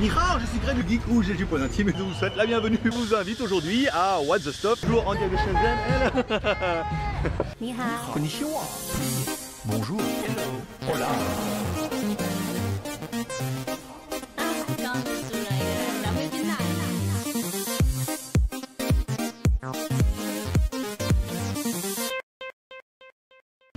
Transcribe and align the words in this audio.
Nihao, 0.00 0.38
je 0.40 0.46
suis 0.46 0.58
Greg 0.58 0.76
le 0.78 0.88
Geek 0.88 1.04
Rouge 1.08 1.30
et 1.30 1.34
du 1.34 1.46
Point 1.46 1.62
Intime 1.62 1.90
et 1.90 1.92
je 1.96 2.02
vous 2.02 2.12
souhaite 2.12 2.34
la 2.36 2.44
bienvenue. 2.44 2.78
Je 2.84 2.90
vous 2.90 3.14
invite 3.14 3.40
aujourd'hui 3.40 3.86
à 3.92 4.20
What 4.20 4.40
the 4.40 4.50
Stop, 4.50 4.80
toujours 4.80 5.06
en 5.06 5.14
direct 5.14 5.32
de 5.32 5.38
Shenzhen. 5.38 5.78
Bonjour. 9.64 10.00
Hola. 10.92 11.06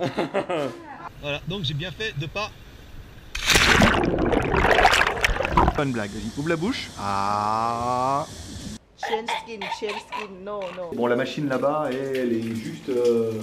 voilà, 1.22 1.40
donc 1.48 1.64
j'ai 1.64 1.74
bien 1.74 1.90
fait 1.90 2.18
de 2.18 2.26
pas. 2.26 2.50
Pas 5.76 5.84
une 5.84 5.92
blague, 5.92 6.10
vas-y, 6.10 6.38
ouvre 6.38 6.48
la 6.48 6.56
bouche. 6.56 6.88
Ah. 6.98 8.26
Chain 8.98 9.26
skin, 9.26 9.60
chain 9.78 9.98
skin, 9.98 10.30
no, 10.44 10.60
no. 10.76 10.90
Bon 10.94 11.06
la 11.06 11.16
machine 11.16 11.48
là-bas 11.48 11.88
elle 11.90 12.32
est 12.32 12.54
juste... 12.54 12.88
euh, 12.90 13.42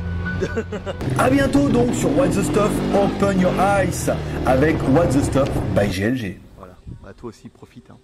A 1.17 1.29
bientôt 1.29 1.69
donc 1.69 1.93
sur 1.93 2.15
What 2.17 2.29
the 2.29 2.41
Stuff 2.43 2.71
Open 2.95 3.39
Your 3.39 3.53
Eyes 3.59 4.09
avec 4.45 4.75
What 4.89 5.07
the 5.07 5.23
Stuff 5.23 5.49
by 5.75 5.87
GLG. 5.87 6.39
Voilà, 6.57 6.75
bah 7.03 7.13
toi 7.15 7.29
aussi 7.29 7.49
profite. 7.49 7.89
Hein. 7.91 7.97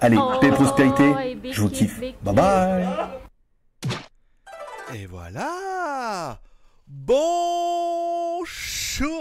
Allez, 0.00 0.16
Oh, 0.20 0.32
paix 0.40 0.48
et 0.48 0.52
prospérité, 0.52 1.36
je 1.50 1.60
vous 1.60 1.68
kiffe. 1.68 2.00
Bye 2.22 2.34
bye 2.34 2.86
Et 4.94 5.06
voilà 5.06 6.40
Bonjour 6.86 7.98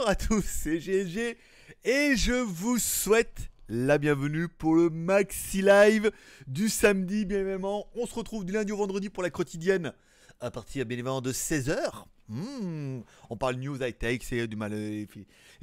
à 0.07 0.15
tous, 0.15 0.43
c'est 0.45 0.77
GLG 0.77 1.37
et 1.83 2.15
je 2.15 2.33
vous 2.33 2.77
souhaite 2.79 3.49
la 3.69 3.97
bienvenue 3.97 4.47
pour 4.47 4.75
le 4.75 4.89
Maxi 4.89 5.61
Live 5.61 6.11
du 6.47 6.69
samedi, 6.69 7.25
bien 7.25 7.39
évidemment. 7.39 7.87
On 7.95 8.05
se 8.05 8.13
retrouve 8.13 8.45
du 8.45 8.53
lundi 8.53 8.71
au 8.71 8.77
vendredi 8.77 9.09
pour 9.09 9.23
la 9.23 9.29
quotidienne 9.29 9.93
à 10.39 10.51
partir 10.51 10.85
bien 10.85 11.21
de 11.21 11.31
16h. 11.31 12.05
on 12.29 13.37
parle 13.37 13.55
news 13.55 13.81
high-tech, 13.81 14.19
c'est 14.21 14.47
du 14.47 14.55
mal, 14.55 14.73
les, 14.73 15.07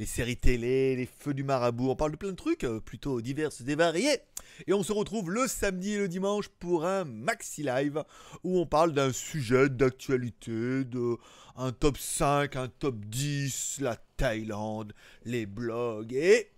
séries 0.07 0.37
télé, 0.37 0.97
les 0.97 1.07
feux 1.07 1.35
du 1.35 1.45
marabout, 1.45 1.91
on 1.91 1.97
parle 1.97 2.13
de 2.13 2.17
plein 2.17 2.31
de 2.31 2.37
trucs 2.37 2.65
euh, 2.65 2.81
plutôt 2.81 3.21
divers 3.21 3.51
et 3.67 3.75
variés. 3.75 4.19
Et 4.67 4.73
on 4.73 4.83
se 4.83 4.93
retrouve 4.93 5.31
le 5.31 5.47
samedi 5.47 5.93
et 5.93 5.99
le 5.99 6.09
dimanche 6.09 6.49
pour 6.49 6.87
un 6.87 7.05
maxi 7.05 7.63
live 7.63 8.03
où 8.43 8.59
on 8.59 8.67
parle 8.67 8.93
d'un 8.93 9.13
sujet 9.13 9.69
d'actualité, 9.69 10.85
de 10.85 11.17
un 11.57 11.73
top 11.73 11.99
5, 11.99 12.57
un 12.57 12.69
top 12.69 12.97
10, 13.05 13.79
la 13.81 13.97
Thaïlande, 14.17 14.93
les 15.25 15.47
blogs 15.47 16.13
et 16.13 16.51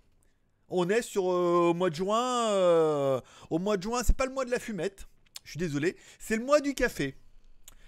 on 0.69 0.89
est 0.89 1.01
sur 1.01 1.31
euh, 1.31 1.69
au 1.69 1.73
mois 1.73 1.89
de 1.89 1.95
juin. 1.95 2.51
euh, 2.51 3.21
au 3.49 3.59
mois 3.59 3.77
de 3.77 3.83
juin, 3.83 4.01
c'est 4.03 4.15
pas 4.15 4.25
le 4.25 4.33
mois 4.33 4.45
de 4.45 4.51
la 4.51 4.59
fumette. 4.59 5.07
Je 5.43 5.51
suis 5.51 5.59
désolé, 5.59 5.95
c'est 6.19 6.35
le 6.35 6.43
mois 6.43 6.59
du 6.59 6.73
café. 6.73 7.15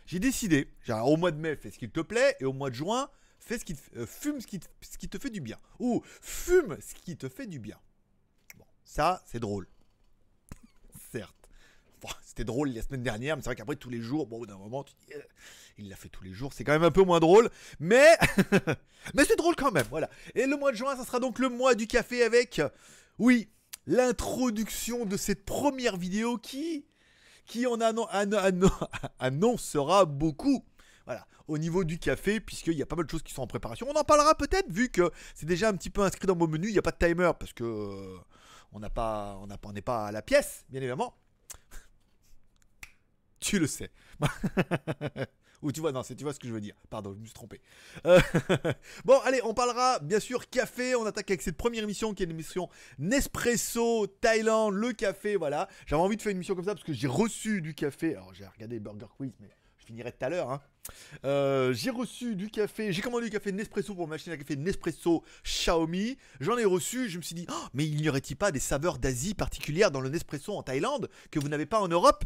J'ai 0.09 0.17
décidé, 0.17 0.73
genre, 0.81 1.07
au 1.07 1.17
mois 1.17 1.29
de 1.29 1.37
mai, 1.37 1.55
fais 1.55 1.69
ce 1.69 1.77
qu'il 1.77 1.91
te 1.91 1.99
plaît, 1.99 2.35
et 2.39 2.45
au 2.45 2.51
mois 2.51 2.71
de 2.71 2.75
juin, 2.75 3.11
fais 3.37 3.59
ce 3.59 3.63
qui 3.63 3.75
te, 3.75 3.99
euh, 3.99 4.07
fume 4.07 4.41
ce 4.41 4.47
qui, 4.47 4.57
te, 5.07 5.19
fait 5.19 5.29
du 5.29 5.39
bien. 5.39 5.59
Ou 5.77 6.01
fume 6.03 6.79
ce 6.81 6.95
qui 6.95 7.15
te 7.15 7.29
fait 7.29 7.45
du 7.45 7.59
bien. 7.59 7.77
Bon, 8.57 8.65
ça, 8.83 9.21
c'est 9.27 9.39
drôle. 9.39 9.67
Certes. 11.11 11.35
C'était 12.25 12.43
drôle 12.43 12.69
la 12.69 12.81
semaine 12.81 13.03
dernière, 13.03 13.35
mais 13.35 13.43
c'est 13.43 13.49
vrai 13.49 13.55
qu'après 13.55 13.75
tous 13.75 13.91
les 13.91 14.01
jours, 14.01 14.25
bon, 14.25 14.43
d'un 14.45 14.57
moment, 14.57 14.83
tu 14.83 14.93
dis, 15.05 15.13
euh, 15.13 15.21
il 15.77 15.89
l'a 15.89 15.95
fait 15.95 16.09
tous 16.09 16.23
les 16.23 16.33
jours, 16.33 16.53
c'est 16.53 16.63
quand 16.63 16.71
même 16.71 16.83
un 16.83 16.91
peu 16.91 17.03
moins 17.03 17.19
drôle, 17.19 17.51
mais, 17.79 18.17
mais 19.13 19.25
c'est 19.25 19.35
drôle 19.35 19.55
quand 19.55 19.71
même, 19.71 19.85
voilà. 19.91 20.09
Et 20.33 20.47
le 20.47 20.57
mois 20.57 20.71
de 20.71 20.77
juin, 20.77 20.95
ça 20.95 21.05
sera 21.05 21.19
donc 21.19 21.37
le 21.37 21.49
mois 21.49 21.75
du 21.75 21.85
café 21.85 22.23
avec, 22.23 22.61
oui, 23.19 23.49
l'introduction 23.85 25.05
de 25.05 25.17
cette 25.17 25.45
première 25.45 25.97
vidéo 25.97 26.37
qui, 26.37 26.85
qui 27.49 27.65
en 27.67 27.81
annon- 27.81 28.07
annon- 28.11 28.37
annon- 28.37 28.87
annoncera 29.19 30.05
beaucoup. 30.05 30.63
Voilà, 31.05 31.25
au 31.47 31.57
niveau 31.57 31.83
du 31.83 31.97
café, 31.97 32.39
puisqu'il 32.39 32.73
y 32.73 32.81
a 32.83 32.85
pas 32.85 32.95
mal 32.95 33.05
de 33.05 33.11
choses 33.11 33.23
qui 33.23 33.33
sont 33.33 33.41
en 33.41 33.47
préparation. 33.47 33.87
On 33.89 33.95
en 33.99 34.03
parlera 34.03 34.35
peut-être, 34.35 34.71
vu 34.71 34.89
que 34.89 35.11
c'est 35.33 35.47
déjà 35.47 35.67
un 35.69 35.73
petit 35.73 35.89
peu 35.89 36.03
inscrit 36.03 36.27
dans 36.27 36.35
mon 36.35 36.47
menu. 36.47 36.67
Il 36.67 36.73
n'y 36.73 36.77
a 36.79 36.83
pas 36.83 36.91
de 36.91 37.05
timer, 37.05 37.31
parce 37.37 37.51
que 37.51 37.63
euh, 37.63 38.17
on 38.71 38.79
n'a 38.79 38.89
pas, 38.89 39.39
n'est 39.73 39.81
pas 39.81 40.07
à 40.07 40.11
la 40.11 40.21
pièce, 40.21 40.63
bien 40.69 40.79
évidemment. 40.79 41.15
tu 43.39 43.59
le 43.59 43.67
sais. 43.67 43.91
Ou 45.61 45.71
tu 45.71 45.81
vois, 45.81 45.91
non, 45.91 46.01
tu 46.03 46.15
vois 46.23 46.33
ce 46.33 46.39
que 46.39 46.47
je 46.47 46.53
veux 46.53 46.61
dire. 46.61 46.75
Pardon, 46.89 47.13
je 47.13 47.19
me 47.19 47.25
suis 47.25 47.33
trompé. 47.33 47.61
Euh, 48.05 48.19
bon, 49.05 49.19
allez, 49.25 49.41
on 49.43 49.53
parlera 49.53 49.99
bien 49.99 50.19
sûr 50.19 50.49
café. 50.49 50.95
On 50.95 51.05
attaque 51.05 51.29
avec 51.31 51.41
cette 51.41 51.57
première 51.57 51.83
émission 51.83 52.13
qui 52.13 52.23
est 52.23 52.25
une 52.25 52.31
émission 52.31 52.69
Nespresso, 52.97 54.07
Thaïlande, 54.21 54.75
le 54.75 54.93
café, 54.93 55.35
voilà. 55.35 55.67
J'avais 55.85 56.01
envie 56.01 56.15
de 56.15 56.21
faire 56.21 56.31
une 56.31 56.37
émission 56.37 56.55
comme 56.55 56.65
ça 56.65 56.73
parce 56.73 56.85
que 56.85 56.93
j'ai 56.93 57.07
reçu 57.07 57.61
du 57.61 57.73
café. 57.75 58.15
Alors, 58.15 58.33
j'ai 58.33 58.45
regardé 58.45 58.79
Burger 58.79 59.07
Quiz, 59.17 59.33
mais 59.41 59.49
je 59.77 59.85
finirai 59.85 60.11
tout 60.11 60.23
à 60.25 60.29
l'heure. 60.29 60.49
hein. 60.51 60.61
Euh, 61.25 61.73
j'ai 61.73 61.89
reçu 61.91 62.35
du 62.35 62.49
café, 62.49 62.91
j'ai 62.93 63.01
commandé 63.01 63.25
du 63.25 63.31
café 63.31 63.51
Nespresso 63.51 63.93
pour 63.93 64.07
ma 64.07 64.15
machine 64.15 64.31
à 64.31 64.37
café 64.37 64.55
Nespresso 64.55 65.23
Xiaomi. 65.43 66.17
J'en 66.39 66.57
ai 66.57 66.65
reçu, 66.65 67.09
je 67.09 67.17
me 67.17 67.21
suis 67.21 67.35
dit, 67.35 67.45
Oh, 67.49 67.65
mais 67.73 67.85
il 67.85 67.97
n'y 67.97 68.09
aurait-il 68.09 68.35
pas 68.35 68.51
des 68.51 68.59
saveurs 68.59 68.97
d'Asie 68.97 69.35
particulières 69.35 69.91
dans 69.91 70.01
le 70.01 70.09
Nespresso 70.09 70.53
en 70.53 70.63
Thaïlande 70.63 71.09
que 71.31 71.39
vous 71.39 71.49
n'avez 71.49 71.65
pas 71.65 71.79
en 71.81 71.87
Europe? 71.89 72.23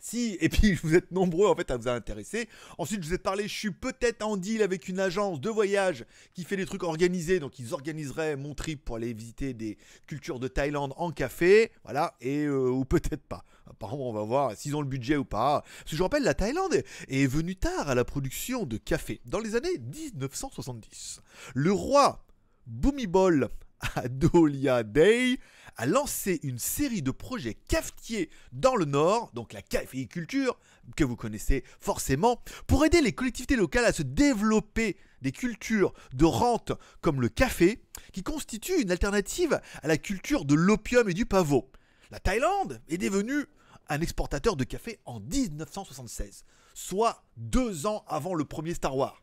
Si, 0.00 0.36
et 0.40 0.48
puis 0.48 0.74
vous 0.74 0.94
êtes 0.94 1.10
nombreux 1.10 1.48
en 1.48 1.54
fait 1.54 1.70
à 1.70 1.76
vous 1.76 1.88
intéresser. 1.88 2.48
Ensuite, 2.78 3.02
je 3.02 3.08
vous 3.08 3.14
ai 3.14 3.18
parlé, 3.18 3.44
je 3.44 3.54
suis 3.54 3.70
peut-être 3.70 4.22
en 4.22 4.36
deal 4.36 4.62
avec 4.62 4.88
une 4.88 5.00
agence 5.00 5.40
de 5.40 5.50
voyage 5.50 6.04
qui 6.34 6.44
fait 6.44 6.56
des 6.56 6.66
trucs 6.66 6.82
organisés, 6.82 7.40
donc 7.40 7.58
ils 7.58 7.74
organiseraient 7.74 8.36
mon 8.36 8.54
trip 8.54 8.84
pour 8.84 8.96
aller 8.96 9.12
visiter 9.12 9.54
des 9.54 9.78
cultures 10.06 10.38
de 10.38 10.48
Thaïlande 10.48 10.92
en 10.96 11.10
café, 11.10 11.72
voilà, 11.84 12.14
et 12.20 12.44
euh, 12.44 12.70
ou 12.70 12.84
peut-être 12.84 13.26
pas. 13.26 13.44
Apparemment, 13.70 14.08
on 14.08 14.12
va 14.12 14.22
voir 14.22 14.56
s'ils 14.56 14.74
ont 14.74 14.80
le 14.80 14.88
budget 14.88 15.16
ou 15.16 15.24
pas. 15.24 15.62
Parce 15.80 15.90
que 15.90 15.96
je 15.96 16.02
rappelle, 16.02 16.22
la 16.22 16.34
Thaïlande 16.34 16.82
est 17.08 17.26
venue 17.26 17.56
tard 17.56 17.88
à 17.88 17.94
la 17.94 18.04
production 18.04 18.64
de 18.64 18.76
café, 18.76 19.20
dans 19.26 19.40
les 19.40 19.56
années 19.56 19.78
1970. 19.78 21.20
Le 21.54 21.72
roi 21.72 22.24
Bhumibol 22.66 23.48
Adolia 23.96 24.82
Day 24.82 25.38
a 25.76 25.86
lancé 25.86 26.40
une 26.42 26.58
série 26.58 27.02
de 27.02 27.12
projets 27.12 27.54
cafetiers 27.54 28.30
dans 28.52 28.74
le 28.74 28.84
Nord, 28.84 29.30
donc 29.32 29.52
la 29.52 29.62
caféiculture, 29.62 30.58
que 30.96 31.04
vous 31.04 31.14
connaissez 31.14 31.62
forcément, 31.80 32.42
pour 32.66 32.84
aider 32.84 33.00
les 33.00 33.12
collectivités 33.12 33.54
locales 33.54 33.84
à 33.84 33.92
se 33.92 34.02
développer 34.02 34.96
des 35.22 35.30
cultures 35.30 35.92
de 36.12 36.24
rente 36.24 36.72
comme 37.00 37.20
le 37.20 37.28
café, 37.28 37.82
qui 38.12 38.22
constituent 38.22 38.82
une 38.82 38.90
alternative 38.90 39.60
à 39.82 39.86
la 39.86 39.98
culture 39.98 40.44
de 40.44 40.54
l'opium 40.54 41.08
et 41.08 41.14
du 41.14 41.26
pavot. 41.26 41.70
La 42.10 42.18
Thaïlande 42.18 42.80
est 42.88 42.98
devenue 42.98 43.46
un 43.88 44.00
exportateur 44.00 44.56
de 44.56 44.64
café 44.64 44.98
en 45.04 45.20
1976, 45.20 46.44
soit 46.74 47.22
deux 47.36 47.86
ans 47.86 48.04
avant 48.08 48.34
le 48.34 48.44
premier 48.44 48.74
Star 48.74 48.96
Wars. 48.96 49.22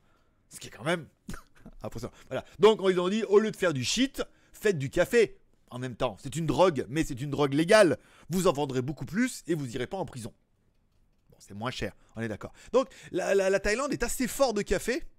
Ce 0.50 0.60
qui 0.60 0.68
est 0.68 0.72
quand 0.72 0.86
même 0.86 1.08
impressionnant. 1.84 2.14
Voilà. 2.28 2.46
Donc 2.60 2.80
ils 2.90 3.00
ont 3.00 3.10
dit, 3.10 3.24
au 3.24 3.40
lieu 3.40 3.52
de 3.52 3.58
faire 3.58 3.74
du 3.74 3.84
shit, 3.84 4.24
faites 4.66 4.80
du 4.80 4.90
café 4.90 5.38
en 5.70 5.78
même 5.78 5.96
temps. 5.96 6.18
C'est 6.20 6.36
une 6.36 6.48
drogue, 6.48 6.86
mais 6.90 7.04
c'est 7.04 7.22
une 7.22 7.30
drogue 7.30 7.54
légale. 7.54 8.00
Vous 8.30 8.48
en 8.48 8.52
vendrez 8.52 8.82
beaucoup 8.82 9.06
plus 9.06 9.44
et 9.46 9.54
vous 9.54 9.76
irez 9.76 9.86
pas 9.86 9.98
en 9.98 10.06
prison. 10.06 10.34
Bon, 11.30 11.38
c'est 11.40 11.54
moins 11.54 11.70
cher, 11.70 11.94
on 12.16 12.22
est 12.22 12.28
d'accord. 12.28 12.52
Donc 12.74 12.88
la, 13.12 13.36
la- 13.36 13.52
la 13.52 13.60
Thaïlande 13.60 13.94
est 13.94 14.02
assez 14.02 14.28
fort 14.28 14.54
de 14.56 14.64
café. 14.64 15.04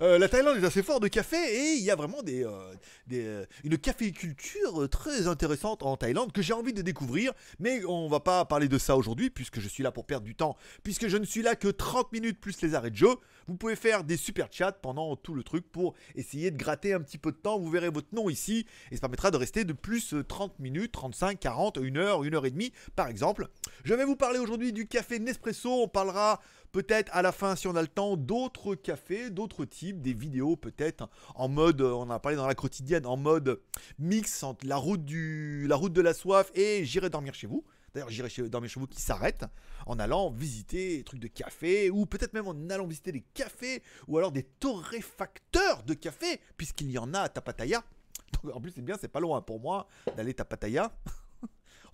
Euh, 0.00 0.18
la 0.18 0.28
Thaïlande 0.28 0.56
est 0.58 0.64
assez 0.64 0.82
fort 0.84 1.00
de 1.00 1.08
café 1.08 1.36
et 1.36 1.72
il 1.74 1.82
y 1.82 1.90
a 1.90 1.96
vraiment 1.96 2.22
des, 2.22 2.44
euh, 2.44 2.74
des, 3.08 3.24
euh, 3.26 3.44
une 3.64 3.76
caféiculture 3.76 4.88
très 4.88 5.26
intéressante 5.26 5.82
en 5.82 5.96
Thaïlande 5.96 6.30
que 6.32 6.42
j'ai 6.42 6.52
envie 6.52 6.72
de 6.72 6.82
découvrir. 6.82 7.32
Mais 7.58 7.84
on 7.86 8.08
va 8.08 8.20
pas 8.20 8.44
parler 8.44 8.68
de 8.68 8.78
ça 8.78 8.96
aujourd'hui 8.96 9.30
puisque 9.30 9.58
je 9.60 9.68
suis 9.68 9.82
là 9.82 9.90
pour 9.90 10.06
perdre 10.06 10.24
du 10.24 10.34
temps. 10.36 10.56
Puisque 10.84 11.08
je 11.08 11.16
ne 11.16 11.24
suis 11.24 11.42
là 11.42 11.56
que 11.56 11.68
30 11.68 12.12
minutes 12.12 12.40
plus 12.40 12.60
les 12.62 12.74
arrêts 12.74 12.90
de 12.92 12.96
jeu. 12.96 13.14
Vous 13.48 13.56
pouvez 13.56 13.76
faire 13.76 14.04
des 14.04 14.16
super 14.16 14.48
chats 14.50 14.72
pendant 14.72 15.16
tout 15.16 15.34
le 15.34 15.42
truc 15.42 15.70
pour 15.70 15.94
essayer 16.14 16.50
de 16.50 16.56
gratter 16.56 16.92
un 16.92 17.00
petit 17.00 17.18
peu 17.18 17.32
de 17.32 17.36
temps. 17.36 17.58
Vous 17.58 17.70
verrez 17.70 17.90
votre 17.90 18.14
nom 18.14 18.28
ici 18.28 18.66
et 18.90 18.96
ça 18.96 19.00
permettra 19.00 19.30
de 19.30 19.36
rester 19.36 19.64
de 19.64 19.72
plus 19.72 20.14
euh, 20.14 20.24
30 20.24 20.58
minutes, 20.58 20.92
35, 20.92 21.38
40, 21.38 21.78
1 21.78 21.96
heure, 21.96 22.22
1 22.22 22.34
heure 22.34 22.46
et 22.46 22.50
demie 22.50 22.72
par 22.96 23.08
exemple. 23.08 23.48
Je 23.84 23.94
vais 23.94 24.04
vous 24.04 24.16
parler 24.16 24.38
aujourd'hui 24.38 24.72
du 24.72 24.86
café 24.86 25.18
Nespresso. 25.18 25.82
On 25.82 25.88
parlera 25.88 26.40
peut-être 26.72 27.10
à 27.14 27.22
la 27.22 27.32
fin, 27.32 27.54
si 27.56 27.68
on 27.68 27.76
a 27.76 27.82
le 27.82 27.88
temps, 27.88 28.16
d'autres 28.16 28.74
cafés, 28.74 29.30
d'autres 29.30 29.64
types, 29.64 30.00
des 30.00 30.14
vidéos 30.14 30.56
peut-être 30.56 31.08
en 31.34 31.48
mode, 31.48 31.80
euh, 31.82 31.92
on 31.92 32.02
en 32.02 32.10
a 32.10 32.18
parlé 32.18 32.36
dans 32.36 32.46
la 32.46 32.54
quotidienne, 32.54 33.06
en 33.06 33.16
mode 33.16 33.60
mix 33.98 34.42
entre 34.42 34.66
la 34.66 34.76
route, 34.76 35.02
la 35.10 35.76
route 35.76 35.92
de 35.92 36.00
la 36.00 36.14
soif 36.14 36.50
et 36.54 36.84
j'irai 36.84 37.10
dormir 37.10 37.34
chez 37.34 37.46
vous. 37.46 37.64
D'ailleurs, 37.94 38.10
j'irai 38.10 38.48
dormir 38.48 38.70
chez 38.70 38.80
vous 38.80 38.86
qui 38.86 39.00
s'arrête 39.00 39.44
en 39.86 39.98
allant 39.98 40.30
visiter 40.30 40.98
des 40.98 41.04
trucs 41.04 41.20
de 41.20 41.28
café 41.28 41.90
ou 41.90 42.06
peut-être 42.06 42.32
même 42.32 42.48
en 42.48 42.70
allant 42.70 42.86
visiter 42.86 43.12
des 43.12 43.20
cafés 43.34 43.82
ou 44.08 44.18
alors 44.18 44.32
des 44.32 44.44
torréfacteurs 44.44 45.82
de 45.82 45.94
café 45.94 46.40
puisqu'il 46.56 46.90
y 46.90 46.98
en 46.98 47.12
a 47.14 47.20
à 47.20 47.28
Tapataya. 47.28 47.84
Donc, 48.42 48.54
en 48.54 48.60
plus, 48.60 48.72
c'est 48.72 48.82
bien, 48.82 48.96
c'est 49.00 49.08
pas 49.08 49.20
loin 49.20 49.42
pour 49.42 49.60
moi 49.60 49.86
d'aller 50.16 50.34
Tapataya. 50.34 50.90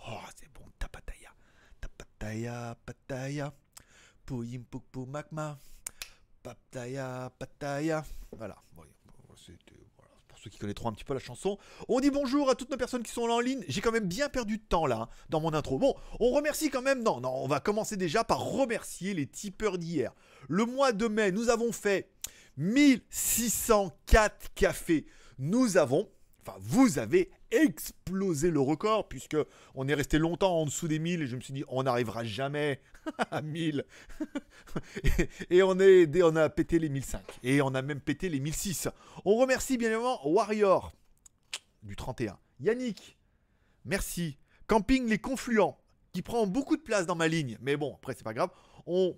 oh, 0.08 0.20
c'est 0.36 0.52
bon, 0.52 0.64
Tapataya. 0.78 1.30
Tapataya, 1.80 2.76
Pataya. 2.86 3.52
Pukpu 4.24 5.06
Makma. 5.06 5.58
Pataya, 6.42 7.32
Pataya. 7.38 8.04
Voilà. 8.32 8.56
Voilà. 8.74 8.97
Ceux 10.42 10.50
qui 10.50 10.58
connaîtront 10.58 10.88
un 10.88 10.92
petit 10.92 11.04
peu 11.04 11.14
la 11.14 11.20
chanson. 11.20 11.58
On 11.88 12.00
dit 12.00 12.10
bonjour 12.10 12.48
à 12.50 12.54
toutes 12.54 12.70
nos 12.70 12.76
personnes 12.76 13.02
qui 13.02 13.10
sont 13.12 13.26
là 13.26 13.34
en 13.34 13.40
ligne. 13.40 13.64
J'ai 13.66 13.80
quand 13.80 13.90
même 13.90 14.06
bien 14.06 14.28
perdu 14.28 14.58
de 14.58 14.62
temps 14.62 14.86
là 14.86 15.02
hein, 15.02 15.08
dans 15.30 15.40
mon 15.40 15.52
intro. 15.52 15.78
Bon, 15.78 15.94
on 16.20 16.30
remercie 16.30 16.70
quand 16.70 16.82
même. 16.82 17.02
Non, 17.02 17.20
non, 17.20 17.32
on 17.34 17.48
va 17.48 17.58
commencer 17.60 17.96
déjà 17.96 18.22
par 18.22 18.40
remercier 18.40 19.14
les 19.14 19.26
tipeurs 19.26 19.78
d'hier. 19.78 20.12
Le 20.48 20.64
mois 20.64 20.92
de 20.92 21.08
mai, 21.08 21.32
nous 21.32 21.48
avons 21.48 21.72
fait 21.72 22.10
1604 22.56 24.54
cafés. 24.54 25.06
Nous 25.38 25.76
avons, 25.76 26.08
enfin 26.42 26.56
vous 26.60 26.98
avez 26.98 27.30
explosé 27.50 28.50
le 28.50 28.60
record 28.60 29.08
puisque 29.08 29.36
on 29.74 29.88
est 29.88 29.94
resté 29.94 30.18
longtemps 30.18 30.58
en 30.58 30.66
dessous 30.66 30.88
des 30.88 30.98
1000 30.98 31.22
et 31.22 31.26
je 31.26 31.36
me 31.36 31.40
suis 31.40 31.52
dit 31.52 31.64
on 31.68 31.84
n'arrivera 31.84 32.24
jamais 32.24 32.80
à 33.30 33.42
1000 33.42 33.84
et, 35.50 35.62
on, 35.62 35.78
est, 35.78 36.22
on 36.22 36.36
a 36.36 36.48
pété 36.48 36.78
les 36.78 36.88
1005 36.88 37.22
et 37.42 37.62
on 37.62 37.74
a 37.74 37.82
même 37.82 38.00
pété 38.00 38.28
les 38.28 38.40
1006 38.40 38.88
on 39.24 39.36
remercie 39.36 39.78
bien 39.78 39.88
évidemment 39.88 40.20
Warrior 40.28 40.92
du 41.82 41.96
31 41.96 42.38
Yannick 42.60 43.18
merci. 43.88 44.38
Camping 44.66 45.08
les 45.08 45.18
Confluents 45.18 45.78
qui 46.12 46.22
prend 46.22 46.46
beaucoup 46.46 46.76
de 46.76 46.82
place 46.82 47.06
dans 47.06 47.16
ma 47.16 47.28
ligne. 47.28 47.58
Mais 47.60 47.76
bon 47.76 47.94
après 47.94 48.14
c'est 48.14 48.24
pas 48.24 48.34
grave. 48.34 48.50
On 48.86 49.16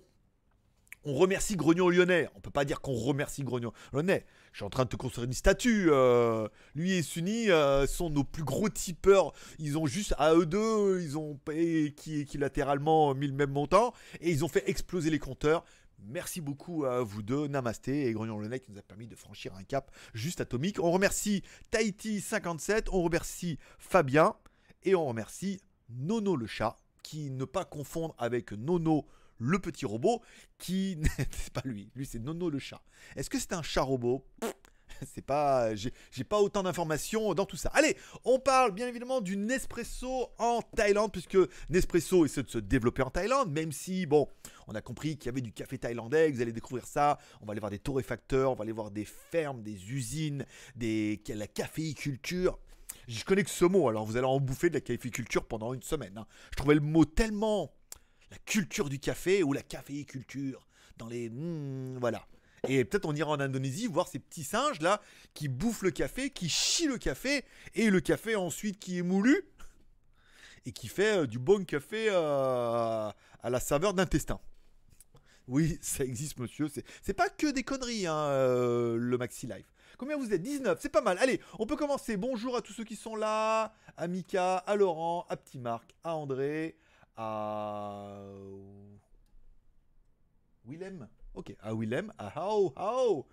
on 1.03 1.15
remercie 1.15 1.55
Grognon 1.55 1.89
Lyonnais. 1.89 2.29
On 2.35 2.39
peut 2.39 2.51
pas 2.51 2.65
dire 2.65 2.79
qu'on 2.79 2.93
remercie 2.93 3.43
Grognon 3.43 3.73
Lyonnais. 3.91 4.25
Je 4.51 4.57
suis 4.57 4.65
en 4.65 4.69
train 4.69 4.83
de 4.83 4.89
te 4.89 4.95
construire 4.95 5.25
une 5.25 5.33
statue. 5.33 5.87
euh, 5.91 6.47
lui 6.75 6.93
et 6.93 7.03
Sunny 7.03 7.49
euh, 7.49 7.87
sont 7.87 8.09
nos 8.09 8.23
plus 8.23 8.43
gros 8.43 8.69
tipeurs. 8.69 9.33
Ils 9.59 9.77
ont 9.77 9.85
juste 9.85 10.13
à 10.17 10.33
eux 10.33 10.45
deux, 10.45 11.01
ils 11.01 11.17
ont 11.17 11.35
payé 11.35 11.93
qui 11.93 12.19
équilatéralement 12.19 13.15
mis 13.15 13.27
le 13.27 13.33
même 13.33 13.51
montant 13.51 13.93
et 14.19 14.29
ils 14.29 14.43
ont 14.43 14.49
fait 14.49 14.69
exploser 14.69 15.09
les 15.09 15.19
compteurs. 15.19 15.63
Merci 16.03 16.41
beaucoup 16.41 16.85
à 16.85 17.01
vous 17.01 17.21
deux, 17.21 17.47
Namasté 17.47 18.07
et 18.07 18.13
Grognon 18.13 18.39
Lyonnais 18.39 18.59
qui 18.59 18.71
nous 18.71 18.79
a 18.79 18.81
permis 18.81 19.07
de 19.07 19.15
franchir 19.15 19.53
un 19.55 19.63
cap 19.63 19.91
juste 20.13 20.41
atomique. 20.41 20.79
On 20.79 20.91
remercie 20.91 21.43
Tahiti57, 21.71 22.87
on 22.91 23.03
remercie 23.03 23.59
Fabien 23.77 24.35
et 24.83 24.95
on 24.95 25.05
remercie 25.05 25.61
Nono 25.89 26.35
le 26.35 26.47
chat 26.47 26.77
qui 27.03 27.29
ne 27.29 27.45
pas 27.45 27.65
confondre 27.65 28.15
avec 28.17 28.51
Nono 28.51 29.05
le 29.41 29.59
petit 29.59 29.85
robot 29.85 30.21
qui 30.57 30.97
c'est 31.31 31.53
pas 31.53 31.61
lui, 31.65 31.91
lui 31.95 32.05
c'est 32.05 32.19
Nono 32.19 32.49
le 32.49 32.59
chat. 32.59 32.81
Est-ce 33.15 33.29
que 33.29 33.39
c'est 33.39 33.53
un 33.53 33.63
chat 33.63 33.81
robot? 33.81 34.25
C'est 35.15 35.25
pas, 35.25 35.73
j'ai 35.73 36.23
pas 36.23 36.39
autant 36.39 36.61
d'informations 36.61 37.33
dans 37.33 37.45
tout 37.45 37.55
ça. 37.55 37.69
Allez, 37.73 37.97
on 38.23 38.39
parle 38.39 38.71
bien 38.71 38.87
évidemment 38.87 39.21
du 39.21 39.35
Nespresso 39.35 40.29
en 40.37 40.61
Thaïlande 40.61 41.11
puisque 41.11 41.37
Nespresso 41.69 42.25
essaie 42.25 42.43
de 42.43 42.49
se 42.49 42.59
développer 42.59 43.01
en 43.01 43.09
Thaïlande, 43.09 43.51
même 43.51 43.71
si 43.71 44.05
bon, 44.05 44.27
on 44.67 44.75
a 44.75 44.81
compris 44.81 45.17
qu'il 45.17 45.27
y 45.27 45.29
avait 45.29 45.41
du 45.41 45.53
café 45.53 45.79
thaïlandais, 45.79 46.29
vous 46.29 46.41
allez 46.41 46.51
découvrir 46.51 46.85
ça. 46.85 47.17
On 47.41 47.45
va 47.45 47.51
aller 47.53 47.59
voir 47.59 47.71
des 47.71 47.79
torréfacteurs, 47.79 48.51
on 48.51 48.55
va 48.55 48.63
aller 48.63 48.71
voir 48.71 48.91
des 48.91 49.05
fermes, 49.05 49.63
des 49.63 49.91
usines, 49.91 50.45
des 50.75 51.21
la 51.29 51.47
caféiculture. 51.47 52.59
Je 53.07 53.23
connais 53.23 53.43
que 53.43 53.49
ce 53.49 53.65
mot, 53.65 53.89
alors 53.89 54.05
vous 54.05 54.17
allez 54.17 54.27
en 54.27 54.39
bouffer 54.39 54.69
de 54.69 54.75
la 54.75 54.81
caféiculture 54.81 55.45
pendant 55.47 55.73
une 55.73 55.81
semaine. 55.81 56.17
hein. 56.17 56.27
Je 56.51 56.57
trouvais 56.57 56.75
le 56.75 56.81
mot 56.81 57.05
tellement 57.05 57.73
la 58.31 58.37
culture 58.45 58.89
du 58.89 58.99
café 58.99 59.43
ou 59.43 59.53
la 59.53 59.61
caféiculture 59.61 60.65
dans 60.97 61.07
les 61.07 61.29
hmm, 61.29 61.97
voilà. 61.99 62.25
Et 62.67 62.85
peut-être 62.85 63.05
on 63.05 63.15
ira 63.15 63.31
en 63.31 63.39
Indonésie 63.39 63.87
voir 63.87 64.07
ces 64.07 64.19
petits 64.19 64.43
singes 64.43 64.81
là 64.81 65.01
qui 65.33 65.47
bouffent 65.47 65.81
le 65.81 65.91
café, 65.91 66.29
qui 66.29 66.47
chient 66.47 66.87
le 66.87 66.97
café 66.97 67.43
et 67.73 67.89
le 67.89 67.99
café 68.01 68.35
ensuite 68.35 68.79
qui 68.79 68.99
est 68.99 69.03
moulu 69.03 69.43
et 70.65 70.71
qui 70.71 70.87
fait 70.87 71.17
euh, 71.17 71.27
du 71.27 71.39
bon 71.39 71.65
café 71.65 72.07
euh, 72.09 73.09
à 73.41 73.49
la 73.49 73.59
saveur 73.59 73.93
d'intestin. 73.93 74.39
Oui, 75.47 75.79
ça 75.81 76.03
existe, 76.03 76.39
monsieur. 76.39 76.67
C'est, 77.01 77.13
pas 77.13 77.29
que 77.29 77.47
des 77.47 77.63
conneries, 77.63 78.05
hein, 78.05 78.15
euh, 78.15 78.95
le 78.95 79.17
Maxi 79.17 79.47
Life. 79.47 79.65
Combien 79.97 80.15
vous 80.15 80.33
êtes? 80.33 80.41
19, 80.41 80.79
c'est 80.81 80.89
pas 80.89 81.01
mal. 81.01 81.17
Allez, 81.19 81.41
on 81.59 81.65
peut 81.65 81.75
commencer. 81.75 82.15
Bonjour 82.15 82.55
à 82.55 82.61
tous 82.61 82.73
ceux 82.73 82.83
qui 82.83 82.95
sont 82.95 83.15
là. 83.15 83.73
À 83.97 84.07
Mika, 84.07 84.57
à 84.57 84.75
Laurent, 84.75 85.25
à 85.29 85.35
Petit 85.35 85.59
Marc, 85.59 85.93
à 86.03 86.15
André, 86.15 86.77
Willem. 90.65 91.07
Ok, 91.33 91.55
à 91.61 91.73
Willem, 91.73 92.11
à 92.17 92.27
Hao 92.39 92.73
Hao. 92.75 93.27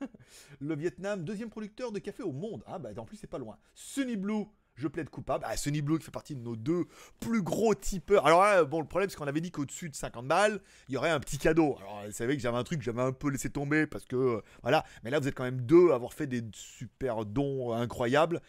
le 0.60 0.74
Vietnam, 0.74 1.24
deuxième 1.24 1.50
producteur 1.50 1.92
de 1.92 1.98
café 1.98 2.22
au 2.22 2.32
monde. 2.32 2.62
Ah 2.66 2.78
bah 2.78 2.90
en 2.96 3.04
plus 3.04 3.16
c'est 3.16 3.26
pas 3.26 3.38
loin. 3.38 3.56
Sunny 3.74 4.16
Blue, 4.16 4.44
je 4.74 4.88
plaide 4.88 5.10
coupable. 5.10 5.44
Ah 5.46 5.56
Sunny 5.56 5.82
Blue 5.82 5.98
qui 5.98 6.04
fait 6.04 6.10
partie 6.10 6.34
de 6.34 6.40
nos 6.40 6.56
deux 6.56 6.86
plus 7.20 7.42
gros 7.42 7.74
tipeurs. 7.74 8.26
Alors 8.26 8.42
là, 8.42 8.64
bon 8.64 8.80
le 8.80 8.86
problème 8.86 9.10
c'est 9.10 9.16
qu'on 9.16 9.26
avait 9.26 9.40
dit 9.40 9.50
qu'au-dessus 9.50 9.88
de 9.88 9.94
50 9.94 10.26
balles, 10.26 10.60
il 10.88 10.94
y 10.94 10.96
aurait 10.96 11.10
un 11.10 11.20
petit 11.20 11.38
cadeau. 11.38 11.76
Alors 11.78 12.04
vous 12.06 12.12
savez 12.12 12.36
que 12.36 12.42
j'avais 12.42 12.58
un 12.58 12.64
truc 12.64 12.78
que 12.80 12.84
j'avais 12.84 13.02
un 13.02 13.12
peu 13.12 13.30
laissé 13.30 13.50
tomber 13.50 13.86
parce 13.86 14.04
que 14.04 14.16
euh, 14.16 14.42
voilà. 14.62 14.84
Mais 15.02 15.10
là 15.10 15.18
vous 15.20 15.28
êtes 15.28 15.34
quand 15.34 15.44
même 15.44 15.60
deux 15.60 15.90
à 15.90 15.94
avoir 15.94 16.12
fait 16.12 16.26
des 16.26 16.42
super 16.52 17.24
dons 17.24 17.72
incroyables. 17.72 18.40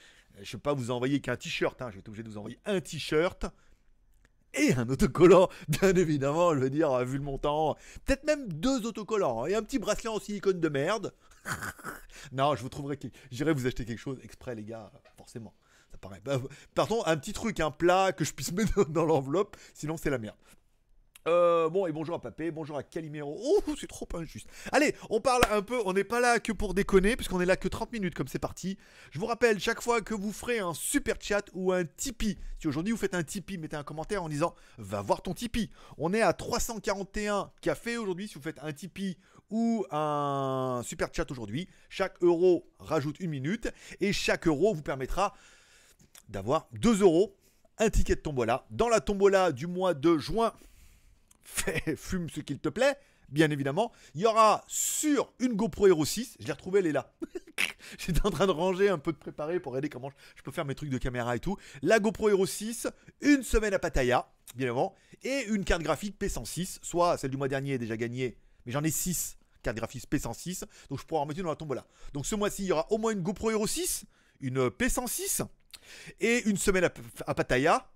Je 0.41 0.51
peux 0.57 0.61
pas 0.61 0.73
vous 0.73 0.91
envoyer 0.91 1.19
qu'un 1.19 1.35
t-shirt. 1.35 1.81
Hein. 1.81 1.87
Je 1.89 1.95
vais 1.95 1.99
être 1.99 2.09
obligé 2.09 2.23
de 2.23 2.29
vous 2.29 2.37
envoyer 2.37 2.59
un 2.65 2.79
t-shirt 2.79 3.45
et 4.53 4.73
un 4.73 4.89
autocollant, 4.89 5.49
bien 5.67 5.95
évidemment, 5.95 6.53
je 6.53 6.59
veux 6.59 6.69
dire, 6.69 6.91
euh, 6.91 7.03
vu 7.03 7.17
le 7.17 7.23
montant, 7.23 7.75
peut-être 8.05 8.23
même 8.25 8.51
deux 8.51 8.85
autocollants, 8.85 9.43
hein, 9.43 9.47
et 9.47 9.55
un 9.55 9.63
petit 9.63 9.79
bracelet 9.79 10.09
en 10.09 10.19
silicone 10.19 10.59
de 10.59 10.69
merde. 10.69 11.13
non, 12.31 12.55
je 12.55 12.61
vous 12.61 12.69
trouverai, 12.69 12.99
j'irai 13.31 13.53
vous 13.53 13.67
acheter 13.67 13.85
quelque 13.85 13.99
chose 13.99 14.19
exprès, 14.23 14.55
les 14.55 14.63
gars, 14.63 14.91
forcément. 15.17 15.53
Ça 15.91 15.97
paraît. 15.97 16.21
Pardon, 16.75 17.01
un 17.05 17.15
petit 17.17 17.33
truc, 17.33 17.59
un 17.59 17.71
plat 17.71 18.11
que 18.11 18.25
je 18.25 18.33
puisse 18.33 18.51
mettre 18.53 18.85
dans 18.89 19.05
l'enveloppe, 19.05 19.55
sinon 19.73 19.97
c'est 19.97 20.09
la 20.09 20.17
merde. 20.17 20.35
Euh, 21.27 21.69
bon, 21.69 21.87
et 21.87 21.91
bonjour 21.91 22.15
à 22.15 22.21
Papé, 22.21 22.51
bonjour 22.51 22.77
à 22.77 22.83
Calimero. 22.83 23.37
Oh, 23.37 23.61
c'est 23.77 23.87
trop 23.87 24.07
injuste. 24.13 24.47
Allez, 24.71 24.95
on 25.09 25.19
parle 25.19 25.41
un 25.51 25.61
peu, 25.61 25.77
on 25.83 25.91
n'est 25.91 26.05
pas 26.05 26.21
là 26.21 26.39
que 26.39 26.53
pour 26.53 26.73
déconner, 26.73 27.17
puisqu'on 27.17 27.41
est 27.41 27.45
là 27.45 27.57
que 27.57 27.67
30 27.67 27.91
minutes, 27.91 28.15
comme 28.15 28.29
c'est 28.29 28.39
parti. 28.39 28.77
Je 29.11 29.19
vous 29.19 29.25
rappelle, 29.25 29.59
chaque 29.59 29.81
fois 29.81 29.99
que 29.99 30.13
vous 30.13 30.31
ferez 30.31 30.59
un 30.59 30.73
super 30.73 31.17
chat 31.19 31.43
ou 31.53 31.73
un 31.73 31.83
Tipeee, 31.83 32.37
si 32.59 32.67
aujourd'hui 32.69 32.93
vous 32.93 32.97
faites 32.97 33.13
un 33.13 33.23
Tipeee, 33.23 33.57
mettez 33.57 33.75
un 33.75 33.83
commentaire 33.83 34.23
en 34.23 34.29
disant 34.29 34.55
va 34.77 35.01
voir 35.01 35.21
ton 35.21 35.33
Tipeee. 35.33 35.69
On 35.97 36.13
est 36.13 36.21
à 36.21 36.31
341 36.31 37.51
cafés 37.59 37.97
aujourd'hui, 37.97 38.29
si 38.29 38.35
vous 38.35 38.41
faites 38.41 38.59
un 38.63 38.71
Tipeee 38.71 39.17
ou 39.49 39.85
un 39.91 40.81
super 40.85 41.09
chat 41.11 41.29
aujourd'hui. 41.29 41.67
Chaque 41.89 42.15
euro 42.21 42.69
rajoute 42.79 43.19
une 43.19 43.31
minute, 43.31 43.67
et 43.99 44.13
chaque 44.13 44.47
euro 44.47 44.73
vous 44.73 44.81
permettra 44.81 45.33
d'avoir 46.29 46.69
2 46.71 47.01
euros, 47.01 47.35
un 47.79 47.89
ticket 47.89 48.15
de 48.15 48.21
tombola. 48.21 48.65
Dans 48.69 48.87
la 48.87 49.01
tombola 49.01 49.51
du 49.51 49.67
mois 49.67 49.93
de 49.93 50.17
juin, 50.17 50.53
fume 51.95 52.29
ce 52.29 52.41
qu'il 52.41 52.59
te 52.59 52.69
plaît, 52.69 52.97
bien 53.29 53.49
évidemment. 53.49 53.91
Il 54.15 54.21
y 54.21 54.25
aura 54.25 54.63
sur 54.67 55.33
une 55.39 55.53
GoPro 55.53 55.87
Hero 55.87 56.05
6, 56.05 56.37
je 56.39 56.45
l'ai 56.45 56.51
retrouvée, 56.51 56.79
elle 56.79 56.87
est 56.87 56.91
là. 56.91 57.13
J'étais 57.97 58.25
en 58.25 58.29
train 58.29 58.47
de 58.47 58.51
ranger, 58.51 58.89
un 58.89 58.97
peu 58.97 59.11
de 59.11 59.17
préparer 59.17 59.59
pour 59.59 59.77
aider 59.77 59.89
comment 59.89 60.11
je 60.35 60.43
peux 60.43 60.51
faire 60.51 60.65
mes 60.65 60.75
trucs 60.75 60.89
de 60.89 60.97
caméra 60.97 61.35
et 61.35 61.39
tout. 61.39 61.57
La 61.81 61.99
GoPro 61.99 62.29
Hero 62.29 62.45
6, 62.45 62.87
une 63.21 63.43
semaine 63.43 63.73
à 63.73 63.79
Pattaya, 63.79 64.29
bien 64.55 64.67
évidemment, 64.67 64.95
et 65.23 65.45
une 65.47 65.63
carte 65.63 65.81
graphique 65.81 66.19
P106, 66.19 66.79
soit 66.81 67.17
celle 67.17 67.31
du 67.31 67.37
mois 67.37 67.47
dernier 67.47 67.73
est 67.73 67.79
déjà 67.79 67.97
gagnée, 67.97 68.37
mais 68.65 68.71
j'en 68.71 68.83
ai 68.83 68.91
6 68.91 69.37
cartes 69.63 69.77
graphiques 69.77 70.09
P106, 70.09 70.63
donc 70.89 70.99
je 70.99 71.05
pourrai 71.05 71.21
en 71.21 71.25
mettre 71.25 71.39
une 71.39 71.45
dans 71.45 71.51
la 71.51 71.55
tombola. 71.55 71.85
Donc 72.13 72.25
ce 72.25 72.35
mois-ci, 72.35 72.63
il 72.63 72.67
y 72.67 72.71
aura 72.71 72.91
au 72.91 72.97
moins 72.97 73.11
une 73.11 73.21
GoPro 73.21 73.51
Hero 73.51 73.65
6, 73.65 74.05
une 74.41 74.67
P106, 74.67 75.45
et 76.19 76.47
une 76.47 76.57
semaine 76.57 76.83
à, 76.83 76.91
à 77.25 77.33
Pattaya, 77.33 77.89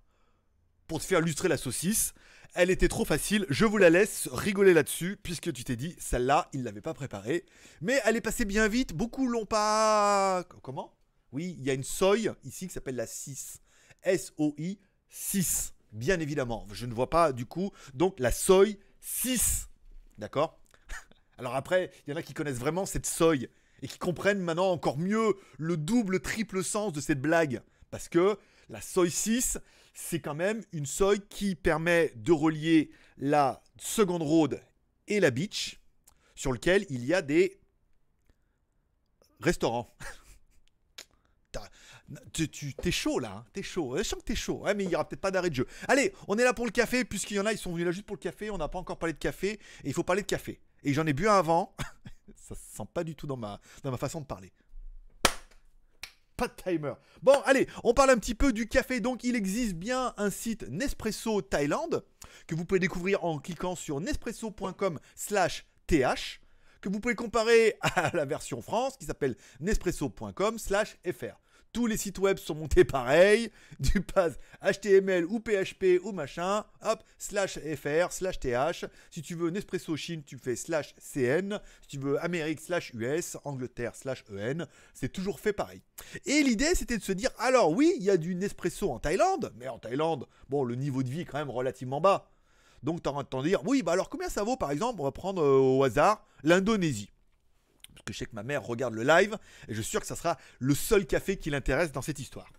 pour 0.87 0.99
te 0.99 1.05
faire 1.05 1.21
lustrer 1.21 1.47
la 1.47 1.55
saucisse. 1.55 2.13
Elle 2.53 2.69
était 2.69 2.89
trop 2.89 3.05
facile, 3.05 3.45
je 3.49 3.63
vous 3.63 3.77
la 3.77 3.89
laisse 3.89 4.27
rigoler 4.29 4.73
là-dessus, 4.73 5.17
puisque 5.23 5.53
tu 5.53 5.63
t'es 5.63 5.77
dit, 5.77 5.95
celle-là, 5.97 6.49
il 6.51 6.63
l'avait 6.63 6.81
pas 6.81 6.93
préparée. 6.93 7.45
Mais 7.79 8.01
elle 8.03 8.17
est 8.17 8.21
passée 8.21 8.43
bien 8.43 8.67
vite, 8.67 8.93
beaucoup 8.93 9.25
l'ont 9.25 9.45
pas... 9.45 10.43
Comment? 10.61 10.93
Oui, 11.31 11.55
il 11.57 11.63
y 11.63 11.69
a 11.69 11.73
une 11.73 11.85
soy 11.85 12.29
ici 12.43 12.67
qui 12.67 12.73
s'appelle 12.73 12.97
la 12.97 13.07
6. 13.07 13.61
S-O-I 14.03 14.79
6, 15.09 15.73
bien 15.93 16.19
évidemment. 16.19 16.67
Je 16.73 16.85
ne 16.85 16.93
vois 16.93 17.09
pas 17.09 17.31
du 17.31 17.45
coup, 17.45 17.71
donc 17.93 18.19
la 18.19 18.33
soy 18.33 18.77
6. 18.99 19.69
D'accord? 20.17 20.59
Alors 21.37 21.55
après, 21.55 21.91
il 22.05 22.11
y 22.11 22.13
en 22.13 22.17
a 22.17 22.21
qui 22.21 22.33
connaissent 22.33 22.59
vraiment 22.59 22.85
cette 22.85 23.05
soy 23.05 23.47
et 23.81 23.87
qui 23.87 23.97
comprennent 23.97 24.41
maintenant 24.41 24.71
encore 24.71 24.97
mieux 24.97 25.35
le 25.57 25.77
double, 25.77 26.19
triple 26.19 26.65
sens 26.65 26.91
de 26.91 26.99
cette 26.99 27.21
blague. 27.21 27.61
Parce 27.91 28.09
que 28.09 28.37
la 28.67 28.81
soy 28.81 29.09
6, 29.09 29.57
c'est 29.93 30.19
quand 30.19 30.35
même 30.35 30.63
une 30.71 30.85
soy 30.85 31.19
qui 31.29 31.55
permet 31.55 32.13
de 32.15 32.31
relier 32.31 32.91
la 33.17 33.61
seconde 33.77 34.23
road 34.23 34.61
et 35.07 35.19
la 35.19 35.31
beach, 35.31 35.79
sur 36.35 36.51
lequel 36.51 36.85
il 36.89 37.05
y 37.05 37.13
a 37.13 37.21
des 37.21 37.59
restaurants. 39.39 39.89
T'es 42.33 42.91
chaud 42.91 43.19
là, 43.19 43.37
hein, 43.37 43.45
t'es 43.53 43.63
chaud. 43.63 43.97
Je 43.97 44.03
sens 44.03 44.19
que 44.19 44.25
t'es 44.25 44.35
chaud. 44.35 44.63
Ouais, 44.63 44.73
mais 44.73 44.83
il 44.83 44.89
y 44.89 44.95
aura 44.95 45.07
peut-être 45.07 45.21
pas 45.21 45.31
d'arrêt 45.31 45.49
de 45.49 45.55
jeu. 45.55 45.67
Allez, 45.87 46.13
on 46.27 46.37
est 46.37 46.43
là 46.43 46.53
pour 46.53 46.65
le 46.65 46.71
café, 46.71 47.05
puisqu'il 47.05 47.37
y 47.37 47.39
en 47.39 47.45
a, 47.45 47.53
ils 47.53 47.57
sont 47.57 47.71
venus 47.71 47.85
là 47.85 47.91
juste 47.91 48.05
pour 48.05 48.17
le 48.17 48.21
café. 48.21 48.49
On 48.49 48.57
n'a 48.57 48.67
pas 48.67 48.79
encore 48.79 48.97
parlé 48.97 49.13
de 49.13 49.17
café, 49.17 49.51
et 49.51 49.59
il 49.85 49.93
faut 49.93 50.03
parler 50.03 50.21
de 50.21 50.27
café. 50.27 50.59
Et 50.83 50.93
j'en 50.93 51.05
ai 51.07 51.13
bu 51.13 51.29
un 51.29 51.35
avant. 51.35 51.73
Ça 52.35 52.55
se 52.55 52.75
sent 52.75 52.83
pas 52.93 53.05
du 53.05 53.15
tout 53.15 53.27
dans 53.27 53.37
ma, 53.37 53.61
dans 53.83 53.91
ma 53.91 53.97
façon 53.97 54.19
de 54.19 54.25
parler. 54.25 54.51
Bon, 57.21 57.35
allez, 57.45 57.67
on 57.83 57.93
parle 57.93 58.11
un 58.11 58.17
petit 58.17 58.35
peu 58.35 58.53
du 58.53 58.67
café. 58.67 58.99
Donc, 58.99 59.23
il 59.23 59.35
existe 59.35 59.73
bien 59.73 60.13
un 60.17 60.29
site 60.29 60.67
Nespresso 60.69 61.41
Thaïlande 61.41 62.05
que 62.47 62.55
vous 62.55 62.65
pouvez 62.65 62.79
découvrir 62.79 63.23
en 63.23 63.39
cliquant 63.39 63.75
sur 63.75 63.99
nespresso.com/th 63.99 66.41
que 66.81 66.89
vous 66.89 66.99
pouvez 66.99 67.15
comparer 67.15 67.77
à 67.81 68.15
la 68.15 68.25
version 68.25 68.61
France 68.61 68.97
qui 68.97 69.05
s'appelle 69.05 69.35
nespresso.com/fr. 69.59 71.40
Tous 71.73 71.87
les 71.87 71.95
sites 71.95 72.19
web 72.19 72.37
sont 72.37 72.55
montés 72.55 72.83
pareil, 72.83 73.49
du 73.79 74.01
pass 74.01 74.33
HTML 74.61 75.25
ou 75.25 75.39
PHP 75.39 76.03
ou 76.03 76.11
machin, 76.11 76.65
hop, 76.83 77.01
slash 77.17 77.59
fr, 77.59 78.11
slash 78.11 78.39
th. 78.41 78.85
Si 79.09 79.21
tu 79.21 79.35
veux 79.35 79.49
Nespresso 79.49 79.95
Chine, 79.95 80.21
tu 80.23 80.37
fais 80.37 80.57
slash 80.57 80.93
cn. 80.97 81.59
Si 81.81 81.87
tu 81.87 81.97
veux 81.97 82.21
Amérique, 82.21 82.59
slash 82.59 82.93
US, 82.93 83.37
Angleterre, 83.45 83.95
slash 83.95 84.25
en. 84.29 84.67
C'est 84.93 85.13
toujours 85.13 85.39
fait 85.39 85.53
pareil. 85.53 85.81
Et 86.25 86.43
l'idée, 86.43 86.75
c'était 86.75 86.97
de 86.97 87.03
se 87.03 87.13
dire, 87.13 87.31
alors 87.39 87.71
oui, 87.71 87.93
il 87.97 88.03
y 88.03 88.09
a 88.09 88.17
du 88.17 88.35
Nespresso 88.35 88.91
en 88.91 88.99
Thaïlande, 88.99 89.53
mais 89.55 89.69
en 89.69 89.79
Thaïlande, 89.79 90.27
bon, 90.49 90.65
le 90.65 90.75
niveau 90.75 91.03
de 91.03 91.09
vie 91.09 91.21
est 91.21 91.25
quand 91.25 91.37
même 91.37 91.49
relativement 91.49 92.01
bas. 92.01 92.29
Donc, 92.83 93.01
tu 93.01 93.09
as 93.09 93.13
entendu 93.13 93.49
dire, 93.49 93.61
oui, 93.65 93.81
bah 93.81 93.93
alors 93.93 94.09
combien 94.09 94.27
ça 94.27 94.43
vaut, 94.43 94.57
par 94.57 94.71
exemple, 94.71 94.99
on 94.99 95.05
va 95.05 95.11
prendre 95.11 95.41
euh, 95.41 95.59
au 95.59 95.83
hasard 95.83 96.25
l'Indonésie. 96.43 97.11
Parce 97.93 98.03
que 98.05 98.13
je 98.13 98.17
sais 98.17 98.25
que 98.25 98.35
ma 98.35 98.43
mère 98.43 98.63
regarde 98.63 98.93
le 98.93 99.03
live, 99.03 99.37
et 99.67 99.73
je 99.73 99.81
suis 99.81 99.91
sûr 99.91 100.01
que 100.01 100.07
ça 100.07 100.15
sera 100.15 100.37
le 100.59 100.75
seul 100.75 101.05
café 101.05 101.37
qui 101.37 101.49
l'intéresse 101.49 101.91
dans 101.91 102.01
cette 102.01 102.19
histoire. 102.19 102.51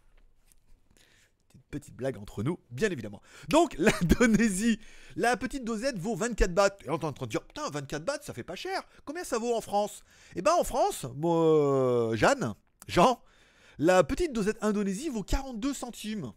Petite 1.70 1.94
blague 1.94 2.18
entre 2.18 2.42
nous, 2.42 2.58
bien 2.70 2.90
évidemment. 2.90 3.22
Donc, 3.48 3.74
l'Indonésie, 3.78 4.78
la 5.16 5.36
petite 5.36 5.64
dosette 5.64 5.98
vaut 5.98 6.14
24 6.14 6.52
bahts. 6.52 6.76
Et 6.84 6.90
on 6.90 6.98
est 6.98 7.04
en 7.04 7.12
train 7.12 7.26
de 7.26 7.30
dire, 7.30 7.42
putain, 7.42 7.68
24 7.70 8.04
bahts, 8.04 8.18
ça 8.22 8.34
fait 8.34 8.42
pas 8.42 8.56
cher. 8.56 8.82
Combien 9.06 9.24
ça 9.24 9.38
vaut 9.38 9.54
en 9.54 9.62
France? 9.62 10.04
Eh 10.36 10.42
ben, 10.42 10.52
en 10.52 10.64
France, 10.64 11.06
moi, 11.16 11.36
euh, 11.36 12.16
Jeanne, 12.16 12.54
Jean, 12.88 13.22
la 13.78 14.04
petite 14.04 14.32
dosette 14.32 14.58
Indonésie 14.60 15.08
vaut 15.08 15.22
42 15.22 15.72
centimes. 15.72 16.32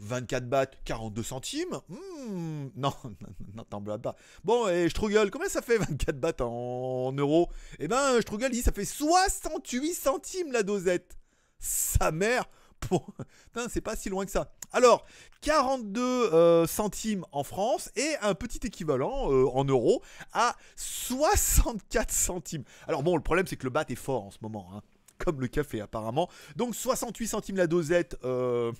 24 0.00 0.48
bahts, 0.48 0.66
42 0.84 1.22
centimes 1.22 1.80
Hmm, 1.88 2.68
Non, 2.76 2.92
non, 3.04 3.14
non, 3.54 3.64
t'en 3.64 3.82
pas. 3.82 4.16
Bon, 4.44 4.68
et 4.68 4.88
Struggle, 4.88 5.30
combien 5.30 5.48
ça 5.48 5.62
fait 5.62 5.78
24 5.78 6.18
bahts 6.18 6.40
en, 6.40 7.08
en 7.08 7.12
euros? 7.12 7.50
Eh 7.78 7.88
ben, 7.88 8.20
Struggle 8.20 8.50
dit 8.50 8.62
ça 8.62 8.72
fait 8.72 8.84
68 8.84 9.94
centimes 9.94 10.52
la 10.52 10.62
dosette. 10.62 11.16
Sa 11.58 12.12
mère 12.12 12.44
c'est 13.68 13.80
pas 13.80 13.96
si 13.96 14.08
loin 14.08 14.24
que 14.24 14.30
ça. 14.30 14.52
Alors, 14.72 15.06
42 15.42 16.00
euh, 16.00 16.66
centimes 16.66 17.24
en 17.32 17.44
France 17.44 17.90
et 17.96 18.16
un 18.22 18.34
petit 18.34 18.66
équivalent 18.66 19.30
euh, 19.30 19.46
en 19.52 19.64
euros 19.64 20.02
à 20.32 20.56
64 20.76 22.10
centimes. 22.10 22.64
Alors 22.86 23.02
bon, 23.02 23.16
le 23.16 23.22
problème 23.22 23.46
c'est 23.46 23.56
que 23.56 23.64
le 23.64 23.70
bat 23.70 23.84
est 23.88 23.94
fort 23.94 24.24
en 24.24 24.30
ce 24.30 24.38
moment, 24.42 24.68
hein, 24.74 24.82
comme 25.18 25.40
le 25.40 25.48
café 25.48 25.80
apparemment. 25.80 26.28
Donc 26.56 26.74
68 26.74 27.26
centimes 27.26 27.56
la 27.56 27.66
dosette 27.66 28.16
euh, 28.24 28.72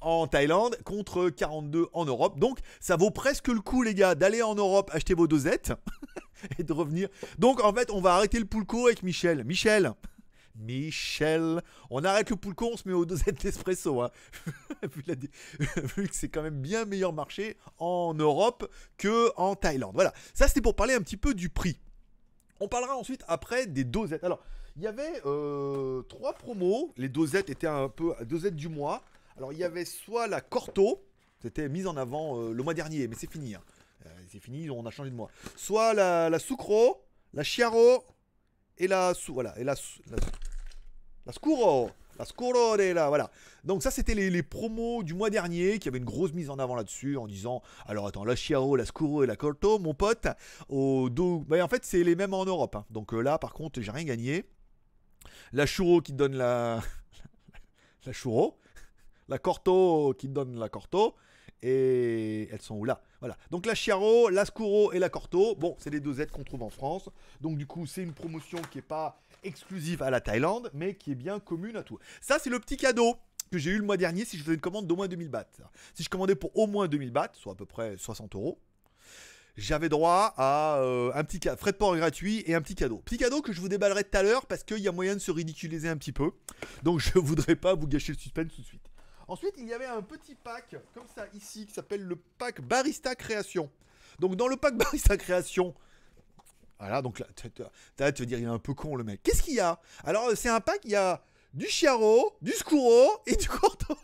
en 0.00 0.26
Thaïlande 0.26 0.76
contre 0.84 1.30
42 1.30 1.88
en 1.92 2.04
Europe. 2.04 2.38
Donc 2.38 2.58
ça 2.80 2.96
vaut 2.96 3.10
presque 3.10 3.48
le 3.48 3.60
coup 3.60 3.82
les 3.82 3.94
gars 3.94 4.14
d'aller 4.14 4.42
en 4.42 4.54
Europe 4.54 4.90
acheter 4.92 5.14
vos 5.14 5.26
dosettes 5.26 5.72
et 6.58 6.62
de 6.62 6.72
revenir. 6.72 7.08
Donc 7.38 7.62
en 7.62 7.72
fait 7.72 7.90
on 7.90 8.00
va 8.00 8.14
arrêter 8.14 8.38
le 8.38 8.46
poulco 8.46 8.86
avec 8.86 9.02
Michel. 9.02 9.44
Michel 9.44 9.92
Michel, 10.58 11.62
on 11.90 12.04
arrête 12.04 12.30
le 12.30 12.36
poulco, 12.36 12.70
on 12.72 12.76
se 12.76 12.88
met 12.88 12.94
aux 12.94 13.04
dosettes 13.04 13.42
d'espresso. 13.42 14.00
Hein. 14.00 14.10
vu, 14.94 15.02
vu 15.96 16.08
que 16.08 16.14
c'est 16.14 16.28
quand 16.28 16.42
même 16.42 16.60
bien 16.60 16.84
meilleur 16.84 17.12
marché 17.12 17.56
en 17.78 18.14
Europe 18.14 18.70
que 18.96 19.30
en 19.36 19.54
Thaïlande. 19.54 19.94
Voilà, 19.94 20.12
ça 20.34 20.48
c'était 20.48 20.62
pour 20.62 20.74
parler 20.74 20.94
un 20.94 21.00
petit 21.00 21.16
peu 21.16 21.34
du 21.34 21.48
prix. 21.48 21.78
On 22.60 22.68
parlera 22.68 22.96
ensuite 22.96 23.22
après 23.28 23.66
des 23.66 23.84
dosettes. 23.84 24.24
Alors, 24.24 24.42
il 24.76 24.82
y 24.82 24.86
avait 24.86 25.20
euh, 25.24 26.02
trois 26.02 26.34
promos. 26.34 26.92
Les 26.96 27.08
dosettes 27.08 27.50
étaient 27.50 27.66
un 27.66 27.88
peu 27.88 28.14
dosettes 28.24 28.56
du 28.56 28.68
mois. 28.68 29.02
Alors, 29.36 29.52
il 29.52 29.58
y 29.58 29.64
avait 29.64 29.84
soit 29.84 30.26
la 30.26 30.40
Corto, 30.40 31.02
c'était 31.42 31.68
mise 31.68 31.86
en 31.86 31.96
avant 31.96 32.38
euh, 32.38 32.52
le 32.52 32.62
mois 32.62 32.74
dernier, 32.74 33.08
mais 33.08 33.16
c'est 33.18 33.30
fini. 33.30 33.54
hein. 33.54 33.60
Euh, 34.06 34.08
c'est 34.30 34.40
fini, 34.40 34.70
on 34.70 34.84
a 34.86 34.90
changé 34.90 35.10
de 35.10 35.16
mois. 35.16 35.30
Soit 35.56 35.94
la, 35.94 36.30
la 36.30 36.38
Sucro, 36.38 37.02
la 37.34 37.42
Chiaro 37.42 38.04
et 38.78 38.86
la 38.86 39.14
voilà 39.28 39.58
et 39.58 39.64
la, 39.64 39.74
la, 40.10 40.16
la 41.26 41.32
Scuro. 41.32 41.90
La 42.18 42.24
Scuro 42.24 42.76
de 42.78 42.92
la 42.92 43.08
voilà. 43.08 43.30
Donc 43.64 43.82
ça 43.82 43.90
c'était 43.90 44.14
les, 44.14 44.42
promos 44.42 45.02
du 45.02 45.12
mois 45.12 45.28
dernier 45.28 45.78
qui 45.78 45.88
avaient 45.88 45.98
une 45.98 46.04
grosse 46.04 46.32
mise 46.32 46.48
en 46.48 46.58
avant 46.58 46.74
là-dessus 46.74 47.16
en 47.18 47.26
disant 47.26 47.62
alors 47.86 48.06
attends 48.06 48.24
la 48.24 48.36
Chiaro, 48.36 48.76
la 48.76 48.86
Scuro 48.86 49.22
et 49.22 49.26
la 49.26 49.36
Corto 49.36 49.78
mon 49.78 49.92
pote 49.92 50.26
au 50.68 51.10
dos 51.10 51.44
bah, 51.46 51.62
en 51.62 51.68
fait 51.68 51.84
c'est 51.84 52.02
les 52.04 52.14
mêmes 52.16 52.32
en 52.32 52.44
Europe 52.46 52.76
hein. 52.76 52.86
donc 52.90 53.12
là 53.12 53.38
par 53.38 53.52
contre 53.52 53.80
j'ai 53.82 53.90
rien 53.90 54.04
gagné. 54.04 54.46
La 55.52 55.66
Churro 55.66 56.00
qui 56.00 56.12
donne 56.12 56.34
la 56.34 56.80
la 58.06 58.12
Churro, 58.12 58.58
la 59.28 59.38
Corto 59.38 60.14
qui 60.18 60.28
donne 60.28 60.58
la 60.58 60.68
Corto 60.68 61.14
et 61.62 62.48
elles 62.52 62.62
sont 62.62 62.76
où 62.76 62.84
là? 62.84 63.02
Voilà. 63.20 63.36
Donc 63.50 63.66
la 63.66 63.74
Chiaro, 63.74 64.28
la 64.28 64.44
Scuro 64.44 64.92
et 64.92 64.98
la 64.98 65.08
Corto, 65.08 65.54
bon, 65.56 65.74
c'est 65.78 65.90
les 65.90 66.00
dosettes 66.00 66.30
qu'on 66.30 66.44
trouve 66.44 66.62
en 66.62 66.70
France. 66.70 67.08
Donc 67.40 67.56
du 67.56 67.66
coup, 67.66 67.86
c'est 67.86 68.02
une 68.02 68.12
promotion 68.12 68.60
qui 68.70 68.78
est 68.78 68.82
pas 68.82 69.18
exclusive 69.42 70.02
à 70.02 70.10
la 70.10 70.20
Thaïlande, 70.20 70.70
mais 70.74 70.94
qui 70.94 71.12
est 71.12 71.16
bien 71.16 71.40
commune 71.40 71.76
à 71.76 71.82
tout. 71.82 71.98
Ça, 72.20 72.38
c'est 72.38 72.50
le 72.50 72.60
petit 72.60 72.76
cadeau 72.76 73.16
que 73.50 73.58
j'ai 73.58 73.70
eu 73.70 73.78
le 73.78 73.84
mois 73.84 73.96
dernier 73.96 74.24
si 74.24 74.36
je 74.36 74.42
faisais 74.42 74.54
une 74.54 74.60
commande 74.60 74.86
d'au 74.86 74.96
moins 74.96 75.08
2000 75.08 75.28
bahts. 75.28 75.46
Si 75.94 76.02
je 76.02 76.08
commandais 76.08 76.34
pour 76.34 76.56
au 76.56 76.66
moins 76.66 76.88
2000 76.88 77.10
bahts, 77.10 77.30
soit 77.34 77.52
à 77.52 77.56
peu 77.56 77.66
près 77.66 77.96
60 77.96 78.34
euros, 78.34 78.58
j'avais 79.56 79.88
droit 79.88 80.34
à 80.36 80.76
euh, 80.78 81.10
un 81.14 81.24
petit 81.24 81.48
frais 81.56 81.72
de 81.72 81.76
port 81.76 81.96
gratuit 81.96 82.42
et 82.46 82.54
un 82.54 82.60
petit 82.60 82.74
cadeau. 82.74 82.98
Petit 82.98 83.18
cadeau 83.18 83.42
que 83.42 83.52
je 83.52 83.60
vous 83.60 83.68
déballerai 83.68 84.04
tout 84.04 84.18
à 84.18 84.22
l'heure 84.22 84.46
parce 84.46 84.62
qu'il 84.64 84.78
y 84.78 84.88
a 84.88 84.92
moyen 84.92 85.14
de 85.14 85.20
se 85.20 85.30
ridiculiser 85.30 85.88
un 85.88 85.96
petit 85.96 86.12
peu. 86.12 86.30
Donc 86.82 87.00
je 87.00 87.18
voudrais 87.18 87.56
pas 87.56 87.74
vous 87.74 87.86
gâcher 87.86 88.12
le 88.12 88.18
suspense 88.18 88.52
tout 88.54 88.60
de 88.60 88.66
suite. 88.66 88.86
Ensuite, 89.28 89.54
il 89.58 89.66
y 89.66 89.72
avait 89.72 89.86
un 89.86 90.02
petit 90.02 90.34
pack 90.34 90.76
comme 90.94 91.06
ça 91.14 91.26
ici 91.34 91.66
qui 91.66 91.72
s'appelle 91.72 92.02
le 92.02 92.16
pack 92.16 92.60
Barista 92.60 93.14
Création. 93.14 93.70
Donc 94.20 94.36
dans 94.36 94.48
le 94.48 94.56
pack 94.56 94.74
Barista 94.78 95.16
Création, 95.16 95.74
voilà, 96.78 97.00
donc 97.00 97.18
là, 97.18 97.26
tu 97.34 97.48
vas 97.98 98.10
dire, 98.10 98.38
il 98.38 98.44
est 98.44 98.46
un 98.46 98.58
peu 98.58 98.74
con 98.74 98.96
le 98.96 99.04
mec. 99.04 99.22
Qu'est-ce 99.22 99.42
qu'il 99.42 99.54
y 99.54 99.60
a? 99.60 99.80
Alors, 100.04 100.30
c'est 100.36 100.50
un 100.50 100.60
pack, 100.60 100.80
il 100.84 100.90
y 100.90 100.96
a 100.96 101.24
du 101.54 101.66
Chiaro, 101.66 102.36
du 102.42 102.52
Scuro 102.52 103.08
et 103.26 103.34
du 103.34 103.48
Corto. 103.48 103.96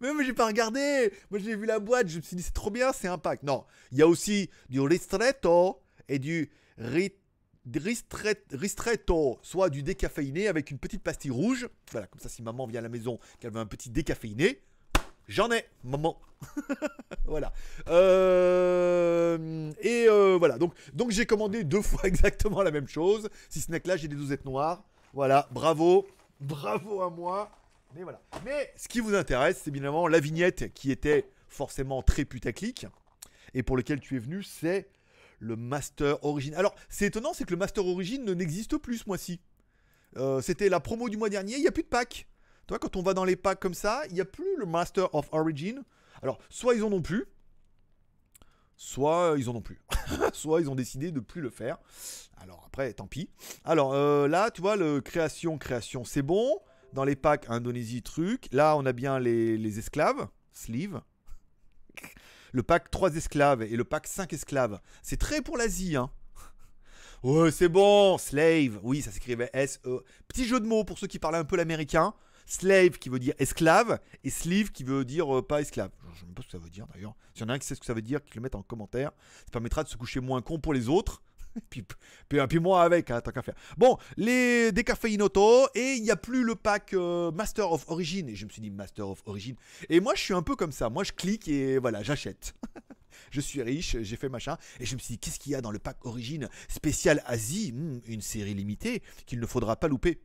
Mais 0.00 0.24
j'ai 0.24 0.32
pas 0.32 0.46
regardé. 0.46 1.12
Moi, 1.30 1.40
j'ai 1.40 1.56
vu 1.56 1.66
la 1.66 1.78
boîte, 1.78 2.08
je 2.08 2.18
me 2.18 2.22
suis 2.22 2.36
dit, 2.36 2.42
c'est 2.42 2.54
trop 2.54 2.70
bien, 2.70 2.92
c'est 2.92 3.08
un 3.08 3.18
pack. 3.18 3.42
Non, 3.42 3.64
il 3.92 3.98
y 3.98 4.02
a 4.02 4.06
aussi 4.06 4.50
du 4.68 4.80
Ristretto 4.80 5.80
et 6.08 6.18
du 6.18 6.50
Ri- 6.78 7.12
Ristret- 7.70 8.44
Ristretto, 8.52 9.38
soit 9.42 9.68
du 9.70 9.82
décaféiné 9.82 10.48
avec 10.48 10.70
une 10.70 10.78
petite 10.78 11.02
pastille 11.02 11.30
rouge. 11.30 11.68
Voilà, 11.92 12.06
comme 12.06 12.20
ça, 12.20 12.28
si 12.28 12.42
maman 12.42 12.66
vient 12.66 12.80
à 12.80 12.82
la 12.82 12.88
maison, 12.88 13.18
qu'elle 13.40 13.52
veut 13.52 13.60
un 13.60 13.66
petit 13.66 13.90
décaféiné, 13.90 14.62
j'en 15.26 15.50
ai, 15.50 15.64
maman. 15.84 16.18
voilà. 17.26 17.52
Euh, 17.88 19.70
et 19.80 20.06
euh, 20.08 20.36
voilà, 20.38 20.58
donc, 20.58 20.72
donc 20.94 21.10
j'ai 21.10 21.26
commandé 21.26 21.64
deux 21.64 21.82
fois 21.82 22.02
exactement 22.04 22.62
la 22.62 22.70
même 22.70 22.88
chose. 22.88 23.28
Si 23.48 23.60
ce 23.60 23.70
n'est 23.70 23.80
que 23.80 23.88
là, 23.88 23.96
j'ai 23.96 24.08
des 24.08 24.16
dosettes 24.16 24.44
noires. 24.44 24.84
Voilà, 25.12 25.48
bravo. 25.50 26.06
Bravo 26.40 27.02
à 27.02 27.10
moi. 27.10 27.50
Mais 27.94 28.02
voilà. 28.02 28.20
Mais 28.44 28.72
ce 28.76 28.88
qui 28.88 29.00
vous 29.00 29.14
intéresse, 29.14 29.60
c'est 29.64 29.70
évidemment 29.70 30.08
la 30.08 30.20
vignette 30.20 30.72
qui 30.74 30.90
était 30.90 31.30
forcément 31.48 32.02
très 32.02 32.24
putaclic 32.24 32.86
et 33.54 33.62
pour 33.62 33.76
lequel 33.76 34.00
tu 34.00 34.16
es 34.16 34.18
venu, 34.18 34.42
c'est 34.42 34.90
le 35.38 35.56
Master 35.56 36.22
Origin. 36.24 36.54
Alors, 36.54 36.74
c'est 36.88 37.06
étonnant, 37.06 37.32
c'est 37.32 37.44
que 37.44 37.50
le 37.50 37.56
Master 37.56 37.86
Origin 37.86 38.24
ne 38.24 38.34
n'existe 38.34 38.76
plus 38.76 38.98
ce 38.98 39.04
mois-ci. 39.06 39.40
Euh, 40.16 40.40
C'était 40.40 40.68
la 40.68 40.80
promo 40.80 41.08
du 41.08 41.16
mois 41.16 41.28
dernier, 41.28 41.54
il 41.54 41.60
n'y 41.60 41.68
a 41.68 41.72
plus 41.72 41.82
de 41.84 41.88
pack. 41.88 42.28
Tu 42.66 42.72
vois, 42.72 42.78
quand 42.78 42.96
on 42.96 43.02
va 43.02 43.14
dans 43.14 43.24
les 43.24 43.36
packs 43.36 43.60
comme 43.60 43.74
ça, 43.74 44.02
il 44.08 44.14
n'y 44.14 44.20
a 44.20 44.26
plus 44.26 44.56
le 44.58 44.66
Master 44.66 45.14
of 45.14 45.28
Origin. 45.32 45.82
Alors, 46.22 46.38
soit 46.50 46.74
ils 46.74 46.82
en 46.82 46.92
ont 46.92 47.00
plus, 47.00 47.24
soit 48.76 49.36
ils 49.38 49.48
en 49.48 49.54
ont 49.54 49.62
plus. 49.62 49.80
soit 50.32 50.60
ils 50.60 50.68
ont 50.68 50.74
décidé 50.74 51.12
de 51.12 51.20
plus 51.20 51.40
le 51.40 51.50
faire. 51.50 51.78
Alors 52.36 52.64
après, 52.66 52.92
tant 52.92 53.06
pis. 53.06 53.30
Alors 53.64 53.94
euh, 53.94 54.28
là, 54.28 54.50
tu 54.50 54.60
vois, 54.60 54.76
le 54.76 55.00
création, 55.00 55.56
création, 55.58 56.04
c'est 56.04 56.22
bon. 56.22 56.60
Dans 56.92 57.04
les 57.04 57.16
packs 57.16 57.48
Indonésie, 57.48 58.02
truc. 58.02 58.48
Là, 58.52 58.76
on 58.76 58.86
a 58.86 58.92
bien 58.92 59.18
les, 59.18 59.56
les 59.58 59.78
esclaves, 59.78 60.28
sleeve. 60.52 61.00
Le 62.52 62.62
pack 62.62 62.90
3 62.90 63.14
esclaves 63.14 63.62
et 63.62 63.76
le 63.76 63.84
pack 63.84 64.06
5 64.06 64.32
esclaves. 64.32 64.80
C'est 65.02 65.18
très 65.18 65.42
pour 65.42 65.58
l'Asie, 65.58 65.96
hein. 65.96 66.10
Ouais, 67.22 67.50
c'est 67.50 67.68
bon, 67.68 68.16
slave. 68.16 68.80
Oui, 68.82 69.02
ça 69.02 69.10
s'écrivait 69.10 69.50
S-E. 69.52 70.02
Petit 70.28 70.46
jeu 70.46 70.58
de 70.58 70.66
mots 70.66 70.82
pour 70.82 70.98
ceux 70.98 71.08
qui 71.08 71.18
parlent 71.18 71.34
un 71.34 71.44
peu 71.44 71.56
l'américain. 71.56 72.14
Slave 72.46 72.92
qui 72.92 73.10
veut 73.10 73.18
dire 73.18 73.34
esclave 73.38 74.00
et 74.24 74.30
sleeve 74.30 74.72
qui 74.72 74.82
veut 74.82 75.04
dire 75.04 75.36
euh, 75.36 75.46
pas 75.46 75.60
esclave. 75.60 75.90
Je 76.04 76.08
ne 76.08 76.14
sais 76.16 76.24
même 76.24 76.34
pas 76.34 76.40
ce 76.40 76.46
que 76.46 76.52
ça 76.52 76.58
veut 76.58 76.70
dire 76.70 76.86
d'ailleurs. 76.86 77.14
S'il 77.34 77.42
y 77.42 77.44
en 77.44 77.50
a 77.50 77.52
un 77.52 77.58
qui 77.58 77.66
sait 77.66 77.74
ce 77.74 77.80
que 77.80 77.86
ça 77.86 77.92
veut 77.92 78.00
dire, 78.00 78.24
qu'il 78.24 78.36
le 78.36 78.40
mette 78.40 78.54
en 78.54 78.62
commentaire. 78.62 79.10
Ça 79.44 79.50
permettra 79.52 79.84
de 79.84 79.88
se 79.88 79.98
coucher 79.98 80.20
moins 80.20 80.40
con 80.40 80.58
pour 80.58 80.72
les 80.72 80.88
autres. 80.88 81.20
puis, 81.70 81.84
puis, 82.28 82.58
moi 82.58 82.82
avec, 82.82 83.10
hein, 83.10 83.20
tant 83.20 83.30
qu'à 83.30 83.42
faire. 83.42 83.54
Bon, 83.76 83.98
les 84.16 84.72
décaféinoto 84.72 85.68
et 85.74 85.94
il 85.94 86.02
n'y 86.02 86.10
a 86.10 86.16
plus 86.16 86.42
le 86.44 86.54
pack 86.54 86.92
euh, 86.94 87.30
Master 87.32 87.70
of 87.72 87.84
Origin. 87.88 88.28
Et 88.28 88.34
je 88.34 88.44
me 88.44 88.50
suis 88.50 88.62
dit 88.62 88.70
Master 88.70 89.08
of 89.08 89.22
Origin. 89.26 89.54
Et 89.88 90.00
moi, 90.00 90.14
je 90.14 90.22
suis 90.22 90.34
un 90.34 90.42
peu 90.42 90.56
comme 90.56 90.72
ça. 90.72 90.90
Moi, 90.90 91.04
je 91.04 91.12
clique 91.12 91.48
et 91.48 91.78
voilà, 91.78 92.02
j'achète. 92.02 92.54
je 93.30 93.40
suis 93.40 93.62
riche, 93.62 93.96
j'ai 94.00 94.16
fait 94.16 94.28
machin. 94.28 94.56
Et 94.80 94.86
je 94.86 94.94
me 94.94 95.00
suis 95.00 95.14
dit, 95.14 95.18
qu'est-ce 95.18 95.38
qu'il 95.38 95.52
y 95.52 95.54
a 95.54 95.60
dans 95.60 95.70
le 95.70 95.78
pack 95.78 96.04
Origin 96.04 96.48
spécial 96.68 97.22
Asie? 97.26 97.72
Hmm, 97.72 98.00
Une 98.06 98.22
série 98.22 98.54
limitée 98.54 99.02
qu'il 99.26 99.40
ne 99.40 99.46
faudra 99.46 99.76
pas 99.76 99.88
louper. 99.88 100.20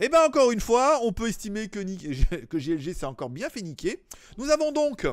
Et 0.00 0.08
bien 0.08 0.24
encore 0.24 0.50
une 0.50 0.60
fois, 0.60 1.00
on 1.02 1.12
peut 1.12 1.28
estimer 1.28 1.68
que, 1.68 1.80
que 2.46 2.58
GLG 2.58 2.92
s'est 2.92 3.06
encore 3.06 3.30
bien 3.30 3.48
fait 3.48 3.62
niquer. 3.62 4.02
Nous 4.36 4.50
avons 4.50 4.72
donc, 4.72 5.06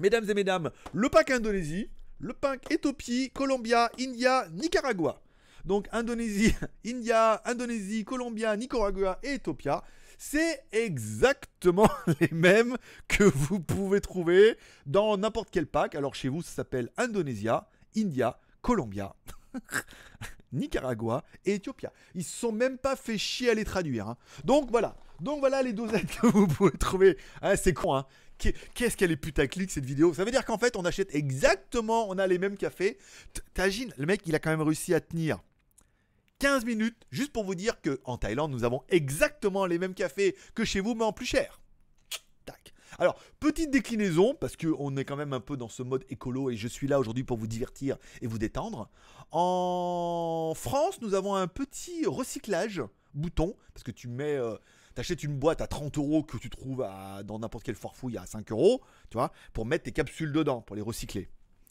mesdames 0.00 0.28
et 0.28 0.34
mesdames, 0.34 0.70
le 0.92 1.08
pack 1.08 1.30
Indonésie, 1.30 1.88
le 2.18 2.32
pack 2.32 2.70
Éthiopie, 2.70 3.30
Colombia, 3.32 3.90
India, 4.00 4.46
Nicaragua. 4.52 5.20
Donc 5.64 5.88
Indonésie, 5.92 6.54
India, 6.86 7.42
Indonésie, 7.44 8.04
Colombia, 8.04 8.56
Nicaragua 8.56 9.18
et 9.22 9.34
Ethiopia, 9.34 9.82
c'est 10.18 10.64
exactement 10.72 11.88
les 12.20 12.30
mêmes 12.32 12.76
que 13.08 13.24
vous 13.24 13.60
pouvez 13.60 14.00
trouver 14.00 14.56
dans 14.86 15.16
n'importe 15.18 15.48
quel 15.50 15.66
pack. 15.66 15.94
Alors 15.94 16.14
chez 16.14 16.28
vous, 16.28 16.42
ça 16.42 16.50
s'appelle 16.50 16.90
Indonésia, 16.96 17.68
India, 17.96 18.38
Colombia, 18.62 19.14
Nicaragua 20.52 21.24
et 21.44 21.54
Ethiopia. 21.54 21.92
Ils 22.14 22.24
se 22.24 22.36
sont 22.38 22.52
même 22.52 22.78
pas 22.78 22.96
fait 22.96 23.18
chier 23.18 23.50
à 23.50 23.54
les 23.54 23.64
traduire. 23.64 24.08
hein. 24.08 24.16
Donc 24.44 24.70
voilà. 24.70 24.96
Donc 25.20 25.40
voilà 25.40 25.62
les 25.62 25.72
dosettes 25.72 26.18
que 26.20 26.26
vous 26.26 26.46
pouvez 26.46 26.72
trouver. 26.72 27.16
Ah, 27.40 27.56
c'est 27.56 27.72
con, 27.72 27.94
hein. 27.94 28.06
Qu'est- 28.38 28.54
Qu'est-ce 28.74 28.96
qu'elle 28.96 29.10
est 29.12 29.16
putaclic 29.16 29.70
cette 29.70 29.84
vidéo? 29.86 30.12
Ça 30.14 30.24
veut 30.24 30.30
dire 30.30 30.44
qu'en 30.44 30.58
fait 30.58 30.76
on 30.76 30.84
achète 30.84 31.14
exactement, 31.14 32.08
on 32.08 32.18
a 32.18 32.26
les 32.26 32.38
mêmes 32.38 32.56
cafés. 32.56 32.98
T- 33.32 33.40
T'imagines, 33.54 33.92
le 33.96 34.06
mec 34.06 34.22
il 34.26 34.34
a 34.34 34.38
quand 34.38 34.50
même 34.50 34.62
réussi 34.62 34.92
à 34.94 35.00
tenir 35.00 35.38
15 36.38 36.64
minutes 36.66 37.06
juste 37.10 37.32
pour 37.32 37.44
vous 37.44 37.54
dire 37.54 37.80
que 37.80 37.98
en 38.04 38.18
Thaïlande 38.18 38.50
nous 38.52 38.64
avons 38.64 38.82
exactement 38.90 39.64
les 39.66 39.78
mêmes 39.78 39.94
cafés 39.94 40.36
que 40.54 40.64
chez 40.64 40.80
vous 40.80 40.94
mais 40.94 41.04
en 41.04 41.12
plus 41.12 41.24
cher. 41.26 41.60
Tac. 42.44 42.74
Alors, 42.98 43.18
petite 43.40 43.70
déclinaison, 43.72 44.34
parce 44.38 44.56
qu'on 44.56 44.96
est 44.96 45.04
quand 45.04 45.16
même 45.16 45.32
un 45.32 45.40
peu 45.40 45.56
dans 45.56 45.68
ce 45.68 45.82
mode 45.82 46.04
écolo 46.08 46.50
et 46.50 46.56
je 46.56 46.68
suis 46.68 46.86
là 46.86 47.00
aujourd'hui 47.00 47.24
pour 47.24 47.36
vous 47.36 47.48
divertir 47.48 47.96
et 48.22 48.26
vous 48.28 48.38
détendre. 48.38 48.88
En 49.32 50.52
France, 50.54 51.00
nous 51.02 51.14
avons 51.14 51.34
un 51.34 51.46
petit 51.48 52.06
recyclage 52.06 52.82
bouton, 53.14 53.56
parce 53.74 53.82
que 53.82 53.90
tu 53.90 54.06
mets, 54.08 54.36
euh, 54.36 54.54
t'achètes 54.96 55.22
une 55.22 55.36
boîte 55.38 55.60
à 55.60 55.66
30 55.68 55.98
euros 55.98 56.24
que 56.24 56.38
tu 56.38 56.50
trouves 56.50 56.84
dans 57.24 57.38
n'importe 57.38 57.64
quel 57.64 57.76
forfouille 57.76 58.16
à 58.18 58.26
5 58.26 58.50
euros, 58.50 58.80
tu 59.10 59.18
vois, 59.18 59.30
pour 59.52 59.66
mettre 59.66 59.84
tes 59.84 59.92
capsules 59.92 60.32
dedans, 60.32 60.62
pour 60.62 60.74
les 60.74 60.82
recycler. 60.82 61.28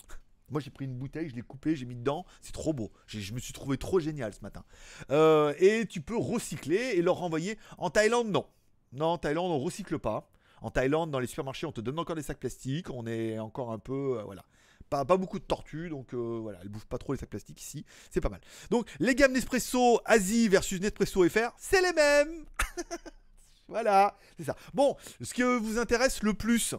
Moi, 0.49 0.61
j'ai 0.61 0.69
pris 0.69 0.85
une 0.85 0.95
bouteille, 0.95 1.27
je 1.29 1.35
l'ai 1.35 1.41
coupée, 1.41 1.75
j'ai 1.75 1.85
mis 1.85 1.95
dedans. 1.95 2.25
C'est 2.41 2.53
trop 2.53 2.71
beau. 2.71 2.91
Je 3.07 3.33
me 3.33 3.39
suis 3.39 3.51
trouvé 3.51 3.77
trop 3.77 3.99
génial 3.99 4.31
ce 4.33 4.41
matin. 4.41 4.63
Euh, 5.09 5.53
et 5.57 5.87
tu 5.87 6.01
peux 6.01 6.15
recycler 6.17 6.93
et 6.95 7.01
leur 7.01 7.15
renvoyer. 7.15 7.57
En 7.79 7.89
Thaïlande, 7.89 8.29
non. 8.29 8.45
Non, 8.93 9.07
en 9.07 9.17
Thaïlande, 9.17 9.51
on 9.51 9.59
recycle 9.59 9.97
pas. 9.97 10.29
En 10.61 10.69
Thaïlande, 10.69 11.09
dans 11.09 11.19
les 11.19 11.27
supermarchés, 11.27 11.65
on 11.65 11.71
te 11.71 11.81
donne 11.81 11.97
encore 11.97 12.15
des 12.15 12.21
sacs 12.21 12.39
plastiques. 12.39 12.91
On 12.91 13.07
est 13.07 13.39
encore 13.39 13.71
un 13.71 13.79
peu. 13.79 14.19
euh, 14.19 14.23
voilà. 14.23 14.45
Pas, 14.89 15.03
beaucoup 15.03 15.39
de 15.39 15.43
tortues, 15.43 15.89
donc 15.89 16.13
euh, 16.13 16.39
voilà, 16.41 16.59
elles 16.61 16.69
bouffent 16.69 16.85
pas 16.85 16.97
trop 16.97 17.13
les 17.13 17.19
sacs 17.19 17.29
plastiques 17.29 17.61
ici. 17.61 17.85
C'est 18.11 18.21
pas 18.21 18.29
mal. 18.29 18.39
Donc, 18.69 18.87
les 18.99 19.15
gammes 19.15 19.33
Nespresso 19.33 19.99
Asie 20.05 20.47
versus 20.47 20.79
Nespresso 20.79 21.27
FR, 21.27 21.49
c'est 21.57 21.81
les 21.81 21.91
mêmes. 21.91 22.45
voilà, 23.67 24.17
c'est 24.37 24.45
ça. 24.45 24.55
Bon, 24.73 24.95
ce 25.21 25.33
que 25.33 25.57
vous 25.57 25.79
intéresse 25.79 26.23
le 26.23 26.33
plus, 26.33 26.75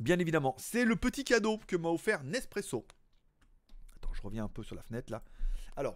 bien 0.00 0.18
évidemment, 0.18 0.54
c'est 0.58 0.84
le 0.84 0.96
petit 0.96 1.24
cadeau 1.24 1.58
que 1.66 1.76
m'a 1.76 1.88
offert 1.88 2.22
Nespresso. 2.24 2.86
Attends, 3.96 4.14
je 4.14 4.22
reviens 4.22 4.44
un 4.44 4.48
peu 4.48 4.62
sur 4.62 4.76
la 4.76 4.82
fenêtre 4.82 5.10
là. 5.10 5.22
Alors, 5.76 5.94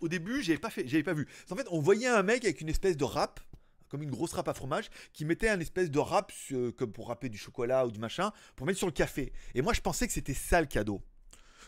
au 0.00 0.08
début, 0.08 0.42
j'avais 0.42 0.58
pas 0.58 0.70
fait, 0.70 0.86
j'avais 0.86 1.02
pas 1.02 1.14
vu. 1.14 1.26
En 1.50 1.56
fait, 1.56 1.66
on 1.70 1.80
voyait 1.80 2.08
un 2.08 2.22
mec 2.22 2.44
avec 2.44 2.60
une 2.60 2.68
espèce 2.68 2.96
de 2.96 3.04
râpe, 3.04 3.40
comme 3.88 4.02
une 4.02 4.10
grosse 4.10 4.32
râpe 4.32 4.48
à 4.48 4.54
fromage, 4.54 4.90
qui 5.12 5.24
mettait 5.24 5.48
un 5.48 5.60
espèce 5.60 5.90
de 5.90 5.98
râpe 5.98 6.32
euh, 6.52 6.72
comme 6.72 6.92
pour 6.92 7.08
râper 7.08 7.28
du 7.28 7.38
chocolat 7.38 7.86
ou 7.86 7.90
du 7.90 7.98
machin, 7.98 8.32
pour 8.56 8.66
mettre 8.66 8.78
sur 8.78 8.88
le 8.88 8.92
café. 8.92 9.32
Et 9.54 9.62
moi, 9.62 9.72
je 9.72 9.80
pensais 9.80 10.06
que 10.06 10.12
c'était 10.12 10.34
ça 10.34 10.60
le 10.60 10.66
cadeau. 10.66 11.02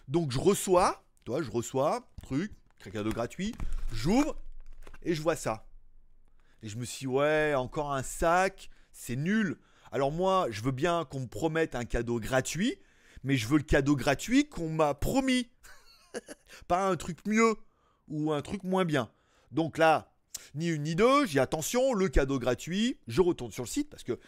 Donc, 0.08 0.32
je 0.32 0.38
reçois, 0.38 1.04
tu 1.24 1.30
vois, 1.30 1.42
je 1.42 1.50
reçois, 1.50 2.08
truc, 2.22 2.52
cadeau 2.90 3.10
gratuit, 3.10 3.54
j'ouvre 3.92 4.36
et 5.02 5.14
je 5.14 5.22
vois 5.22 5.36
ça. 5.36 5.66
Et 6.62 6.68
je 6.68 6.76
me 6.76 6.84
suis 6.84 7.00
dit, 7.00 7.06
ouais, 7.06 7.54
encore 7.54 7.92
un 7.92 8.02
sac, 8.02 8.70
c'est 8.92 9.16
nul. 9.16 9.58
Alors 9.92 10.10
moi, 10.10 10.46
je 10.50 10.62
veux 10.62 10.72
bien 10.72 11.04
qu'on 11.04 11.20
me 11.20 11.26
promette 11.26 11.74
un 11.74 11.84
cadeau 11.84 12.18
gratuit, 12.20 12.76
mais 13.24 13.36
je 13.36 13.46
veux 13.46 13.58
le 13.58 13.64
cadeau 13.64 13.96
gratuit 13.96 14.48
qu'on 14.48 14.70
m'a 14.70 14.94
promis. 14.94 15.50
Pas 16.68 16.88
un 16.88 16.96
truc 16.96 17.18
mieux 17.26 17.56
ou 18.08 18.32
un 18.32 18.42
truc 18.42 18.64
moins 18.64 18.84
bien. 18.84 19.10
Donc 19.50 19.78
là, 19.78 20.12
ni 20.54 20.68
une 20.68 20.82
ni 20.82 20.94
deux, 20.94 21.26
j'ai 21.26 21.40
attention, 21.40 21.92
le 21.92 22.08
cadeau 22.08 22.38
gratuit, 22.38 22.98
je 23.06 23.20
retourne 23.20 23.52
sur 23.52 23.64
le 23.64 23.68
site 23.68 23.90
parce 23.90 24.02
que 24.02 24.18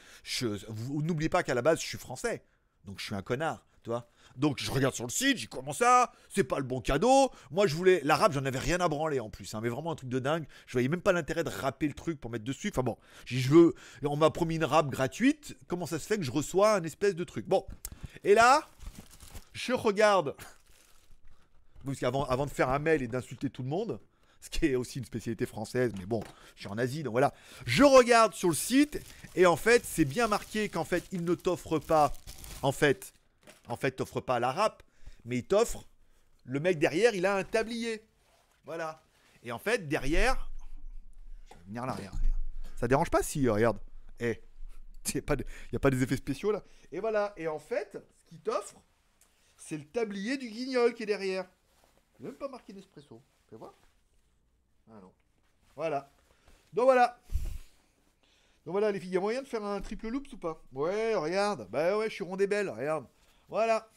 vous 0.68 1.03
n'oubliez 1.03 1.29
pas 1.29 1.42
qu'à 1.42 1.55
la 1.55 1.62
base, 1.62 1.81
je 1.81 1.87
suis 1.87 1.99
français. 1.99 2.44
Donc 2.85 2.99
je 2.99 3.05
suis 3.05 3.14
un 3.14 3.23
connard, 3.23 3.66
tu 3.83 3.90
vois. 3.90 4.09
Donc 4.37 4.59
je 4.59 4.70
regarde 4.70 4.94
sur 4.94 5.05
le 5.05 5.11
site, 5.11 5.37
j'ai 5.37 5.46
comment 5.49 5.73
ça? 5.73 6.12
C'est 6.29 6.44
pas 6.44 6.59
le 6.59 6.64
bon 6.64 6.81
cadeau. 6.81 7.31
Moi 7.51 7.66
je 7.66 7.75
voulais 7.75 8.01
l'arabe, 8.05 8.33
j'en 8.33 8.44
avais 8.44 8.59
rien 8.59 8.79
à 8.81 8.88
branler 8.88 9.20
en 9.20 9.29
plus, 9.29 9.55
hein, 9.55 9.61
mais 9.62 9.68
vraiment 9.68 9.92
un 9.92 9.96
truc 9.96 10.09
de 10.09 10.18
dingue. 10.18 10.46
Je 10.66 10.73
voyais 10.73 10.88
même 10.88 11.03
pas 11.03 11.12
l'intérêt 11.12 11.44
de 11.44 11.51
râper 11.51 11.88
le 11.88 11.94
truc 11.94 12.20
pour 12.20 12.31
mettre 12.31 12.44
dessus. 12.44 12.70
Enfin 12.73 12.83
bon, 12.83 12.96
je 13.27 13.49
veux. 13.49 13.75
On 14.03 14.16
m'a 14.16 14.31
promis 14.31 14.57
une 14.57 14.64
râpe 14.64 14.88
gratuite. 14.88 15.57
Comment 15.66 15.87
ça 15.87 15.99
se 15.99 16.07
fait 16.07 16.16
que 16.16 16.23
je 16.23 16.31
reçois 16.31 16.77
un 16.77 16.85
espèce 16.85 17.14
de 17.14 17.25
truc? 17.25 17.46
Bon, 17.46 17.66
et 18.25 18.35
là, 18.35 18.66
je 19.53 19.73
regarde. 19.73 20.35
Parce 21.85 21.99
qu'avant 21.99 22.25
avant 22.25 22.46
de 22.46 22.51
faire 22.51 22.68
un 22.68 22.79
mail 22.79 23.03
et 23.03 23.09
d'insulter 23.09 23.51
tout 23.51 23.62
le 23.62 23.68
monde, 23.68 24.01
ce 24.40 24.50
qui 24.50 24.66
est 24.66 24.74
aussi 24.74 24.98
une 24.98 25.05
spécialité 25.05 25.46
française, 25.46 25.92
mais 25.98 26.07
bon, 26.07 26.22
je 26.57 26.62
suis 26.62 26.68
en 26.68 26.79
Asie, 26.79 27.03
donc 27.03 27.12
voilà. 27.12 27.35
Je 27.66 27.85
regarde 27.85 28.35
sur 28.35 28.48
le 28.48 28.55
site 28.55 29.00
et 29.35 29.46
en 29.46 29.57
fait, 29.57 29.85
c'est 29.85 30.05
bien 30.05 30.29
marqué 30.29 30.68
qu'en 30.68 30.85
fait, 30.85 31.05
il 31.12 31.24
ne 31.24 31.35
t'offre 31.35 31.79
pas, 31.79 32.12
en 32.62 32.72
fait, 32.72 33.12
en 33.68 33.76
fait, 33.76 33.92
t'offre 33.92 34.20
pas 34.20 34.40
la 34.40 34.53
râpe, 34.53 34.83
mais 35.24 35.38
il 35.38 35.44
t'offre 35.44 35.85
le 36.44 36.59
mec 36.59 36.79
derrière, 36.79 37.14
il 37.14 37.26
a 37.26 37.37
un 37.37 37.44
tablier, 37.44 38.03
voilà. 38.64 39.03
Et 39.42 39.53
en 39.53 39.59
fait, 39.59 39.88
derrière, 39.88 40.50
je 41.50 41.55
vais 41.57 41.64
venir 41.66 41.83
regarde, 41.83 41.98
regarde. 41.98 42.18
Ça 42.76 42.88
dérange 42.88 43.11
pas 43.11 43.22
si, 43.22 43.46
euh, 43.46 43.53
regarde, 43.53 43.79
eh, 44.20 44.40
il 45.14 45.22
n'y 45.72 45.76
a, 45.76 45.79
pas 45.79 45.90
des 45.90 46.03
effets 46.03 46.16
spéciaux 46.16 46.50
là. 46.53 46.62
Et 46.92 47.00
voilà. 47.00 47.33
Et 47.37 47.46
en 47.46 47.59
fait, 47.59 47.98
ce 48.18 48.24
qu'il 48.26 48.40
t'offre, 48.40 48.81
c'est 49.57 49.76
le 49.76 49.85
tablier 49.85 50.37
du 50.37 50.48
guignol 50.48 50.94
qui 50.94 51.03
est 51.03 51.07
derrière. 51.07 51.48
Même 52.20 52.35
pas 52.35 52.48
marqué 52.48 52.72
Nespresso. 52.72 53.22
Fais 53.48 53.57
voir. 53.57 53.74
Ah 54.90 55.00
non. 55.00 55.12
Voilà. 55.76 56.11
Donc 56.72 56.85
voilà. 56.85 57.18
Donc 58.66 58.72
voilà 58.72 58.92
les 58.92 59.00
filles, 59.00 59.11
il 59.11 59.14
y 59.14 59.16
a 59.16 59.20
moyen 59.20 59.42
de 59.42 59.46
faire 59.46 59.64
un 59.64 59.81
triple 59.81 60.09
loops 60.09 60.33
ou 60.33 60.37
pas? 60.37 60.62
Ouais, 60.72 61.14
regarde. 61.14 61.68
Bah 61.70 61.96
ouais, 61.96 62.09
je 62.09 62.14
suis 62.14 62.24
rond 62.24 62.37
et 62.37 62.46
belle, 62.46 62.68
regarde. 62.68 63.07
Voilà. 63.48 63.88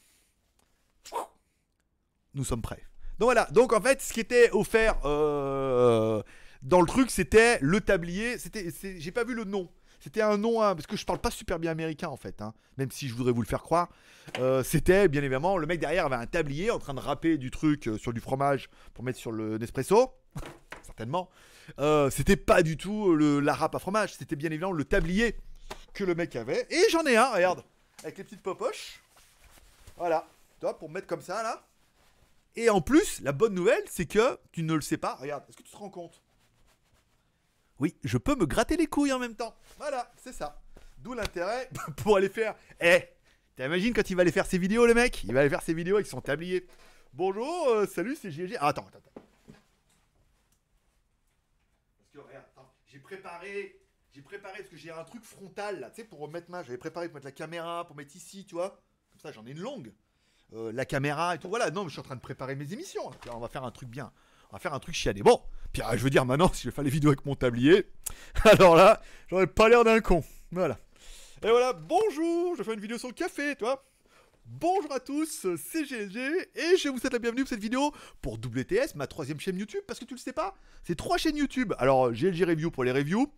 Nous 2.34 2.43
sommes 2.43 2.62
prêts. 2.62 2.84
Donc 3.19 3.27
voilà. 3.27 3.45
Donc 3.51 3.73
en 3.73 3.82
fait, 3.82 4.01
ce 4.01 4.13
qui 4.13 4.19
était 4.19 4.49
offert 4.51 4.99
euh, 5.06 6.23
dans 6.62 6.82
le 6.82 6.88
truc, 6.88 7.12
c'était 7.12 7.60
le 7.62 7.82
tablier. 7.82 8.38
C'était, 8.38 8.71
j'ai 8.99 9.12
pas 9.12 9.23
vu 9.23 9.34
le 9.34 9.43
nom. 9.43 9.69
C'était 9.99 10.21
un 10.21 10.38
nom, 10.38 10.62
hein, 10.62 10.75
parce 10.75 10.86
que 10.86 10.97
je 10.97 11.06
parle 11.06 11.19
pas 11.19 11.32
super 11.32 11.60
bien 11.60 11.71
américain 11.71 12.10
en 12.10 12.17
fait, 12.17 12.41
hein, 12.41 12.53
même 12.77 12.91
si 12.91 13.08
je 13.08 13.13
voudrais 13.13 13.32
vous 13.32 13.41
le 13.41 13.47
faire 13.47 13.62
croire. 13.62 13.88
Euh, 14.38 14.62
c'était 14.62 15.08
bien 15.08 15.21
évidemment, 15.21 15.56
le 15.56 15.65
mec 15.65 15.79
derrière 15.79 16.08
avait 16.08 16.17
un 16.17 16.25
tablier 16.25 16.71
en 16.71 16.79
train 16.79 16.93
de 16.93 16.99
râper 16.99 17.38
du 17.38 17.51
truc 17.51 17.88
euh, 17.88 17.97
sur 17.97 18.12
du 18.12 18.19
fromage 18.19 18.69
pour 18.93 19.06
mettre 19.06 19.17
sur 19.17 19.32
le 19.32 19.58
Nespresso, 19.58 20.13
certainement. 20.93 21.29
Euh, 21.79 22.10
c'était 22.10 22.36
pas 22.36 22.62
du 22.62 22.77
tout 22.77 23.15
la 23.15 23.53
râpe 23.53 23.75
à 23.75 23.79
fromage, 23.79 24.13
c'était 24.13 24.36
bien 24.36 24.51
évidemment 24.51 24.73
le 24.73 24.86
tablier 24.86 25.36
que 25.93 26.03
le 26.03 26.13
mec 26.15 26.36
avait. 26.36 26.67
Et 26.69 26.89
j'en 26.91 27.06
ai 27.06 27.17
un, 27.17 27.32
regarde, 27.32 27.63
avec 28.03 28.17
les 28.17 28.23
petites 28.23 28.43
popoches. 28.43 28.99
Voilà, 29.97 30.27
tu 30.60 30.65
vois, 30.65 30.77
pour 30.77 30.89
mettre 30.89 31.08
comme 31.08 31.21
ça 31.21 31.41
là. 31.43 31.65
Et 32.56 32.69
en 32.69 32.82
plus, 32.82 33.21
la 33.21 33.32
bonne 33.32 33.53
nouvelle, 33.53 33.84
c'est 33.89 34.06
que 34.06 34.38
tu 34.51 34.62
ne 34.62 34.73
le 34.75 34.82
sais 34.82 34.97
pas. 34.97 35.15
Regarde, 35.15 35.43
est-ce 35.49 35.58
que 35.58 35.63
tu 35.63 35.71
te 35.71 35.77
rends 35.77 35.89
compte? 35.89 36.21
Oui, 37.79 37.95
je 38.03 38.17
peux 38.17 38.36
me 38.36 38.45
gratter 38.45 38.77
les 38.77 38.86
couilles 38.86 39.12
en 39.12 39.19
même 39.19 39.36
temps. 39.36 39.56
Voilà, 39.77 40.12
c'est 40.23 40.34
ça. 40.34 40.62
D'où 40.99 41.13
l'intérêt 41.13 41.69
pour 41.97 42.17
aller 42.17 42.29
faire. 42.29 42.56
Eh, 42.79 43.10
t'imagines 43.56 43.93
quand 43.93 44.08
il 44.10 44.15
va 44.15 44.21
aller 44.21 44.32
faire 44.32 44.45
ses 44.45 44.60
vidéos, 44.60 44.86
le 44.86 44.93
mec? 44.93 45.23
Il 45.23 45.34
va 45.34 45.39
aller 45.39 45.49
faire 45.49 45.63
ses 45.63 45.73
vidéos 45.73 45.95
avec 45.95 46.08
son 46.08 46.21
tablier. 46.21 46.67
Bonjour, 47.13 47.69
euh, 47.69 47.88
salut, 47.88 48.15
c'est 48.19 48.32
GG. 48.32 48.58
Ah, 48.60 48.67
attends, 48.67 48.88
attends, 48.88 48.99
attends. 48.99 49.21
Parce 51.97 52.10
que 52.13 52.19
regarde, 52.19 52.45
attends, 52.56 52.71
j'ai 52.93 52.99
préparé. 52.99 53.79
J'ai 54.12 54.21
préparé 54.21 54.60
parce 54.60 54.69
que 54.69 54.77
j'ai 54.77 54.91
un 54.91 55.03
truc 55.03 55.23
frontal 55.23 55.79
là, 55.79 55.89
tu 55.89 56.01
sais, 56.01 56.08
pour 56.08 56.29
mettre 56.29 56.51
ma. 56.51 56.62
J'avais 56.62 56.77
préparé 56.77 57.08
pour 57.08 57.15
mettre 57.15 57.25
la 57.25 57.32
caméra, 57.32 57.86
pour 57.88 57.95
mettre 57.95 58.15
ici, 58.15 58.45
tu 58.45 58.53
vois. 58.53 58.69
Comme 59.10 59.19
ça, 59.19 59.32
j'en 59.32 59.45
ai 59.47 59.51
une 59.51 59.60
longue. 59.60 59.91
Euh, 60.53 60.71
la 60.71 60.86
caméra 60.86 61.34
et 61.34 61.39
tout. 61.39 61.49
Voilà, 61.49 61.71
non, 61.71 61.84
mais 61.84 61.89
je 61.89 61.93
suis 61.93 61.99
en 61.99 62.03
train 62.03 62.15
de 62.15 62.21
préparer 62.21 62.56
mes 62.56 62.71
émissions. 62.71 63.10
on 63.32 63.39
va 63.39 63.47
faire 63.47 63.63
un 63.63 63.71
truc 63.71 63.89
bien. 63.89 64.12
On 64.51 64.56
va 64.56 64.60
faire 64.60 64.75
un 64.75 64.79
truc 64.79 64.93
chiadé. 64.93 65.23
Bon, 65.23 65.41
puis 65.71 65.82
je 65.93 66.03
veux 66.03 66.12
dire 66.12 66.25
maintenant, 66.25 66.53
si 66.53 66.63
je 66.63 66.69
fais 66.69 66.84
les 66.84 66.91
vidéos 66.91 67.10
avec 67.10 67.25
mon 67.25 67.36
tablier, 67.36 67.91
alors 68.43 68.75
là, 68.75 69.01
j'aurais 69.27 69.47
pas 69.47 69.67
l'air 69.67 69.84
d'un 69.84 69.99
con. 69.99 70.23
Voilà. 70.51 70.77
Et 71.41 71.49
voilà, 71.49 71.73
bonjour, 71.73 72.56
je 72.56 72.62
fais 72.62 72.75
une 72.75 72.79
vidéo 72.79 72.99
sur 72.99 73.08
le 73.08 73.15
café, 73.15 73.56
toi. 73.56 73.84
Bonjour 74.45 74.91
à 74.91 74.99
tous, 74.99 75.47
c'est 75.58 75.84
GLG 75.84 76.17
et 76.56 76.77
je 76.77 76.89
vous 76.89 76.97
souhaite 76.97 77.13
la 77.13 77.19
bienvenue 77.19 77.41
pour 77.41 77.49
cette 77.49 77.62
vidéo 77.62 77.93
pour 78.21 78.34
WTS, 78.34 78.95
ma 78.95 79.08
troisième 79.08 79.39
chaîne 79.39 79.58
YouTube, 79.58 79.82
parce 79.88 79.99
que 79.99 80.06
tu 80.06 80.13
le 80.13 80.19
sais 80.19 80.34
pas, 80.34 80.53
c'est 80.84 80.95
trois 80.95 81.17
chaînes 81.17 81.38
YouTube. 81.38 81.73
Alors 81.77 82.12
GLG 82.12 82.43
Review 82.43 82.69
pour 82.69 82.84
les 82.84 82.91
reviews, 82.91 83.32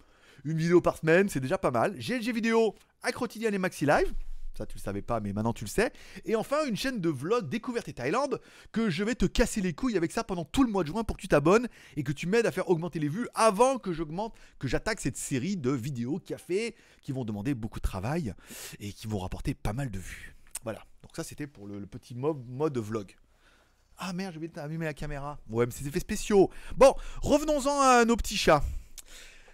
une 0.46 0.58
vidéo 0.58 0.82
par 0.82 0.98
semaine, 0.98 1.30
c'est 1.30 1.40
déjà 1.40 1.58
pas 1.60 1.72
mal. 1.72 1.96
GLG 1.98 2.34
Vidéo 2.34 2.76
à 3.04 3.12
quotidien 3.12 3.52
et 3.52 3.58
Maxi 3.60 3.86
Live, 3.86 4.14
ça 4.58 4.66
tu 4.66 4.78
le 4.78 4.82
savais 4.82 5.04
pas 5.04 5.20
mais 5.20 5.32
maintenant 5.32 5.54
tu 5.54 5.64
le 5.64 5.70
sais. 5.70 5.92
Et 6.26 6.36
enfin 6.36 6.66
une 6.66 6.76
chaîne 6.76 7.00
de 7.00 7.10
vlog 7.10 7.50
découverte 7.50 7.88
et 7.88 7.94
Thaïlande 7.94 8.42
que 8.72 8.90
je 8.90 9.04
vais 9.04 9.16
te 9.16 9.26
casser 9.26 9.62
les 9.62 9.74
couilles 9.74 9.98
avec 9.98 10.12
ça 10.12 10.24
pendant 10.24 10.46
tout 10.46 10.64
le 10.64 10.72
mois 10.72 10.84
de 10.84 10.90
juin 10.90 11.04
pour 11.04 11.18
que 11.18 11.22
tu 11.22 11.28
t'abonnes 11.28 11.68
et 11.96 12.04
que 12.04 12.12
tu 12.12 12.26
m'aides 12.26 12.48
à 12.48 12.52
faire 12.52 12.70
augmenter 12.70 13.00
les 13.00 13.10
vues 13.10 13.28
avant 13.36 13.78
que 13.78 13.94
j'augmente, 13.94 14.36
que 14.58 14.68
j'attaque 14.68 15.02
cette 15.02 15.18
série 15.18 15.56
de 15.56 15.70
vidéos 15.70 16.18
café 16.20 16.76
qui 17.02 17.12
vont 17.12 17.26
demander 17.26 17.54
beaucoup 17.54 17.80
de 17.80 17.84
travail 17.84 18.34
et 18.80 18.92
qui 18.92 19.06
vont 19.08 19.20
rapporter 19.20 19.54
pas 19.54 19.74
mal 19.74 19.92
de 19.92 20.00
vues. 20.00 20.36
Voilà, 20.66 20.80
donc 21.04 21.16
ça 21.16 21.24
c'était 21.24 21.48
pour 21.48 21.68
le, 21.68 21.86
petit 21.86 22.16
mode, 22.16 22.78
vlog. 22.80 23.16
Ah 23.98 24.12
merde, 24.12 24.34
j'ai 24.34 24.38
oublié 24.38 24.52
d'allumer 24.52 24.86
la 24.86 24.94
caméra. 24.96 25.38
Ouais, 25.50 25.66
mais 25.68 25.72
c'est 25.72 25.84
des 25.84 25.90
effets 25.90 26.00
spéciaux. 26.00 26.50
Bon, 26.76 26.94
revenons-en 27.22 27.80
à 27.80 28.04
nos 28.04 28.18
petits 28.18 28.36
chats. 28.36 28.64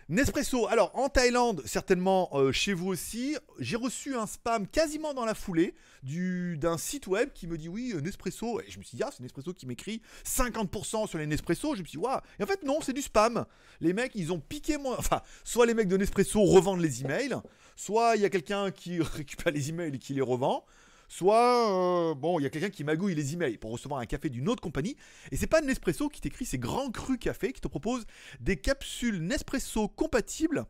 Nespresso, 0.09 0.67
alors 0.67 0.91
en 0.97 1.09
Thaïlande, 1.09 1.61
certainement 1.65 2.29
euh, 2.33 2.51
chez 2.51 2.73
vous 2.73 2.87
aussi, 2.87 3.37
j'ai 3.59 3.75
reçu 3.77 4.15
un 4.15 4.25
spam 4.25 4.67
quasiment 4.67 5.13
dans 5.13 5.23
la 5.25 5.35
foulée 5.35 5.73
du- 6.03 6.57
d'un 6.57 6.77
site 6.77 7.07
web 7.07 7.29
qui 7.33 7.45
me 7.47 7.57
dit 7.57 7.69
oui, 7.69 7.91
euh, 7.93 8.01
Nespresso. 8.01 8.59
Et 8.61 8.69
je 8.69 8.79
me 8.79 8.83
suis 8.83 8.97
dit, 8.97 9.03
ah, 9.03 9.09
c'est 9.11 9.21
Nespresso 9.21 9.53
qui 9.53 9.65
m'écrit 9.65 10.01
50% 10.25 11.07
sur 11.07 11.17
les 11.17 11.27
Nespresso. 11.27 11.75
Je 11.75 11.81
me 11.81 11.85
suis 11.87 11.97
dit, 11.97 12.03
waouh. 12.03 12.19
Et 12.39 12.43
en 12.43 12.47
fait, 12.47 12.63
non, 12.63 12.79
c'est 12.81 12.93
du 12.93 13.01
spam. 13.01 13.45
Les 13.79 13.93
mecs, 13.93 14.13
ils 14.15 14.31
ont 14.33 14.39
piqué 14.39 14.77
mon. 14.77 14.93
Enfin, 14.97 15.21
soit 15.43 15.65
les 15.65 15.73
mecs 15.73 15.87
de 15.87 15.97
Nespresso 15.97 16.41
revendent 16.41 16.81
les 16.81 17.01
emails, 17.01 17.35
soit 17.77 18.15
il 18.15 18.21
y 18.21 18.25
a 18.25 18.29
quelqu'un 18.29 18.71
qui 18.71 19.01
récupère 19.01 19.53
les 19.53 19.69
emails 19.69 19.95
et 19.95 19.99
qui 19.99 20.13
les 20.13 20.21
revend. 20.21 20.65
Soit, 21.11 22.11
euh, 22.11 22.15
bon, 22.15 22.39
il 22.39 22.43
y 22.43 22.45
a 22.45 22.49
quelqu'un 22.49 22.69
qui 22.69 22.85
magouille 22.85 23.13
les 23.15 23.33
emails 23.33 23.57
pour 23.57 23.71
recevoir 23.71 23.99
un 23.99 24.05
café 24.05 24.29
d'une 24.29 24.47
autre 24.47 24.61
compagnie. 24.61 24.95
Et 25.29 25.35
c'est 25.35 25.45
pas 25.45 25.59
Nespresso 25.59 26.07
qui 26.07 26.21
t'écrit, 26.21 26.45
c'est 26.45 26.57
Grand 26.57 26.89
Cru 26.89 27.17
Café 27.17 27.51
qui 27.51 27.59
te 27.59 27.67
propose 27.67 28.05
des 28.39 28.55
capsules 28.55 29.21
Nespresso 29.21 29.89
compatibles 29.89 30.65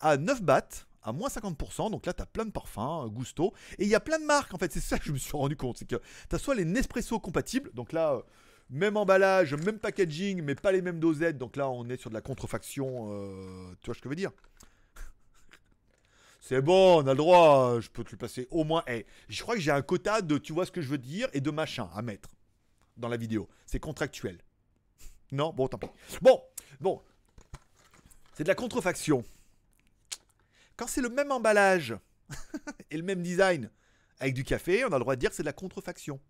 à 0.00 0.16
9 0.16 0.42
bahts, 0.42 0.84
à 1.04 1.12
moins 1.12 1.28
50%. 1.28 1.92
Donc 1.92 2.06
là, 2.06 2.12
tu 2.12 2.20
as 2.20 2.26
plein 2.26 2.44
de 2.44 2.50
parfums, 2.50 3.04
euh, 3.04 3.08
Gusto. 3.08 3.54
Et 3.78 3.84
il 3.84 3.88
y 3.88 3.94
a 3.94 4.00
plein 4.00 4.18
de 4.18 4.24
marques, 4.24 4.52
en 4.52 4.58
fait. 4.58 4.72
C'est 4.72 4.80
ça 4.80 4.98
que 4.98 5.04
je 5.04 5.12
me 5.12 5.18
suis 5.18 5.36
rendu 5.36 5.54
compte. 5.54 5.76
C'est 5.78 5.88
que 5.88 5.94
tu 6.28 6.34
as 6.34 6.38
soit 6.40 6.56
les 6.56 6.64
Nespresso 6.64 7.20
compatibles. 7.20 7.70
Donc 7.72 7.92
là, 7.92 8.14
euh, 8.14 8.22
même 8.70 8.96
emballage, 8.96 9.54
même 9.54 9.78
packaging, 9.78 10.42
mais 10.42 10.56
pas 10.56 10.72
les 10.72 10.82
mêmes 10.82 10.98
dosettes. 10.98 11.38
Donc 11.38 11.54
là, 11.54 11.70
on 11.70 11.88
est 11.88 12.00
sur 12.00 12.10
de 12.10 12.14
la 12.14 12.20
contrefaction. 12.20 13.06
tu 13.80 13.86
vois 13.86 13.94
ce 13.94 14.00
que 14.00 14.06
je 14.06 14.08
veux 14.08 14.16
dire? 14.16 14.32
C'est 16.40 16.62
bon, 16.62 17.02
on 17.02 17.06
a 17.06 17.10
le 17.10 17.16
droit, 17.16 17.80
je 17.80 17.88
peux 17.88 18.04
te 18.04 18.12
le 18.12 18.16
passer 18.16 18.46
au 18.50 18.64
moins. 18.64 18.82
Eh, 18.86 19.06
je 19.28 19.42
crois 19.42 19.54
que 19.54 19.60
j'ai 19.60 19.70
un 19.70 19.82
quota 19.82 20.22
de 20.22 20.38
tu 20.38 20.52
vois 20.52 20.66
ce 20.66 20.72
que 20.72 20.80
je 20.80 20.88
veux 20.88 20.98
dire 20.98 21.28
et 21.32 21.40
de 21.40 21.50
machin 21.50 21.90
à 21.94 22.02
mettre 22.02 22.30
dans 22.96 23.08
la 23.08 23.16
vidéo. 23.16 23.48
C'est 23.66 23.80
contractuel. 23.80 24.38
Non? 25.32 25.52
Bon, 25.52 25.68
tant 25.68 25.78
pis. 25.78 25.88
Bon, 26.22 26.42
bon. 26.80 27.02
C'est 28.34 28.44
de 28.44 28.48
la 28.48 28.54
contrefaction. 28.54 29.24
Quand 30.76 30.86
c'est 30.86 31.00
le 31.00 31.08
même 31.08 31.32
emballage 31.32 31.96
et 32.90 32.96
le 32.96 33.02
même 33.02 33.22
design 33.22 33.70
avec 34.20 34.34
du 34.34 34.44
café, 34.44 34.84
on 34.84 34.88
a 34.88 34.98
le 34.98 35.00
droit 35.00 35.16
de 35.16 35.20
dire 35.20 35.30
que 35.30 35.36
c'est 35.36 35.42
de 35.42 35.48
la 35.48 35.52
contrefaction. 35.52 36.20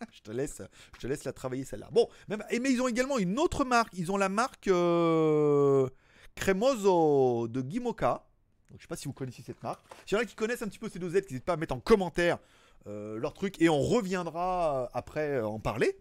je, 0.12 0.20
te 0.20 0.30
laisse, 0.30 1.24
la 1.24 1.32
travailler 1.32 1.64
celle-là. 1.64 1.88
Bon, 1.92 2.08
même, 2.28 2.42
mais 2.50 2.72
ils 2.72 2.80
ont 2.80 2.88
également 2.88 3.18
une 3.18 3.38
autre 3.38 3.64
marque. 3.64 3.92
Ils 3.94 4.10
ont 4.10 4.16
la 4.16 4.28
marque 4.28 4.68
euh, 4.68 5.88
Cremoso 6.34 7.48
de 7.48 7.62
Gimoka. 7.62 8.24
Donc, 8.70 8.78
je 8.78 8.82
sais 8.82 8.88
pas 8.88 8.96
si 8.96 9.06
vous 9.06 9.12
connaissez 9.12 9.42
cette 9.42 9.62
marque. 9.62 9.84
S'il 10.06 10.16
y 10.16 10.20
en 10.20 10.22
a 10.22 10.26
qui 10.26 10.34
connaissent 10.34 10.62
un 10.62 10.68
petit 10.68 10.78
peu 10.78 10.88
ces 10.88 10.98
dosettes, 10.98 11.30
n'hésitez 11.30 11.44
pas 11.44 11.54
à 11.54 11.56
mettre 11.56 11.74
en 11.74 11.80
commentaire 11.80 12.38
euh, 12.86 13.18
leur 13.18 13.34
truc 13.34 13.60
et 13.60 13.68
on 13.68 13.80
reviendra 13.80 14.90
après 14.92 15.36
euh, 15.36 15.46
en 15.46 15.60
parler. 15.60 15.98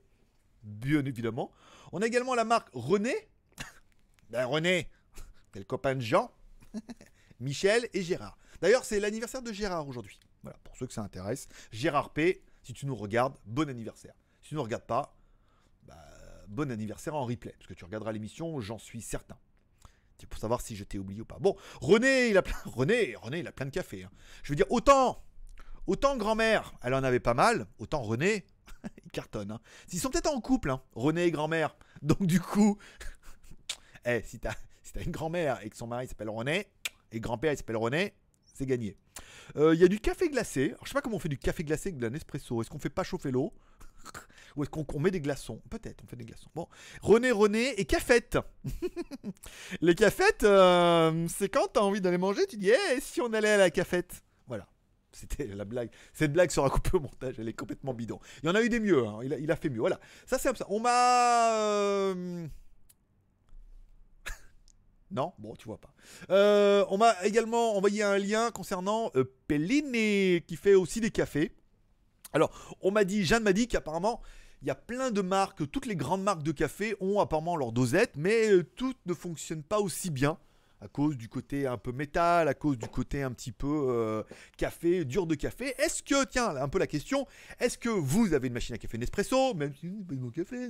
Bien 0.64 1.06
évidemment. 1.06 1.52
On 1.92 2.02
a 2.02 2.08
également 2.08 2.34
la 2.34 2.46
marque 2.46 2.70
René. 2.74 3.14
ben 4.30 4.46
René, 4.46 4.90
c'est 5.54 5.60
le 5.60 5.66
copain 5.66 5.96
de 5.96 6.02
Jean, 6.02 6.32
Michel 7.40 7.90
et 7.94 8.02
Gérard. 8.02 8.38
D'ailleurs, 8.62 8.86
c'est 8.86 9.00
l'anniversaire 9.00 9.42
de 9.42 9.52
Gérard 9.52 9.88
aujourd'hui. 9.88 10.20
Voilà, 10.44 10.58
pour 10.64 10.76
ceux 10.78 10.88
que 10.88 10.94
ça 10.94 11.02
intéresse. 11.02 11.48
Gérard 11.72 12.12
P, 12.12 12.44
si 12.64 12.74
tu 12.74 12.86
nous 12.86 12.96
regardes, 12.96 13.36
bon 13.46 13.70
anniversaire. 13.70 14.14
Si 14.42 14.50
tu 14.50 14.56
ne 14.56 14.60
nous 14.60 14.64
regardes 14.64 14.86
pas, 14.86 15.16
bah, 15.84 15.98
bon 16.48 16.72
anniversaire 16.72 17.16
en 17.16 17.26
replay. 17.26 17.54
Parce 17.58 17.68
que 17.68 17.74
tu 17.74 17.86
regarderas 17.86 18.12
l'émission, 18.12 18.60
j'en 18.60 18.78
suis 18.78 19.02
certain. 19.02 19.38
Pour 20.28 20.40
savoir 20.40 20.62
si 20.62 20.76
je 20.76 20.84
t'ai 20.84 20.98
oublié 20.98 21.22
ou 21.22 21.26
pas. 21.26 21.38
Bon, 21.40 21.56
René, 21.82 22.30
il 22.30 22.38
a 22.38 22.42
plein, 22.42 22.56
René, 22.66 23.16
il 23.34 23.48
a 23.48 23.52
plein 23.52 23.66
de 23.66 23.72
café. 23.72 24.04
hein. 24.04 24.12
Je 24.44 24.52
veux 24.52 24.56
dire, 24.56 24.66
autant, 24.70 25.24
autant 25.88 26.18
grand-mère, 26.18 26.74
elle 26.84 26.94
en 26.94 27.04
avait 27.04 27.20
pas 27.20 27.34
mal, 27.34 27.68
autant 27.80 28.02
René, 28.02 28.46
il 29.06 29.12
cartonne. 29.12 29.52
hein. 29.52 29.60
Ils 29.92 30.00
sont 30.00 30.10
peut-être 30.10 30.34
en 30.34 30.40
couple, 30.42 30.72
hein, 30.72 30.82
René 30.94 31.26
et 31.26 31.32
grand-mère. 31.32 31.76
Donc 32.02 32.26
du 32.26 32.40
coup, 32.40 32.78
eh, 34.06 34.22
si 34.26 34.40
t'as 34.40 34.54
si 34.84 34.94
t'as 34.94 35.04
une 35.04 35.12
grand-mère 35.12 35.64
et 35.64 35.70
que 35.70 35.78
son 35.78 35.88
mari 35.88 36.08
s'appelle 36.08 36.30
René, 36.30 36.68
et 37.12 37.20
grand-père 37.20 37.54
il 37.54 37.58
s'appelle 37.58 37.78
René, 37.78 38.14
c'est 38.54 38.66
gagné. 38.66 38.98
Euh, 39.56 39.74
Il 39.76 39.80
y 39.82 39.84
a 39.84 39.88
du 39.88 40.00
café 40.00 40.30
glacé. 40.30 40.70
Alors, 40.72 40.80
je 40.84 40.90
sais 40.90 40.94
pas 40.94 41.02
comment 41.02 41.18
on 41.18 41.20
fait 41.20 41.30
du 41.30 41.38
café 41.38 41.64
glacé 41.64 41.90
avec 41.90 41.98
de 41.98 42.04
la 42.04 42.10
Nespresso. 42.10 42.62
Est-ce 42.62 42.70
qu'on 42.70 42.80
fait 42.80 42.90
pas 42.90 43.04
chauffer 43.04 43.32
l'eau? 43.32 43.54
Ou 44.56 44.64
est-ce 44.64 44.70
qu'on 44.70 45.00
met 45.00 45.12
des 45.12 45.22
glaçons? 45.22 45.62
Peut-être, 45.70 46.04
on 46.04 46.08
fait 46.08 46.16
des 46.16 46.26
glaçons. 46.26 46.50
Bon, 46.56 46.68
René, 47.02 47.32
René 47.32 47.80
et 47.80 47.86
cafette. 47.86 48.38
Les 49.82 49.96
cafettes, 49.96 50.44
euh, 50.44 51.28
c'est 51.30 51.50
quand 51.50 51.68
t'as 51.74 51.82
envie 51.82 52.02
d'aller 52.02 52.18
manger, 52.18 52.46
tu 52.48 52.58
dis, 52.58 52.70
eh, 52.70 53.00
si 53.00 53.22
on 53.22 53.32
allait 53.34 53.52
à 53.52 53.58
la 53.58 53.70
cafette 53.70 54.24
Voilà. 54.48 54.68
C'était 55.12 55.48
la 55.48 55.66
blague. 55.66 55.90
Cette 56.14 56.34
blague 56.34 56.52
sera 56.52 56.70
coupée 56.70 56.96
au 56.96 57.00
montage, 57.02 57.36
elle 57.38 57.50
est 57.50 57.54
complètement 57.54 57.94
bidon. 57.94 58.20
Il 58.44 58.48
y 58.48 58.50
en 58.50 58.56
a 58.56 58.62
eu 58.62 58.70
des 58.70 58.80
mieux, 58.80 59.06
hein. 59.06 59.20
il, 59.24 59.52
a, 59.52 59.56
fait 59.56 59.70
mieux. 59.70 59.80
Voilà. 59.80 60.00
Ça, 60.26 60.38
c'est 60.38 60.48
comme 60.48 60.56
ça. 60.58 60.66
On 60.70 60.80
m'a. 60.80 61.54
euh, 61.54 62.48
Non, 65.12 65.34
bon, 65.38 65.56
tu 65.56 65.66
vois 65.66 65.80
pas. 65.80 65.94
Euh, 66.30 66.86
on 66.90 66.98
m'a 66.98 67.14
également 67.26 67.76
envoyé 67.76 68.04
un 68.04 68.18
lien 68.18 68.52
concernant 68.52 69.12
euh, 69.16 69.26
qui 69.50 70.56
fait 70.56 70.76
aussi 70.76 71.02
des 71.02 71.12
cafés. 71.12 71.54
Alors, 72.34 72.78
on 72.82 72.92
m'a 72.92 73.04
dit, 73.04 73.26
Jeanne 73.26 73.44
m'a 73.44 73.52
dit 73.52 73.68
qu'apparemment, 73.68 74.22
il 74.62 74.68
y 74.68 74.72
a 74.72 74.76
plein 74.76 75.12
de 75.12 75.22
marques, 75.22 75.70
toutes 75.72 75.86
les 75.86 75.96
grandes 75.96 76.24
marques 76.24 76.44
de 76.44 76.52
café 76.52 76.96
ont 77.00 77.20
apparemment 77.20 77.56
leur 77.56 77.72
dosette, 77.72 78.12
mais 78.16 78.52
euh, 78.52 78.64
toutes 78.76 79.04
ne 79.06 79.14
fonctionnent 79.14 79.64
pas 79.64 79.80
aussi 79.80 80.12
bien. 80.12 80.38
À 80.84 80.88
cause 80.88 81.16
du 81.16 81.30
côté 81.30 81.68
un 81.68 81.78
peu 81.78 81.92
métal, 81.92 82.48
à 82.48 82.56
cause 82.56 82.78
du 82.78 82.88
côté 82.88 83.22
un 83.22 83.32
petit 83.32 83.52
peu 83.52 83.68
euh, 83.90 84.24
café, 84.58 85.06
dur 85.06 85.28
de 85.28 85.36
café. 85.36 85.76
Est-ce 85.78 86.02
que, 86.02 86.26
tiens, 86.26 86.56
un 86.56 86.68
peu 86.70 86.80
la 86.80 86.88
question, 86.88 87.28
est-ce 87.60 87.78
que 87.78 87.90
vous 87.90 88.34
avez 88.34 88.48
une 88.48 88.54
machine 88.54 88.74
à 88.74 88.80
café 88.80 88.98
Nespresso 88.98 89.54
Même 89.54 89.74
si 89.76 89.82
c'est 89.82 90.08
pas 90.08 90.16
mon 90.20 90.32
café, 90.32 90.70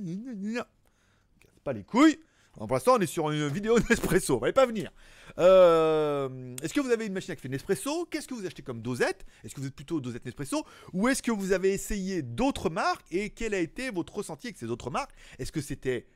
pas 1.64 1.72
les 1.72 1.84
couilles. 1.84 2.18
Alors, 2.56 2.68
pour 2.68 2.76
l'instant, 2.76 2.96
on 2.96 3.00
est 3.00 3.06
sur 3.06 3.30
une 3.30 3.48
vidéo 3.48 3.78
Nespresso, 3.90 4.38
va 4.38 4.52
pas 4.52 4.66
venir. 4.66 4.92
Euh, 5.38 6.54
est-ce 6.62 6.74
que 6.74 6.80
vous 6.80 6.90
avez 6.90 7.06
une 7.06 7.12
machine 7.14 7.32
à 7.32 7.36
café 7.36 7.48
Nespresso? 7.48 8.06
Qu'est-ce 8.06 8.28
que 8.28 8.34
vous 8.34 8.44
achetez 8.44 8.62
comme 8.62 8.82
dosette? 8.82 9.24
Est-ce 9.42 9.54
que 9.54 9.60
vous 9.60 9.66
êtes 9.66 9.74
plutôt 9.74 10.00
dosette 10.00 10.24
Nespresso? 10.26 10.66
Ou 10.92 11.08
est-ce 11.08 11.22
que 11.22 11.30
vous 11.30 11.52
avez 11.52 11.72
essayé 11.72 12.20
d'autres 12.20 12.68
marques? 12.68 13.06
Et 13.10 13.30
quel 13.30 13.54
a 13.54 13.58
été 13.58 13.90
votre 13.90 14.14
ressenti 14.14 14.48
avec 14.48 14.58
ces 14.58 14.66
autres 14.66 14.90
marques? 14.90 15.12
Est-ce 15.38 15.52
que 15.52 15.62
c'était 15.62 16.06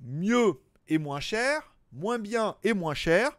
mieux 0.00 0.54
et 0.86 0.98
moins 0.98 1.20
cher 1.20 1.74
Moins 1.90 2.18
bien 2.18 2.56
et 2.62 2.72
moins 2.72 2.94
cher 2.94 3.36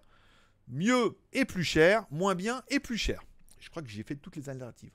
Mieux 0.67 1.17
et 1.32 1.45
plus 1.45 1.63
cher 1.63 2.05
Moins 2.12 2.36
bien 2.36 2.63
et 2.67 2.79
plus 2.79 2.97
cher? 2.97 3.23
Je 3.60 3.69
crois 3.69 3.82
que 3.82 3.89
j'ai 3.89 4.03
fait 4.03 4.15
toutes 4.15 4.36
les 4.36 4.49
alternatives. 4.49 4.91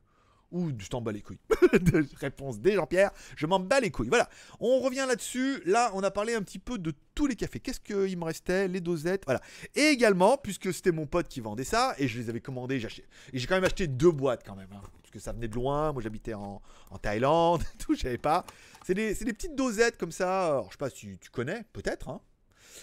Ou 0.54 0.70
je 0.78 0.86
t'en 0.88 1.00
bats 1.00 1.10
les 1.10 1.20
couilles. 1.20 1.40
Réponse 2.20 2.60
D, 2.60 2.74
Jean-Pierre. 2.74 3.10
Je 3.36 3.44
m'en 3.46 3.58
bats 3.58 3.80
les 3.80 3.90
couilles. 3.90 4.08
Voilà. 4.08 4.30
On 4.60 4.78
revient 4.78 5.04
là-dessus. 5.08 5.60
Là, 5.66 5.90
on 5.94 6.02
a 6.04 6.12
parlé 6.12 6.32
un 6.34 6.42
petit 6.42 6.60
peu 6.60 6.78
de 6.78 6.94
tous 7.16 7.26
les 7.26 7.34
cafés. 7.34 7.58
Qu'est-ce 7.58 7.80
qu'il 7.80 8.16
me 8.16 8.24
restait? 8.24 8.68
Les 8.68 8.80
dosettes. 8.80 9.24
Voilà. 9.24 9.40
Et 9.74 9.88
également, 9.88 10.36
puisque 10.38 10.72
c'était 10.72 10.92
mon 10.92 11.06
pote 11.06 11.26
qui 11.26 11.40
vendait 11.40 11.64
ça, 11.64 11.96
et 11.98 12.06
je 12.06 12.20
les 12.20 12.28
avais 12.30 12.40
commandés, 12.40 12.78
j'ai 12.78 13.46
quand 13.48 13.56
même 13.56 13.64
acheté 13.64 13.88
deux 13.88 14.12
boîtes 14.12 14.44
quand 14.46 14.54
même. 14.54 14.68
hein, 14.72 14.80
parce 15.02 15.10
que 15.10 15.18
ça 15.18 15.32
venait 15.32 15.48
de 15.48 15.56
loin. 15.56 15.92
Moi, 15.92 16.00
j'habitais 16.02 16.34
en, 16.34 16.62
Thaïlande. 17.02 17.62
et 17.74 17.78
Tout, 17.78 17.96
je 17.96 18.02
savais 18.02 18.16
pas. 18.16 18.46
C'est 18.86 18.94
des, 18.94 19.12
petites 19.14 19.56
dosettes 19.56 19.98
comme 19.98 20.12
ça. 20.12 20.46
Alors, 20.46 20.66
je 20.66 20.72
sais 20.74 20.78
pas 20.78 20.90
si 20.90 21.18
tu 21.18 21.30
connais, 21.30 21.64
peut-être. 21.72 22.08
hein. 22.10 22.20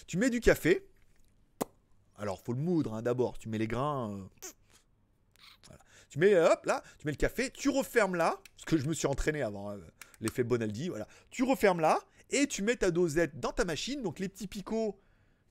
Tu 0.08 0.18
mets 0.18 0.30
du 0.30 0.42
café. 0.42 0.86
Alors, 2.18 2.42
faut 2.42 2.52
le 2.52 2.60
moudre 2.60 2.94
hein, 2.96 3.02
d'abord. 3.02 3.38
Tu 3.38 3.48
mets 3.48 3.58
les 3.58 3.68
grains. 3.68 4.12
euh. 4.12 4.26
Tu 6.12 6.20
mets, 6.20 6.36
euh, 6.36 6.52
hop, 6.52 6.66
là, 6.66 6.84
tu 7.00 7.08
mets 7.08 7.14
le 7.14 7.18
café, 7.18 7.50
tu 7.50 7.70
refermes 7.70 8.16
là, 8.16 8.38
parce 8.58 8.66
que 8.66 8.78
je 8.78 8.86
me 8.86 8.94
suis 8.94 9.08
entraîné 9.08 9.42
avant 9.42 9.72
hein, 9.72 9.78
l'effet 10.20 10.44
Bonaldi, 10.44 10.90
voilà. 10.90 11.08
Tu 11.30 11.44
refermes 11.44 11.80
là, 11.80 12.00
et 12.30 12.48
tu 12.48 12.62
mets 12.64 12.76
ta 12.76 12.92
dosette 12.92 13.40
dans 13.40 13.54
ta 13.54 13.64
machine, 13.64 14.02
donc 14.02 14.20
les 14.20 14.28
petits 14.28 14.48
picots 14.48 15.00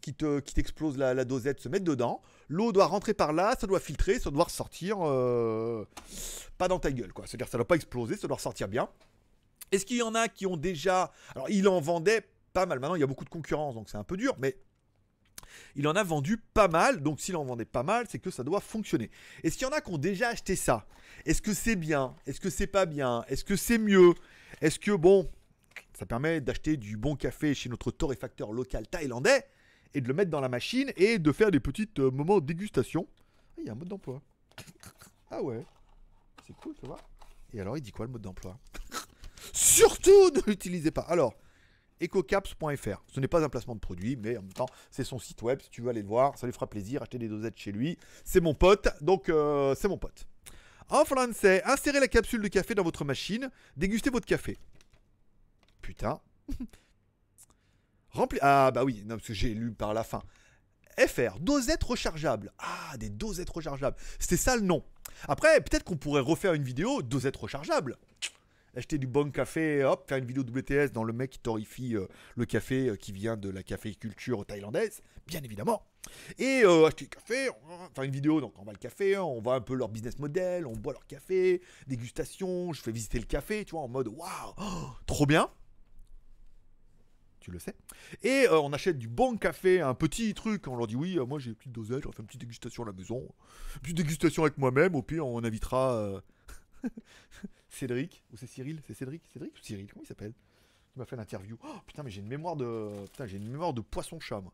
qui 0.03 0.15
te 0.15 0.41
qui 0.41 0.63
la, 0.99 1.25
dosette 1.25 1.61
se 1.61 1.69
mettent 1.71 1.85
dedans. 1.85 2.21
L'eau 2.49 2.73
doit 2.73 2.87
rentrer 2.87 3.15
par 3.15 3.33
là, 3.33 3.57
ça 3.59 3.67
doit 3.67 3.81
filtrer, 3.81 4.19
ça 4.19 4.31
doit 4.31 4.45
ressortir 4.45 4.99
euh, 5.01 5.87
pas 6.59 6.69
dans 6.69 6.79
ta 6.79 6.93
gueule, 6.93 7.13
quoi. 7.15 7.27
C'est-à-dire 7.27 7.49
ça 7.49 7.57
doit 7.57 7.67
pas 7.67 7.77
exploser, 7.77 8.19
ça 8.19 8.29
doit 8.29 8.37
ressortir 8.37 8.69
bien. 8.69 8.91
Est-ce 9.73 9.87
qu'il 9.87 9.97
y 9.97 10.03
en 10.03 10.15
a 10.15 10.29
qui 10.29 10.47
ont 10.47 10.57
déjà... 10.59 11.11
Alors, 11.35 11.49
il 11.49 11.69
en 11.69 11.81
vendait 11.81 12.29
pas 12.53 12.67
mal. 12.67 12.81
Maintenant, 12.81 12.97
il 12.97 13.01
y 13.01 13.05
a 13.05 13.07
beaucoup 13.07 13.25
de 13.25 13.31
concurrence, 13.31 13.77
donc 13.77 13.89
c'est 13.89 13.99
un 13.99 14.05
peu 14.05 14.17
dur, 14.17 14.35
mais 14.39 14.57
il 15.77 15.87
en 15.89 15.97
a 15.97 16.03
vendu 16.03 16.37
pas 16.37 16.69
mal. 16.69 17.03
Donc, 17.03 17.21
s'il 17.21 17.37
en 17.37 17.45
vendait 17.45 17.65
pas 17.65 17.83
mal, 17.83 18.07
c'est 18.09 18.19
que 18.19 18.31
ça 18.31 18.45
doit 18.45 18.61
fonctionner. 18.61 19.11
Est-ce 19.43 19.57
qu'il 19.57 19.67
y 19.67 19.71
en 19.71 19.73
a 19.73 19.81
qui 19.81 19.91
ont 19.91 19.99
déjà 19.99 20.29
acheté 20.29 20.57
ça? 20.57 20.87
Est-ce 21.25 21.43
que 21.43 21.55
c'est 21.55 21.77
bien? 21.77 22.15
Est-ce 22.27 22.41
que 22.41 22.51
c'est 22.51 22.67
pas 22.67 22.87
bien? 22.87 23.25
Est-ce 23.29 23.45
que 23.45 23.57
c'est 23.57 23.79
mieux? 23.79 24.15
Est-ce 24.61 24.79
que, 24.79 24.93
bon, 24.93 25.31
ça 25.99 26.07
permet 26.07 26.41
d'acheter 26.41 26.77
du 26.77 26.97
bon 26.97 27.17
café 27.17 27.55
chez 27.55 27.69
notre 27.69 27.91
torréfacteur 27.91 28.53
local 28.53 28.87
thaïlandais 28.87 29.47
et 29.95 30.01
de 30.01 30.09
le 30.09 30.15
mettre 30.15 30.31
dans 30.31 30.41
la 30.41 30.49
machine 30.49 30.93
et 30.97 31.19
de 31.19 31.33
faire 31.33 31.51
des 31.51 31.61
petites 31.61 31.99
euh, 31.99 32.11
moments 32.11 32.41
de 32.41 32.47
dégustation? 32.47 33.07
Ah, 33.17 33.55
il 33.59 33.67
y 33.67 33.69
a 33.69 33.73
un 33.73 33.77
mode 33.77 33.89
d'emploi. 33.89 34.23
Ah 35.31 35.43
ouais, 35.43 35.65
c'est 36.47 36.55
cool, 36.57 36.75
tu 36.81 36.87
vois. 36.87 36.99
Et 37.53 37.61
alors, 37.61 37.77
il 37.77 37.81
dit 37.81 37.93
quoi 37.93 38.07
le 38.07 38.13
mode 38.13 38.23
d'emploi? 38.23 38.59
Surtout 39.53 40.31
ne 40.35 40.41
l'utilisez 40.47 40.91
pas. 40.91 41.03
Alors, 41.03 41.35
ecocaps.fr. 42.01 43.03
Ce 43.07 43.21
n'est 43.21 43.29
pas 43.29 43.43
un 43.45 43.49
placement 43.49 43.75
de 43.75 43.81
produit, 43.81 44.17
mais 44.17 44.37
en 44.37 44.43
même 44.43 44.53
temps, 44.53 44.69
c'est 44.91 45.05
son 45.05 45.19
site 45.19 45.43
web. 45.43 45.61
Si 45.63 45.71
tu 45.71 45.83
veux 45.83 45.91
aller 45.91 46.03
le 46.03 46.09
voir, 46.09 46.39
ça 46.39 46.47
lui 46.47 46.53
fera 46.53 46.69
plaisir. 46.69 47.03
Acheter 47.03 47.19
des 47.19 47.29
dosettes 47.29 47.59
chez 47.59 47.73
lui. 47.73 47.99
C'est 48.25 48.41
mon 48.41 48.55
pote, 48.55 48.89
donc 49.01 49.29
euh, 49.29 49.75
c'est 49.75 49.89
mon 49.89 49.99
pote. 49.99 50.27
En 50.89 51.05
français, 51.05 51.63
insérez 51.65 52.01
la 52.01 52.09
capsule 52.09 52.43
de 52.43 52.49
café 52.49 52.75
dans 52.75 52.83
votre 52.83 53.05
machine. 53.05 53.51
Dégustez 53.77 54.11
votre 54.11 54.27
café. 54.27 54.59
Putain. 55.83 56.21
Rempli. 58.11 58.39
Ah 58.43 58.73
bah 58.73 58.85
oui, 58.85 59.05
parce 59.09 59.23
que 59.23 59.35
j'ai 59.35 59.55
lu 59.55 59.73
par 59.73 59.95
la 59.95 60.03
fin. 60.03 60.23
FR, 60.99 61.39
dosette 61.39 61.83
rechargeable. 61.85 62.53
Ah, 62.59 62.97
des 62.99 63.09
dosettes 63.09 63.51
rechargeables. 63.51 63.97
C'était 64.19 64.37
ça 64.37 64.57
le 64.57 64.63
nom. 64.63 64.85
Après, 65.29 65.61
peut-être 65.61 65.85
qu'on 65.85 65.97
pourrait 65.97 66.21
refaire 66.21 66.55
une 66.55 66.63
vidéo 66.63 67.03
dosette 67.03 67.37
rechargeable. 67.37 67.97
Acheter 68.77 68.99
du 68.99 69.09
bon 69.09 69.33
café, 69.33 69.83
hop, 69.83 70.09
faire 70.09 70.19
une 70.19 70.27
vidéo 70.27 70.45
WTS 70.45 70.93
dans 70.93 71.03
le 71.03 71.13
mec 71.13 71.31
qui 71.31 71.39
torrifie 71.41 71.97
euh, 71.97 72.07
le 72.37 72.47
café 72.47 72.91
euh, 72.91 72.97
qui 72.97 73.11
vient 73.11 73.37
de 73.37 73.51
la 73.51 73.65
caféiculture 73.65 74.47
thaïlandaise, 74.47 75.03
bien 75.27 75.43
évidemment. 75.43 75.83
Et 76.39 76.63
euh, 76.65 76.87
acheter 76.87 77.07
du 77.07 77.11
café, 77.11 77.49
on 77.51 77.93
faire 77.93 78.05
une 78.05 78.13
vidéo, 78.13 78.41
donc 78.41 78.57
on 78.61 78.65
va 78.65 78.71
le 78.71 78.79
café, 78.79 79.17
hein, 79.17 79.23
on 79.23 79.41
voit 79.41 79.57
un 79.57 79.61
peu 79.61 79.75
leur 79.75 79.89
business 79.89 80.21
model, 80.21 80.69
on 80.69 80.75
boit 80.75 80.93
leur 80.93 81.05
café, 81.09 81.61
dégustation, 81.89 82.73
je 82.73 82.81
fais 82.81 82.93
visiter 82.93 83.19
le 83.19 83.25
café, 83.25 83.65
tu 83.65 83.73
vois, 83.73 83.81
en 83.81 83.89
mode 83.89 84.07
waouh, 84.07 84.55
trop 85.07 85.27
bien. 85.27 85.51
Tu 87.41 87.51
le 87.51 87.59
sais. 87.59 87.75
Et 88.23 88.47
on 88.51 88.71
achète 88.75 88.99
du 88.99 89.09
bon 89.09 89.39
café, 89.39 89.81
un 89.81 89.95
petit 89.95 90.35
truc. 90.35 90.69
On 90.69 90.77
leur 90.77 90.87
dit 90.87 90.95
oui, 90.95 91.19
moi 91.27 91.39
j'ai 91.39 91.49
une 91.49 91.57
petite 91.57 91.73
dosette, 91.73 92.03
j'aurais 92.03 92.15
fait 92.15 92.21
une 92.21 92.27
petite 92.27 92.43
dégustation 92.43 92.83
à 92.83 92.87
la 92.87 92.93
maison. 92.93 93.27
Une 93.77 93.81
petite 93.81 93.97
dégustation 93.97 94.43
avec 94.43 94.59
moi-même. 94.59 94.95
Au 94.95 95.01
pire, 95.01 95.27
on 95.27 95.43
invitera 95.43 96.23
Cédric. 97.69 98.25
Ou 98.33 98.37
c'est 98.37 98.47
Cyril 98.47 98.81
C'est 98.87 98.95
Cédric 98.95 99.23
Cédric 99.33 99.55
ou 99.55 99.63
Cyril 99.63 99.87
Comment 99.91 100.03
il 100.03 100.07
s'appelle? 100.07 100.33
Qui 100.93 100.99
m'a 100.99 101.05
fait 101.05 101.17
l'interview. 101.17 101.57
Oh 101.63 101.77
putain, 101.87 102.03
mais 102.03 102.11
j'ai 102.11 102.21
une 102.21 102.29
mémoire 102.29 102.57
de. 102.57 103.05
Putain, 103.07 103.27
j'ai 103.27 103.37
une 103.37 103.49
mémoire 103.49 103.73
de 103.73 103.81
poisson-chat, 103.81 104.41
moi. 104.43 104.53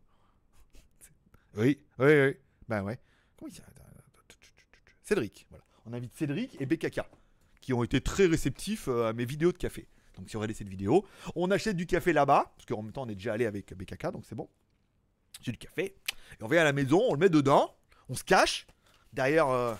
Oui, 1.56 1.80
oui, 1.98 2.06
oui. 2.06 2.36
Ben 2.68 2.82
ouais. 2.82 2.98
Comment 3.36 3.48
il 3.48 3.54
s'appelle? 3.54 3.74
Cédric. 5.02 5.46
Voilà. 5.50 5.64
On 5.86 5.92
invite 5.92 6.14
Cédric 6.14 6.60
et 6.60 6.66
BKK 6.66 7.00
qui 7.60 7.72
ont 7.72 7.82
été 7.82 8.00
très 8.00 8.26
réceptifs 8.26 8.86
euh, 8.86 9.08
à 9.08 9.12
mes 9.12 9.24
vidéos 9.24 9.50
de 9.50 9.56
café. 9.58 9.88
Donc 10.16 10.30
si 10.30 10.36
on 10.36 10.40
regarde 10.40 10.56
cette 10.56 10.68
vidéo, 10.68 11.04
on 11.34 11.50
achète 11.50 11.76
du 11.76 11.86
café 11.86 12.12
là-bas, 12.12 12.52
parce 12.56 12.64
qu'en 12.64 12.80
même 12.80 12.92
temps 12.92 13.02
on 13.02 13.08
est 13.08 13.16
déjà 13.16 13.32
allé 13.32 13.44
avec 13.44 13.74
BKK, 13.74 14.12
donc 14.12 14.24
c'est 14.24 14.36
bon. 14.36 14.48
J'ai 15.42 15.50
du 15.50 15.58
café, 15.58 15.96
et 16.40 16.44
on 16.44 16.46
vient 16.46 16.60
à 16.60 16.64
la 16.64 16.72
maison, 16.72 17.02
on 17.08 17.12
le 17.12 17.18
met 17.18 17.28
dedans, 17.28 17.74
on 18.08 18.14
se 18.14 18.22
cache, 18.22 18.66
derrière... 19.12 19.48
euh, 19.48 19.74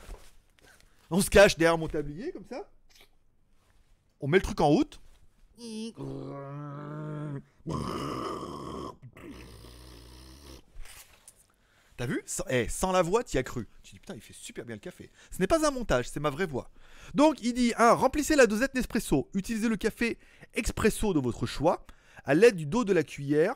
on 1.11 1.21
se 1.21 1.31
cache 1.31 1.57
derrière 1.57 1.79
mon 1.79 1.89
tablier, 1.89 2.33
comme 2.33 2.47
ça. 2.49 2.69
On 4.21 4.29
met 4.29 4.39
le 4.39 4.43
truc 4.43 4.61
en 4.61 4.69
route. 4.69 5.01
T'as 11.97 12.07
vu? 12.07 12.23
Sans, 12.27 12.45
eh, 12.51 12.69
sans 12.69 12.93
la 12.93 13.01
voix, 13.03 13.25
t'y 13.25 13.39
as 13.39 13.43
cru. 13.43 13.67
Tu 13.83 13.95
dis 13.95 13.99
putain, 14.01 14.15
il 14.15 14.21
fait 14.21 14.35
super 14.35 14.65
bien 14.67 14.77
le 14.77 14.81
café. 14.81 15.11
Ce 15.31 15.39
n'est 15.39 15.47
pas 15.47 15.67
un 15.67 15.71
montage, 15.71 16.09
c'est 16.11 16.21
ma 16.21 16.29
vraie 16.31 16.47
voix. 16.47 16.71
Donc 17.15 17.41
il 17.43 17.55
dit 17.55 17.73
1. 17.79 17.93
Remplissez 17.95 18.37
la 18.37 18.47
dosette 18.47 18.75
Nespresso. 18.75 19.31
Utilisez 19.35 19.69
le 19.69 19.77
café 19.77 20.19
expresso 20.55 21.15
de 21.15 21.21
votre 21.21 21.47
choix. 21.47 21.87
À 22.25 22.35
l'aide 22.35 22.57
du 22.57 22.67
dos 22.67 22.85
de 22.85 22.93
la 22.93 23.03
cuillère, 23.05 23.55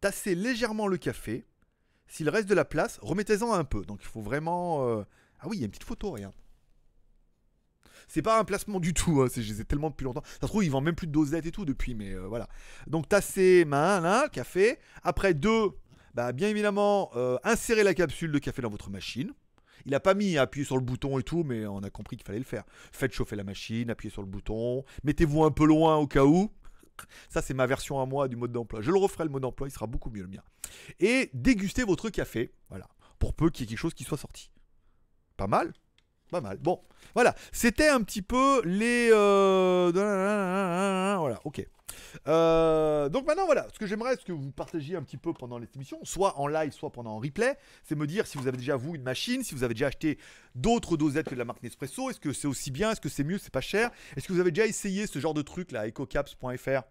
tassez 0.00 0.34
légèrement 0.34 0.86
le 0.88 0.96
café. 0.96 1.46
S'il 2.08 2.28
reste 2.28 2.48
de 2.48 2.54
la 2.54 2.64
place, 2.64 2.98
remettez-en 3.02 3.52
un 3.52 3.64
peu. 3.64 3.84
Donc 3.84 4.00
il 4.02 4.08
faut 4.08 4.22
vraiment. 4.22 4.88
euh, 4.88 5.04
Ah 5.42 5.48
oui, 5.48 5.56
il 5.56 5.60
y 5.60 5.62
a 5.64 5.66
une 5.66 5.72
petite 5.72 5.84
photo, 5.84 6.12
rien. 6.12 6.32
C'est 8.06 8.22
pas 8.22 8.38
un 8.38 8.44
placement 8.44 8.78
du 8.78 8.94
tout, 8.94 9.22
hein, 9.22 9.28
je 9.34 9.40
les 9.40 9.60
ai 9.60 9.64
tellement 9.64 9.90
depuis 9.90 10.04
longtemps. 10.04 10.22
Ça 10.24 10.42
se 10.42 10.46
trouve, 10.46 10.64
ils 10.64 10.70
vendent 10.70 10.84
même 10.84 10.94
plus 10.94 11.08
de 11.08 11.12
dosettes 11.12 11.46
et 11.46 11.50
tout 11.50 11.64
depuis, 11.64 11.94
mais 11.94 12.12
euh, 12.12 12.26
voilà. 12.28 12.48
Donc 12.86 13.08
tasser, 13.08 13.64
main, 13.64 14.00
là, 14.00 14.28
café. 14.28 14.78
Après, 15.02 15.34
deux, 15.34 15.70
bah, 16.14 16.32
bien 16.32 16.48
évidemment, 16.48 17.10
euh, 17.16 17.38
insérez 17.42 17.82
la 17.82 17.94
capsule 17.94 18.30
de 18.30 18.38
café 18.38 18.62
dans 18.62 18.70
votre 18.70 18.90
machine. 18.90 19.32
Il 19.84 19.94
a 19.96 20.00
pas 20.00 20.14
mis 20.14 20.36
à 20.36 20.42
appuyer 20.42 20.64
sur 20.64 20.76
le 20.76 20.82
bouton 20.82 21.18
et 21.18 21.24
tout, 21.24 21.42
mais 21.42 21.66
on 21.66 21.78
a 21.78 21.90
compris 21.90 22.16
qu'il 22.16 22.24
fallait 22.24 22.38
le 22.38 22.44
faire. 22.44 22.62
Faites 22.92 23.12
chauffer 23.12 23.34
la 23.34 23.42
machine, 23.42 23.90
appuyez 23.90 24.12
sur 24.12 24.22
le 24.22 24.28
bouton, 24.28 24.84
mettez-vous 25.02 25.42
un 25.42 25.50
peu 25.50 25.66
loin 25.66 25.96
au 25.96 26.06
cas 26.06 26.24
où. 26.24 26.52
Ça, 27.28 27.42
c'est 27.42 27.54
ma 27.54 27.66
version 27.66 28.00
à 28.00 28.06
moi 28.06 28.28
du 28.28 28.36
mode 28.36 28.52
d'emploi. 28.52 28.80
Je 28.80 28.92
le 28.92 28.98
referai 28.98 29.24
le 29.24 29.30
mode 29.30 29.42
d'emploi, 29.42 29.66
il 29.66 29.72
sera 29.72 29.88
beaucoup 29.88 30.10
mieux 30.10 30.22
le 30.22 30.28
mien. 30.28 30.42
Et 31.00 31.30
dégustez 31.34 31.82
votre 31.82 32.10
café, 32.10 32.52
voilà, 32.68 32.86
pour 33.18 33.34
peu 33.34 33.50
qu'il 33.50 33.64
y 33.64 33.64
ait 33.64 33.70
quelque 33.70 33.78
chose 33.78 33.94
qui 33.94 34.04
soit 34.04 34.18
sorti. 34.18 34.51
Pas 35.42 35.48
mal. 35.48 35.72
Pas 36.30 36.40
mal. 36.40 36.58
Bon, 36.58 36.80
voilà, 37.14 37.34
c'était 37.50 37.88
un 37.88 38.00
petit 38.02 38.22
peu 38.22 38.62
les... 38.64 39.10
euh, 39.12 39.90
Voilà, 41.18 41.40
ok. 41.44 41.66
Euh, 42.28 43.08
donc 43.08 43.26
maintenant, 43.26 43.44
voilà, 43.46 43.66
ce 43.72 43.78
que 43.80 43.86
j'aimerais, 43.86 44.14
ce 44.16 44.24
que 44.24 44.30
vous 44.30 44.52
partagiez 44.52 44.94
un 44.94 45.02
petit 45.02 45.16
peu 45.16 45.32
pendant 45.32 45.58
les 45.58 45.66
émissions, 45.74 45.98
soit 46.04 46.38
en 46.38 46.46
live, 46.46 46.70
soit 46.72 46.90
pendant 46.90 47.16
en 47.16 47.18
replay, 47.18 47.58
c'est 47.82 47.96
me 47.96 48.06
dire 48.06 48.28
si 48.28 48.38
vous 48.38 48.46
avez 48.46 48.56
déjà, 48.56 48.76
vous, 48.76 48.94
une 48.94 49.02
machine, 49.02 49.42
si 49.42 49.52
vous 49.56 49.64
avez 49.64 49.74
déjà 49.74 49.88
acheté 49.88 50.16
d'autres 50.54 50.96
dosettes 50.96 51.26
que 51.28 51.34
de 51.34 51.40
la 51.40 51.44
marque 51.44 51.64
Nespresso, 51.64 52.08
est-ce 52.08 52.20
que 52.20 52.32
c'est 52.32 52.46
aussi 52.46 52.70
bien, 52.70 52.92
est-ce 52.92 53.00
que 53.00 53.08
c'est 53.08 53.24
mieux, 53.24 53.38
c'est 53.38 53.52
pas 53.52 53.60
cher, 53.60 53.90
est-ce 54.16 54.28
que 54.28 54.32
vous 54.32 54.40
avez 54.40 54.52
déjà 54.52 54.68
essayé 54.68 55.08
ce 55.08 55.18
genre 55.18 55.34
de 55.34 55.42
truc 55.42 55.72
là, 55.72 55.88
ecocaps.fr 55.88 56.82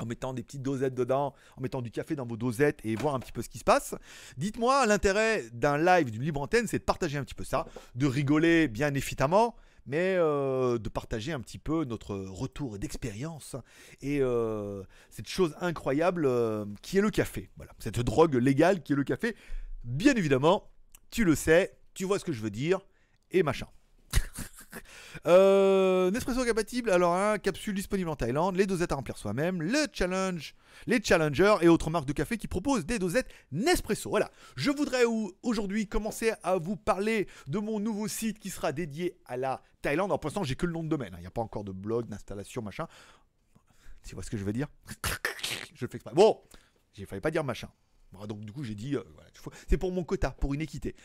en 0.00 0.06
mettant 0.06 0.32
des 0.32 0.42
petites 0.42 0.62
dosettes 0.62 0.94
dedans, 0.94 1.34
en 1.56 1.60
mettant 1.60 1.82
du 1.82 1.90
café 1.90 2.16
dans 2.16 2.26
vos 2.26 2.36
dosettes 2.36 2.80
et 2.84 2.96
voir 2.96 3.14
un 3.14 3.20
petit 3.20 3.32
peu 3.32 3.42
ce 3.42 3.48
qui 3.48 3.58
se 3.58 3.64
passe. 3.64 3.94
Dites-moi, 4.36 4.86
l'intérêt 4.86 5.44
d'un 5.52 5.78
live, 5.78 6.10
d'une 6.10 6.22
libre 6.22 6.40
antenne, 6.40 6.66
c'est 6.66 6.78
de 6.78 6.84
partager 6.84 7.18
un 7.18 7.24
petit 7.24 7.34
peu 7.34 7.44
ça, 7.44 7.66
de 7.94 8.06
rigoler 8.06 8.68
bien 8.68 8.92
évidemment, 8.94 9.54
mais 9.88 10.16
euh, 10.18 10.78
de 10.78 10.88
partager 10.90 11.32
un 11.32 11.40
petit 11.40 11.58
peu 11.58 11.84
notre 11.84 12.14
retour 12.14 12.78
d'expérience 12.78 13.56
et 14.02 14.20
euh, 14.20 14.82
cette 15.08 15.28
chose 15.28 15.56
incroyable 15.60 16.26
euh, 16.26 16.66
qui 16.82 16.98
est 16.98 17.00
le 17.00 17.10
café. 17.10 17.50
Voilà, 17.56 17.72
cette 17.78 17.98
drogue 18.00 18.34
légale 18.34 18.82
qui 18.82 18.92
est 18.92 18.96
le 18.96 19.04
café. 19.04 19.34
Bien 19.84 20.14
évidemment, 20.14 20.70
tu 21.10 21.24
le 21.24 21.34
sais, 21.34 21.78
tu 21.94 22.04
vois 22.04 22.18
ce 22.18 22.24
que 22.24 22.32
je 22.32 22.42
veux 22.42 22.50
dire 22.50 22.80
et 23.30 23.42
machin. 23.42 23.66
Euh, 25.26 26.10
Nespresso 26.10 26.44
compatible, 26.44 26.90
alors 26.90 27.14
un 27.14 27.38
capsule 27.38 27.74
disponible 27.74 28.08
en 28.10 28.16
Thaïlande, 28.16 28.56
les 28.56 28.66
dosettes 28.66 28.92
à 28.92 28.94
remplir 28.94 29.16
soi-même, 29.16 29.62
le 29.62 29.86
challenge, 29.92 30.54
les 30.86 31.02
challengers 31.02 31.56
et 31.60 31.68
autres 31.68 31.90
marques 31.90 32.06
de 32.06 32.12
café 32.12 32.38
qui 32.38 32.48
proposent 32.48 32.86
des 32.86 32.98
dosettes 32.98 33.28
Nespresso. 33.52 34.10
Voilà, 34.10 34.30
je 34.56 34.70
voudrais 34.70 35.04
ou- 35.04 35.32
aujourd'hui 35.42 35.86
commencer 35.88 36.32
à 36.42 36.56
vous 36.56 36.76
parler 36.76 37.28
de 37.46 37.58
mon 37.58 37.80
nouveau 37.80 38.08
site 38.08 38.38
qui 38.38 38.50
sera 38.50 38.72
dédié 38.72 39.16
à 39.26 39.36
la 39.36 39.62
Thaïlande. 39.82 40.12
En 40.12 40.18
pour 40.18 40.28
l'instant, 40.28 40.44
j'ai 40.44 40.56
que 40.56 40.66
le 40.66 40.72
nom 40.72 40.82
de 40.82 40.88
domaine, 40.88 41.14
hein. 41.14 41.18
il 41.18 41.22
n'y 41.22 41.26
a 41.26 41.30
pas 41.30 41.42
encore 41.42 41.64
de 41.64 41.72
blog, 41.72 42.06
d'installation, 42.08 42.62
machin. 42.62 42.86
Tu 44.06 44.14
vois 44.14 44.22
ce 44.24 44.30
que 44.30 44.36
je 44.36 44.44
veux 44.44 44.52
dire? 44.52 44.68
Je 45.74 45.86
fais 45.86 45.96
exprès. 45.96 46.14
Bon, 46.14 46.40
il 46.96 47.06
fallait 47.06 47.20
pas 47.20 47.30
dire 47.30 47.44
machin. 47.44 47.68
Donc 48.26 48.40
du 48.40 48.52
coup 48.52 48.64
j'ai 48.64 48.74
dit, 48.74 48.96
euh, 48.96 49.02
c'est 49.68 49.76
pour 49.76 49.92
mon 49.92 50.02
quota, 50.02 50.30
pour 50.30 50.54
une 50.54 50.62
équité. 50.62 50.96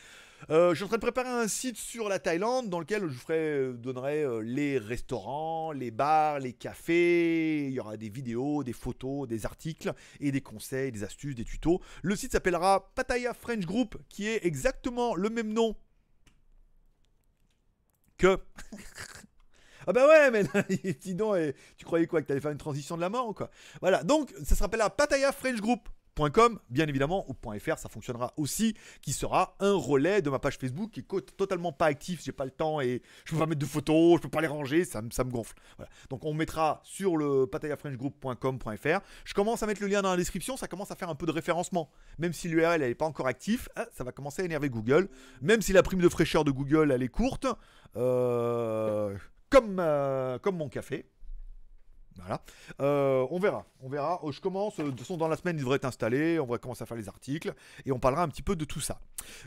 Euh, 0.49 0.71
je 0.71 0.75
suis 0.75 0.83
en 0.83 0.87
train 0.87 0.97
de 0.97 1.01
préparer 1.01 1.29
un 1.29 1.47
site 1.47 1.77
sur 1.77 2.09
la 2.09 2.19
Thaïlande 2.19 2.69
dans 2.69 2.79
lequel 2.79 3.07
je 3.07 3.17
ferai, 3.17 3.37
euh, 3.37 3.73
donnerai 3.73 4.23
euh, 4.23 4.39
les 4.39 4.77
restaurants, 4.77 5.71
les 5.71 5.91
bars, 5.91 6.39
les 6.39 6.53
cafés. 6.53 7.67
Il 7.67 7.73
y 7.73 7.79
aura 7.79 7.97
des 7.97 8.09
vidéos, 8.09 8.63
des 8.63 8.73
photos, 8.73 9.27
des 9.27 9.45
articles 9.45 9.93
et 10.19 10.31
des 10.31 10.41
conseils, 10.41 10.91
des 10.91 11.03
astuces, 11.03 11.35
des 11.35 11.45
tutos. 11.45 11.81
Le 12.01 12.15
site 12.15 12.33
s'appellera 12.33 12.91
Pattaya 12.95 13.33
French 13.33 13.65
Group, 13.65 13.97
qui 14.09 14.27
est 14.27 14.45
exactement 14.45 15.15
le 15.15 15.29
même 15.29 15.53
nom 15.53 15.75
que. 18.17 18.39
Ah 19.85 19.91
bah 19.91 20.07
ouais, 20.07 20.31
mais 20.31 20.43
dis 21.01 21.13
donc, 21.13 21.35
tu 21.75 21.83
croyais 21.83 22.07
quoi 22.07 22.21
Que 22.21 22.27
t'allais 22.27 22.39
faire 22.39 22.51
une 22.51 22.57
transition 22.57 22.95
de 22.95 23.01
la 23.01 23.09
mort 23.09 23.27
ou 23.27 23.33
quoi? 23.33 23.49
Voilà, 23.81 24.01
donc 24.01 24.33
ça 24.41 24.55
s'appellera 24.55 24.89
Pattaya 24.89 25.33
French 25.33 25.59
Group. 25.59 25.89
.com, 26.15 26.59
bien 26.69 26.87
évidemment, 26.87 27.25
ou 27.29 27.33
.fr, 27.59 27.77
ça 27.77 27.89
fonctionnera 27.89 28.33
aussi, 28.37 28.75
qui 29.01 29.13
sera 29.13 29.55
un 29.59 29.73
relais 29.73 30.21
de 30.21 30.29
ma 30.29 30.39
page 30.39 30.57
Facebook 30.57 30.91
qui 30.91 30.99
est 30.99 31.35
totalement 31.37 31.71
pas 31.71 31.87
actif, 31.87 32.21
j'ai 32.23 32.31
pas 32.31 32.45
le 32.45 32.51
temps 32.51 32.81
et 32.81 33.01
je 33.25 33.31
peux 33.31 33.39
pas 33.39 33.45
mettre 33.45 33.59
de 33.61 33.65
photos, 33.65 34.17
je 34.17 34.21
peux 34.21 34.29
pas 34.29 34.41
les 34.41 34.47
ranger, 34.47 34.85
ça, 34.85 35.01
me- 35.01 35.09
gonfle. 35.29 35.53
Donc 36.09 36.25
on 36.25 36.33
mettra 36.33 36.81
sur 36.83 37.17
le 37.17 37.45
patayafrenchgroup.com.fr. 37.47 38.99
Je 39.25 39.33
commence 39.33 39.63
à 39.63 39.67
mettre 39.67 39.81
le 39.81 39.87
lien 39.87 40.01
dans 40.01 40.11
la 40.11 40.17
description, 40.17 40.57
ça 40.57 40.67
commence 40.67 40.91
à 40.91 40.95
faire 40.95 41.09
un 41.09 41.15
peu 41.15 41.25
de 41.25 41.31
référencement. 41.31 41.89
Même 42.19 42.33
si 42.33 42.47
l'URL 42.47 42.81
elle 42.81 42.89
est 42.91 42.95
pas 42.95 43.05
encore 43.05 43.27
actif, 43.27 43.69
ah, 43.75 43.85
ça 43.93 44.03
va 44.03 44.11
commencer 44.11 44.41
à 44.41 44.45
énerver 44.45 44.69
Google. 44.69 45.09
Même 45.41 45.61
si 45.61 45.73
la 45.73 45.81
prime 45.83 46.01
de 46.01 46.09
fraîcheur 46.09 46.43
de 46.43 46.51
Google 46.51 46.91
elle 46.91 47.03
est 47.03 47.07
courte, 47.07 47.47
euh, 47.95 49.15
euh, 49.55 50.39
comme 50.39 50.57
mon 50.57 50.69
café. 50.69 51.05
Voilà. 52.17 52.41
Euh, 52.79 53.25
on 53.31 53.39
verra. 53.39 53.65
On 53.81 53.89
verra. 53.89 54.19
Euh, 54.23 54.31
Je 54.31 54.39
commence. 54.39 54.79
euh, 54.79 54.83
De 54.85 54.89
toute 54.91 54.99
façon, 54.99 55.17
dans 55.17 55.27
la 55.27 55.35
semaine, 55.35 55.57
il 55.57 55.59
devrait 55.59 55.77
être 55.77 55.85
installé. 55.85 56.39
On 56.39 56.45
va 56.45 56.57
commencer 56.57 56.83
à 56.83 56.85
faire 56.85 56.97
les 56.97 57.09
articles. 57.09 57.53
Et 57.85 57.91
on 57.91 57.99
parlera 57.99 58.23
un 58.23 58.27
petit 58.27 58.41
peu 58.43 58.55
de 58.55 58.65
tout 58.65 58.79
ça. 58.79 58.99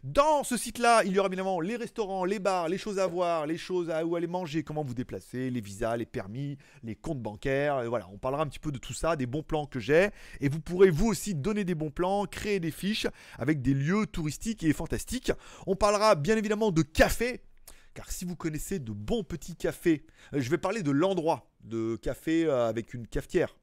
Dans 0.05 0.43
ce 0.45 0.57
site-là, 0.57 1.03
il 1.05 1.13
y 1.13 1.19
aura 1.19 1.29
évidemment 1.29 1.61
les 1.61 1.77
restaurants, 1.77 2.25
les 2.25 2.39
bars, 2.39 2.69
les 2.69 2.79
choses 2.79 2.99
à 2.99 3.07
voir, 3.07 3.47
les 3.47 3.59
choses 3.59 3.91
à 3.91 4.05
où 4.05 4.17
aller 4.17 4.27
manger, 4.27 4.63
comment 4.63 4.83
vous 4.83 4.95
déplacer, 4.95 5.51
les 5.51 5.61
visas, 5.61 5.97
les 5.97 6.07
permis, 6.07 6.57
les 6.83 6.97
comptes 6.97 7.21
bancaires. 7.21 7.89
Voilà, 7.89 8.09
on 8.13 8.19
parlera 8.19 8.43
un 8.43 8.47
petit 8.47 8.59
peu 8.59 8.73
de 8.73 8.79
tout 8.79 8.95
ça, 8.95 9.17
des 9.17 9.27
bons 9.27 9.43
plans 9.43 9.67
que 9.67 9.79
j'ai. 9.81 10.11
Et 10.41 10.49
vous 10.49 10.61
pourrez 10.61 10.91
vous 10.91 11.07
aussi 11.07 11.35
donner 11.35 11.65
des 11.65 11.75
bons 11.75 11.91
plans, 11.91 12.25
créer 12.27 12.59
des 12.61 12.71
fiches 12.71 13.07
avec 13.39 13.63
des 13.63 13.75
lieux 13.75 14.07
touristiques 14.07 14.65
et 14.65 14.73
fantastiques. 14.73 15.33
On 15.67 15.77
parlera 15.77 16.15
bien 16.15 16.37
évidemment 16.37 16.71
de 16.73 16.83
café. 16.83 17.43
Car 17.97 18.11
si 18.13 18.27
vous 18.27 18.37
connaissez 18.37 18.79
de 18.79 18.93
bons 18.93 19.25
petits 19.25 19.57
cafés, 19.57 20.05
euh, 20.35 20.41
je 20.41 20.51
vais 20.51 20.59
parler 20.59 20.83
de 20.83 20.91
l'endroit 20.91 21.51
de 21.65 21.97
café 21.97 22.45
euh, 22.45 22.69
avec 22.69 22.93
une 22.93 23.07
cafetière, 23.07 23.57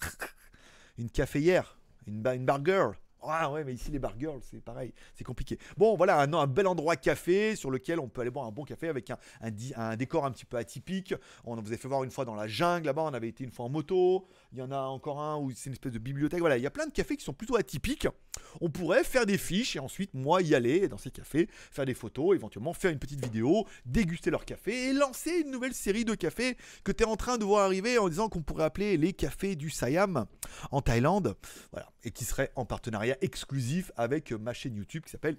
une 0.98 1.10
caféière, 1.10 1.78
une, 2.06 2.22
ba- 2.22 2.34
une 2.34 2.46
bar 2.46 2.64
girl. 2.64 2.94
Ah 3.28 3.50
ouais, 3.50 3.64
mais 3.64 3.74
ici 3.74 3.90
les 3.90 3.98
bar 3.98 4.14
girls, 4.18 4.40
c'est 4.42 4.62
pareil, 4.62 4.92
c'est 5.14 5.24
compliqué. 5.24 5.58
Bon, 5.76 5.96
voilà, 5.96 6.20
un, 6.20 6.46
bel 6.46 6.66
endroit 6.66 6.96
café 6.96 7.56
sur 7.56 7.70
lequel 7.70 8.00
on 8.00 8.08
peut 8.08 8.20
aller 8.20 8.30
boire 8.30 8.46
un 8.46 8.52
bon 8.52 8.64
café 8.64 8.88
avec 8.88 9.12
un 9.40 9.96
décor 9.96 10.24
un 10.24 10.30
petit 10.30 10.44
peu 10.44 10.56
atypique. 10.56 11.14
On 11.44 11.56
vous 11.56 11.72
a 11.72 11.76
fait 11.76 11.88
voir 11.88 12.04
une 12.04 12.10
fois 12.10 12.24
dans 12.24 12.34
la 12.34 12.46
jungle 12.46 12.86
là-bas, 12.86 13.02
on 13.02 13.14
avait 13.14 13.28
été 13.28 13.44
une 13.44 13.50
fois 13.50 13.66
en 13.66 13.68
moto. 13.68 14.26
Il 14.52 14.58
y 14.58 14.62
en 14.62 14.70
a 14.70 14.78
encore 14.78 15.20
un 15.20 15.38
où 15.38 15.50
c'est 15.50 15.66
une 15.66 15.72
espèce 15.72 15.92
de 15.92 15.98
bibliothèque. 15.98 16.40
Voilà, 16.40 16.56
il 16.56 16.62
y 16.62 16.66
a 16.66 16.70
plein 16.70 16.86
de 16.86 16.92
cafés 16.92 17.16
qui 17.16 17.24
sont 17.24 17.32
plutôt 17.32 17.56
atypiques. 17.56 18.08
On 18.60 18.70
pourrait 18.70 19.04
faire 19.04 19.26
des 19.26 19.38
fiches 19.38 19.76
et 19.76 19.78
ensuite, 19.78 20.14
moi, 20.14 20.42
y 20.42 20.54
aller 20.54 20.88
dans 20.88 20.98
ces 20.98 21.10
cafés, 21.10 21.48
faire 21.50 21.84
des 21.84 21.94
photos, 21.94 22.34
éventuellement 22.34 22.72
faire 22.72 22.90
une 22.90 22.98
petite 22.98 23.22
vidéo, 23.22 23.66
déguster 23.84 24.30
leur 24.30 24.44
café 24.44 24.88
et 24.88 24.92
lancer 24.92 25.40
une 25.40 25.50
nouvelle 25.50 25.74
série 25.74 26.04
de 26.04 26.14
cafés 26.14 26.56
que 26.84 26.92
tu 26.92 27.02
es 27.02 27.06
en 27.06 27.16
train 27.16 27.38
de 27.38 27.44
voir 27.44 27.64
arriver 27.64 27.98
en 27.98 28.08
disant 28.08 28.28
qu'on 28.28 28.42
pourrait 28.42 28.64
appeler 28.64 28.96
les 28.96 29.12
cafés 29.12 29.56
du 29.56 29.70
Siam 29.70 30.26
en 30.70 30.82
Thaïlande. 30.82 31.36
Voilà, 31.72 31.90
et 32.04 32.10
qui 32.10 32.24
serait 32.24 32.52
en 32.56 32.64
partenariat 32.64 33.15
exclusif 33.20 33.92
avec 33.96 34.32
ma 34.32 34.52
chaîne 34.52 34.76
YouTube 34.76 35.04
qui 35.04 35.10
s'appelle 35.10 35.36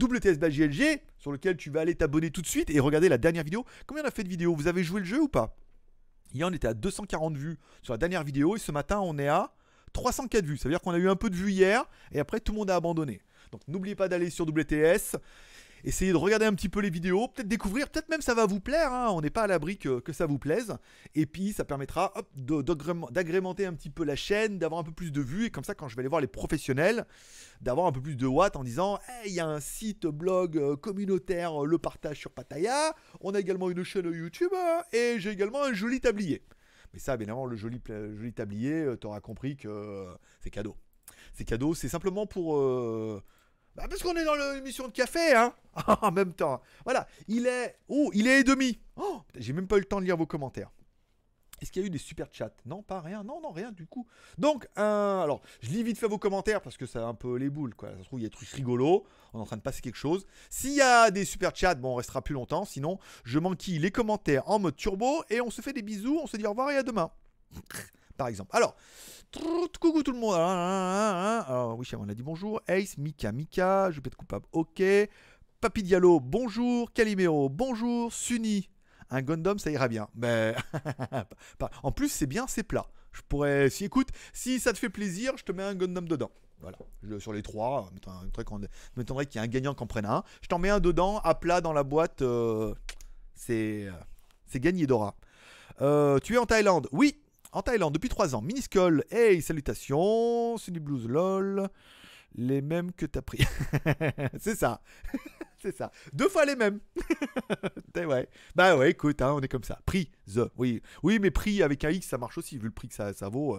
WTSBJLG, 0.00 1.00
sur 1.18 1.32
lequel 1.32 1.56
tu 1.56 1.70
vas 1.70 1.80
aller 1.80 1.94
t'abonner 1.94 2.30
tout 2.30 2.42
de 2.42 2.46
suite 2.46 2.70
et 2.70 2.80
regarder 2.80 3.08
la 3.08 3.18
dernière 3.18 3.44
vidéo. 3.44 3.64
Combien 3.86 4.04
on 4.04 4.06
a 4.06 4.10
fait 4.10 4.24
de 4.24 4.28
vidéos? 4.28 4.54
Vous 4.54 4.66
avez 4.66 4.84
joué 4.84 5.00
le 5.00 5.06
jeu 5.06 5.20
ou 5.20 5.28
pas? 5.28 5.56
Hier, 6.34 6.46
on 6.46 6.52
était 6.52 6.68
à 6.68 6.74
240 6.74 7.36
vues 7.36 7.58
sur 7.82 7.94
la 7.94 7.98
dernière 7.98 8.22
vidéo 8.22 8.56
et 8.56 8.58
ce 8.58 8.72
matin, 8.72 9.00
on 9.00 9.18
est 9.18 9.28
à 9.28 9.52
304 9.92 10.44
vues. 10.44 10.58
Ça 10.58 10.68
veut 10.68 10.74
dire 10.74 10.80
qu'on 10.80 10.92
a 10.92 10.98
eu 10.98 11.08
un 11.08 11.16
peu 11.16 11.30
de 11.30 11.34
vues 11.34 11.52
hier 11.52 11.84
et 12.12 12.20
après, 12.20 12.40
tout 12.40 12.52
le 12.52 12.58
monde 12.58 12.70
a 12.70 12.76
abandonné. 12.76 13.20
Donc, 13.50 13.62
n'oubliez 13.66 13.94
pas 13.94 14.08
d'aller 14.08 14.28
sur 14.28 14.46
WTS. 14.46 15.16
Essayez 15.84 16.12
de 16.12 16.16
regarder 16.16 16.46
un 16.46 16.54
petit 16.54 16.68
peu 16.68 16.80
les 16.80 16.90
vidéos, 16.90 17.28
peut-être 17.28 17.48
découvrir, 17.48 17.88
peut-être 17.88 18.08
même 18.08 18.20
ça 18.20 18.34
va 18.34 18.46
vous 18.46 18.60
plaire, 18.60 18.92
hein, 18.92 19.08
on 19.10 19.20
n'est 19.20 19.30
pas 19.30 19.42
à 19.42 19.46
l'abri 19.46 19.78
que, 19.78 20.02
ça 20.12 20.26
vous 20.26 20.38
plaise. 20.38 20.76
Et 21.14 21.26
puis 21.26 21.52
ça 21.52 21.64
permettra 21.64 22.12
d'agrémenter 22.36 23.66
un 23.66 23.74
petit 23.74 23.90
peu 23.90 24.04
la 24.04 24.16
chaîne, 24.16 24.58
d'avoir 24.58 24.80
un 24.80 24.84
peu 24.84 24.92
plus 24.92 25.12
de 25.12 25.20
vues, 25.20 25.46
et 25.46 25.50
comme 25.50 25.64
ça 25.64 25.74
quand 25.74 25.88
je 25.88 25.96
vais 25.96 26.00
aller 26.00 26.08
voir 26.08 26.20
les 26.20 26.26
professionnels, 26.26 27.06
d'avoir 27.60 27.86
un 27.86 27.92
peu 27.92 28.00
plus 28.00 28.16
de 28.16 28.26
watts 28.26 28.56
en 28.56 28.64
disant 28.64 28.98
il 29.24 29.32
y 29.32 29.40
a 29.40 29.46
un 29.46 29.60
site 29.60 30.06
blog 30.06 30.58
euh, 30.58 30.76
communautaire, 30.76 31.62
euh, 31.62 31.66
le 31.66 31.78
partage 31.78 32.18
sur 32.18 32.30
Pataya, 32.30 32.94
on 33.20 33.34
a 33.34 33.40
également 33.40 33.70
une 33.70 33.84
chaîne 33.84 34.12
YouTube, 34.12 34.50
euh, 34.54 34.96
et 34.96 35.20
j'ai 35.20 35.30
également 35.30 35.62
un 35.62 35.72
joli 35.72 36.00
tablier. 36.00 36.42
Mais 36.92 36.98
ça, 36.98 37.14
évidemment, 37.14 37.46
le 37.46 37.56
joli, 37.56 37.80
tablier, 38.32 38.94
tu 39.00 39.06
auras 39.06 39.20
compris 39.20 39.56
que 39.56 39.68
euh, 39.68 40.14
c'est 40.40 40.50
cadeau. 40.50 40.74
C'est 41.34 41.44
cadeau, 41.44 41.74
c'est 41.74 41.88
simplement 41.88 42.26
pour... 42.26 42.56
euh, 42.56 43.22
bah, 43.78 43.86
parce 43.88 44.02
qu'on 44.02 44.16
est 44.16 44.24
dans 44.24 44.34
l'émission 44.34 44.88
de 44.88 44.92
café, 44.92 45.34
hein 45.36 45.54
En 46.02 46.10
même 46.10 46.32
temps. 46.32 46.60
Voilà, 46.84 47.06
il 47.28 47.46
est... 47.46 47.76
Oh, 47.88 48.10
il 48.12 48.26
est 48.26 48.40
et 48.40 48.44
demi 48.44 48.80
Oh, 48.96 49.20
J'ai 49.36 49.52
même 49.52 49.68
pas 49.68 49.76
eu 49.76 49.80
le 49.80 49.84
temps 49.84 50.00
de 50.00 50.04
lire 50.04 50.16
vos 50.16 50.26
commentaires. 50.26 50.70
Est-ce 51.60 51.70
qu'il 51.70 51.82
y 51.82 51.84
a 51.84 51.86
eu 51.86 51.90
des 51.90 51.98
super 51.98 52.26
chats? 52.32 52.50
Non, 52.66 52.82
pas 52.82 53.00
rien. 53.00 53.22
Non, 53.22 53.40
non, 53.40 53.52
rien 53.52 53.70
du 53.70 53.86
coup. 53.86 54.04
Donc, 54.36 54.66
alors, 54.74 55.42
je 55.60 55.70
lis 55.70 55.84
vite 55.84 55.96
fait 55.96 56.08
vos 56.08 56.18
commentaires 56.18 56.60
parce 56.60 56.76
que 56.76 56.86
ça 56.86 57.04
a 57.04 57.06
un 57.06 57.14
peu 57.14 57.36
les 57.36 57.50
boules, 57.50 57.74
quoi. 57.76 57.90
Ça 57.90 57.98
se 57.98 58.04
trouve, 58.04 58.18
il 58.18 58.24
y 58.24 58.26
a 58.26 58.28
des 58.28 58.34
trucs 58.34 58.48
rigolos. 58.48 59.06
On 59.32 59.38
est 59.38 59.42
en 59.42 59.46
train 59.46 59.56
de 59.56 59.62
passer 59.62 59.80
quelque 59.80 59.96
chose. 59.96 60.26
S'il 60.50 60.74
y 60.74 60.80
a 60.80 61.12
des 61.12 61.24
super 61.24 61.54
chats, 61.54 61.76
bon, 61.76 61.92
on 61.92 61.94
restera 61.94 62.20
plus 62.20 62.34
longtemps. 62.34 62.64
Sinon, 62.64 62.98
je 63.22 63.38
manquille 63.38 63.78
les 63.78 63.92
commentaires 63.92 64.48
en 64.48 64.58
mode 64.58 64.74
turbo 64.74 65.22
et 65.30 65.40
on 65.40 65.50
se 65.50 65.62
fait 65.62 65.72
des 65.72 65.82
bisous. 65.82 66.18
On 66.20 66.26
se 66.26 66.36
dit 66.36 66.46
au 66.46 66.50
revoir 66.50 66.70
et 66.70 66.76
à 66.76 66.82
demain. 66.82 67.12
Par 68.18 68.28
exemple. 68.28 68.50
Alors, 68.54 68.74
coucou 69.80 70.02
tout 70.02 70.12
le 70.12 70.18
monde. 70.18 70.34
Alors, 70.34 70.50
alors, 71.48 71.78
oui, 71.78 71.88
on 71.96 72.08
a 72.08 72.14
dit 72.14 72.22
bonjour. 72.22 72.60
Ace, 72.68 72.98
Mika, 72.98 73.32
Mika, 73.32 73.90
je 73.92 74.00
peux 74.00 74.08
être 74.08 74.16
coupable. 74.16 74.44
Ok. 74.52 74.82
Papi 75.60 75.82
Diallo, 75.82 76.20
bonjour. 76.20 76.92
Calimero, 76.92 77.48
bonjour. 77.48 78.12
Suni, 78.12 78.68
un 79.10 79.22
Gundam, 79.22 79.58
ça 79.58 79.70
ira 79.70 79.88
bien. 79.88 80.08
Mais 80.14 80.54
en 81.82 81.92
plus, 81.92 82.08
c'est 82.10 82.26
bien, 82.26 82.46
c'est 82.48 82.64
plat. 82.64 82.86
Je 83.12 83.22
pourrais, 83.28 83.70
si 83.70 83.84
écoute, 83.84 84.08
si 84.32 84.60
ça 84.60 84.72
te 84.72 84.78
fait 84.78 84.90
plaisir, 84.90 85.32
je 85.36 85.44
te 85.44 85.52
mets 85.52 85.62
un 85.62 85.74
Gundam 85.74 86.06
dedans. 86.08 86.30
Voilà, 86.60 86.76
Je- 87.04 87.20
sur 87.20 87.32
les 87.32 87.42
trois, 87.42 87.88
qu'on- 88.44 88.60
ça 88.62 88.68
m'étonnerait 88.96 89.26
qu'il 89.26 89.40
y 89.40 89.44
ait 89.44 89.46
un 89.46 89.50
gagnant 89.50 89.74
qui 89.74 89.82
en 89.84 89.86
prenne 89.86 90.06
un. 90.06 90.24
Je 90.42 90.48
t'en 90.48 90.58
mets 90.58 90.70
un 90.70 90.80
dedans, 90.80 91.18
à 91.20 91.36
plat 91.36 91.60
dans 91.60 91.72
la 91.72 91.84
boîte. 91.84 92.22
euh, 92.22 92.74
c'est, 93.36 93.86
euh, 93.86 93.92
c'est 94.46 94.58
gagné 94.58 94.86
Dora. 94.88 95.14
Euh, 95.80 96.18
tu 96.18 96.34
es 96.34 96.38
en 96.38 96.46
Thaïlande 96.46 96.88
Oui, 96.90 97.16
en 97.52 97.62
Thaïlande 97.62 97.94
depuis 97.94 98.08
3 98.08 98.34
ans. 98.34 98.42
Miniscol, 98.42 99.04
hey, 99.10 99.40
salutations. 99.42 100.56
Sunny 100.58 100.78
Blues, 100.80 101.06
lol. 101.08 101.68
Les 102.34 102.60
mêmes 102.60 102.92
que 102.92 103.06
t'as 103.06 103.22
pris. 103.22 103.42
c'est 104.38 104.54
ça. 104.54 104.82
c'est 105.62 105.74
ça. 105.76 105.90
Deux 106.12 106.28
fois 106.28 106.44
les 106.44 106.56
mêmes. 106.56 106.80
Ouais. 107.96 108.28
Bah 108.54 108.76
ouais, 108.76 108.92
écoute, 108.92 109.20
hein, 109.22 109.32
on 109.32 109.40
est 109.40 109.48
comme 109.48 109.64
ça. 109.64 109.80
Prix, 109.84 110.12
the. 110.32 110.48
Oui, 110.56 110.80
oui, 111.02 111.18
mais 111.18 111.32
prix 111.32 111.64
avec 111.64 111.84
un 111.84 111.90
X, 111.90 112.06
ça 112.06 112.16
marche 112.16 112.38
aussi, 112.38 112.56
vu 112.56 112.66
le 112.66 112.70
prix 112.70 112.86
que 112.86 112.94
ça, 112.94 113.12
ça 113.12 113.28
vaut. 113.28 113.58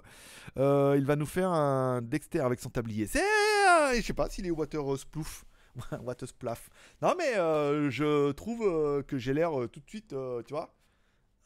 Euh, 0.57 0.95
il 0.97 1.05
va 1.05 1.17
nous 1.17 1.25
faire 1.25 1.49
un 1.49 2.01
Dexter 2.01 2.39
avec 2.39 2.61
son 2.61 2.69
tablier. 2.69 3.05
C'est. 3.05 3.19
euh, 3.19 3.93
je 3.95 4.01
sais 4.01 4.13
pas 4.13 4.29
s'il 4.29 4.45
est 4.47 4.51
water 4.51 4.97
splouf. 4.97 5.43
water 6.03 6.27
splaff. 6.27 6.69
Non, 7.01 7.15
mais 7.17 7.35
euh, 7.37 7.89
je 7.89 8.31
trouve 8.31 8.61
euh, 8.63 9.03
que 9.03 9.17
j'ai 9.17 9.33
l'air 9.33 9.59
euh, 9.59 9.67
tout 9.67 9.81
de 9.81 9.89
suite, 9.89 10.13
euh, 10.13 10.41
tu 10.47 10.53
vois, 10.53 10.73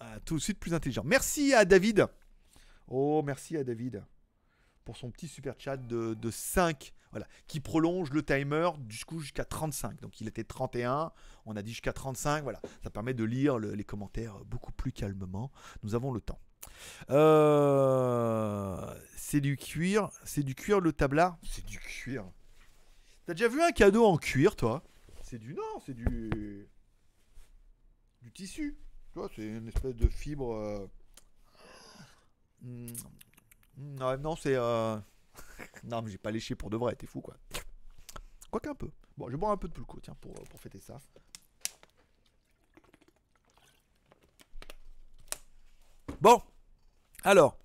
euh, 0.03 0.05
tout 0.23 0.35
de 0.35 0.41
suite 0.41 0.59
plus 0.59 0.75
intelligent. 0.75 1.03
Merci 1.03 1.53
à 1.55 1.65
David. 1.65 2.05
Oh, 2.87 3.21
merci 3.25 3.57
à 3.57 3.63
David 3.63 4.03
pour 4.85 4.97
son 4.97 5.11
petit 5.11 5.27
super 5.29 5.55
chat 5.57 5.77
de, 5.77 6.13
de 6.13 6.29
5, 6.31 6.93
voilà, 7.11 7.25
qui 7.47 7.59
prolonge 7.61 8.11
le 8.11 8.21
timer 8.23 8.69
jusqu'à 8.89 9.45
35. 9.45 10.01
Donc 10.01 10.19
il 10.19 10.27
était 10.27 10.43
31, 10.43 11.11
on 11.45 11.55
a 11.55 11.61
dit 11.61 11.71
jusqu'à 11.71 11.93
35, 11.93 12.43
voilà. 12.43 12.59
Ça 12.83 12.89
permet 12.89 13.13
de 13.13 13.23
lire 13.23 13.57
le- 13.57 13.73
les 13.75 13.85
commentaires 13.85 14.43
beaucoup 14.45 14.73
plus 14.73 14.91
calmement. 14.91 15.51
Nous 15.83 15.95
avons 15.95 16.11
le 16.11 16.19
temps. 16.19 16.39
Euh, 17.09 18.99
c'est 19.15 19.41
du 19.41 19.55
cuir, 19.57 20.09
c'est 20.25 20.43
du 20.43 20.55
cuir 20.55 20.79
le 20.79 20.91
tablard 20.93 21.37
C'est 21.43 21.65
du 21.65 21.79
cuir. 21.79 22.25
T'as 23.25 23.33
déjà 23.33 23.47
vu 23.47 23.61
un 23.61 23.71
cadeau 23.71 24.05
en 24.05 24.17
cuir, 24.17 24.55
toi? 24.55 24.83
C'est 25.21 25.39
du 25.39 25.53
non, 25.53 25.79
c'est 25.85 25.93
du 25.93 26.67
du 28.21 28.31
tissu. 28.31 28.77
Tu 29.13 29.19
vois, 29.19 29.29
c'est 29.35 29.45
une 29.45 29.67
espèce 29.67 29.95
de 29.95 30.07
fibre. 30.07 30.53
euh, 30.55 30.87
ouais, 32.63 34.17
non, 34.17 34.35
c'est. 34.35 34.55
euh, 34.55 34.97
non, 35.83 36.01
mais 36.01 36.11
j'ai 36.11 36.17
pas 36.17 36.31
léché 36.31 36.55
pour 36.55 36.69
de 36.69 36.77
vrai, 36.77 36.95
t'es 36.95 37.07
fou 37.07 37.21
quoi. 37.21 37.35
Quoique 38.51 38.69
un 38.69 38.75
peu. 38.75 38.91
Bon, 39.17 39.29
je 39.29 39.37
boire 39.37 39.51
un 39.51 39.57
peu 39.57 39.67
de 39.67 39.73
pulco, 39.73 39.99
tiens, 40.01 40.15
pour, 40.19 40.33
pour 40.33 40.59
fêter 40.59 40.79
ça. 40.79 40.99
Bon, 46.21 46.41
alors, 47.23 47.57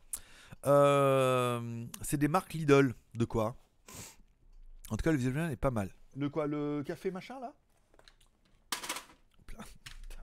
euh, 0.67 1.87
c'est 2.03 2.17
des 2.17 2.29
marques 2.29 2.55
Lidl. 2.55 2.95
De 3.15 3.25
quoi? 3.25 3.57
En 4.91 4.97
tout 4.97 5.03
cas, 5.03 5.13
le 5.13 5.19
visuel 5.19 5.51
est 5.51 5.57
pas 5.57 5.71
mal. 5.71 5.95
Le 6.17 6.29
quoi? 6.31 6.47
Le 6.47 6.83
café 6.85 7.11
machin 7.11 7.39
là? 7.41 7.53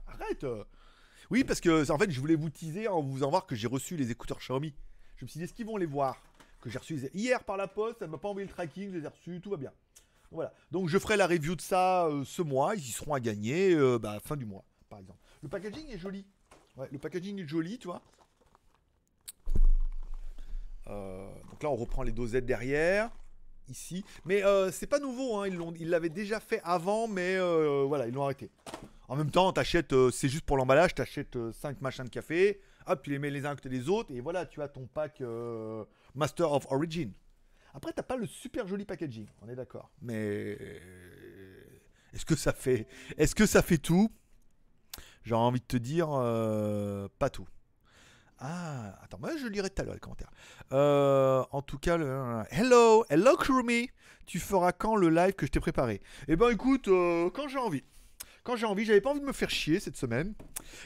Arrête 0.06 0.44
euh. 0.44 0.64
Oui, 1.30 1.44
parce 1.44 1.60
que 1.60 1.90
en 1.90 1.98
fait, 1.98 2.10
je 2.10 2.20
voulais 2.20 2.36
vous 2.36 2.50
teaser 2.50 2.88
en 2.88 3.02
vous 3.02 3.14
faisant 3.14 3.30
voir 3.30 3.46
que 3.46 3.54
j'ai 3.54 3.66
reçu 3.66 3.96
les 3.96 4.10
écouteurs 4.10 4.38
Xiaomi. 4.38 4.74
Je 5.16 5.24
me 5.24 5.28
suis 5.28 5.38
dit, 5.38 5.44
est-ce 5.44 5.54
qu'ils 5.54 5.66
vont 5.66 5.76
les 5.76 5.86
voir 5.86 6.16
Que 6.60 6.70
j'ai 6.70 6.78
reçu 6.78 7.00
hier 7.14 7.42
par 7.44 7.56
la 7.56 7.66
poste, 7.66 8.02
elle 8.02 8.10
m'a 8.10 8.18
pas 8.18 8.28
envoyé 8.28 8.46
le 8.46 8.52
tracking, 8.52 8.92
je 8.92 8.98
les 8.98 9.04
ai 9.04 9.08
reçus, 9.08 9.40
tout 9.42 9.50
va 9.50 9.56
bien. 9.56 9.72
Voilà. 10.30 10.52
Donc 10.70 10.88
je 10.88 10.98
ferai 10.98 11.16
la 11.16 11.26
review 11.26 11.56
de 11.56 11.60
ça 11.60 12.06
euh, 12.06 12.24
ce 12.24 12.42
mois. 12.42 12.74
Ils 12.74 12.82
y 12.82 12.92
seront 12.92 13.14
à 13.14 13.20
gagner 13.20 13.72
euh, 13.74 13.98
bah, 13.98 14.18
fin 14.24 14.36
du 14.36 14.44
mois, 14.44 14.64
par 14.88 14.98
exemple. 14.98 15.18
Le 15.42 15.48
packaging 15.48 15.88
est 15.90 15.98
joli. 15.98 16.26
Le 16.92 16.98
packaging 16.98 17.40
est 17.40 17.46
joli, 17.46 17.78
tu 17.78 17.88
vois. 17.88 18.02
Euh, 20.88 21.28
donc 21.50 21.62
là, 21.62 21.70
on 21.70 21.76
reprend 21.76 22.02
les 22.02 22.12
dosettes 22.12 22.46
derrière. 22.46 23.10
ici. 23.68 24.04
Mais 24.24 24.42
c'est 24.70 24.86
pas 24.86 24.98
nouveau, 24.98 25.38
hein, 25.38 25.48
ils 25.48 25.88
l'avaient 25.88 26.10
déjà 26.10 26.38
fait 26.38 26.60
avant, 26.64 27.08
mais 27.08 27.38
voilà, 27.86 28.06
ils 28.06 28.14
l'ont 28.14 28.24
arrêté. 28.24 28.50
En 29.08 29.16
même 29.16 29.30
temps, 29.30 29.52
t'achètes, 29.52 29.92
euh, 29.92 30.10
c'est 30.10 30.28
juste 30.28 30.44
pour 30.44 30.56
l'emballage, 30.56 30.94
t'achètes 30.94 31.38
5 31.52 31.80
machins 31.80 32.04
de 32.04 32.10
café, 32.10 32.60
hop, 32.86 33.02
tu 33.02 33.10
les 33.10 33.18
mets 33.18 33.30
les 33.30 33.46
uns 33.46 33.50
à 33.50 33.54
côté 33.54 33.68
des 33.68 33.88
autres, 33.88 34.12
et 34.12 34.20
voilà, 34.20 34.46
tu 34.46 34.60
as 34.62 34.68
ton 34.68 34.86
pack 34.86 35.20
euh, 35.20 35.84
Master 36.14 36.50
of 36.52 36.66
Origin. 36.70 37.12
Après, 37.74 37.92
t'as 37.92 38.02
pas 38.02 38.16
le 38.16 38.26
super 38.26 38.66
joli 38.66 38.84
packaging, 38.84 39.26
on 39.42 39.48
est 39.48 39.54
d'accord. 39.54 39.90
Mais 40.02 40.58
est-ce 42.12 42.24
que 42.24 42.34
ça 42.34 42.52
fait, 42.52 42.86
est-ce 43.18 43.34
que 43.34 43.46
ça 43.46 43.62
fait 43.62 43.78
tout? 43.78 44.10
J'ai 45.24 45.34
envie 45.34 45.60
de 45.60 45.66
te 45.66 45.76
dire, 45.76 46.08
euh, 46.12 47.08
pas 47.18 47.30
tout. 47.30 47.48
Ah, 48.38 48.98
attends, 49.02 49.18
moi 49.18 49.30
je 49.36 49.46
lirai 49.46 49.70
tout 49.70 49.82
à 49.82 49.84
l'heure 49.84 49.94
les 49.94 50.00
commentaires. 50.00 50.30
Euh, 50.72 51.44
en 51.50 51.62
tout 51.62 51.78
cas, 51.78 51.96
hello, 52.50 53.04
hello 53.08 53.36
Kurumi, 53.36 53.90
tu 54.26 54.38
feras 54.38 54.72
quand 54.72 54.94
le 54.96 55.08
live 55.08 55.32
que 55.32 55.46
je 55.46 55.52
t'ai 55.52 55.60
préparé? 55.60 56.00
Eh 56.28 56.36
ben 56.36 56.50
écoute, 56.50 56.88
euh, 56.88 57.30
quand 57.30 57.48
j'ai 57.48 57.58
envie. 57.58 57.82
Quand 58.46 58.54
j'ai 58.54 58.64
envie, 58.64 58.84
j'avais 58.84 59.00
pas 59.00 59.10
envie 59.10 59.18
de 59.18 59.24
me 59.24 59.32
faire 59.32 59.50
chier 59.50 59.80
cette 59.80 59.96
semaine. 59.96 60.32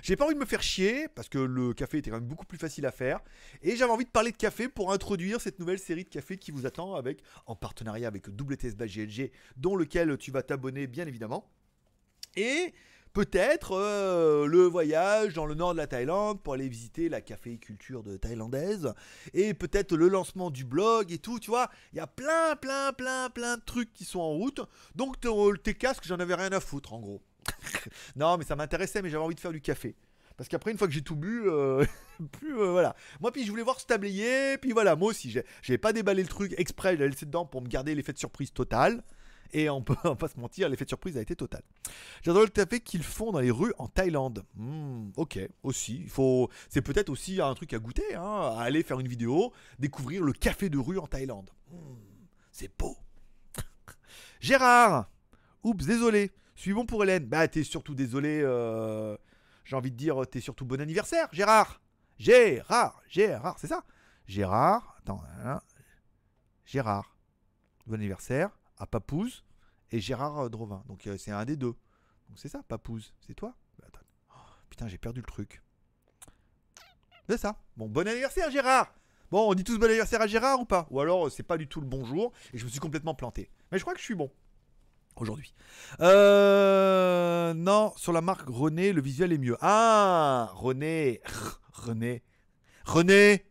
J'ai 0.01 0.17
pas 0.17 0.25
envie 0.25 0.33
de 0.35 0.41
me 0.41 0.47
faire 0.47 0.63
chier 0.63 1.09
parce 1.09 1.29
que 1.29 1.37
le 1.39 1.75
café 1.75 1.99
était 1.99 2.09
quand 2.09 2.17
même 2.17 2.27
beaucoup 2.27 2.47
plus 2.47 2.57
facile 2.57 2.87
à 2.87 2.91
faire. 2.91 3.21
Et 3.61 3.77
j'avais 3.77 3.93
envie 3.93 4.07
de 4.07 4.11
parler 4.11 4.33
de 4.33 4.37
café 4.39 4.67
pour 4.67 4.95
introduire 4.95 5.43
cette 5.43 5.59
nouvelle 5.59 5.79
série 5.79 6.05
de 6.05 6.09
café 6.09 6.39
qui 6.39 6.53
vous 6.53 6.65
attend 6.65 6.95
avec, 6.95 7.23
en 7.45 7.55
partenariat 7.55 8.09
avec 8.09 8.29
WTS 8.29 8.77
GLG, 8.79 9.31
dont 9.59 9.77
lequel 9.77 10.17
tu 10.17 10.31
vas 10.31 10.43
t'abonner 10.43 10.87
bien 10.87 11.07
évidemment. 11.07 11.51
Et 12.35 12.73
peut-être 13.13 13.73
euh, 13.73 14.47
le 14.47 14.63
voyage 14.63 15.35
dans 15.35 15.45
le 15.45 15.55
nord 15.55 15.73
de 15.75 15.79
la 15.79 15.87
Thaïlande 15.87 16.43
pour 16.43 16.55
aller 16.55 16.67
visiter 16.67 17.11
la 17.11 17.21
caféiculture 17.21 18.03
de 18.03 18.17
thaïlandaise. 18.17 18.95
Et 19.35 19.53
peut-être 19.53 19.95
le 19.99 20.09
lancement 20.09 20.51
du 20.51 20.65
blog 20.65 21.13
et 21.13 21.19
tout, 21.19 21.39
tu 21.39 21.51
vois. 21.51 21.69
Il 21.93 21.97
y 21.99 22.01
a 22.01 22.07
plein, 22.07 22.57
plein, 22.57 22.95
plein, 22.95 23.29
plein 23.29 23.59
de 23.59 23.63
trucs 23.67 23.93
qui 23.93 24.07
sont 24.07 24.21
en 24.21 24.31
route. 24.31 24.63
Donc 24.95 25.21
tes- 25.21 25.29
tes 25.63 25.75
casques, 25.75 26.05
j'en 26.07 26.21
avais 26.21 26.37
rien 26.37 26.53
à 26.53 26.61
foutre 26.61 26.95
en 26.95 27.01
gros. 27.01 27.21
non, 28.17 28.37
mais 28.39 28.45
ça 28.45 28.57
m'intéressait, 28.57 29.03
mais 29.03 29.11
j'avais 29.11 29.25
envie 29.25 29.35
de 29.35 29.41
faire 29.41 29.53
du 29.53 29.61
café. 29.61 29.97
Parce 30.37 30.49
qu'après, 30.49 30.71
une 30.71 30.79
fois 30.79 30.87
que 30.87 30.95
j'ai 30.95 31.03
tout 31.03 31.17
bu, 31.17 31.43
euh, 31.47 31.85
plus 32.33 32.59
euh, 32.59 32.71
voilà. 32.71 32.97
Moi, 33.21 33.31
puis 33.33 33.45
je 33.45 33.51
voulais 33.51 33.63
voir 33.63 33.79
ce 33.81 33.87
tablier, 33.87 34.57
puis 34.59 34.73
voilà, 34.73 34.97
moi 34.97 35.11
aussi, 35.11 35.31
j'ai- 35.31 35.45
j'avais 35.63 35.79
pas 35.79 35.93
déballé 35.93 36.23
le 36.23 36.29
truc 36.29 36.55
exprès, 36.57 36.97
je 36.97 37.03
l'ai 37.03 37.09
laissé 37.09 37.27
dedans 37.27 37.45
pour 37.45 37.61
me 37.63 37.69
garder 37.69 37.95
l'effet 37.95 38.13
de 38.13 38.19
surprise 38.19 38.53
total. 38.53 39.03
Et 39.53 39.69
on 39.69 39.83
peut 39.83 39.97
pas 40.19 40.29
se 40.29 40.39
mentir, 40.39 40.69
l'effet 40.69 40.85
de 40.85 40.91
surprise 40.91 41.19
a 41.19 41.21
été 41.21 41.35
total. 41.35 41.63
J'adore 42.23 42.43
le 42.43 42.49
café 42.49 42.81
qu'ils 42.81 43.03
font 43.03 43.33
dans 43.33 43.41
les 43.41 43.51
rues 43.51 43.75
en 43.79 43.89
Thaïlande. 43.89 44.45
Hmm, 44.55 45.11
ok, 45.17 45.41
aussi. 45.65 46.07
Faut, 46.07 46.49
c'est 46.69 46.83
peut-être 46.83 47.11
aussi 47.11 47.41
un 47.41 47.53
truc 47.55 47.73
à 47.75 47.79
goûter, 47.81 48.15
hein, 48.15 48.55
à 48.57 48.63
aller 48.63 48.83
faire 48.85 49.01
une 49.01 49.09
vidéo, 49.09 49.53
découvrir 49.81 50.23
le 50.23 50.33
café 50.33 50.71
de 50.71 50.79
rue 50.79 50.99
en 50.99 51.07
Thaïlande. 51.09 51.51
Hmm, 51.71 51.97
c'est 52.53 52.71
beau. 52.79 52.97
Gérard, 54.41 55.11
oups, 55.65 55.85
désolé. 55.85 56.31
Suis 56.61 56.75
bon 56.75 56.85
pour 56.85 57.03
Hélène. 57.03 57.25
Bah, 57.25 57.49
t'es 57.49 57.65
surtout 57.65 57.95
désolé. 57.95 58.43
euh, 58.45 59.17
J'ai 59.65 59.77
envie 59.77 59.91
de 59.91 59.97
dire, 59.97 60.21
t'es 60.31 60.43
surtout 60.43 60.67
bon 60.67 60.79
anniversaire, 60.79 61.27
Gérard. 61.33 61.81
Gérard, 62.19 63.03
Gérard, 63.09 63.59
c'est 63.59 63.67
ça? 63.67 63.83
Gérard, 64.27 64.97
attends, 64.99 65.23
hein. 65.43 65.63
Gérard, 66.67 67.17
bon 67.87 67.95
anniversaire 67.95 68.51
à 68.77 68.87
Papouze 68.87 69.43
et 69.91 70.01
Gérard 70.01 70.39
euh, 70.39 70.49
Drovin. 70.51 70.85
Donc 70.87 71.07
euh, 71.07 71.17
c'est 71.17 71.31
un 71.31 71.47
des 71.47 71.57
deux. 71.57 71.75
Donc 72.29 72.37
c'est 72.37 72.49
ça, 72.49 72.63
Papouze, 72.69 73.15
c'est 73.27 73.33
toi? 73.33 73.57
Bah. 73.79 73.87
Oh, 74.37 74.41
Putain, 74.69 74.87
j'ai 74.87 74.99
perdu 74.99 75.21
le 75.21 75.27
truc. 75.27 75.63
C'est 77.27 77.39
ça. 77.39 77.57
Bon, 77.79 77.89
bon 77.89 78.07
anniversaire, 78.07 78.51
Gérard. 78.51 78.93
Bon, 79.31 79.51
on 79.51 79.55
dit 79.55 79.65
tous 79.65 79.79
bon 79.79 79.87
anniversaire 79.87 80.21
à 80.21 80.27
Gérard 80.27 80.61
ou 80.61 80.67
pas? 80.67 80.87
Ou 80.91 81.01
alors 81.01 81.27
euh, 81.27 81.31
c'est 81.31 81.43
pas 81.43 81.57
du 81.57 81.67
tout 81.67 81.81
le 81.81 81.87
bonjour 81.87 82.35
et 82.53 82.59
je 82.59 82.67
me 82.67 82.71
suis 82.71 82.81
complètement 82.81 83.15
planté. 83.15 83.51
Mais 83.73 83.79
je 83.79 83.83
crois 83.85 83.95
que 83.95 84.01
je 84.01 84.05
suis 84.05 84.15
bon 84.15 84.31
aujourd'hui. 85.21 85.55
Euh, 86.01 87.53
non, 87.55 87.93
sur 87.97 88.13
la 88.13 88.21
marque 88.21 88.49
René, 88.49 88.93
le 88.93 89.01
visuel 89.03 89.33
est 89.33 89.39
mieux. 89.39 89.57
Ah, 89.61 90.51
René, 90.55 91.21
René, 91.73 92.23
René. 92.85 93.47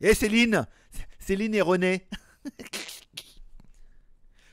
Et 0.00 0.14
Céline, 0.14 0.66
Céline 1.18 1.54
et 1.54 1.60
René. 1.62 2.06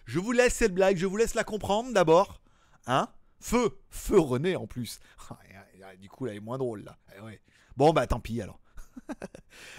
Je 0.06 0.20
vous 0.20 0.32
laisse 0.32 0.56
cette 0.56 0.74
blague, 0.74 0.98
je 0.98 1.06
vous 1.06 1.18
laisse 1.18 1.36
la 1.36 1.44
comprendre 1.44 1.94
d'abord. 1.94 2.42
Hein 2.88 3.10
Feu, 3.40 3.78
feu 3.90 4.20
René 4.20 4.56
en 4.56 4.68
plus. 4.68 5.00
Ah, 5.92 5.96
Du 5.96 6.10
coup, 6.10 6.26
là, 6.26 6.32
elle 6.32 6.38
est 6.38 6.42
moins 6.42 6.58
drôle 6.60 6.84
là. 6.84 6.98
Eh 7.18 7.22
ouais. 7.22 7.42
Bon, 7.78 7.94
bah 7.94 8.06
tant 8.06 8.20
pis 8.20 8.42
alors. 8.42 8.60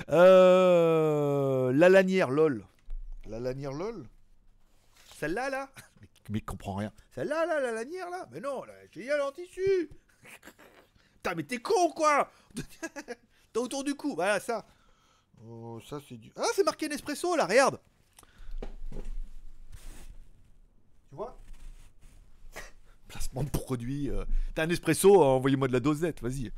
euh, 0.08 1.72
la 1.72 1.88
lanière 1.88 2.30
lol. 2.30 2.64
La 3.26 3.38
lanière 3.38 3.72
lol? 3.72 4.08
Celle-là 5.18 5.50
là? 5.50 5.68
Mais, 6.00 6.08
mais 6.30 6.40
comprend 6.40 6.76
rien. 6.76 6.92
Celle-là 7.10 7.44
là, 7.44 7.60
la 7.60 7.72
lanière 7.72 8.08
là 8.08 8.26
Mais 8.30 8.40
non, 8.40 8.62
j'ai 8.92 9.04
y 9.04 9.12
en 9.12 9.32
tissu. 9.32 9.90
Putain, 11.16 11.34
mais 11.34 11.42
t'es 11.42 11.58
con 11.58 11.90
quoi 11.90 12.30
T'as 13.52 13.60
autour 13.60 13.84
du 13.84 13.94
cou, 13.94 14.14
voilà 14.14 14.38
ça. 14.40 14.64
Oh, 15.44 15.80
ça 15.88 15.98
c'est 16.08 16.16
du. 16.16 16.32
Ah, 16.36 16.44
c'est 16.54 16.62
marqué 16.64 16.88
Nespresso 16.88 17.34
là, 17.36 17.46
regarde. 17.46 17.80
Tu 21.08 21.16
vois? 21.16 21.36
Placement 23.08 23.42
de 23.42 23.50
produit. 23.50 24.08
euh. 24.08 24.24
T'as 24.54 24.64
un 24.64 24.70
espresso, 24.70 25.20
euh, 25.20 25.24
envoyez-moi 25.24 25.66
de 25.68 25.72
la 25.72 25.80
dosette, 25.80 26.22
vas-y. 26.22 26.52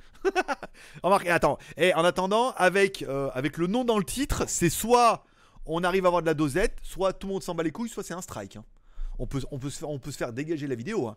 Et 1.25 1.31
attends. 1.31 1.59
Et 1.79 1.95
en 1.95 2.05
attendant, 2.05 2.51
avec, 2.53 3.03
euh, 3.03 3.31
avec 3.33 3.57
le 3.57 3.67
nom 3.67 3.85
dans 3.85 3.99
le 3.99 4.05
titre, 4.05 4.45
c'est 4.49 4.71
soit 4.71 5.25
on 5.65 5.83
arrive 5.85 6.05
à 6.05 6.09
avoir 6.09 6.23
de 6.23 6.27
la 6.27 6.35
dosette, 6.35 6.79
soit 6.83 7.13
tout 7.15 7.27
le 7.29 7.33
monde 7.35 7.43
s'en 7.43 7.55
bat 7.55 7.63
les 7.63 7.71
couilles, 7.71 7.89
soit 7.89 8.03
c'est 8.03 8.15
un 8.15 8.21
strike. 8.21 8.57
hein. 8.57 8.65
On, 9.23 9.59
peut, 9.59 9.71
se 9.71 10.17
faire, 10.17 10.33
dégager 10.33 10.67
la 10.67 10.75
vidéo. 10.75 11.07
hein. 11.07 11.17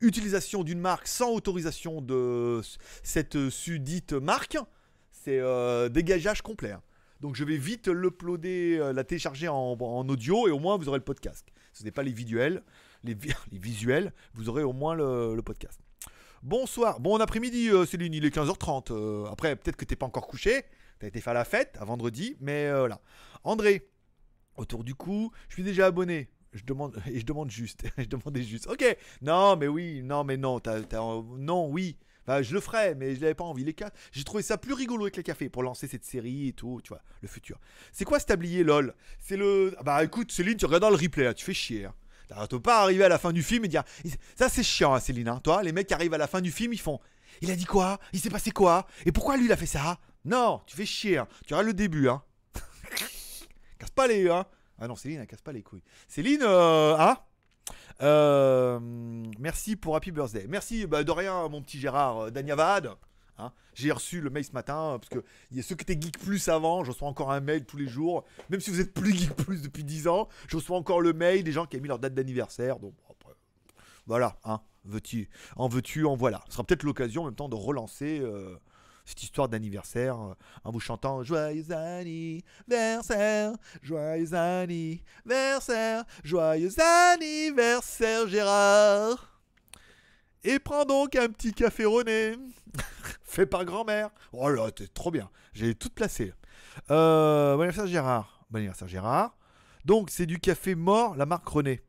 Utilisation 0.00 0.64
d'une 0.64 0.80
marque 0.80 1.06
sans 1.06 1.30
autorisation 1.30 2.00
de 2.00 2.60
cette 3.04 3.48
sudite 3.48 4.12
marque, 4.12 4.58
c'est 5.12 5.38
euh, 5.38 5.88
dégageage 5.88 6.42
complet. 6.42 6.72
hein. 6.72 6.82
Donc 7.20 7.36
je 7.36 7.44
vais 7.44 7.56
vite 7.56 7.86
l'uploader, 7.86 8.78
euh, 8.80 8.92
la 8.92 9.04
télécharger 9.04 9.46
en, 9.46 9.76
audio 10.08 10.48
et 10.48 10.50
au 10.50 10.58
moins 10.58 10.76
vous 10.76 10.88
aurez 10.88 10.98
le 10.98 11.04
podcast. 11.04 11.46
Ce 11.72 11.84
n'est 11.84 11.92
pas 11.92 12.02
les 12.02 12.10
visuels, 12.12 12.64
les, 13.04 13.14
vi- 13.14 13.32
les 13.52 13.58
visuels, 13.58 14.12
vous 14.34 14.48
aurez 14.48 14.64
au 14.64 14.72
moins 14.72 14.94
le, 14.94 15.40
podcast. 15.42 15.78
Bonsoir, 16.42 16.98
bon 16.98 17.18
après-midi 17.20 17.70
euh, 17.70 17.86
Céline, 17.86 18.14
il 18.14 18.24
est 18.24 18.34
15h30. 18.34 18.92
euh, 18.92 19.26
après 19.26 19.54
peut-être 19.54 19.76
que 19.76 19.84
t'es 19.84 19.96
pas 19.96 20.06
encore 20.06 20.26
couché, 20.26 20.64
t'as 20.98 21.06
été 21.06 21.20
faire 21.20 21.34
la 21.34 21.44
fête 21.44 21.76
à 21.80 21.84
vendredi, 21.84 22.36
mais 22.40 22.66
euh, 22.66 22.80
voilà. 22.80 23.00
André, 23.44 23.88
autour 24.56 24.82
du 24.82 24.96
cou, 24.96 25.30
je 25.48 25.54
suis 25.54 25.62
déjà 25.62 25.86
abonné. 25.86 26.28
Je 26.54 26.62
demande 26.64 27.00
je 27.14 27.22
demande 27.24 27.50
juste, 27.50 27.84
je 27.98 28.04
demandais 28.04 28.42
juste. 28.42 28.66
Ok, 28.68 28.84
non 29.22 29.56
mais 29.56 29.66
oui, 29.68 30.02
non 30.02 30.24
mais 30.24 30.36
non, 30.36 30.60
t'as, 30.60 30.80
t'as- 30.82 31.00
non 31.38 31.68
oui. 31.68 31.96
Bah, 32.26 32.40
je 32.42 32.54
le 32.54 32.60
ferai, 32.60 32.94
mais 32.94 33.14
je 33.14 33.20
n'avais 33.20 33.34
pas 33.34 33.44
envie. 33.44 33.64
Les 33.64 33.76
ca- 33.78 33.92
J'ai 34.10 34.24
trouvé 34.24 34.42
ça 34.42 34.56
plus 34.56 34.72
rigolo 34.72 35.02
avec 35.04 35.18
les 35.18 35.22
cafés 35.22 35.50
pour 35.50 35.62
lancer 35.62 35.86
cette 35.86 36.06
série 36.06 36.48
et 36.48 36.52
tout, 36.54 36.80
tu 36.82 36.88
vois, 36.88 37.02
le 37.20 37.28
futur. 37.28 37.60
C'est 37.92 38.06
quoi 38.06 38.18
ce 38.18 38.24
tablier, 38.24 38.64
lol? 38.64 38.94
C'est 39.18 39.36
le. 39.36 39.74
Ah 39.78 39.82
Bah 39.82 40.02
écoute, 40.02 40.32
Céline, 40.32 40.56
tu 40.56 40.64
regardes 40.64 40.84
dans 40.84 40.88
le 40.88 40.96
replay, 40.96 41.24
là, 41.24 41.34
tu 41.34 41.44
fais 41.44 41.52
chier. 41.52 41.84
hein. 41.84 41.94
T'arrêtes 42.28 42.56
pas 42.56 42.80
arriver 42.80 43.04
à 43.04 43.10
la 43.10 43.18
fin 43.18 43.30
du 43.30 43.42
film 43.42 43.66
et 43.66 43.68
dire. 43.68 43.84
Ça, 44.36 44.48
c'est 44.48 44.62
chiant, 44.62 44.94
hein, 44.94 45.00
Céline. 45.00 45.28
hein. 45.28 45.38
Toi, 45.44 45.62
les 45.62 45.72
mecs 45.72 45.86
qui 45.86 45.92
arrivent 45.92 46.14
à 46.14 46.18
la 46.18 46.26
fin 46.26 46.40
du 46.40 46.50
film, 46.50 46.72
ils 46.72 46.80
font. 46.80 46.98
Il 47.42 47.50
a 47.50 47.56
dit 47.56 47.66
quoi? 47.66 48.00
Il 48.14 48.20
s'est 48.20 48.30
passé 48.30 48.52
quoi? 48.52 48.86
Et 49.04 49.12
pourquoi 49.12 49.36
lui, 49.36 49.44
il 49.44 49.52
a 49.52 49.56
fait 49.58 49.66
ça? 49.66 49.98
Non, 50.24 50.62
tu 50.66 50.74
fais 50.76 50.86
chier. 50.86 51.18
hein. 51.18 51.28
Tu 51.46 51.52
regardes 51.52 51.66
le 51.66 51.74
début, 51.74 52.08
hein. 52.08 52.22
casse 53.78 53.90
pas 53.90 54.06
les. 54.06 54.30
Hein. 54.30 54.46
Ah 54.78 54.88
non, 54.88 54.96
Céline, 54.96 55.20
elle 55.20 55.26
casse 55.26 55.42
pas 55.42 55.52
les 55.52 55.62
couilles. 55.62 55.82
Céline, 56.08 56.42
Euh, 58.02 58.80
merci 59.38 59.76
pour 59.76 59.96
Happy 59.96 60.10
Birthday. 60.10 60.46
Merci 60.48 60.86
bah, 60.86 61.04
de 61.04 61.10
rien, 61.10 61.48
mon 61.48 61.62
petit 61.62 61.78
Gérard 61.78 62.24
euh, 62.26 62.30
Danyavad. 62.30 62.90
Hein. 63.38 63.52
J'ai 63.74 63.90
reçu 63.90 64.20
le 64.20 64.30
mail 64.30 64.44
ce 64.44 64.52
matin 64.52 64.98
parce 65.00 65.08
que 65.08 65.24
y 65.50 65.60
a 65.60 65.62
ceux 65.62 65.74
qui 65.74 65.82
étaient 65.82 66.00
Geek 66.00 66.18
Plus 66.18 66.48
avant, 66.48 66.84
je 66.84 66.90
reçois 66.90 67.08
encore 67.08 67.32
un 67.32 67.40
mail 67.40 67.64
tous 67.64 67.76
les 67.76 67.86
jours. 67.86 68.24
Même 68.50 68.60
si 68.60 68.70
vous 68.70 68.80
êtes 68.80 68.92
plus 68.92 69.14
Geek 69.16 69.34
Plus 69.34 69.62
depuis 69.62 69.84
10 69.84 70.08
ans, 70.08 70.28
je 70.48 70.56
reçois 70.56 70.76
encore 70.76 71.00
le 71.00 71.12
mail 71.12 71.44
des 71.44 71.52
gens 71.52 71.66
qui 71.66 71.76
ont 71.76 71.80
mis 71.80 71.88
leur 71.88 71.98
date 71.98 72.14
d'anniversaire. 72.14 72.78
Donc 72.78 72.94
voilà, 74.06 74.38
hein, 74.44 74.60
veux-tu, 74.84 75.30
en 75.56 75.66
veux-tu, 75.68 76.04
en 76.04 76.14
voilà. 76.14 76.42
Ce 76.48 76.52
sera 76.52 76.64
peut-être 76.64 76.82
l'occasion 76.82 77.22
en 77.22 77.26
même 77.26 77.34
temps 77.34 77.48
de 77.48 77.54
relancer 77.54 78.22
cette 79.04 79.22
histoire 79.22 79.48
d'anniversaire 79.48 80.20
euh, 80.20 80.34
en 80.64 80.70
vous 80.70 80.80
chantant 80.80 81.22
Joyeux 81.22 81.70
anniversaire, 81.72 83.52
joyeux 83.82 84.34
anniversaire, 84.34 86.04
joyeux 86.22 86.80
anniversaire 86.80 88.28
Gérard. 88.28 89.40
Et 90.42 90.58
prends 90.58 90.84
donc 90.84 91.16
un 91.16 91.28
petit 91.28 91.52
café 91.52 91.84
René, 91.84 92.36
fait 93.22 93.46
par 93.46 93.64
grand-mère. 93.64 94.10
Oh 94.32 94.48
là, 94.48 94.70
t'es 94.70 94.86
trop 94.88 95.10
bien, 95.10 95.30
j'ai 95.52 95.74
tout 95.74 95.90
placé. 95.90 96.32
Euh, 96.90 97.54
bon 97.56 97.62
anniversaire 97.62 97.86
Gérard, 97.86 98.44
bon 98.50 98.58
anniversaire 98.58 98.88
Gérard. 98.88 99.36
Donc 99.84 100.10
c'est 100.10 100.26
du 100.26 100.38
café 100.38 100.74
mort, 100.74 101.16
la 101.16 101.26
marque 101.26 101.48
René. 101.48 101.82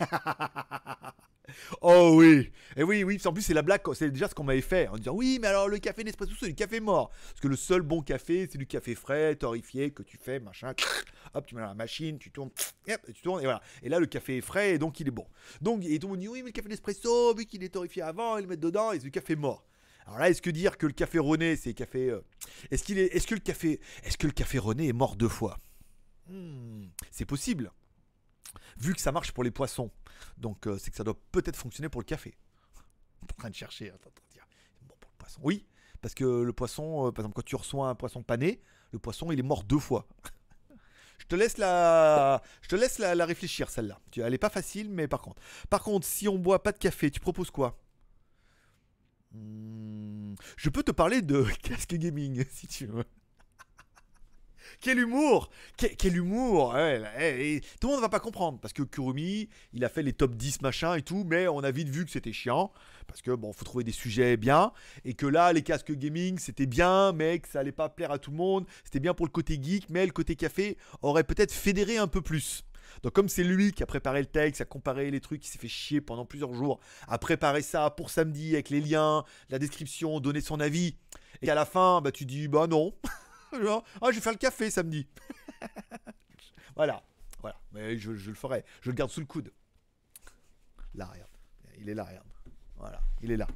Oh 1.80 2.12
oui, 2.14 2.50
et 2.76 2.82
oui, 2.82 3.04
oui, 3.04 3.20
en 3.24 3.32
plus 3.32 3.42
c'est 3.42 3.54
la 3.54 3.62
blague, 3.62 3.80
c'est 3.94 4.10
déjà 4.10 4.28
ce 4.28 4.34
qu'on 4.34 4.44
m'avait 4.44 4.60
fait 4.60 4.88
en 4.88 4.96
disant 4.96 5.12
oui, 5.14 5.38
mais 5.40 5.48
alors 5.48 5.68
le 5.68 5.78
café 5.78 6.04
Nespresso 6.04 6.32
c'est 6.38 6.46
du 6.46 6.54
café 6.54 6.80
mort, 6.80 7.10
parce 7.10 7.40
que 7.40 7.48
le 7.48 7.56
seul 7.56 7.82
bon 7.82 8.02
café 8.02 8.48
c'est 8.50 8.58
du 8.58 8.66
café 8.66 8.94
frais, 8.94 9.34
torréfié 9.36 9.90
que 9.90 10.02
tu 10.02 10.16
fais, 10.16 10.40
machin, 10.40 10.72
hop, 11.34 11.46
tu 11.46 11.54
mets 11.54 11.62
dans 11.62 11.68
la 11.68 11.74
machine, 11.74 12.18
tu 12.18 12.30
tournes, 12.30 12.50
hop, 12.88 13.00
et 13.08 13.12
tu 13.12 13.22
tournes 13.22 13.40
et 13.40 13.44
voilà. 13.44 13.62
Et 13.82 13.88
là 13.88 13.98
le 13.98 14.06
café 14.06 14.38
est 14.38 14.42
frais 14.42 14.74
et 14.74 14.78
donc 14.78 15.00
il 15.00 15.08
est 15.08 15.12
bon. 15.12 15.26
Donc 15.60 15.84
et 15.84 15.98
tout 15.98 16.08
le 16.10 16.16
dit 16.16 16.28
oui, 16.28 16.40
mais 16.42 16.48
le 16.48 16.52
café 16.52 16.68
Nespresso 16.68 17.34
vu 17.34 17.46
qu'il 17.46 17.62
est 17.64 17.70
torréfié 17.70 18.02
avant, 18.02 18.36
ils 18.38 18.42
le 18.42 18.48
mettent 18.48 18.60
dedans 18.60 18.92
et 18.92 18.98
c'est 18.98 19.04
du 19.04 19.10
café 19.10 19.36
mort. 19.36 19.66
Alors 20.06 20.18
là, 20.18 20.30
est-ce 20.30 20.42
que 20.42 20.50
dire 20.50 20.76
que 20.78 20.86
le 20.86 20.92
café 20.92 21.18
René 21.18 21.56
c'est 21.56 21.74
café, 21.74 22.10
euh, 22.10 22.20
est-ce 22.70 22.82
qu'il 22.82 22.98
est, 22.98 23.14
est-ce 23.14 23.26
que 23.26 23.34
le 23.34 23.40
café, 23.40 23.80
est-ce 24.02 24.16
que 24.18 24.26
le 24.26 24.32
café 24.32 24.58
René 24.58 24.88
est 24.88 24.92
mort 24.92 25.14
deux 25.16 25.28
fois? 25.28 25.58
Hmm, 26.28 26.86
C'est 27.10 27.26
possible 27.26 27.70
vu 28.78 28.94
que 28.94 29.00
ça 29.00 29.12
marche 29.12 29.32
pour 29.32 29.44
les 29.44 29.50
poissons. 29.50 29.90
Donc 30.38 30.66
euh, 30.66 30.78
c'est 30.78 30.90
que 30.90 30.96
ça 30.96 31.04
doit 31.04 31.18
peut-être 31.32 31.56
fonctionner 31.56 31.88
pour 31.88 32.00
le 32.00 32.06
café. 32.06 32.34
En 33.22 33.26
train 33.36 33.50
de 33.50 33.54
chercher, 33.54 33.92
bon 34.82 34.94
pour 35.00 35.10
le 35.12 35.18
poisson. 35.18 35.40
Oui, 35.42 35.66
parce 36.00 36.14
que 36.14 36.24
le 36.24 36.52
poisson, 36.52 37.06
euh, 37.06 37.12
par 37.12 37.24
exemple, 37.24 37.34
quand 37.36 37.44
tu 37.44 37.56
reçois 37.56 37.88
un 37.88 37.94
poisson 37.94 38.22
pané, 38.22 38.62
le 38.92 38.98
poisson 38.98 39.30
il 39.30 39.38
est 39.38 39.44
mort 39.44 39.62
deux 39.64 39.78
fois. 39.78 40.06
je 41.18 41.26
te 41.26 41.36
laisse 41.36 41.58
la, 41.58 42.42
je 42.62 42.68
te 42.68 42.76
laisse 42.76 42.98
la, 42.98 43.24
réfléchir 43.24 43.70
celle-là. 43.70 44.00
Elle 44.16 44.34
est 44.34 44.38
pas 44.38 44.50
facile, 44.50 44.90
mais 44.90 45.08
par 45.08 45.20
contre, 45.20 45.42
par 45.68 45.82
contre, 45.82 46.06
si 46.06 46.28
on 46.28 46.38
boit 46.38 46.62
pas 46.62 46.72
de 46.72 46.78
café, 46.78 47.10
tu 47.10 47.20
proposes 47.20 47.50
quoi? 47.50 47.78
Hmm, 49.32 50.34
Je 50.56 50.70
peux 50.70 50.82
te 50.82 50.90
parler 50.90 51.22
de 51.22 51.44
casque 51.62 51.94
gaming 51.94 52.44
si 52.50 52.66
tu 52.66 52.86
veux. 52.86 53.04
Quel 54.80 54.98
humour 54.98 55.50
quel, 55.76 56.16
humour 56.16 56.76
eh, 56.76 57.56
et 57.56 57.60
Tout 57.80 57.88
le 57.88 57.94
monde 57.94 58.02
va 58.02 58.08
pas 58.08 58.20
comprendre 58.20 58.58
parce 58.60 58.72
que 58.72 58.82
Kurumi, 58.82 59.48
il 59.72 59.84
a 59.84 59.88
fait 59.88 60.02
les 60.02 60.12
top 60.12 60.34
10 60.34 60.62
machin 60.62 60.94
et 60.94 61.02
tout, 61.02 61.24
mais 61.26 61.48
on 61.48 61.60
a 61.60 61.70
vite 61.70 61.88
vu 61.88 62.04
que 62.04 62.10
c'était 62.10 62.32
chiant 62.32 62.72
parce 63.06 63.22
que 63.22 63.32
bon, 63.32 63.52
faut 63.52 63.64
trouver 63.64 63.84
des 63.84 63.92
sujets 63.92 64.36
bien 64.36 64.72
et 65.04 65.14
que 65.14 65.26
là, 65.26 65.52
les 65.52 65.62
casques 65.62 65.92
gaming, 65.92 66.38
c'était 66.38 66.66
bien, 66.66 67.12
mais 67.12 67.40
que 67.40 67.48
ça 67.48 67.60
allait 67.60 67.72
pas 67.72 67.88
plaire 67.88 68.12
à 68.12 68.18
tout 68.18 68.30
le 68.30 68.36
monde. 68.36 68.66
C'était 68.84 69.00
bien 69.00 69.14
pour 69.14 69.26
le 69.26 69.32
côté 69.32 69.58
geek, 69.60 69.90
mais 69.90 70.06
le 70.06 70.12
côté 70.12 70.36
café 70.36 70.76
aurait 71.02 71.24
peut-être 71.24 71.52
fédéré 71.52 71.96
un 71.96 72.06
peu 72.06 72.20
plus. 72.20 72.64
Donc 73.02 73.12
comme 73.12 73.28
c'est 73.28 73.44
lui 73.44 73.72
qui 73.72 73.82
a 73.82 73.86
préparé 73.86 74.20
le 74.20 74.26
texte, 74.26 74.60
a 74.60 74.64
comparé 74.64 75.10
les 75.10 75.20
trucs, 75.20 75.40
qui 75.40 75.48
s'est 75.48 75.58
fait 75.58 75.68
chier 75.68 76.00
pendant 76.00 76.24
plusieurs 76.24 76.54
jours, 76.54 76.80
a 77.08 77.18
préparé 77.18 77.62
ça 77.62 77.90
pour 77.90 78.10
samedi 78.10 78.54
avec 78.54 78.70
les 78.70 78.80
liens, 78.80 79.24
la 79.48 79.58
description, 79.58 80.20
donner 80.20 80.40
son 80.40 80.60
avis, 80.60 80.96
et 81.42 81.46
qu'à 81.46 81.54
la 81.54 81.64
fin, 81.64 82.00
bah 82.00 82.12
tu 82.12 82.26
dis 82.26 82.48
bah 82.48 82.66
non, 82.66 82.92
Genre, 83.52 83.84
ah 84.00 84.06
je 84.10 84.16
vais 84.16 84.20
faire 84.20 84.32
le 84.32 84.38
café 84.38 84.70
samedi. 84.70 85.06
voilà, 86.76 87.02
voilà, 87.40 87.58
mais 87.72 87.98
je, 87.98 88.10
le 88.12 88.34
ferai, 88.34 88.64
je 88.80 88.90
le 88.90 88.94
garde 88.94 89.10
sous 89.10 89.20
le 89.20 89.26
coude. 89.26 89.52
Là 90.94 91.10
il 91.78 91.88
est 91.88 91.94
là 91.94 92.04
regarde, 92.04 92.26
voilà, 92.76 93.00
il 93.22 93.30
est 93.30 93.36
là. 93.36 93.46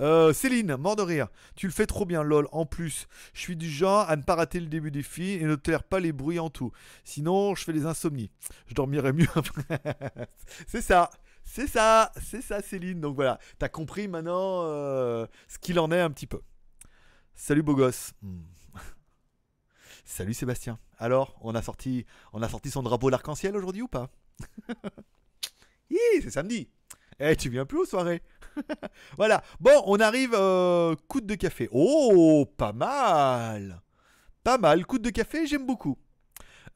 Euh, 0.00 0.32
Céline, 0.32 0.76
mort 0.76 0.96
de 0.96 1.02
rire. 1.02 1.28
Tu 1.56 1.66
le 1.66 1.72
fais 1.72 1.86
trop 1.86 2.04
bien, 2.04 2.22
lol. 2.22 2.48
En 2.52 2.66
plus, 2.66 3.06
je 3.32 3.40
suis 3.40 3.56
du 3.56 3.68
genre 3.68 4.08
à 4.08 4.16
ne 4.16 4.22
pas 4.22 4.34
rater 4.34 4.60
le 4.60 4.66
début 4.66 4.90
des 4.90 5.02
filles 5.02 5.34
et 5.34 5.44
ne 5.44 5.56
taire 5.56 5.84
pas 5.84 6.00
les 6.00 6.12
bruits 6.12 6.38
en 6.38 6.50
tout. 6.50 6.72
Sinon, 7.04 7.54
je 7.54 7.64
fais 7.64 7.72
des 7.72 7.86
insomnies. 7.86 8.30
Je 8.66 8.74
dormirai 8.74 9.12
mieux 9.12 9.28
après. 9.34 9.80
c'est 10.66 10.80
ça. 10.80 11.10
C'est 11.44 11.66
ça. 11.66 12.12
C'est 12.20 12.42
ça, 12.42 12.62
Céline. 12.62 13.00
Donc 13.00 13.14
voilà. 13.14 13.38
T'as 13.58 13.68
compris 13.68 14.08
maintenant 14.08 14.62
euh, 14.64 15.26
ce 15.48 15.58
qu'il 15.58 15.78
en 15.78 15.90
est 15.92 16.00
un 16.00 16.10
petit 16.10 16.26
peu. 16.26 16.40
Salut, 17.34 17.62
beau 17.62 17.74
gosse. 17.74 18.12
Hmm. 18.22 18.42
Salut, 20.04 20.34
Sébastien. 20.34 20.78
Alors, 20.98 21.36
on 21.40 21.54
a 21.54 21.62
sorti, 21.62 22.04
on 22.32 22.42
a 22.42 22.48
sorti 22.48 22.70
son 22.70 22.82
drapeau 22.82 23.10
d'arc-en-ciel 23.10 23.56
aujourd'hui 23.56 23.82
ou 23.82 23.88
pas 23.88 24.10
c'est 26.22 26.30
samedi. 26.30 26.68
Eh, 27.18 27.36
tu 27.36 27.48
viens 27.48 27.64
plus 27.64 27.78
aux 27.78 27.84
soirées 27.84 28.22
Voilà. 29.16 29.42
Bon, 29.60 29.82
on 29.86 29.98
arrive. 30.00 30.34
Euh, 30.34 30.94
de 31.22 31.34
café. 31.34 31.68
Oh, 31.72 32.46
pas 32.56 32.72
mal. 32.72 33.80
Pas 34.42 34.58
mal. 34.58 34.84
Coude 34.86 35.02
de 35.02 35.10
café, 35.10 35.46
j'aime 35.46 35.66
beaucoup. 35.66 35.96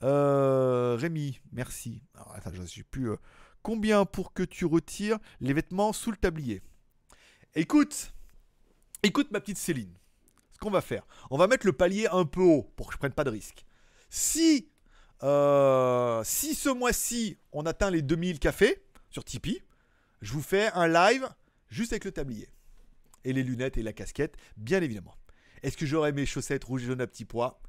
Euh, 0.02 0.96
Rémi, 0.98 1.40
merci. 1.52 2.02
Alors, 2.14 2.34
je 2.52 2.60
ne 2.60 2.66
sais 2.66 2.82
plus. 2.84 3.10
euh, 3.10 3.16
combien 3.62 4.04
pour 4.04 4.32
que 4.32 4.42
tu 4.42 4.64
retires 4.64 5.18
les 5.40 5.52
vêtements 5.52 5.92
sous 5.92 6.10
le 6.10 6.16
tablier 6.16 6.62
Écoute, 7.54 8.12
écoute 9.02 9.30
ma 9.32 9.40
petite 9.40 9.58
Céline. 9.58 9.97
Qu'on 10.60 10.70
va 10.70 10.80
faire, 10.80 11.06
on 11.30 11.38
va 11.38 11.46
mettre 11.46 11.66
le 11.66 11.72
palier 11.72 12.08
un 12.10 12.24
peu 12.24 12.42
haut 12.42 12.72
pour 12.76 12.88
que 12.88 12.92
je 12.92 12.98
prenne 12.98 13.12
pas 13.12 13.24
de 13.24 13.30
risque. 13.30 13.64
Si, 14.10 14.68
euh, 15.22 16.22
si 16.24 16.54
ce 16.54 16.68
mois-ci 16.68 17.38
on 17.52 17.64
atteint 17.64 17.90
les 17.90 18.02
2000 18.02 18.40
cafés 18.40 18.82
sur 19.10 19.24
Tipeee, 19.24 19.62
je 20.20 20.32
vous 20.32 20.42
fais 20.42 20.72
un 20.72 20.88
live 20.88 21.28
juste 21.68 21.92
avec 21.92 22.04
le 22.04 22.12
tablier. 22.12 22.48
Et 23.24 23.32
les 23.32 23.42
lunettes 23.42 23.78
et 23.78 23.82
la 23.82 23.92
casquette, 23.92 24.36
bien 24.56 24.82
évidemment. 24.82 25.14
Est-ce 25.62 25.76
que 25.76 25.86
j'aurai 25.86 26.12
mes 26.12 26.26
chaussettes 26.26 26.64
rouges 26.64 26.82
et 26.84 26.86
jaunes 26.86 27.00
à 27.00 27.06
petits 27.06 27.24
pois? 27.24 27.60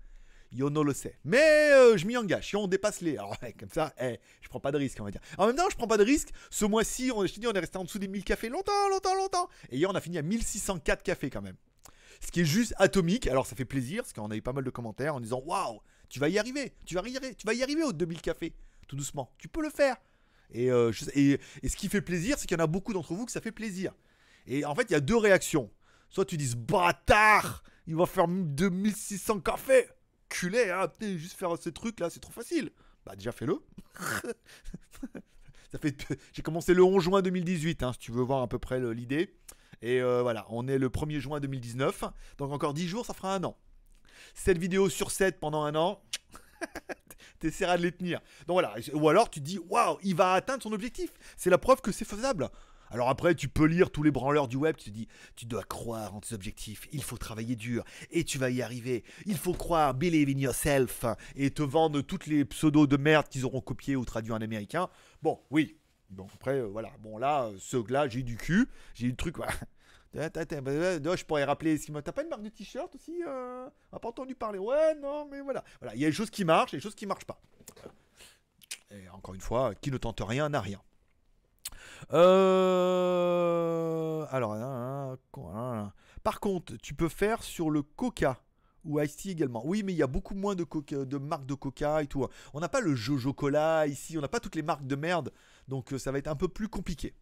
Yono 0.52 0.84
le 0.84 0.94
sait. 0.94 1.18
Mais 1.24 1.72
euh, 1.74 1.98
je 1.98 2.08
m'y 2.08 2.18
engage. 2.18 2.48
Si 2.48 2.56
on 2.56 2.68
dépasse 2.68 3.02
les. 3.02 3.18
Alors, 3.18 3.38
comme 3.60 3.70
ça, 3.70 3.94
eh, 4.02 4.20
je 4.42 4.50
prends 4.50 4.60
pas 4.60 4.72
de 4.72 4.78
risque, 4.78 5.00
on 5.00 5.04
va 5.04 5.12
dire. 5.12 5.22
En 5.38 5.46
même 5.48 5.56
temps, 5.56 5.70
je 5.70 5.76
prends 5.76 5.88
pas 5.88 5.98
de 5.98 6.04
risque. 6.04 6.30
Ce 6.50 6.66
mois-ci, 6.66 7.12
on, 7.14 7.20
on 7.20 7.54
est 7.54 7.60
resté 7.60 7.78
en 7.78 7.84
dessous 7.84 8.00
des 8.00 8.08
1000 8.08 8.24
cafés 8.24 8.50
longtemps, 8.50 8.90
longtemps, 8.90 9.16
longtemps. 9.16 9.50
Et 9.70 9.78
hier, 9.78 9.90
on 9.90 9.96
a 9.96 10.02
fini 10.02 10.18
à 10.18 10.22
1604 10.22 11.04
cafés 11.04 11.30
quand 11.30 11.42
même. 11.42 11.56
Ce 12.20 12.32
qui 12.32 12.42
est 12.42 12.46
juste 12.46 12.74
atomique. 12.78 13.28
Alors, 13.28 13.48
ça 13.48 13.56
fait 13.56 13.66
plaisir, 13.66 14.04
parce 14.04 14.14
qu'on 14.14 14.32
a 14.32 14.36
eu 14.36 14.42
pas 14.42 14.54
mal 14.54 14.64
de 14.64 14.70
commentaires 14.70 15.16
en 15.16 15.20
disant 15.20 15.42
Waouh, 15.46 15.80
tu 16.10 16.20
vas 16.20 16.30
y 16.30 16.38
arriver. 16.38 16.74
Tu 16.86 16.96
vas 16.96 17.02
y 17.02 17.18
arriver, 17.18 17.36
tu 17.36 17.46
vas 17.46 17.54
y 17.54 17.64
arriver 17.64 17.84
aux 17.84 17.94
2000 17.94 18.22
cafés. 18.22 18.54
Tout 18.88 18.96
doucement. 18.96 19.32
Tu 19.38 19.48
peux 19.48 19.62
le 19.62 19.70
faire. 19.70 19.98
Et, 20.52 20.72
euh, 20.72 20.92
et, 21.14 21.40
ce 21.68 21.76
qui 21.76 21.90
fait 21.90 22.02
plaisir, 22.02 22.38
c'est 22.38 22.48
qu'il 22.48 22.58
y 22.58 22.62
en 22.62 22.64
a 22.64 22.68
beaucoup 22.68 22.94
d'entre 22.94 23.14
vous 23.14 23.26
que 23.26 23.32
ça 23.32 23.42
fait 23.42 23.52
plaisir. 23.52 23.94
Et 24.48 24.66
en 24.66 24.74
fait, 24.74 24.84
il 24.90 24.94
y 24.94 24.96
a 24.96 25.00
deux 25.00 25.18
réactions. 25.18 25.70
Soit 26.10 26.26
tu 26.26 26.38
dis 26.38 26.56
bâtard, 26.56 27.64
il 27.86 27.96
va 27.96 28.06
faire 28.06 28.28
2600 28.28 29.42
cafés. 29.42 29.88
Culé, 30.28 30.70
hein, 30.70 30.92
juste 31.02 31.38
faire 31.38 31.56
ces 31.58 31.72
trucs 31.72 32.00
là, 32.00 32.10
c'est 32.10 32.20
trop 32.20 32.32
facile. 32.32 32.72
Bah 33.06 33.16
déjà 33.16 33.32
fais-le. 33.32 33.60
ça 35.72 35.80
fait, 35.80 35.96
j'ai 36.34 36.44
commencé 36.44 36.76
le 36.76 36.84
11 36.84 37.04
juin 37.04 37.22
2018, 37.24 37.82
hein, 37.82 37.94
si 37.94 38.00
tu 38.00 38.12
veux 38.12 38.22
voir 38.22 38.44
à 38.44 38.48
peu 38.48 38.60
près 38.60 38.80
l'idée. 38.94 39.36
Et 39.82 40.02
euh, 40.02 40.22
voilà, 40.22 40.46
on 40.50 40.68
est 40.68 40.78
le 40.78 40.90
1er 40.90 41.20
juin 41.20 41.40
2019, 41.40 42.04
donc 42.38 42.52
encore 42.52 42.74
10 42.74 42.88
jours, 42.88 43.06
ça 43.06 43.14
fera 43.14 43.34
un 43.36 43.44
an. 43.44 43.58
7 44.34 44.58
vidéos 44.58 44.90
sur 44.90 45.12
7 45.12 45.40
pendant 45.40 45.64
un 45.64 45.76
an. 45.76 46.02
T'essaieras 47.40 47.78
de 47.78 47.84
les 47.84 47.92
tenir. 47.92 48.20
Donc 48.48 48.56
voilà, 48.56 48.76
ou 48.94 49.08
alors 49.08 49.30
tu 49.30 49.40
te 49.40 49.46
dis, 49.46 49.60
waouh, 49.70 49.98
il 50.04 50.16
va 50.16 50.34
atteindre 50.34 50.62
son 50.62 50.74
objectif. 50.74 51.12
C'est 51.38 51.50
la 51.50 51.58
preuve 51.58 51.82
que 51.82 51.92
c'est 51.92 52.06
faisable. 52.06 52.50
Alors 52.92 53.10
après, 53.10 53.36
tu 53.36 53.48
peux 53.48 53.66
lire 53.66 53.92
tous 53.92 54.04
les 54.04 54.12
branleurs 54.12 54.48
du 54.48 54.58
web, 54.58 54.76
tu 54.76 54.90
te 54.90 54.96
dis, 54.96 55.08
tu 55.36 55.46
dois 55.46 55.64
croire 55.64 56.16
en 56.16 56.22
tes 56.22 56.34
objectifs, 56.34 56.88
il 56.92 57.04
faut 57.04 57.18
travailler 57.18 57.56
dur, 57.56 57.84
et 58.10 58.24
tu 58.24 58.40
vas 58.40 58.50
y 58.50 58.62
arriver. 58.62 59.04
Il 59.26 59.38
faut 59.38 59.54
croire, 59.54 59.94
believe 59.94 60.30
in 60.30 60.40
yourself, 60.40 61.06
et 61.36 61.52
te 61.52 61.62
vendre 61.62 62.02
toutes 62.02 62.26
les 62.26 62.46
pseudos 62.46 62.88
de 62.88 62.98
merde 62.98 63.28
qu'ils 63.30 63.46
auront 63.46 63.62
copiés 63.62 63.96
ou 63.96 64.06
traduits 64.06 64.34
en 64.34 64.42
américain. 64.42 64.90
Bon, 65.22 65.40
oui. 65.52 65.78
Bon, 66.10 66.28
après, 66.34 66.60
euh, 66.60 66.68
voilà. 66.68 66.90
Bon, 67.00 67.18
là, 67.18 67.46
euh, 67.46 67.58
ceux-là, 67.60 68.08
j'ai 68.08 68.20
eu 68.20 68.24
du 68.24 68.38
cul, 68.38 68.68
j'ai 68.94 69.08
eu 69.08 69.12
le 69.12 69.16
truc, 69.16 69.38
bah, 69.38 69.50
Je 70.14 71.26
pourrais 71.26 71.44
rappeler 71.44 71.78
ce. 71.78 71.92
T'as 71.92 72.12
pas 72.12 72.24
une 72.24 72.30
marque 72.30 72.44
de 72.44 72.50
t-shirt 72.50 72.94
aussi. 72.96 73.22
On 73.26 73.70
a 73.96 74.00
pas 74.00 74.10
entendu 74.10 74.36
parler? 74.36 74.60
Ouais, 74.60 74.96
non, 74.96 75.28
mais 75.30 75.42
voilà. 75.42 75.64
Voilà, 75.80 75.96
il 75.96 76.02
y 76.02 76.06
a 76.06 76.08
des 76.08 76.14
choses 76.14 76.30
qui 76.30 76.46
marchent 76.46 76.74
et 76.74 76.78
des 76.78 76.82
choses 76.82 76.96
qui 76.96 77.06
marchent 77.06 77.26
pas. 77.26 77.40
Et 78.92 79.08
encore 79.10 79.36
une 79.36 79.42
fois, 79.42 79.76
qui 79.76 79.92
ne 79.92 79.98
tente 79.98 80.22
rien 80.26 80.50
n'a 80.50 80.62
rien. 80.62 80.82
Euh... 82.12 83.30
Alors, 84.32 84.54
hein, 84.54 85.18
hein, 85.36 85.54
hein. 85.56 85.94
par 86.24 86.40
contre, 86.40 86.76
tu 86.78 86.96
peux 86.96 87.10
faire 87.10 87.44
sur 87.44 87.70
le 87.70 87.84
Coca 87.84 88.42
ou 88.86 89.00
Ice 89.02 89.26
également. 89.26 89.62
Oui, 89.66 89.84
mais 89.84 89.94
il 89.94 89.98
y 89.98 90.04
a 90.04 90.08
beaucoup 90.08 90.34
moins 90.36 90.56
de, 90.56 90.66
de 91.04 91.18
marques 91.18 91.46
de 91.46 91.54
Coca 91.54 92.02
et 92.02 92.08
tout. 92.08 92.28
On 92.54 92.60
n'a 92.60 92.70
pas 92.70 92.82
le 92.82 92.96
Jojo 92.96 93.34
Cola 93.34 93.86
ici, 93.88 94.18
on 94.18 94.22
n'a 94.22 94.28
pas 94.28 94.40
toutes 94.40 94.56
les 94.56 94.62
marques 94.62 94.88
de 94.88 94.96
merde, 94.96 95.32
donc 95.70 95.94
euh, 95.94 95.98
ça 95.98 96.12
va 96.12 96.18
être 96.18 96.28
un 96.28 96.36
peu 96.36 96.50
plus 96.50 96.68
compliqué. 96.68 97.14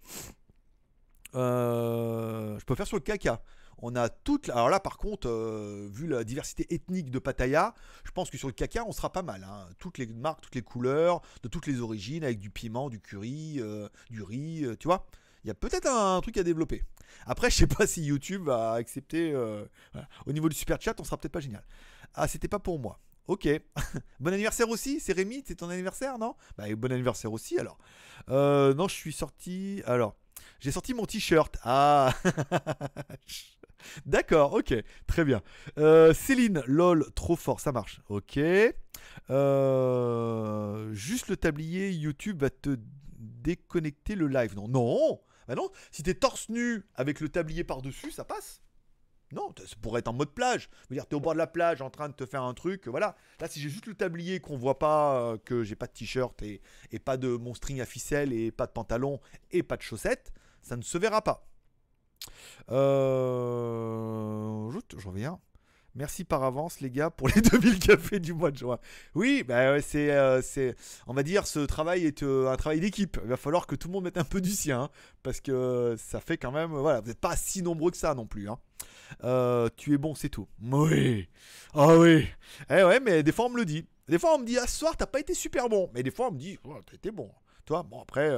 Euh, 1.36 2.58
je 2.58 2.66
peux 2.66 2.74
faire 2.74 2.88
sur 2.88 2.98
le 2.98 3.02
caca. 3.02 3.44
On 3.80 3.96
a 3.96 4.10
toute. 4.10 4.50
Alors 4.50 4.70
là, 4.70 4.80
par 4.80 4.98
contre, 4.98 5.30
euh, 5.30 5.88
vu 5.92 6.08
la 6.08 6.24
diversité 6.24 6.74
ethnique 6.74 7.12
de 7.12 7.20
Pattaya, 7.20 7.76
je 8.06 8.12
pense 8.12 8.32
que 8.32 8.38
sur 8.38 8.48
le 8.48 8.54
caca, 8.54 8.84
on 8.88 8.92
sera 8.92 9.12
pas 9.12 9.22
mal. 9.22 9.44
hein. 9.44 9.68
Toutes 9.78 10.00
les 10.00 10.08
marques, 10.08 10.42
toutes 10.42 10.56
les 10.56 10.64
couleurs, 10.64 11.22
de 11.44 11.48
toutes 11.48 11.68
les 11.68 11.80
origines, 11.82 12.24
avec 12.24 12.40
du 12.40 12.50
piment, 12.50 12.90
du 12.90 13.00
curry, 13.00 13.62
du 14.10 14.24
riz, 14.24 14.66
tu 14.80 14.88
vois. 14.88 15.06
Il 15.44 15.48
y 15.48 15.52
a 15.52 15.54
peut-être 15.54 15.86
un, 15.88 16.20
truc 16.22 16.38
à 16.38 16.44
développer. 16.44 16.84
Après, 17.28 17.50
je 17.52 17.58
sais 17.58 17.68
pas 17.68 17.86
si 17.86 18.04
YouTube 18.04 18.46
va 18.46 18.72
accepter. 18.72 19.36
Au 20.26 20.34
niveau 20.34 20.50
du 20.50 20.56
super 20.56 20.82
chat, 20.82 21.00
on 21.00 21.04
sera 21.04 21.18
peut-être 21.18 21.34
pas 21.34 21.40
génial. 21.40 21.64
Ah, 22.16 22.28
c'était 22.28 22.48
pas 22.48 22.60
pour 22.60 22.80
moi. 22.80 23.00
Ok. 23.28 23.48
bon 24.20 24.34
anniversaire 24.34 24.70
aussi, 24.70 25.00
c'est 25.00 25.14
Rémi, 25.14 25.44
c'est 25.46 25.56
ton 25.56 25.70
anniversaire, 25.70 26.18
non? 26.18 26.36
Bah, 26.58 26.64
bon 26.76 26.92
anniversaire 26.92 27.32
aussi 27.32 27.60
alors. 27.60 27.78
Euh, 28.30 28.74
non, 28.74 28.88
je 28.88 28.96
suis 28.96 29.14
sorti. 29.14 29.82
Alors, 29.86 30.16
j'ai 30.60 30.72
sorti 30.72 30.94
mon 30.94 31.06
t-shirt. 31.06 31.58
Ah 31.64 32.14
D'accord, 34.06 34.54
ok, 34.54 34.74
très 35.06 35.24
bien. 35.24 35.42
Euh, 35.78 36.14
Céline, 36.14 36.64
lol, 36.66 37.06
trop 37.16 37.36
fort, 37.36 37.60
ça 37.60 37.72
marche. 37.72 38.02
Ok. 38.10 38.40
Euh, 39.30 40.94
juste 40.94 41.28
le 41.28 41.38
tablier 41.38 41.92
YouTube 41.92 42.42
va 42.42 42.50
te 42.50 42.78
déconnecter 43.18 44.16
le 44.16 44.28
live. 44.28 44.56
Non, 44.56 44.68
non 44.68 45.22
Bah 45.48 45.56
non, 45.56 45.70
si 45.92 46.04
t'es 46.04 46.16
torse 46.16 46.50
nu 46.50 46.86
avec 46.96 47.20
le 47.20 47.30
tablier 47.30 47.64
par-dessus, 47.64 48.12
ça 48.12 48.24
passe. 48.24 48.62
Non, 49.34 49.54
ça 49.58 49.76
pourrait 49.82 50.00
être 50.00 50.08
en 50.08 50.14
mode 50.14 50.34
plage. 50.34 50.70
Je 50.84 50.90
veux 50.90 50.96
dire, 50.96 51.06
t'es 51.06 51.16
au 51.16 51.20
bord 51.20 51.34
de 51.34 51.38
la 51.38 51.48
plage 51.48 51.82
en 51.82 51.90
train 51.90 52.08
de 52.08 52.14
te 52.14 52.26
faire 52.26 52.44
un 52.44 52.54
truc, 52.54 52.88
voilà. 52.88 53.16
Là, 53.42 53.48
si 53.48 53.60
j'ai 53.60 53.70
juste 53.70 53.86
le 53.86 53.94
tablier 53.94 54.40
qu'on 54.40 54.58
voit 54.58 54.80
pas, 54.80 55.20
euh, 55.20 55.38
que 55.38 55.64
j'ai 55.64 55.76
pas 55.76 55.88
de 55.88 55.92
t-shirt 55.92 56.42
et, 56.44 56.62
et 56.92 57.00
pas 57.00 57.18
de 57.18 57.36
mon 57.36 57.54
string 57.54 57.82
à 57.82 57.86
ficelle 57.86 58.32
et 58.32 58.52
pas 58.52 58.68
de 58.68 58.72
pantalon 58.72 59.20
et 59.52 59.64
pas 59.64 59.76
de 59.76 59.82
chaussettes, 59.82 60.32
ça 60.62 60.78
ne 60.78 60.82
se 60.82 60.98
verra 60.98 61.22
pas. 61.22 61.46
Euh... 62.72 64.72
Je, 64.72 64.80
je 64.98 65.08
reviens. 65.08 65.40
Merci 65.98 66.24
par 66.26 66.44
avance, 66.44 66.80
les 66.80 66.92
gars, 66.92 67.10
pour 67.10 67.28
les 67.28 67.42
2000 67.42 67.80
cafés 67.80 68.20
du 68.20 68.32
mois 68.32 68.52
de 68.52 68.58
juin. 68.58 68.78
Oui, 69.16 69.44
bah 69.44 69.62
euh, 69.62 70.42
c'est, 70.44 70.76
on 71.08 71.14
va 71.14 71.24
dire, 71.24 71.48
ce 71.48 71.58
travail 71.60 72.06
est 72.06 72.22
euh, 72.22 72.52
un 72.52 72.56
travail 72.56 72.80
d'équipe. 72.80 73.20
Il 73.24 73.30
va 73.30 73.36
falloir 73.36 73.66
que 73.66 73.76
tout 73.76 73.88
le 73.88 73.94
monde 73.94 74.04
mette 74.04 74.18
un 74.20 74.24
peu 74.24 74.40
du 74.40 74.52
sien, 74.52 74.84
hein, 74.84 74.90
parce 75.24 75.42
que 75.42 75.96
ça 75.98 76.20
fait 76.22 76.38
quand 76.38 76.52
même, 76.52 76.70
voilà, 76.70 77.02
vous 77.02 77.08
n'êtes 77.08 77.20
pas 77.20 77.36
si 77.36 77.64
nombreux 77.64 77.90
que 77.90 77.98
ça 77.98 78.14
non 78.14 78.28
plus. 78.28 78.48
hein. 78.48 78.60
Euh, 79.24 79.70
tu 79.76 79.92
es 79.96 79.98
bon, 79.98 80.14
c'est 80.14 80.30
tout. 80.30 80.48
Oui. 80.62 81.28
Ah 81.74 81.98
oui. 81.98 82.28
Eh 82.70 82.84
ouais, 82.84 83.00
mais 83.00 83.24
des 83.24 83.32
fois 83.32 83.46
on 83.46 83.50
me 83.50 83.58
le 83.58 83.66
dit. 83.66 83.88
Des 84.08 84.20
fois 84.20 84.36
on 84.36 84.40
me 84.40 84.46
dit, 84.46 84.60
ah 84.60 84.68
ce 84.68 84.78
soir 84.78 84.96
t'as 84.96 85.08
pas 85.08 85.20
été 85.20 85.34
super 85.34 85.68
bon. 85.68 85.90
Mais 85.96 86.04
des 86.04 86.12
fois 86.12 86.28
on 86.28 86.32
me 86.32 86.38
dit, 86.38 86.60
oh, 86.64 86.76
t'as 86.86 86.94
été 86.96 87.10
bon. 87.10 87.32
Toi, 87.66 87.82
bon 87.82 88.02
après, 88.04 88.30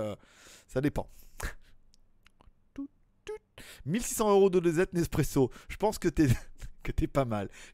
ça 0.67 0.79
dépend. 0.79 1.09
Tout, 2.73 2.87
tout. 3.25 3.33
1600 3.85 4.29
euros 4.31 4.49
de 4.49 4.59
Nespresso. 4.93 5.51
Je 5.67 5.75
pense 5.75 5.99
que 5.99 6.07
t'es 6.07 6.27
que 6.89 6.95
t'es 6.95 7.07
pas 7.07 7.25
mal. 7.25 7.49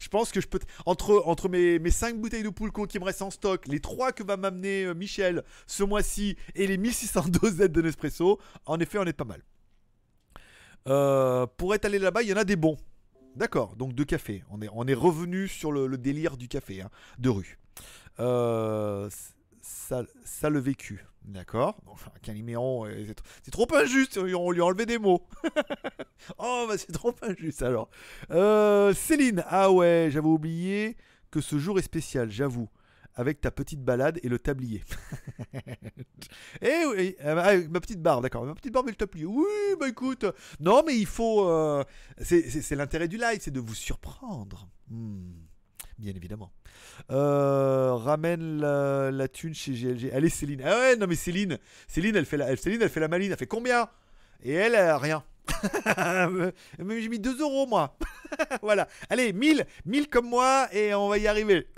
Je, 0.00 0.08
pense 0.08 0.32
que 0.32 0.40
je 0.40 0.48
peux 0.48 0.58
entre 0.86 1.22
entre 1.26 1.48
mes 1.48 1.78
mes 1.78 1.90
5 1.90 2.18
bouteilles 2.18 2.42
de 2.42 2.48
Poulco 2.48 2.86
qui 2.86 2.98
me 2.98 3.04
restent 3.04 3.22
en 3.22 3.30
stock, 3.30 3.66
les 3.68 3.80
3 3.80 4.12
que 4.12 4.22
va 4.22 4.36
m'amener 4.36 4.84
euh, 4.84 4.94
Michel 4.94 5.44
ce 5.66 5.84
mois-ci 5.84 6.36
et 6.54 6.66
les 6.66 6.78
1600 6.78 7.28
dosettes 7.28 7.72
de 7.72 7.82
Nespresso, 7.82 8.40
en 8.66 8.80
effet, 8.80 8.98
on 8.98 9.04
est 9.04 9.12
pas 9.12 9.24
mal. 9.24 9.42
Euh, 10.88 11.46
pour 11.56 11.74
être 11.74 11.84
allé 11.84 11.98
là-bas, 11.98 12.22
il 12.22 12.30
y 12.30 12.32
en 12.32 12.36
a 12.36 12.44
des 12.44 12.56
bons. 12.56 12.76
D'accord, 13.36 13.76
donc 13.76 13.94
de 13.94 14.04
café. 14.04 14.42
On 14.50 14.86
est, 14.86 14.94
revenu 14.94 15.48
sur 15.48 15.72
le, 15.72 15.86
le 15.86 15.96
délire 15.96 16.36
du 16.36 16.48
café, 16.48 16.82
hein, 16.82 16.90
de 17.18 17.28
rue. 17.28 17.58
Euh, 18.20 19.08
ça, 19.62 20.50
le 20.50 20.58
vécu. 20.58 21.04
D'accord? 21.24 21.80
Enfin, 21.86 22.10
euh, 22.26 23.04
c'est 23.06 23.18
tr- 23.18 23.24
c'est 23.44 23.50
trop 23.52 23.66
injuste, 23.74 24.18
on 24.18 24.50
lui 24.50 24.60
a 24.60 24.64
enlevé 24.64 24.86
des 24.86 24.98
mots. 24.98 25.24
oh, 26.38 26.66
bah 26.68 26.76
c'est 26.76 26.90
trop 26.92 27.14
injuste 27.22 27.62
alors. 27.62 27.88
Euh, 28.32 28.92
Céline, 28.92 29.44
ah 29.46 29.70
ouais, 29.70 30.08
j'avais 30.10 30.26
oublié 30.26 30.96
que 31.30 31.40
ce 31.40 31.58
jour 31.58 31.78
est 31.78 31.82
spécial, 31.82 32.30
j'avoue. 32.30 32.68
Avec 33.14 33.40
ta 33.42 33.50
petite 33.50 33.82
balade 33.84 34.18
et 34.22 34.28
le 34.28 34.38
tablier. 34.38 34.82
Eh 36.62 36.84
oui, 36.86 37.16
euh, 37.24 37.68
ma 37.68 37.80
petite 37.80 38.00
barre, 38.00 38.20
d'accord. 38.20 38.44
Ma 38.44 38.54
petite 38.54 38.72
barre 38.72 38.84
et 38.86 38.90
le 38.90 38.96
tablier. 38.96 39.26
Oui, 39.26 39.44
bah 39.78 39.88
écoute. 39.88 40.24
Non, 40.60 40.82
mais 40.86 40.96
il 40.96 41.06
faut. 41.06 41.48
euh, 41.48 41.84
c'est 42.20 42.74
l'intérêt 42.74 43.08
du 43.08 43.16
live, 43.18 43.38
c'est 43.40 43.50
de 43.50 43.60
vous 43.60 43.74
surprendre. 43.74 44.68
Hmm, 44.88 45.32
Bien 45.98 46.14
évidemment. 46.14 46.50
Euh, 47.10 47.94
ramène 47.94 48.60
la, 48.60 49.10
la 49.10 49.28
thune 49.28 49.54
chez 49.54 49.72
GLG. 49.72 50.10
Allez, 50.12 50.28
Céline. 50.30 50.62
Ah 50.64 50.78
ouais, 50.78 50.96
non, 50.96 51.06
mais 51.06 51.14
Céline, 51.14 51.58
Céline, 51.86 52.16
elle 52.16 52.26
fait 52.26 52.36
la, 52.36 52.46
elle- 52.50 52.58
Céline, 52.58 52.82
elle 52.82 52.88
fait 52.90 53.00
la 53.00 53.08
maline. 53.08 53.30
Elle 53.32 53.38
fait 53.38 53.46
combien? 53.46 53.88
Et 54.42 54.52
elle, 54.52 54.74
elle 54.74 54.88
a 54.88 54.98
rien. 54.98 55.22
J'ai 56.78 57.08
mis 57.08 57.18
2 57.18 57.40
euros, 57.40 57.66
moi. 57.66 57.96
voilà. 58.62 58.88
Allez, 59.10 59.32
1000, 59.32 59.66
1000 59.84 60.08
comme 60.08 60.28
moi, 60.28 60.68
et 60.72 60.94
on 60.94 61.08
va 61.08 61.18
y 61.18 61.26
arriver. 61.26 61.68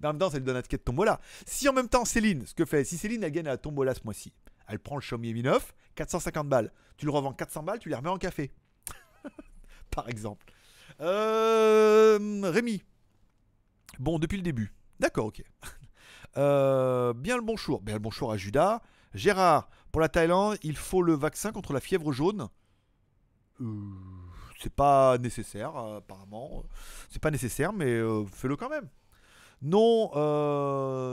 Mais 0.00 0.08
en 0.08 0.12
même 0.12 0.18
temps, 0.18 0.30
ça 0.30 0.38
lui 0.38 0.44
donne 0.44 0.56
un 0.56 0.62
ticket 0.62 0.78
de 0.78 0.82
tombola. 0.82 1.20
Si 1.46 1.68
en 1.68 1.72
même 1.72 1.88
temps, 1.88 2.04
Céline, 2.04 2.44
ce 2.46 2.54
que 2.54 2.64
fait, 2.64 2.84
si 2.84 2.98
Céline, 2.98 3.22
elle 3.24 3.30
gagne 3.32 3.46
à 3.46 3.50
la 3.52 3.56
tombola 3.58 3.94
ce 3.94 4.00
mois-ci, 4.04 4.32
elle 4.68 4.78
prend 4.80 4.96
le 4.96 5.00
Xiaomi 5.02 5.32
Mi 5.32 5.42
9, 5.42 5.74
450 5.94 6.48
balles. 6.48 6.72
Tu 6.96 7.06
le 7.06 7.12
revends 7.12 7.32
400 7.32 7.62
balles, 7.62 7.78
tu 7.78 7.88
les 7.88 7.94
remets 7.94 8.08
en 8.10 8.18
café. 8.18 8.50
Par 9.90 10.08
exemple. 10.08 10.44
Euh, 11.00 12.18
Rémi. 12.44 12.82
Bon, 13.98 14.18
depuis 14.18 14.36
le 14.36 14.42
début. 14.42 14.72
D'accord, 15.00 15.26
ok. 15.26 15.42
Euh, 16.38 17.14
bien 17.14 17.36
le 17.36 17.42
bonjour. 17.42 17.80
Bien 17.80 17.94
le 17.94 18.00
bonjour 18.00 18.30
à 18.30 18.36
Judas. 18.36 18.82
Gérard, 19.14 19.70
pour 19.90 20.02
la 20.02 20.10
Thaïlande, 20.10 20.58
il 20.62 20.76
faut 20.76 21.00
le 21.00 21.14
vaccin 21.14 21.50
contre 21.50 21.72
la 21.72 21.80
fièvre 21.80 22.12
jaune. 22.12 22.48
Euh, 23.62 23.64
c'est 24.60 24.72
pas 24.74 25.16
nécessaire, 25.16 25.74
apparemment. 25.74 26.64
C'est 27.08 27.22
pas 27.22 27.30
nécessaire, 27.30 27.72
mais 27.72 27.86
euh, 27.86 28.26
fais-le 28.26 28.56
quand 28.56 28.68
même. 28.68 28.86
Non, 29.62 30.10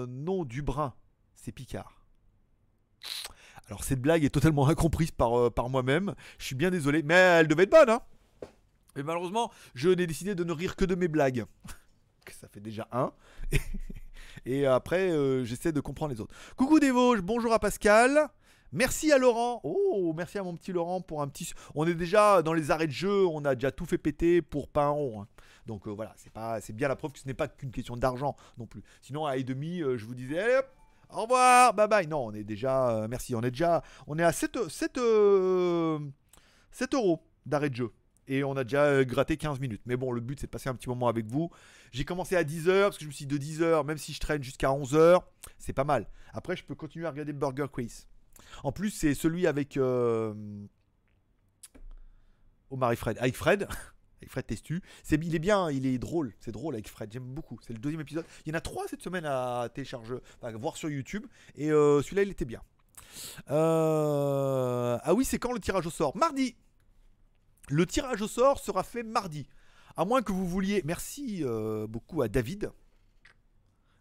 non, 0.08 0.44
Dubrin, 0.44 0.94
c'est 1.36 1.54
Picard. 1.54 2.02
Alors 3.68 3.86
cette 3.86 4.02
blague 4.02 4.26
est 4.26 4.30
totalement 4.30 4.68
incomprise 4.68 5.12
par, 5.12 5.54
par 5.54 5.70
moi-même. 5.70 6.16
Je 6.38 6.48
suis 6.48 6.56
bien 6.56 6.70
désolé, 6.70 7.02
mais 7.02 7.14
elle 7.14 7.48
devait 7.48 7.64
être 7.64 7.72
bonne, 7.72 7.92
hein. 7.92 8.02
Mais 8.98 9.04
malheureusement, 9.04 9.54
je 9.74 9.88
n'ai 9.90 10.06
décidé 10.06 10.36
de 10.36 10.44
ne 10.44 10.52
rire 10.52 10.76
que 10.76 10.84
de 10.84 10.96
mes 10.96 11.08
blagues. 11.08 11.46
Ça 12.32 12.48
fait 12.48 12.60
déjà 12.60 12.88
un. 12.92 13.12
Et 14.46 14.66
après, 14.66 15.12
euh, 15.12 15.44
j'essaie 15.44 15.72
de 15.72 15.80
comprendre 15.80 16.14
les 16.14 16.22
autres. 16.22 16.34
Coucou 16.56 16.80
des 16.80 16.92
Vosges, 16.92 17.22
bonjour 17.22 17.54
à 17.54 17.60
Pascal. 17.60 18.30
Merci 18.72 19.12
à 19.12 19.18
Laurent. 19.18 19.62
Oh, 19.64 20.14
merci 20.16 20.38
à 20.38 20.44
mon 20.44 20.56
petit 20.56 20.72
Laurent 20.72 21.02
pour 21.02 21.22
un 21.22 21.28
petit. 21.28 21.52
On 21.76 21.86
est 21.86 21.94
déjà 21.94 22.42
dans 22.42 22.54
les 22.54 22.72
arrêts 22.72 22.88
de 22.88 22.92
jeu, 22.92 23.26
on 23.28 23.46
a 23.46 23.56
déjà 23.56 23.72
tout 23.72 23.86
fait 23.86 23.98
péter 23.98 24.42
pour 24.42 24.68
pas 24.68 24.86
un 24.86 24.90
rond. 24.90 25.22
hein. 25.22 25.28
Donc 25.68 25.88
euh, 25.88 25.92
voilà, 25.92 26.14
c'est 26.18 26.34
pas, 26.34 26.60
bien 26.74 26.88
la 26.88 26.96
preuve 26.96 27.12
que 27.12 27.20
ce 27.20 27.28
n'est 27.28 27.34
pas 27.34 27.48
qu'une 27.48 27.72
question 27.72 27.96
d'argent 27.96 28.36
non 28.58 28.66
plus. 28.66 28.82
Sinon 29.02 29.26
à 29.26 29.38
et 29.38 29.44
demi, 29.44 29.82
euh, 29.82 29.98
je 29.98 30.06
vous 30.06 30.16
disais, 30.16 30.40
allez, 30.40 30.56
hop, 30.56 30.68
au 31.12 31.22
revoir, 31.22 31.74
bye 31.74 31.88
bye. 31.88 32.08
Non, 32.08 32.26
on 32.28 32.34
est 32.34 32.44
déjà, 32.44 33.06
merci, 33.10 33.36
on 33.36 33.42
est 33.42 33.52
déjà, 33.52 33.84
on 34.08 34.18
est 34.18 34.24
à 34.24 34.32
7, 34.32 34.70
7, 34.70 34.98
euh, 34.98 36.00
7 36.72 36.96
euros 36.96 37.24
d'arrêt 37.46 37.70
de 37.70 37.76
jeu. 37.76 37.92
Et 38.28 38.44
on 38.44 38.56
a 38.56 38.64
déjà 38.64 38.86
euh, 38.86 39.04
gratté 39.04 39.38
15 39.38 39.60
minutes. 39.60 39.82
Mais 39.86 39.98
bon, 39.98 40.12
le 40.12 40.22
but 40.22 40.40
c'est 40.40 40.48
de 40.48 40.52
passer 40.52 40.70
un 40.70 40.76
petit 40.76 40.90
moment 40.90 41.08
avec 41.08 41.26
vous. 41.26 41.50
J'ai 41.92 42.06
commencé 42.06 42.36
à 42.36 42.44
10h 42.44 42.84
parce 42.84 42.98
que 42.98 43.04
je 43.04 43.08
me 43.10 43.14
suis 43.14 43.26
dit 43.26 43.38
de 43.38 43.44
10h, 43.44 43.86
même 43.86 43.98
si 43.98 44.14
je 44.14 44.20
traîne 44.20 44.44
jusqu'à 44.44 44.70
11h, 44.70 45.22
c'est 45.58 45.74
pas 45.74 45.84
mal. 45.84 46.08
Après, 46.34 46.56
je 46.56 46.64
peux 46.64 46.76
continuer 46.76 47.06
à 47.06 47.12
regarder 47.12 47.34
Burger 47.34 47.68
Quiz. 47.72 48.08
En 48.64 48.72
plus, 48.72 48.90
c'est 48.90 49.14
celui 49.14 49.46
avec 49.46 49.78
euh, 49.78 50.34
Omar 52.72 52.92
et 52.92 52.96
Fred. 52.96 53.18
Avec 53.20 53.36
Fred, 53.36 53.68
avec 54.22 54.32
Fred 54.32 54.46
Testu? 54.46 54.82
C'est, 55.04 55.24
il 55.24 55.36
est 55.36 55.40
bien, 55.40 55.70
il 55.70 55.86
est 55.86 55.98
drôle. 55.98 56.34
C'est 56.40 56.52
drôle 56.52 56.74
avec 56.74 56.88
Fred. 56.88 57.12
J'aime 57.12 57.24
beaucoup. 57.24 57.60
C'est 57.66 57.74
le 57.74 57.80
deuxième 57.80 58.02
épisode. 58.02 58.26
Il 58.46 58.52
y 58.52 58.56
en 58.56 58.58
a 58.58 58.62
trois 58.62 58.88
cette 58.88 59.02
semaine 59.02 59.26
à 59.26 59.70
télécharger, 59.74 60.16
à 60.42 60.52
voir 60.52 60.78
sur 60.78 60.90
YouTube. 60.90 61.26
Et 61.56 61.72
euh, 61.72 62.02
celui-là, 62.02 62.24
il 62.24 62.30
était 62.30 62.46
bien. 62.46 62.62
Euh, 63.52 64.98
Ah 65.04 65.14
oui, 65.14 65.26
c'est 65.26 65.38
quand 65.40 65.52
le 65.52 65.60
tirage 65.60 65.86
au 65.86 65.92
sort? 65.92 66.16
Mardi. 66.18 66.56
Le 67.74 67.88
tirage 67.88 68.22
au 68.22 68.28
sort 68.28 68.60
sera 68.60 68.84
fait 68.84 69.02
mardi. 69.02 69.48
À 69.98 70.06
moins 70.06 70.22
que 70.22 70.32
vous 70.32 70.48
vouliez. 70.48 70.84
Merci 70.86 71.40
euh, 71.42 71.88
beaucoup 71.88 72.22
à 72.22 72.28
David. 72.28 72.72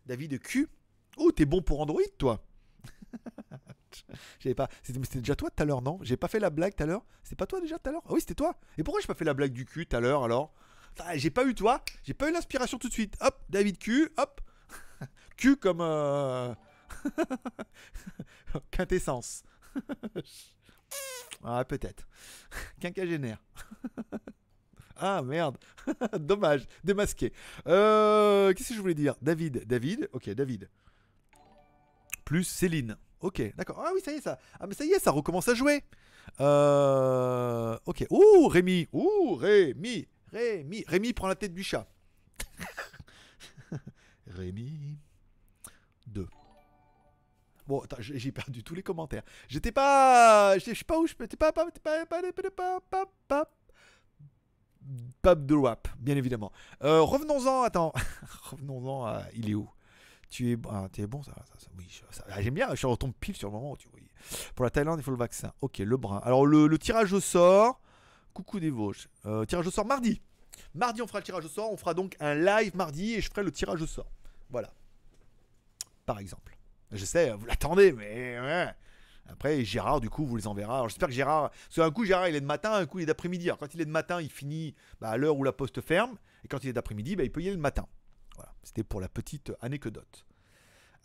David 0.05 0.39
Q. 0.41 0.69
Oh, 1.17 1.33
t'es 1.33 1.47
bon 1.47 1.63
pour 1.63 1.81
Android, 1.81 2.03
toi. 2.19 2.45
J'avais 4.41 4.55
pas. 4.55 4.69
C'était 4.83 5.21
déjà 5.21 5.37
toi 5.37 5.49
tout 5.49 5.63
à 5.63 5.65
l'heure, 5.65 5.81
non? 5.81 5.99
J'ai 6.03 6.19
pas 6.19 6.29
fait 6.29 6.39
la 6.39 6.51
blague 6.51 6.75
tout 6.75 6.83
à 6.83 6.87
l'heure? 6.87 7.03
C'était 7.23 7.37
pas 7.37 7.47
toi 7.47 7.63
déjà 7.63 7.79
tout 7.79 7.89
à 7.89 7.93
l'heure? 7.93 8.03
Ah 8.05 8.13
oui, 8.13 8.21
c'était 8.21 8.35
toi. 8.35 8.61
Et 8.77 8.83
pourquoi 8.83 9.01
j'ai 9.01 9.07
pas 9.07 9.15
fait 9.15 9.25
la 9.25 9.33
blague 9.33 9.55
du 9.55 9.65
cul 9.65 9.87
tout 9.87 9.97
à 9.97 10.01
l'heure 10.01 10.25
alors? 10.25 10.53
Ah, 10.99 11.17
J'ai 11.17 11.31
pas 11.31 11.47
eu 11.47 11.55
toi. 11.55 11.83
J'ai 12.03 12.13
pas 12.13 12.29
eu 12.29 12.33
l'inspiration 12.33 12.77
tout 12.77 12.89
de 12.89 12.93
suite. 12.93 13.17
Hop, 13.23 13.43
David 13.49 13.79
Q. 13.79 14.11
Hop. 14.19 14.43
Q 15.39 15.57
comme. 15.57 15.81
Euh... 15.81 16.55
Quintessence. 18.71 19.45
Ah, 21.45 21.65
peut-être. 21.65 22.07
Quinquagénaire. 22.81 23.43
ah, 24.97 25.23
merde. 25.23 25.59
Dommage. 26.19 26.67
Démasqué. 26.85 27.33
Euh, 27.67 28.53
Qu'est-ce 28.53 28.71
que 28.71 28.75
je 28.75 28.81
voulais 28.81 28.95
dire? 28.95 29.15
David. 29.23 29.67
David. 29.67 30.09
Ok, 30.13 30.31
David. 30.31 30.69
Plus 32.25 32.45
Céline. 32.45 32.97
Ok, 33.21 33.43
d'accord. 33.57 33.83
Ah 33.85 33.91
oui, 33.95 34.01
ça 34.05 34.13
y 34.13 34.17
est, 34.17 34.21
ça. 34.21 34.39
Ah, 34.59 34.67
mais 34.67 34.75
ça 34.75 34.85
y 34.85 34.91
est, 34.91 34.99
ça 34.99 35.11
recommence 35.11 35.49
à 35.49 35.55
jouer. 35.55 35.85
Euh, 36.41 37.79
ok. 37.87 38.07
Ouh, 38.11 38.49
Rémi. 38.49 38.89
Ouh, 38.93 39.35
Rémi. 39.35 40.07
Rémi. 40.33 40.85
Rémi 40.87 41.13
prend 41.13 41.29
la 41.29 41.35
tête 41.35 41.55
du 41.55 41.63
chat. 41.63 41.87
Rémi. 44.27 44.99
2. 46.07 46.27
Bon, 47.67 47.81
attends, 47.81 47.97
j'ai 48.01 48.33
perdu 48.33 48.63
tous 48.63 48.75
les 48.75 48.83
commentaires. 48.83 49.23
J'étais 49.49 49.73
pas. 49.73 50.59
Je 50.59 50.65
sais 50.65 50.85
pas 50.85 50.99
où 50.99 51.07
je. 51.07 51.15
J'étais 51.19 51.37
pas. 51.37 51.53
Pas. 51.53 51.67
De 55.37 55.55
WAP, 55.55 55.89
bien 55.99 56.17
évidemment. 56.17 56.51
Euh, 56.83 57.03
Revenons-en. 57.03 57.63
Attends. 57.63 57.93
Revenons-en 58.51 59.07
à. 59.07 59.23
Il 59.35 59.51
est 59.51 59.55
où? 59.55 59.69
Tu 60.29 60.53
es, 60.53 60.59
ah, 60.71 60.89
tu 60.91 61.03
es 61.03 61.07
bon, 61.07 61.23
ça, 61.23 61.35
ça, 61.35 61.59
ça 61.59 61.67
oui, 61.77 61.87
ah, 62.31 62.41
j'aime 62.41 62.55
bien, 62.55 62.75
je 62.75 62.87
retombe 62.87 63.13
pile 63.21 63.37
sur 63.37 63.49
le 63.49 63.53
moment 63.53 63.73
où 63.73 63.77
tu 63.77 63.87
oui. 63.95 64.09
Pour 64.55 64.65
la 64.65 64.71
Thaïlande, 64.71 64.99
il 64.99 65.03
faut 65.03 65.11
le 65.11 65.19
vaccin. 65.19 65.53
Ok, 65.61 65.79
le 65.79 65.97
brin. 65.99 66.23
Alors, 66.25 66.47
le, 66.47 66.69
le 66.69 66.79
tirage 66.79 67.13
au 67.13 67.21
sort, 67.21 67.83
coucou 68.33 68.59
des 68.59 68.71
Vosges. 68.71 69.09
Euh, 69.27 69.45
tirage 69.45 69.67
au 69.67 69.71
sort 69.71 69.85
mardi. 69.85 70.23
Mardi, 70.75 71.03
on 71.03 71.07
fera 71.07 71.19
le 71.19 71.25
tirage 71.25 71.45
au 71.45 71.49
sort. 71.49 71.71
On 71.71 71.77
fera 71.77 71.93
donc 71.93 72.17
un 72.19 72.35
live 72.35 72.75
mardi 72.75 73.15
et 73.15 73.21
je 73.21 73.29
ferai 73.29 73.43
le 73.43 73.53
tirage 73.53 73.83
au 73.83 73.87
sort. 73.87 74.11
Voilà. 74.49 74.73
Par 76.07 76.19
exemple. 76.19 76.52
Je 76.93 77.05
sais, 77.05 77.31
vous 77.31 77.47
l'attendez, 77.47 77.93
mais. 77.93 78.37
Après, 79.29 79.65
Gérard, 79.65 80.01
du 80.01 80.11
coup, 80.11 80.27
vous 80.27 80.37
les 80.37 80.47
enverra. 80.47 80.87
J'espère 80.89 81.09
que 81.09 81.15
Gérard. 81.15 81.51
Parce 81.51 81.77
qu'un 81.77 81.91
coup, 81.91 82.05
Gérard, 82.05 82.29
il 82.29 82.35
est 82.35 82.41
de 82.41 82.47
matin, 82.47 82.73
un 82.75 82.87
coup, 82.87 82.99
il 82.99 83.03
est 83.03 83.07
d'après-midi. 83.07 83.49
Alors, 83.49 83.59
quand 83.59 83.75
il 83.75 83.81
est 83.81 83.87
de 83.87 83.91
matin, 83.91 84.21
il 84.21 84.31
finit 84.31 84.75
bah, 85.01 85.11
à 85.11 85.17
l'heure 85.17 85.37
où 85.37 85.45
la 85.45 85.53
poste 85.53 85.81
ferme. 85.81 86.17
Et 86.45 86.49
quand 86.49 86.63
il 86.65 86.71
est 86.71 86.73
d'après-midi, 86.73 87.17
bah, 87.17 87.25
il 87.25 87.33
peut 87.33 87.41
y 87.41 87.47
aller 87.47 87.57
le 87.57 87.63
matin. 87.63 87.87
Voilà. 88.37 88.53
C'était 88.63 88.83
pour 88.83 89.01
la 89.01 89.09
petite 89.09 89.53
anecdote. 89.61 90.27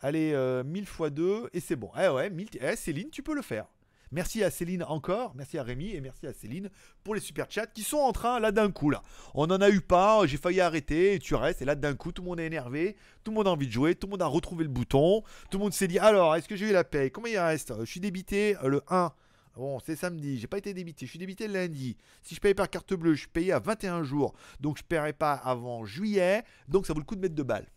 Allez, 0.01 0.33
euh, 0.33 0.63
1000 0.63 0.83
x 0.83 1.01
2, 1.11 1.49
et 1.53 1.59
c'est 1.59 1.75
bon. 1.75 1.91
Eh 1.99 2.07
ouais, 2.09 2.29
1000 2.29 2.49
eh, 2.59 2.75
Céline, 2.75 3.09
tu 3.09 3.23
peux 3.23 3.33
le 3.33 3.41
faire. 3.41 3.65
Merci 4.11 4.41
à 4.41 4.49
Céline 4.49 4.83
encore, 4.83 5.33
merci 5.35 5.57
à 5.57 5.63
Rémi 5.63 5.89
et 5.89 5.99
merci 5.99 6.27
à 6.27 6.33
Céline 6.33 6.69
pour 7.03 7.13
les 7.13 7.19
super 7.19 7.51
chats 7.51 7.67
qui 7.67 7.83
sont 7.83 7.97
en 7.97 8.13
train 8.13 8.39
là 8.39 8.53
d'un 8.53 8.71
coup 8.71 8.89
là. 8.89 9.01
On 9.33 9.45
en 9.45 9.59
a 9.59 9.69
eu 9.69 9.81
pas, 9.81 10.25
j'ai 10.25 10.37
failli 10.37 10.61
arrêter 10.61 11.15
et 11.15 11.19
tu 11.19 11.35
restes 11.35 11.61
et 11.61 11.65
là 11.65 11.75
d'un 11.75 11.93
coup 11.93 12.13
tout 12.13 12.21
le 12.21 12.29
monde 12.29 12.39
est 12.39 12.45
énervé, 12.45 12.95
tout 13.25 13.31
le 13.31 13.35
monde 13.35 13.47
a 13.47 13.51
envie 13.51 13.67
de 13.67 13.71
jouer, 13.71 13.95
tout 13.95 14.07
le 14.07 14.11
monde 14.11 14.21
a 14.21 14.27
retrouvé 14.27 14.63
le 14.63 14.69
bouton, 14.69 15.23
tout 15.51 15.57
le 15.57 15.63
monde 15.65 15.73
s'est 15.73 15.89
dit 15.89 15.99
alors 15.99 16.35
est-ce 16.35 16.47
que 16.47 16.55
j'ai 16.55 16.69
eu 16.69 16.71
la 16.71 16.85
paye? 16.85 17.11
Combien 17.11 17.33
il 17.33 17.39
reste? 17.39 17.73
Je 17.81 17.85
suis 17.85 17.99
débité 17.99 18.55
euh, 18.63 18.69
le 18.69 18.81
1. 18.89 19.11
Bon, 19.57 19.79
c'est 19.85 19.95
samedi, 19.95 20.39
j'ai 20.39 20.47
pas 20.47 20.59
été 20.59 20.73
débité, 20.73 21.05
je 21.05 21.09
suis 21.09 21.19
débité 21.19 21.49
lundi. 21.49 21.97
Si 22.21 22.35
je 22.35 22.39
paye 22.39 22.53
par 22.53 22.69
carte 22.69 22.93
bleue, 22.93 23.13
je 23.13 23.21
suis 23.21 23.27
payé 23.27 23.51
à 23.51 23.59
21 23.59 24.03
jours, 24.03 24.35
donc 24.61 24.77
je 24.77 24.83
paierai 24.83 25.13
pas 25.13 25.33
avant 25.33 25.83
juillet, 25.83 26.43
donc 26.69 26.85
ça 26.85 26.93
vaut 26.93 26.99
le 26.99 27.05
coup 27.05 27.15
de 27.15 27.21
mettre 27.21 27.35
deux 27.35 27.43
balles. 27.43 27.67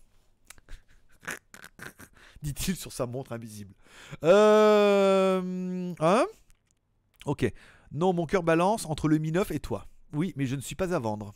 Dit-il 2.42 2.76
sur 2.76 2.92
sa 2.92 3.06
montre 3.06 3.32
invisible. 3.32 3.74
Euh. 4.24 5.94
Hein? 5.98 6.26
Ok. 7.26 7.52
Non, 7.92 8.12
mon 8.12 8.26
cœur 8.26 8.42
balance 8.42 8.86
entre 8.86 9.08
le 9.08 9.18
Mi 9.18 9.32
9 9.32 9.50
et 9.50 9.60
toi. 9.60 9.86
Oui, 10.12 10.32
mais 10.36 10.46
je 10.46 10.56
ne 10.56 10.60
suis 10.60 10.74
pas 10.74 10.94
à 10.94 10.98
vendre. 10.98 11.34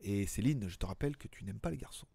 Et 0.00 0.26
Céline, 0.26 0.68
je 0.68 0.76
te 0.76 0.86
rappelle 0.86 1.16
que 1.16 1.28
tu 1.28 1.44
n'aimes 1.44 1.60
pas 1.60 1.70
les 1.70 1.78
garçons. 1.78 2.06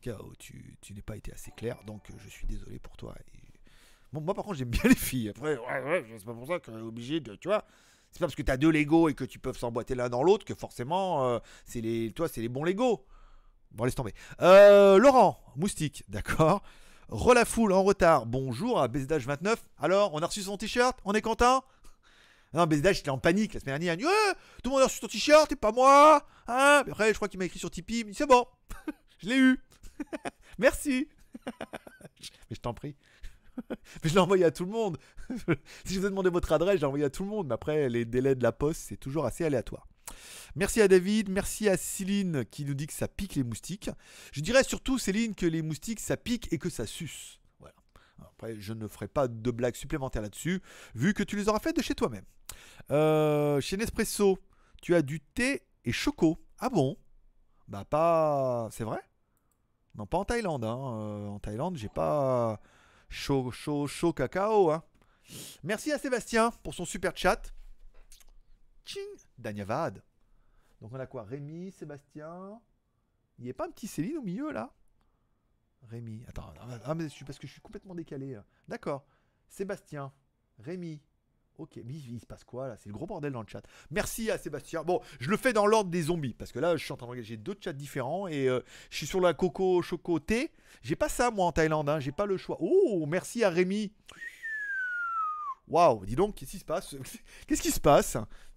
Cas 0.00 0.18
où 0.22 0.34
tu, 0.36 0.76
tu 0.80 0.94
n'es 0.94 1.02
pas 1.02 1.16
été 1.16 1.32
assez 1.32 1.50
clair, 1.52 1.82
donc 1.86 2.10
je 2.18 2.28
suis 2.28 2.46
désolé 2.46 2.78
pour 2.78 2.96
toi. 2.96 3.14
Bon, 4.12 4.20
moi 4.20 4.34
par 4.34 4.44
contre, 4.44 4.56
j'aime 4.56 4.70
bien 4.70 4.82
les 4.84 4.96
filles. 4.96 5.28
Après, 5.30 5.58
c'est 6.18 6.24
pas 6.24 6.34
pour 6.34 6.46
ça 6.46 6.58
qu'on 6.58 6.76
est 6.76 6.82
obligé 6.82 7.20
de. 7.20 7.36
Tu 7.36 7.48
vois 7.48 7.64
C'est 8.10 8.18
pas 8.18 8.26
parce 8.26 8.34
que 8.34 8.42
tu 8.42 8.50
as 8.50 8.56
deux 8.56 8.70
Lego 8.70 9.08
et 9.08 9.14
que 9.14 9.24
tu 9.24 9.38
peux 9.38 9.52
s'emboîter 9.52 9.94
l'un 9.94 10.08
dans 10.08 10.22
l'autre 10.22 10.44
que 10.44 10.54
forcément, 10.54 11.26
euh, 11.26 11.38
c'est 11.64 11.80
les, 11.80 12.12
toi, 12.12 12.28
c'est 12.28 12.40
les 12.40 12.48
bons 12.48 12.64
Lego. 12.64 13.04
Bon, 13.74 13.84
laisse 13.84 13.94
tomber. 13.94 14.12
Euh, 14.42 14.98
Laurent, 14.98 15.42
moustique, 15.56 16.04
d'accord. 16.08 16.62
Relafoule 17.08 17.72
en 17.72 17.82
retard. 17.82 18.26
Bonjour 18.26 18.80
à 18.80 18.88
BZH29. 18.88 19.56
Alors, 19.80 20.12
on 20.12 20.18
a 20.18 20.26
reçu 20.26 20.42
son 20.42 20.58
t-shirt? 20.58 20.98
On 21.04 21.14
est 21.14 21.22
content? 21.22 21.64
Non, 22.52 22.66
BZH, 22.66 22.86
est 22.86 23.08
en 23.08 23.16
panique 23.16 23.54
la 23.54 23.60
semaine 23.60 23.78
dernière. 23.78 23.94
Il 23.94 23.98
dit 23.98 24.04
Ouais, 24.04 24.34
Tout 24.62 24.68
le 24.68 24.70
monde 24.70 24.82
a 24.82 24.84
reçu 24.84 25.00
ton 25.00 25.06
t-shirt 25.06 25.50
et 25.52 25.56
pas 25.56 25.72
moi 25.72 26.22
hein? 26.48 26.84
Après, 26.86 27.08
je 27.08 27.14
crois 27.14 27.28
qu'il 27.28 27.38
m'a 27.38 27.46
écrit 27.46 27.58
sur 27.58 27.70
Tipeee. 27.70 28.00
Il 28.00 28.06
dit 28.08 28.14
C'est 28.14 28.26
bon, 28.26 28.46
je 29.18 29.28
l'ai 29.28 29.38
eu. 29.38 29.58
Merci. 30.58 31.08
Mais 31.46 32.56
je 32.56 32.60
t'en 32.60 32.74
prie. 32.74 32.94
Mais 33.70 34.10
je 34.10 34.14
l'ai 34.14 34.20
envoyé 34.20 34.44
à 34.44 34.50
tout 34.50 34.66
le 34.66 34.70
monde. 34.70 34.98
si 35.84 35.94
je 35.94 36.00
vous 36.00 36.06
ai 36.06 36.10
demandé 36.10 36.28
votre 36.28 36.52
adresse, 36.52 36.76
je 36.76 36.80
l'ai 36.80 36.86
envoyé 36.86 37.06
à 37.06 37.10
tout 37.10 37.24
le 37.24 37.30
monde. 37.30 37.46
Mais 37.46 37.54
après, 37.54 37.88
les 37.88 38.04
délais 38.04 38.34
de 38.34 38.42
la 38.42 38.52
poste, 38.52 38.82
c'est 38.88 38.98
toujours 38.98 39.24
assez 39.24 39.44
aléatoire. 39.44 39.88
Merci 40.54 40.80
à 40.80 40.88
David, 40.88 41.28
merci 41.28 41.68
à 41.68 41.76
Céline 41.76 42.44
qui 42.44 42.64
nous 42.64 42.74
dit 42.74 42.86
que 42.86 42.92
ça 42.92 43.08
pique 43.08 43.34
les 43.34 43.44
moustiques. 43.44 43.90
Je 44.32 44.40
dirais 44.40 44.64
surtout, 44.64 44.98
Céline, 44.98 45.34
que 45.34 45.46
les 45.46 45.62
moustiques, 45.62 46.00
ça 46.00 46.16
pique 46.16 46.52
et 46.52 46.58
que 46.58 46.70
ça 46.70 46.86
suce. 46.86 47.40
Voilà. 47.58 47.74
Après, 48.20 48.60
je 48.60 48.72
ne 48.72 48.86
ferai 48.88 49.08
pas 49.08 49.28
de 49.28 49.50
blagues 49.50 49.76
supplémentaires 49.76 50.22
là-dessus, 50.22 50.62
vu 50.94 51.14
que 51.14 51.22
tu 51.22 51.36
les 51.36 51.48
auras 51.48 51.60
faites 51.60 51.76
de 51.76 51.82
chez 51.82 51.94
toi-même. 51.94 52.24
Euh, 52.90 53.60
chez 53.60 53.76
Nespresso, 53.76 54.38
tu 54.80 54.94
as 54.94 55.02
du 55.02 55.20
thé 55.20 55.62
et 55.84 55.92
choco. 55.92 56.38
Ah 56.58 56.68
bon? 56.68 56.96
Bah 57.68 57.84
pas... 57.84 58.68
C'est 58.72 58.84
vrai? 58.84 59.00
Non, 59.94 60.06
pas 60.06 60.18
en 60.18 60.24
Thaïlande. 60.24 60.64
hein. 60.64 60.78
Euh, 60.94 61.26
en 61.28 61.38
Thaïlande, 61.38 61.76
j'ai 61.76 61.88
pas 61.88 62.60
chaud, 63.08 63.50
chaud, 63.50 63.86
chaud 63.86 64.12
cacao. 64.12 64.70
hein. 64.70 64.82
Merci 65.62 65.92
à 65.92 65.98
Sébastien 65.98 66.50
pour 66.62 66.74
son 66.74 66.84
super 66.84 67.16
chat. 67.16 67.52
Tching 68.84 69.02
Danyavad. 69.38 70.02
Donc 70.82 70.90
on 70.92 70.98
a 70.98 71.06
quoi? 71.06 71.22
Rémi, 71.22 71.70
Sébastien. 71.70 72.60
Il 73.38 73.44
n'y 73.44 73.50
a 73.50 73.54
pas 73.54 73.66
un 73.66 73.70
petit 73.70 73.86
Céline 73.86 74.18
au 74.18 74.22
milieu 74.22 74.50
là? 74.50 74.74
Rémi. 75.88 76.24
Attends, 76.26 76.52
mais 76.96 77.08
je 77.08 77.24
parce 77.24 77.38
que 77.38 77.46
je 77.46 77.52
suis 77.52 77.60
complètement 77.60 77.94
décalé. 77.94 78.32
là. 78.32 78.44
D'accord. 78.66 79.06
Sébastien. 79.48 80.12
Rémi. 80.58 81.00
Ok, 81.58 81.78
mais 81.84 81.94
il 81.94 82.18
se 82.18 82.26
passe 82.26 82.42
quoi 82.42 82.66
là? 82.66 82.76
C'est 82.76 82.88
le 82.88 82.94
gros 82.94 83.06
bordel 83.06 83.32
dans 83.32 83.42
le 83.42 83.46
chat. 83.46 83.62
Merci 83.90 84.30
à 84.30 84.38
Sébastien. 84.38 84.82
Bon, 84.82 85.00
je 85.20 85.30
le 85.30 85.36
fais 85.36 85.52
dans 85.52 85.66
l'ordre 85.66 85.90
des 85.90 86.02
zombies 86.02 86.34
parce 86.34 86.50
que 86.50 86.58
là, 86.58 86.76
je 86.76 86.82
suis 86.82 86.92
en 86.92 86.96
train 86.96 87.06
de 87.06 87.10
regarder. 87.10 87.28
J'ai 87.28 87.36
deux 87.36 87.56
chats 87.60 87.72
différents 87.72 88.26
et 88.26 88.48
euh, 88.48 88.60
je 88.90 88.96
suis 88.96 89.06
sur 89.06 89.20
la 89.20 89.34
coco 89.34 89.82
choco 89.82 90.18
thé. 90.18 90.50
J'ai 90.82 90.96
pas 90.96 91.08
ça 91.08 91.30
moi 91.30 91.46
en 91.46 91.52
Thaïlande. 91.52 91.88
Hein. 91.88 92.00
J'ai 92.00 92.12
pas 92.12 92.26
le 92.26 92.36
choix. 92.36 92.56
Oh, 92.60 93.04
merci 93.06 93.44
à 93.44 93.50
Rémi. 93.50 93.92
Waouh, 95.68 96.04
dis 96.04 96.16
donc, 96.16 96.34
qu'est-ce 96.34 96.50
qui 96.52 96.58
se 96.58 96.64
passe? 96.64 96.94
Qu'est-ce 97.46 97.62
qui 97.62 97.70
se 97.70 97.80
passe? 97.80 98.16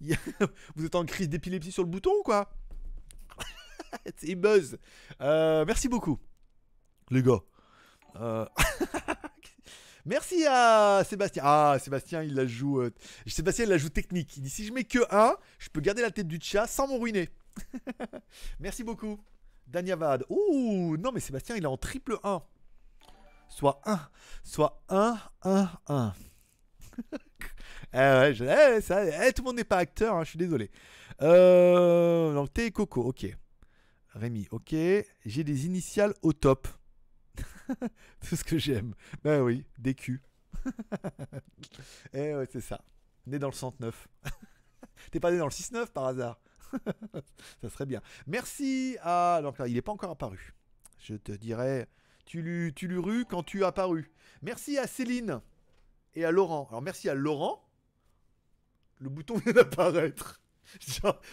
Vous 0.74 0.84
êtes 0.84 0.94
en 0.94 1.04
crise 1.04 1.28
d'épilepsie 1.28 1.72
sur 1.72 1.82
le 1.82 1.88
bouton 1.88 2.10
ou 2.18 2.22
quoi? 2.22 2.50
C'est 4.16 4.34
buzz. 4.34 4.78
Euh, 5.20 5.64
merci 5.66 5.88
beaucoup, 5.88 6.18
les 7.10 7.22
gars. 7.22 7.40
Euh, 8.16 8.46
merci 10.04 10.44
à 10.46 11.02
Sébastien. 11.08 11.42
Ah, 11.46 11.76
Sébastien, 11.80 12.22
il 12.22 12.34
la 12.34 12.46
joue. 12.46 12.80
euh, 12.80 12.90
Sébastien, 13.26 13.64
il 13.64 13.70
la 13.70 13.78
joue 13.78 13.88
technique. 13.88 14.36
Il 14.36 14.42
dit 14.42 14.50
si 14.50 14.66
je 14.66 14.72
mets 14.72 14.84
que 14.84 14.98
un, 15.14 15.36
je 15.58 15.68
peux 15.68 15.80
garder 15.80 16.02
la 16.02 16.10
tête 16.10 16.28
du 16.28 16.38
chat 16.40 16.66
sans 16.66 16.88
me 16.88 16.98
ruiner. 16.98 17.30
merci 18.60 18.84
beaucoup, 18.84 19.18
Danyavad. 19.66 20.24
Ouh, 20.28 20.96
non, 20.98 21.12
mais 21.12 21.20
Sébastien, 21.20 21.56
il 21.56 21.62
est 21.62 21.66
en 21.66 21.76
triple 21.76 22.18
1. 22.24 22.42
Soit 23.48 23.80
1, 23.86 24.00
soit 24.42 24.82
1, 24.88 25.18
1, 25.44 25.70
1. 25.86 26.14
Ouais, 27.94 28.34
je- 28.34 28.44
eh, 28.44 29.28
eh, 29.28 29.32
tout 29.32 29.42
le 29.42 29.46
monde 29.46 29.56
n'est 29.56 29.64
pas 29.64 29.78
acteur, 29.78 30.16
hein, 30.16 30.24
je 30.24 30.30
suis 30.30 30.38
désolé. 30.38 30.70
Euh, 31.22 32.34
donc, 32.34 32.52
thé 32.52 32.66
et 32.66 32.70
coco, 32.70 33.02
ok. 33.02 33.26
Rémi, 34.14 34.48
ok. 34.50 34.74
J'ai 35.24 35.44
des 35.44 35.66
initiales 35.66 36.14
au 36.22 36.32
top. 36.32 36.68
Tout 38.28 38.36
ce 38.36 38.44
que 38.44 38.58
j'aime. 38.58 38.94
Ben 39.22 39.42
oui, 39.42 39.64
des 39.78 39.94
culs. 39.94 40.22
eh 42.12 42.34
ouais, 42.34 42.48
c'est 42.50 42.60
ça. 42.60 42.80
Né 43.26 43.38
dans 43.38 43.48
le 43.48 43.54
109. 43.54 44.08
T'es 45.10 45.20
pas 45.20 45.30
né 45.30 45.38
dans 45.38 45.46
le 45.46 45.50
6-9 45.50 45.86
par 45.92 46.06
hasard? 46.06 46.40
Ça 47.62 47.70
serait 47.70 47.86
bien. 47.86 48.00
Merci 48.26 48.96
à. 49.02 49.40
Donc 49.42 49.56
il 49.66 49.74
n'est 49.74 49.82
pas 49.82 49.92
encore 49.92 50.10
apparu. 50.10 50.54
Je 50.98 51.14
te 51.14 51.32
dirais. 51.32 51.88
Tu 52.24 52.42
lui, 52.42 52.72
tu 52.74 52.88
quand 53.28 53.42
tu 53.44 53.64
apparu. 53.64 54.10
Merci 54.42 54.78
à 54.78 54.86
Céline 54.86 55.40
et 56.16 56.24
à 56.24 56.32
Laurent. 56.32 56.66
Alors 56.70 56.82
merci 56.82 57.08
à 57.08 57.14
Laurent. 57.14 57.62
Le 58.98 59.08
bouton 59.08 59.36
vient 59.44 59.52
d'apparaître. 59.52 60.40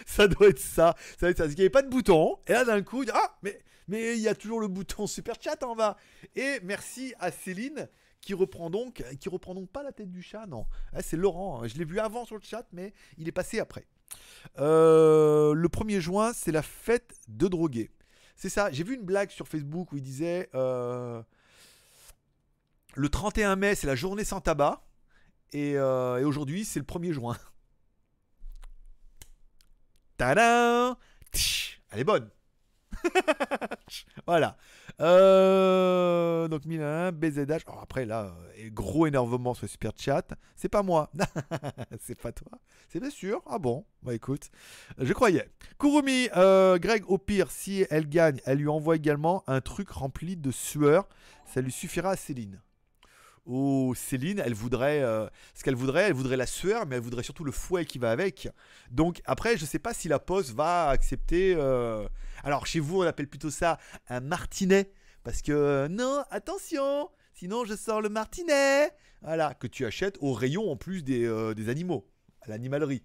Ça 0.06 0.28
doit 0.28 0.48
être 0.48 0.60
ça. 0.60 0.94
Ça 1.18 1.26
doit 1.26 1.30
être 1.30 1.38
ça. 1.38 1.46
Qu'il 1.48 1.56
n'y 1.56 1.62
avait 1.62 1.70
pas 1.70 1.82
de 1.82 1.90
bouton. 1.90 2.38
Et 2.46 2.52
là, 2.52 2.64
d'un 2.64 2.82
coup, 2.82 3.04
ah, 3.12 3.36
mais 3.42 3.58
mais 3.88 4.16
il 4.16 4.22
y 4.22 4.28
a 4.28 4.34
toujours 4.34 4.60
le 4.60 4.68
bouton 4.68 5.06
super 5.06 5.34
chat 5.40 5.62
en 5.62 5.74
bas. 5.74 5.96
Et 6.36 6.60
merci 6.62 7.14
à 7.18 7.30
Céline 7.30 7.88
qui 8.20 8.32
reprend 8.32 8.70
donc, 8.70 9.04
qui 9.20 9.28
reprend 9.28 9.54
donc 9.54 9.68
pas 9.68 9.82
la 9.82 9.92
tête 9.92 10.10
du 10.10 10.22
chat, 10.22 10.46
non. 10.46 10.66
Ah, 10.92 11.02
c'est 11.02 11.16
Laurent. 11.16 11.66
Je 11.66 11.76
l'ai 11.76 11.84
vu 11.84 11.98
avant 11.98 12.24
sur 12.24 12.36
le 12.36 12.42
chat, 12.42 12.66
mais 12.72 12.94
il 13.18 13.28
est 13.28 13.32
passé 13.32 13.58
après. 13.58 13.86
Euh, 14.58 15.52
le 15.52 15.68
1er 15.68 16.00
juin, 16.00 16.32
c'est 16.32 16.52
la 16.52 16.62
fête 16.62 17.14
de 17.28 17.48
drogués. 17.48 17.90
C'est 18.36 18.48
ça. 18.48 18.70
J'ai 18.72 18.84
vu 18.84 18.94
une 18.94 19.02
blague 19.02 19.30
sur 19.30 19.46
Facebook 19.46 19.92
où 19.92 19.96
il 19.96 20.02
disait 20.02 20.48
euh, 20.54 21.22
le 22.96 23.08
31 23.08 23.56
mai, 23.56 23.74
c'est 23.74 23.86
la 23.86 23.94
journée 23.94 24.24
sans 24.24 24.40
tabac. 24.40 24.84
Et, 25.52 25.76
euh, 25.76 26.26
aujourd'hui, 26.26 26.64
c'est 26.64 26.80
le 26.80 26.86
1er 26.86 27.12
juin. 27.12 27.36
Tadam 30.16 30.96
Tch, 31.32 31.80
Elle 31.90 32.00
est 32.00 32.04
bonne. 32.04 32.30
voilà. 34.26 34.56
Euh, 35.00 36.48
donc 36.48 36.64
1001, 36.64 37.12
BZH. 37.12 37.66
Alors 37.66 37.80
après, 37.82 38.04
là, 38.04 38.34
euh, 38.58 38.70
gros 38.70 39.06
énervement 39.06 39.54
sur 39.54 39.64
le 39.64 39.68
super 39.68 39.92
chat. 39.96 40.34
C'est 40.56 40.68
pas 40.68 40.82
moi. 40.82 41.10
c'est 42.00 42.20
pas 42.20 42.32
toi. 42.32 42.52
C'est 42.88 43.00
bien 43.00 43.10
sûr. 43.10 43.42
Ah 43.46 43.58
bon? 43.58 43.84
Bah 44.02 44.14
écoute, 44.14 44.50
je 44.98 45.12
croyais. 45.12 45.48
Kurumi, 45.78 46.28
euh, 46.36 46.78
Greg, 46.78 47.04
au 47.08 47.18
pire, 47.18 47.50
si 47.50 47.86
elle 47.90 48.08
gagne, 48.08 48.40
elle 48.44 48.58
lui 48.58 48.68
envoie 48.68 48.96
également 48.96 49.42
un 49.46 49.60
truc 49.60 49.90
rempli 49.90 50.36
de 50.36 50.50
sueur. 50.50 51.08
Ça 51.46 51.60
lui 51.60 51.72
suffira 51.72 52.10
à 52.10 52.16
Céline. 52.16 52.60
Oh, 53.46 53.92
Céline, 53.94 54.38
elle 54.44 54.54
voudrait. 54.54 55.02
euh, 55.02 55.26
ce 55.54 55.62
qu'elle 55.64 55.74
voudrait, 55.74 56.04
elle 56.04 56.14
voudrait 56.14 56.36
la 56.38 56.46
sueur, 56.46 56.86
mais 56.86 56.96
elle 56.96 57.02
voudrait 57.02 57.22
surtout 57.22 57.44
le 57.44 57.52
fouet 57.52 57.84
qui 57.84 57.98
va 57.98 58.10
avec. 58.10 58.48
Donc 58.90 59.20
après, 59.26 59.56
je 59.58 59.64
sais 59.66 59.78
pas 59.78 59.92
si 59.92 60.08
la 60.08 60.18
poste 60.18 60.50
va 60.52 60.88
accepter. 60.88 61.54
euh, 61.56 62.08
Alors 62.42 62.66
chez 62.66 62.80
vous, 62.80 63.00
on 63.02 63.06
appelle 63.06 63.28
plutôt 63.28 63.50
ça 63.50 63.78
un 64.08 64.20
martinet. 64.20 64.90
Parce 65.24 65.42
que 65.42 65.86
non, 65.88 66.22
attention, 66.30 67.10
sinon 67.34 67.64
je 67.64 67.74
sors 67.76 68.00
le 68.00 68.08
martinet. 68.08 68.90
Voilà, 69.22 69.54
que 69.54 69.66
tu 69.66 69.84
achètes 69.86 70.18
au 70.20 70.32
rayon 70.32 70.70
en 70.70 70.76
plus 70.76 71.02
des, 71.02 71.24
euh, 71.24 71.54
des 71.54 71.68
animaux, 71.70 72.06
à 72.42 72.48
l'animalerie. 72.48 73.02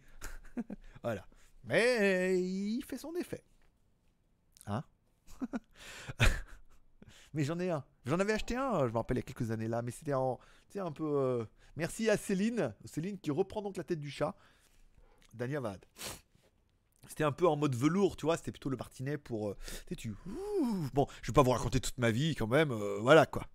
voilà. 1.04 1.26
Mais 1.66 2.42
il 2.42 2.82
fait 2.84 2.98
son 2.98 3.14
effet. 3.16 3.44
Hein? 4.68 4.84
Mais 7.34 7.44
j'en 7.44 7.60
ai 7.60 7.70
un. 7.70 7.84
J'en 8.06 8.20
avais 8.20 8.34
acheté 8.34 8.56
un, 8.56 8.88
je 8.88 8.92
me 8.92 8.98
rappelle, 8.98 9.18
il 9.18 9.20
y 9.20 9.24
a 9.24 9.24
quelques 9.24 9.52
années 9.52 9.68
là. 9.68 9.82
Mais 9.82 9.92
c'était 9.92 10.14
en. 10.14 10.40
Tu 10.72 10.80
un 10.80 10.92
peu. 10.92 11.04
euh, 11.06 11.46
Merci 11.76 12.10
à 12.10 12.18
Céline. 12.18 12.74
Céline 12.86 13.18
qui 13.20 13.32
reprend 13.32 13.62
donc 13.62 13.78
la 13.78 13.84
tête 13.84 14.00
du 14.00 14.10
chat. 14.10 14.36
Dania 15.34 15.60
Vade. 15.60 15.86
C'était 17.08 17.24
un 17.24 17.32
peu 17.32 17.48
en 17.48 17.56
mode 17.56 17.76
velours, 17.76 18.16
tu 18.18 18.26
vois. 18.26 18.38
C'était 18.38 18.52
plutôt 18.52 18.70
le 18.70 18.78
martinet 18.78 19.18
pour. 19.18 19.50
euh, 19.50 19.58
tu 19.88 19.96
tu. 19.96 20.16
Bon, 20.94 21.08
je 21.22 21.32
vais 21.32 21.34
pas 21.36 21.44
vous 21.44 21.52
raconter 21.52 21.80
toute 21.80 21.98
ma 21.98 22.12
vie 22.12 22.36
quand 22.36 22.48
même. 22.48 22.72
euh, 22.72 23.00
voilà 23.02 23.26
quoi. 23.26 23.46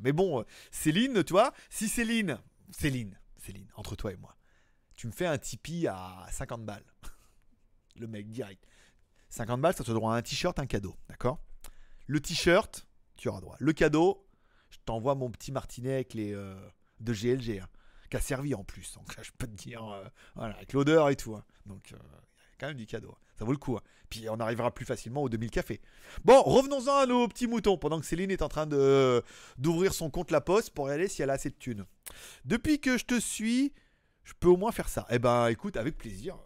Mais 0.00 0.12
bon, 0.12 0.44
Céline, 0.70 1.24
tu 1.24 1.32
vois. 1.32 1.52
Si 1.68 1.88
Céline. 1.88 2.38
Céline. 2.70 3.18
Céline, 3.38 3.66
entre 3.74 3.96
toi 3.96 4.12
et 4.12 4.16
moi. 4.16 4.36
Tu 4.94 5.08
me 5.08 5.12
fais 5.12 5.26
un 5.26 5.36
Tipeee 5.38 5.88
à 5.88 6.26
50 6.30 6.64
balles. 6.64 6.84
Le 7.96 8.06
mec, 8.06 8.30
direct. 8.30 8.64
50 9.30 9.60
balles, 9.60 9.74
ça 9.74 9.82
te 9.82 9.90
droit 9.90 10.14
un 10.14 10.22
t-shirt, 10.22 10.56
un 10.60 10.66
cadeau. 10.66 10.94
D'accord? 11.08 11.40
Le 12.06 12.20
t-shirt, 12.20 12.86
tu 13.16 13.28
auras 13.28 13.40
droit. 13.40 13.56
Le 13.58 13.72
cadeau, 13.72 14.26
je 14.70 14.78
t'envoie 14.84 15.14
mon 15.14 15.30
petit 15.30 15.52
martinet 15.52 15.94
avec 15.94 16.14
les. 16.14 16.32
euh, 16.34 16.54
de 17.00 17.12
GLG. 17.12 17.60
hein, 17.60 17.68
qui 18.10 18.16
a 18.16 18.20
servi 18.20 18.54
en 18.54 18.62
plus. 18.64 18.94
Donc 18.94 19.16
là, 19.16 19.22
je 19.26 19.30
peux 19.36 19.46
te 19.46 19.52
dire. 19.56 19.84
euh, 19.84 20.04
avec 20.36 20.72
l'odeur 20.72 21.08
et 21.08 21.16
tout. 21.16 21.34
hein. 21.34 21.44
Donc, 21.66 21.92
euh, 21.92 21.96
il 21.96 22.00
y 22.00 22.54
a 22.54 22.56
quand 22.60 22.66
même 22.68 22.76
du 22.76 22.86
cadeau. 22.86 23.10
hein. 23.12 23.18
Ça 23.38 23.44
vaut 23.44 23.52
le 23.52 23.58
coup. 23.58 23.76
hein. 23.76 23.82
Puis 24.10 24.28
on 24.28 24.38
arrivera 24.40 24.70
plus 24.72 24.84
facilement 24.84 25.22
aux 25.22 25.28
2000 25.30 25.50
cafés. 25.50 25.80
Bon, 26.24 26.42
revenons-en 26.42 26.96
à 26.98 27.06
nos 27.06 27.26
petits 27.28 27.46
moutons. 27.46 27.78
Pendant 27.78 27.98
que 27.98 28.04
Céline 28.06 28.30
est 28.30 28.42
en 28.42 28.48
train 28.48 28.66
de 28.66 29.22
d'ouvrir 29.58 29.94
son 29.94 30.10
compte 30.10 30.30
La 30.30 30.40
Poste 30.42 30.70
pour 30.70 30.84
regarder 30.84 31.08
si 31.08 31.22
elle 31.22 31.30
a 31.30 31.34
assez 31.34 31.48
de 31.50 31.54
thunes. 31.54 31.86
Depuis 32.44 32.78
que 32.78 32.98
je 32.98 33.04
te 33.06 33.18
suis, 33.18 33.72
je 34.24 34.34
peux 34.38 34.48
au 34.48 34.56
moins 34.58 34.70
faire 34.72 34.88
ça. 34.90 35.06
Eh 35.10 35.18
ben, 35.18 35.48
écoute, 35.48 35.76
avec 35.78 35.96
plaisir. 35.96 36.36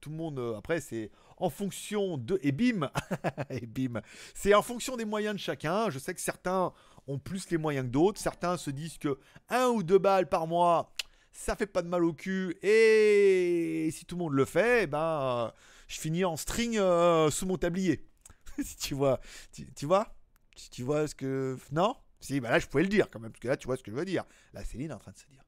Tout 0.00 0.10
le 0.10 0.16
monde, 0.16 0.54
après, 0.56 0.80
c'est 0.80 1.10
en 1.36 1.50
fonction 1.50 2.16
de. 2.18 2.38
Et 2.42 2.52
bim 2.52 2.90
Et 3.50 3.66
bim 3.66 4.00
C'est 4.34 4.54
en 4.54 4.62
fonction 4.62 4.96
des 4.96 5.04
moyens 5.04 5.34
de 5.34 5.40
chacun. 5.40 5.90
Je 5.90 5.98
sais 5.98 6.14
que 6.14 6.20
certains 6.20 6.72
ont 7.06 7.18
plus 7.18 7.50
les 7.50 7.58
moyens 7.58 7.86
que 7.86 7.90
d'autres. 7.92 8.20
Certains 8.20 8.56
se 8.56 8.70
disent 8.70 8.98
que 8.98 9.18
un 9.48 9.68
ou 9.68 9.82
deux 9.82 9.98
balles 9.98 10.28
par 10.28 10.46
mois, 10.46 10.92
ça 11.32 11.56
fait 11.56 11.66
pas 11.66 11.82
de 11.82 11.88
mal 11.88 12.04
au 12.04 12.12
cul. 12.12 12.56
Et 12.62 13.88
si 13.92 14.04
tout 14.06 14.16
le 14.16 14.24
monde 14.24 14.32
le 14.34 14.44
fait, 14.44 14.84
eh 14.84 14.86
ben, 14.86 15.52
je 15.88 16.00
finis 16.00 16.24
en 16.24 16.36
string 16.36 16.78
euh, 16.78 17.30
sous 17.30 17.46
mon 17.46 17.58
tablier. 17.58 18.08
si 18.62 18.76
tu 18.76 18.94
vois, 18.94 19.20
tu, 19.52 19.70
tu 19.74 19.86
vois 19.86 20.16
Si 20.56 20.70
tu 20.70 20.82
vois 20.82 21.06
ce 21.06 21.14
que. 21.14 21.58
Non? 21.72 21.94
Si, 22.20 22.40
bah 22.40 22.50
là, 22.50 22.58
je 22.58 22.66
pouvais 22.66 22.82
le 22.82 22.88
dire 22.88 23.08
quand 23.10 23.20
même, 23.20 23.30
parce 23.30 23.40
que 23.40 23.48
là, 23.48 23.56
tu 23.56 23.66
vois 23.66 23.76
ce 23.76 23.82
que 23.82 23.90
je 23.90 23.96
veux 23.96 24.04
dire. 24.04 24.24
Là, 24.54 24.64
Céline 24.64 24.90
est 24.90 24.94
en 24.94 24.98
train 24.98 25.12
de 25.12 25.18
se 25.18 25.26
dire. 25.26 25.42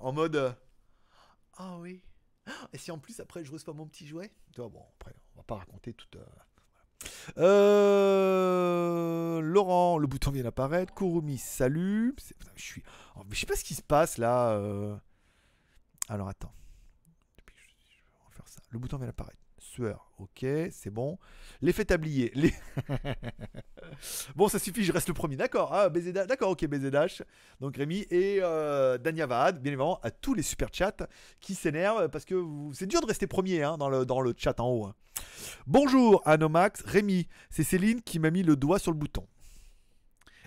En 0.00 0.12
mode. 0.12 0.34
euh, 0.34 0.50
Ah 1.58 1.76
oui. 1.78 2.02
Et 2.72 2.78
si 2.78 2.90
en 2.90 2.98
plus, 2.98 3.20
après, 3.20 3.44
je 3.44 3.52
reçois 3.52 3.74
mon 3.74 3.86
petit 3.86 4.06
jouet? 4.06 4.30
Bon, 4.56 4.84
après, 4.98 5.14
on 5.34 5.38
va 5.38 5.44
pas 5.44 5.56
raconter 5.56 5.94
toute. 5.94 6.16
euh. 6.16 6.24
Euh, 7.38 9.40
Laurent, 9.40 9.98
le 9.98 10.06
bouton 10.06 10.30
vient 10.30 10.42
d'apparaître. 10.42 10.94
Kurumi, 10.94 11.38
salut. 11.38 12.14
Je 12.56 12.62
suis. 12.62 12.82
oh, 13.16 13.22
Je 13.30 13.38
sais 13.38 13.46
pas 13.46 13.56
ce 13.56 13.64
qui 13.64 13.74
se 13.74 13.82
passe 13.82 14.18
là. 14.18 14.50
euh. 14.52 14.96
Alors 16.08 16.28
attends. 16.28 16.52
On 18.24 18.28
va 18.28 18.34
faire 18.34 18.48
ça. 18.48 18.60
Le 18.70 18.78
bouton 18.78 18.96
vient 18.96 19.06
d'apparaître. 19.06 19.38
Ok, 20.18 20.44
c'est 20.70 20.90
bon. 20.90 21.18
L'effet 21.60 21.84
tablier. 21.84 22.32
Les... 22.34 22.52
bon, 24.36 24.48
ça 24.48 24.58
suffit, 24.58 24.84
je 24.84 24.92
reste 24.92 25.08
le 25.08 25.14
premier. 25.14 25.36
D'accord, 25.36 25.72
ah, 25.72 25.88
d'accord, 25.88 26.50
ok, 26.50 26.66
BZH. 26.66 27.22
Donc 27.60 27.76
Rémi 27.76 28.06
et 28.10 28.38
euh, 28.42 28.98
Dania 28.98 29.26
Vahad, 29.26 29.60
bien 29.62 29.72
évidemment, 29.72 30.00
à 30.02 30.10
tous 30.10 30.34
les 30.34 30.42
super 30.42 30.68
chats 30.72 31.08
qui 31.40 31.54
s'énervent 31.54 32.08
parce 32.08 32.24
que 32.24 32.44
c'est 32.72 32.86
dur 32.86 33.00
de 33.00 33.06
rester 33.06 33.26
premier 33.26 33.62
hein, 33.62 33.78
dans, 33.78 33.88
le, 33.88 34.04
dans 34.04 34.20
le 34.20 34.34
chat 34.36 34.58
en 34.60 34.68
haut. 34.68 34.86
hein. 34.86 34.94
Bonjour 35.66 36.22
Anomax, 36.26 36.82
Rémi, 36.84 37.28
c'est 37.50 37.64
Céline 37.64 38.02
qui 38.02 38.18
m'a 38.18 38.30
mis 38.30 38.42
le 38.42 38.56
doigt 38.56 38.78
sur 38.78 38.92
le 38.92 38.98
bouton. 38.98 39.26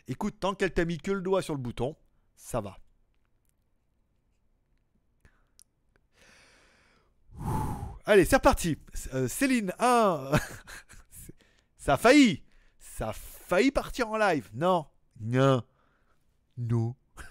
Écoute, 0.07 0.35
tant 0.39 0.53
qu'elle 0.53 0.73
t'a 0.73 0.85
mis 0.85 0.97
que 0.97 1.11
le 1.11 1.21
doigt 1.21 1.41
sur 1.41 1.53
le 1.53 1.59
bouton, 1.61 1.95
ça 2.35 2.59
va. 2.61 2.77
Allez, 8.05 8.25
c'est 8.25 8.37
reparti. 8.37 8.77
Euh, 9.13 9.27
Céline 9.27 9.73
1. 9.79 10.31
ça 11.77 11.93
a 11.93 11.97
failli. 11.97 12.43
Ça 12.79 13.09
a 13.09 13.13
failli 13.13 13.71
partir 13.71 14.09
en 14.09 14.17
live. 14.17 14.49
Non. 14.53 14.85
Non. 15.19 15.63
Non. 16.57 16.95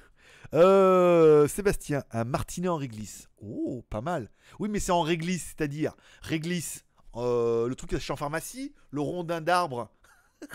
Euh, 0.52 1.46
Sébastien, 1.46 2.02
un 2.10 2.24
martinet 2.24 2.66
en 2.66 2.74
réglisse. 2.74 3.28
Oh, 3.40 3.84
pas 3.88 4.00
mal. 4.00 4.32
Oui, 4.58 4.68
mais 4.68 4.80
c'est 4.80 4.90
en 4.90 5.02
réglisse, 5.02 5.54
c'est-à-dire 5.56 5.94
réglisse. 6.22 6.84
euh, 7.14 7.68
le 7.68 7.74
truc 7.76 7.92
acheté 7.92 8.12
en 8.12 8.16
pharmacie, 8.16 8.74
le 8.90 9.00
rondin 9.00 9.40
d'arbre, 9.40 9.92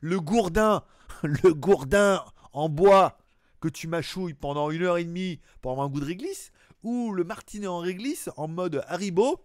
le 0.00 0.20
gourdin, 0.20 0.84
le 1.24 1.52
gourdin 1.54 2.24
en 2.52 2.68
bois 2.68 3.18
que 3.60 3.68
tu 3.68 3.88
mâchouilles 3.88 4.34
pendant 4.34 4.70
une 4.70 4.82
heure 4.82 4.98
et 4.98 5.04
demie 5.04 5.40
pour 5.60 5.72
avoir 5.72 5.86
un 5.88 5.90
goût 5.90 5.98
de 6.00 6.04
réglisse, 6.06 6.52
ou 6.82 7.12
le 7.12 7.24
martinet 7.24 7.66
en 7.66 7.78
réglisse 7.78 8.30
en 8.36 8.48
mode 8.48 8.82
Haribo. 8.88 9.44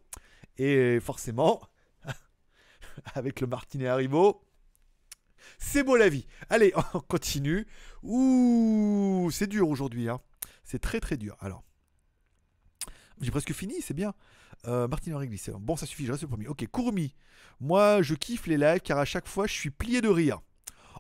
Et 0.58 1.00
forcément, 1.00 1.62
avec 3.14 3.42
le 3.42 3.48
martinet 3.48 3.88
Haribo, 3.88 4.44
c'est 5.58 5.84
beau 5.84 5.96
la 5.96 6.10
vie. 6.10 6.28
Allez, 6.50 6.74
on 6.94 7.00
continue. 7.00 7.68
Ouh, 8.04 9.30
c'est 9.32 9.48
dur 9.48 9.70
aujourd'hui. 9.70 10.10
Hein. 10.10 10.20
C'est 10.64 10.80
très 10.80 11.00
très 11.00 11.18
dur. 11.18 11.36
Alors, 11.40 11.64
j'ai 13.22 13.32
presque 13.32 13.54
fini, 13.54 13.82
c'est 13.82 13.94
bien. 13.94 14.14
Euh, 14.66 14.88
Martinet 14.88 15.16
en 15.16 15.20
réglisse. 15.20 15.50
Bon, 15.60 15.76
ça 15.76 15.86
suffit, 15.86 16.06
je 16.06 16.12
reste 16.12 16.24
le 16.24 16.30
premier. 16.30 16.48
Ok, 16.48 16.66
Kurumi. 16.72 17.14
Moi, 17.60 18.02
je 18.02 18.16
kiffe 18.16 18.48
les 18.48 18.58
lives 18.58 18.82
car 18.82 18.98
à 18.98 19.06
chaque 19.06 19.28
fois, 19.28 19.48
je 19.48 19.54
suis 19.54 19.70
plié 19.70 20.02
de 20.02 20.10
rire. 20.10 20.40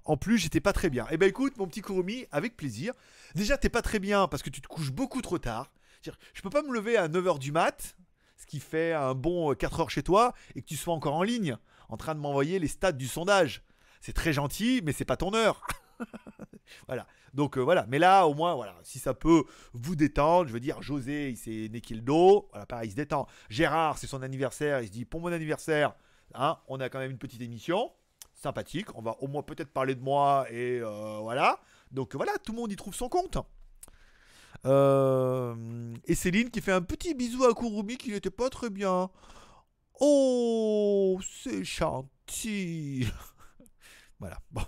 En 0.05 0.15
plus, 0.15 0.37
j'étais 0.37 0.61
pas 0.61 0.73
très 0.73 0.89
bien. 0.89 1.05
Eh 1.11 1.17
ben 1.17 1.27
écoute, 1.27 1.57
mon 1.57 1.67
petit 1.67 1.81
Kurumi, 1.81 2.25
avec 2.31 2.55
plaisir. 2.55 2.93
Déjà, 3.35 3.57
t'es 3.57 3.69
pas 3.69 3.81
très 3.81 3.99
bien 3.99 4.27
parce 4.27 4.41
que 4.41 4.49
tu 4.49 4.61
te 4.61 4.67
couches 4.67 4.91
beaucoup 4.91 5.21
trop 5.21 5.37
tard. 5.37 5.71
C'est-à-dire, 6.01 6.19
Je 6.33 6.41
peux 6.41 6.49
pas 6.49 6.61
me 6.61 6.73
lever 6.73 6.97
à 6.97 7.07
9h 7.07 7.39
du 7.39 7.51
mat, 7.51 7.95
ce 8.37 8.45
qui 8.45 8.59
fait 8.59 8.93
un 8.93 9.13
bon 9.13 9.53
4 9.53 9.79
heures 9.79 9.89
chez 9.89 10.03
toi, 10.03 10.33
et 10.55 10.61
que 10.61 10.67
tu 10.67 10.75
sois 10.75 10.93
encore 10.93 11.15
en 11.15 11.23
ligne, 11.23 11.57
en 11.89 11.97
train 11.97 12.15
de 12.15 12.19
m'envoyer 12.19 12.59
les 12.59 12.67
stats 12.67 12.91
du 12.91 13.07
sondage. 13.07 13.63
C'est 14.01 14.13
très 14.13 14.33
gentil, 14.33 14.81
mais 14.83 14.91
c'est 14.91 15.05
pas 15.05 15.17
ton 15.17 15.33
heure. 15.33 15.65
voilà. 16.87 17.07
Donc 17.33 17.57
euh, 17.57 17.61
voilà. 17.61 17.85
Mais 17.87 17.99
là, 17.99 18.25
au 18.25 18.33
moins, 18.33 18.55
voilà, 18.55 18.75
si 18.83 18.99
ça 18.99 19.13
peut 19.13 19.43
vous 19.73 19.95
détendre, 19.95 20.47
je 20.47 20.53
veux 20.53 20.59
dire, 20.59 20.81
José, 20.81 21.29
il 21.29 21.37
s'est 21.37 21.69
niqué 21.71 21.95
le 21.95 22.01
dos. 22.01 22.47
Voilà, 22.51 22.65
pareil, 22.65 22.89
il 22.89 22.91
se 22.91 22.95
détend. 22.95 23.27
Gérard, 23.49 23.97
c'est 23.97 24.07
son 24.07 24.21
anniversaire. 24.21 24.81
Il 24.81 24.87
se 24.87 24.91
dit, 24.91 25.05
pour 25.05 25.21
mon 25.21 25.31
anniversaire, 25.31 25.95
hein, 26.33 26.57
on 26.67 26.79
a 26.79 26.89
quand 26.89 26.99
même 26.99 27.11
une 27.11 27.17
petite 27.17 27.41
émission 27.41 27.91
sympathique. 28.33 28.95
On 28.95 29.01
va 29.01 29.17
au 29.19 29.27
moins 29.27 29.43
peut-être 29.43 29.71
parler 29.71 29.95
de 29.95 30.01
moi 30.01 30.45
et 30.51 30.79
euh, 30.79 31.19
voilà. 31.21 31.59
Donc 31.91 32.15
voilà, 32.15 32.33
tout 32.43 32.51
le 32.51 32.57
monde 32.57 32.71
y 32.71 32.75
trouve 32.75 32.93
son 32.93 33.09
compte. 33.09 33.37
Euh, 34.67 35.55
et 36.05 36.15
Céline 36.15 36.49
qui 36.49 36.61
fait 36.61 36.73
un 36.73 36.81
petit 36.81 37.13
bisou 37.13 37.45
à 37.45 37.53
Kurumi 37.53 37.97
qui 37.97 38.11
n'était 38.11 38.29
pas 38.29 38.49
très 38.49 38.69
bien. 38.69 39.09
Oh, 39.99 41.19
c'est 41.43 41.63
gentil. 41.63 43.07
voilà, 44.19 44.37
bon. 44.51 44.63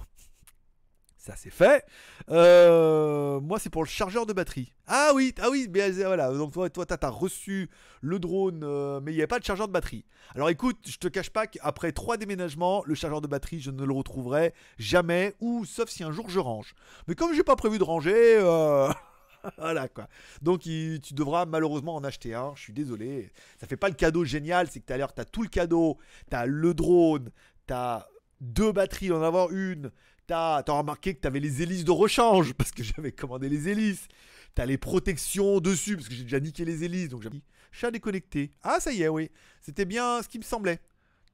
Ça 1.18 1.34
c'est 1.36 1.50
fait. 1.50 1.86
Euh, 2.30 3.42
moi 3.42 3.60
c'est 3.60 3.70
pour 3.70 3.84
le 3.84 3.90
chargeur 3.90 4.26
de 4.26 4.32
batterie. 4.32 4.74
Ah 4.88 5.12
oui, 5.14 5.36
ah 5.42 5.50
oui, 5.52 5.68
mais 5.70 5.82
euh, 5.82 6.08
voilà. 6.08 6.32
Donc 6.32 6.54
toi, 6.54 6.70
toi, 6.70 6.86
t'as 6.86 7.10
reçu 7.10 7.70
le 8.00 8.20
drone, 8.20 8.60
mais 9.02 9.12
il 9.12 9.16
n'y 9.16 9.22
avait 9.22 9.28
pas 9.28 9.40
de 9.40 9.44
chargeur 9.44 9.68
de 9.68 9.74
batterie. 9.74 10.06
Alors 10.34 10.50
écoute, 10.50 10.78
je 10.88 10.98
te 10.98 11.10
cache 11.10 11.30
pas 11.30 11.46
qu'après 11.46 11.92
trois 11.92 12.16
déménagements, 12.16 12.84
le 12.86 12.96
chargeur 12.96 13.20
de 13.20 13.28
batterie, 13.28 13.60
je 13.60 13.70
ne 13.70 13.84
le 13.84 13.94
retrouverai 13.94 14.54
jamais, 14.78 15.36
ou 15.42 15.66
sauf 15.66 15.90
si 15.90 16.04
un 16.04 16.12
jour 16.12 16.30
je 16.30 16.40
range. 16.40 16.74
Mais 17.08 17.16
comme 17.16 17.34
j'ai 17.34 17.44
pas 17.44 17.58
prévu 17.58 17.78
de 17.80 17.84
ranger, 17.84 18.40
voilà 19.58 19.88
quoi. 19.88 20.08
Donc 20.42 20.62
tu 20.62 21.00
devras 21.14 21.46
malheureusement 21.46 21.96
en 21.96 22.04
acheter 22.04 22.34
un. 22.34 22.54
Je 22.56 22.62
suis 22.62 22.74
désolé. 22.74 23.32
Ça 23.60 23.68
fait 23.68 23.78
pas 23.78 23.90
le 23.90 23.96
cadeau 23.96 24.24
génial, 24.24 24.70
c'est 24.70 24.80
que 24.80 24.92
tout 24.92 24.98
l'heure 24.98 25.14
t'as 25.14 25.26
tout 25.26 25.44
le 25.44 25.50
cadeau, 25.50 25.98
t'as 26.30 26.46
le 26.46 26.74
drone, 26.74 27.30
t'as 27.66 28.08
deux 28.42 28.72
batteries, 28.72 29.10
d'en 29.10 29.22
avoir 29.22 29.52
une. 29.52 29.92
T'as 30.28 30.64
t'as 30.64 30.74
remarqué 30.74 31.16
que 31.16 31.20
t'avais 31.22 31.40
les 31.40 31.62
hélices 31.62 31.84
de 31.84 31.92
rechange 31.92 32.54
parce 32.54 32.72
que 32.72 32.84
j'avais 32.84 33.12
commandé 33.12 33.50
les 33.50 33.70
hélices. 33.70 34.08
T'as 34.56 34.66
les 34.66 34.78
protections 34.78 35.60
dessus 35.60 35.96
parce 35.96 36.10
que 36.10 36.16
j'ai 36.16 36.24
déjà 36.24 36.40
niqué 36.40 36.66
les 36.66 36.84
hélices. 36.84 37.10
Donc 37.10 37.22
j'ai 37.22 37.30
dit 37.30 37.44
chat 37.72 37.92
déconnecté. 37.92 38.52
Ah 38.64 38.80
ça 38.80 38.92
y 38.92 39.04
est, 39.04 39.08
oui. 39.08 39.30
C'était 39.62 39.86
bien 39.86 40.22
ce 40.22 40.28
qui 40.28 40.38
me 40.40 40.44
semblait 40.44 40.80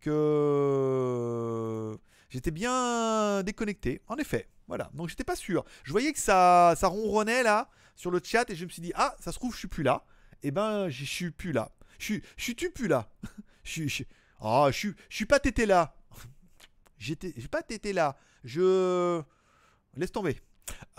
que 0.02 0.12
j'étais 2.30 2.52
bien 2.52 3.44
déconnecté. 3.44 4.02
En 4.08 4.18
effet, 4.18 4.48
voilà. 4.68 4.90
Donc 4.94 5.10
j'étais 5.10 5.24
pas 5.24 5.36
sûr. 5.36 5.66
Je 5.84 5.92
voyais 5.92 6.14
que 6.14 6.20
ça, 6.20 6.76
ça 6.78 6.88
ronronnait 6.88 7.44
là 7.44 7.70
sur 7.96 8.12
le 8.12 8.20
chat 8.24 8.50
et 8.50 8.56
je 8.56 8.66
me 8.66 8.70
suis 8.70 8.82
dit 8.82 8.92
ah 8.96 9.16
ça 9.20 9.32
se 9.32 9.38
trouve 9.38 9.54
je 9.54 9.60
suis 9.60 9.68
plus 9.68 9.84
là. 9.84 10.04
Et 10.44 10.52
ben 10.52 10.90
je 10.90 11.06
suis 11.06 11.32
plus 11.32 11.52
là. 11.52 11.72
Je 11.98 12.06
suis, 12.06 12.24
je 12.38 12.44
suis 12.44 12.54
plus 12.56 12.88
là? 12.88 13.10
Je 13.64 13.88
suis, 13.88 14.06
ah 14.42 14.68
je 14.72 14.92
suis, 15.10 15.26
pas 15.26 15.40
tété 15.40 15.66
là. 15.66 15.96
J'étais, 17.00 17.34
j'ai 17.36 17.48
pas 17.48 17.64
tété 17.64 17.94
là. 17.94 18.16
Je 18.44 19.24
laisse 19.96 20.12
tomber. 20.12 20.40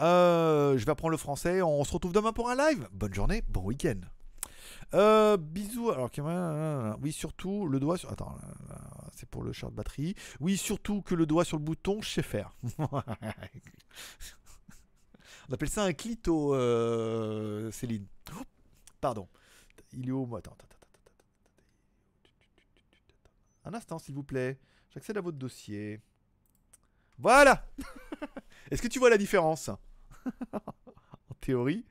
Euh, 0.00 0.76
je 0.76 0.84
vais 0.84 0.90
apprendre 0.90 1.12
le 1.12 1.16
français. 1.16 1.62
On 1.62 1.84
se 1.84 1.92
retrouve 1.92 2.12
demain 2.12 2.32
pour 2.32 2.50
un 2.50 2.56
live. 2.56 2.88
Bonne 2.92 3.14
journée, 3.14 3.44
bon 3.48 3.62
week-end. 3.62 4.00
Euh, 4.94 5.36
bisous. 5.36 5.90
Alors, 5.90 6.10
que- 6.10 6.96
oui, 7.00 7.12
surtout 7.12 7.68
le 7.68 7.78
doigt 7.78 7.96
sur. 7.98 8.10
Attends, 8.10 8.36
c'est 9.14 9.28
pour 9.28 9.42
le 9.42 9.52
char 9.52 9.70
de 9.70 9.76
batterie. 9.76 10.14
Oui, 10.40 10.56
surtout 10.56 11.02
que 11.02 11.14
le 11.14 11.26
doigt 11.26 11.44
sur 11.44 11.56
le 11.56 11.62
bouton, 11.62 12.02
je 12.02 12.08
sais 12.10 12.22
faire. 12.22 12.52
On 15.48 15.52
appelle 15.52 15.70
ça 15.70 15.84
un 15.84 15.92
clito, 15.92 16.52
Céline. 17.70 18.06
Oh, 18.34 18.42
pardon. 19.00 19.28
Il 19.92 20.08
est 20.08 20.12
où 20.12 20.26
moi 20.26 20.40
Attends, 20.40 20.52
attends, 20.52 20.66
attends, 20.66 20.78
attends, 20.82 21.00
attends. 23.62 23.68
Un 23.70 23.74
instant, 23.74 23.98
s'il 23.98 24.14
vous 24.14 24.24
plaît. 24.24 24.58
J'accède 24.90 25.16
à 25.18 25.20
votre 25.20 25.38
dossier. 25.38 26.00
Voilà 27.18 27.66
Est-ce 28.70 28.82
que 28.82 28.88
tu 28.88 28.98
vois 28.98 29.10
la 29.10 29.18
différence? 29.18 29.70
En 31.30 31.34
théorie, 31.40 31.84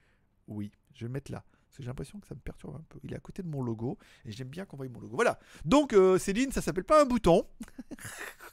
oui. 0.48 0.72
Je 0.94 1.02
vais 1.02 1.08
le 1.08 1.14
mettre 1.14 1.32
là. 1.32 1.44
Parce 1.48 1.78
que 1.78 1.84
j'ai 1.84 1.88
l'impression 1.88 2.20
que 2.20 2.28
ça 2.28 2.36
me 2.36 2.40
perturbe 2.40 2.76
un 2.76 2.84
peu. 2.90 3.00
Il 3.04 3.14
est 3.14 3.16
à 3.16 3.20
côté 3.20 3.44
de 3.44 3.48
mon 3.48 3.62
logo. 3.62 3.98
Et 4.26 4.32
j'aime 4.32 4.48
bien 4.50 4.66
qu'on 4.66 4.78
voie 4.78 4.88
mon 4.90 5.00
logo. 5.00 5.16
Voilà. 5.16 5.40
Donc, 5.64 5.94
euh, 5.94 6.18
Céline, 6.18 6.52
ça 6.52 6.62
s'appelle 6.62 6.84
pas 6.84 7.02
un 7.02 7.06
bouton. 7.06 7.48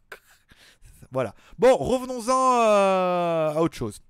voilà. 1.12 1.34
Bon, 1.58 1.76
revenons-en 1.76 2.60
euh, 2.60 3.54
à 3.54 3.60
autre 3.62 3.76
chose. 3.76 4.00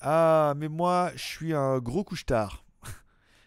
Ah, 0.00 0.54
mais 0.56 0.68
moi, 0.68 1.10
je 1.16 1.22
suis 1.22 1.54
un 1.54 1.78
gros 1.78 2.04
couche-tard. 2.04 2.64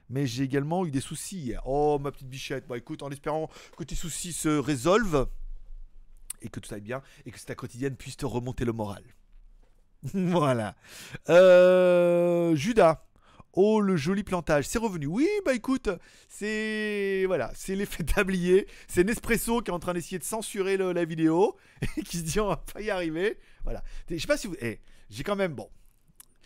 Mais 0.10 0.28
j'ai 0.28 0.43
également 0.43 0.86
eu 0.86 0.91
des 0.91 0.99
soucis. 0.99 1.54
Oh, 1.66 1.97
ma 1.99 2.12
petite 2.12 2.30
bichette. 2.30 2.68
Bah 2.68 2.78
écoute, 2.78 3.04
en 3.04 3.10
espérant 3.10 3.49
que 3.78 3.84
tes 3.84 3.95
soucis 3.95 4.34
se 4.34 4.49
résolvent 4.49 5.30
et 6.41 6.49
que 6.49 6.60
tout 6.60 6.74
aille 6.74 6.82
bien 6.82 7.02
et 7.26 7.32
que 7.32 7.39
ta 7.39 7.56
quotidienne 7.56 7.95
puisse 7.95 8.18
te 8.18 8.26
remonter 8.26 8.66
le 8.66 8.74
moral. 8.74 9.04
voilà. 10.14 10.76
Euh, 11.30 12.56
Judas. 12.56 13.06
Oh, 13.54 13.82
le 13.82 13.97
joli 13.97 14.24
plantage. 14.24 14.66
C'est 14.66 14.80
revenu. 14.80 15.08
Oui, 15.08 15.28
bah 15.45 15.54
écoute, 15.54 15.89
c'est. 16.30 17.26
Voilà, 17.28 17.52
c'est 17.54 17.76
l'effet 17.76 18.04
tablier. 18.16 18.68
C'est 18.88 19.04
Nespresso 19.04 19.62
qui 19.62 19.72
est 19.72 19.74
en 19.74 19.80
train 19.80 19.93
d'essayer 19.93 20.20
de 20.20 20.24
censurer 20.24 20.78
la 20.78 21.06
vidéo 21.06 21.58
et 21.97 22.02
qui 22.04 22.18
se 22.18 22.24
dit 22.24 22.39
on 22.39 22.47
va 22.47 22.58
pas 22.58 22.82
y 22.82 22.89
arriver. 22.89 23.38
Voilà. 23.64 23.84
Je 24.10 24.18
sais 24.18 24.28
pas 24.28 24.38
si 24.38 24.47
vous. 24.47 24.56
Eh, 24.62 24.80
j'ai 25.10 25.24
quand 25.24 25.36
même. 25.36 25.54
Bon. 25.54 25.70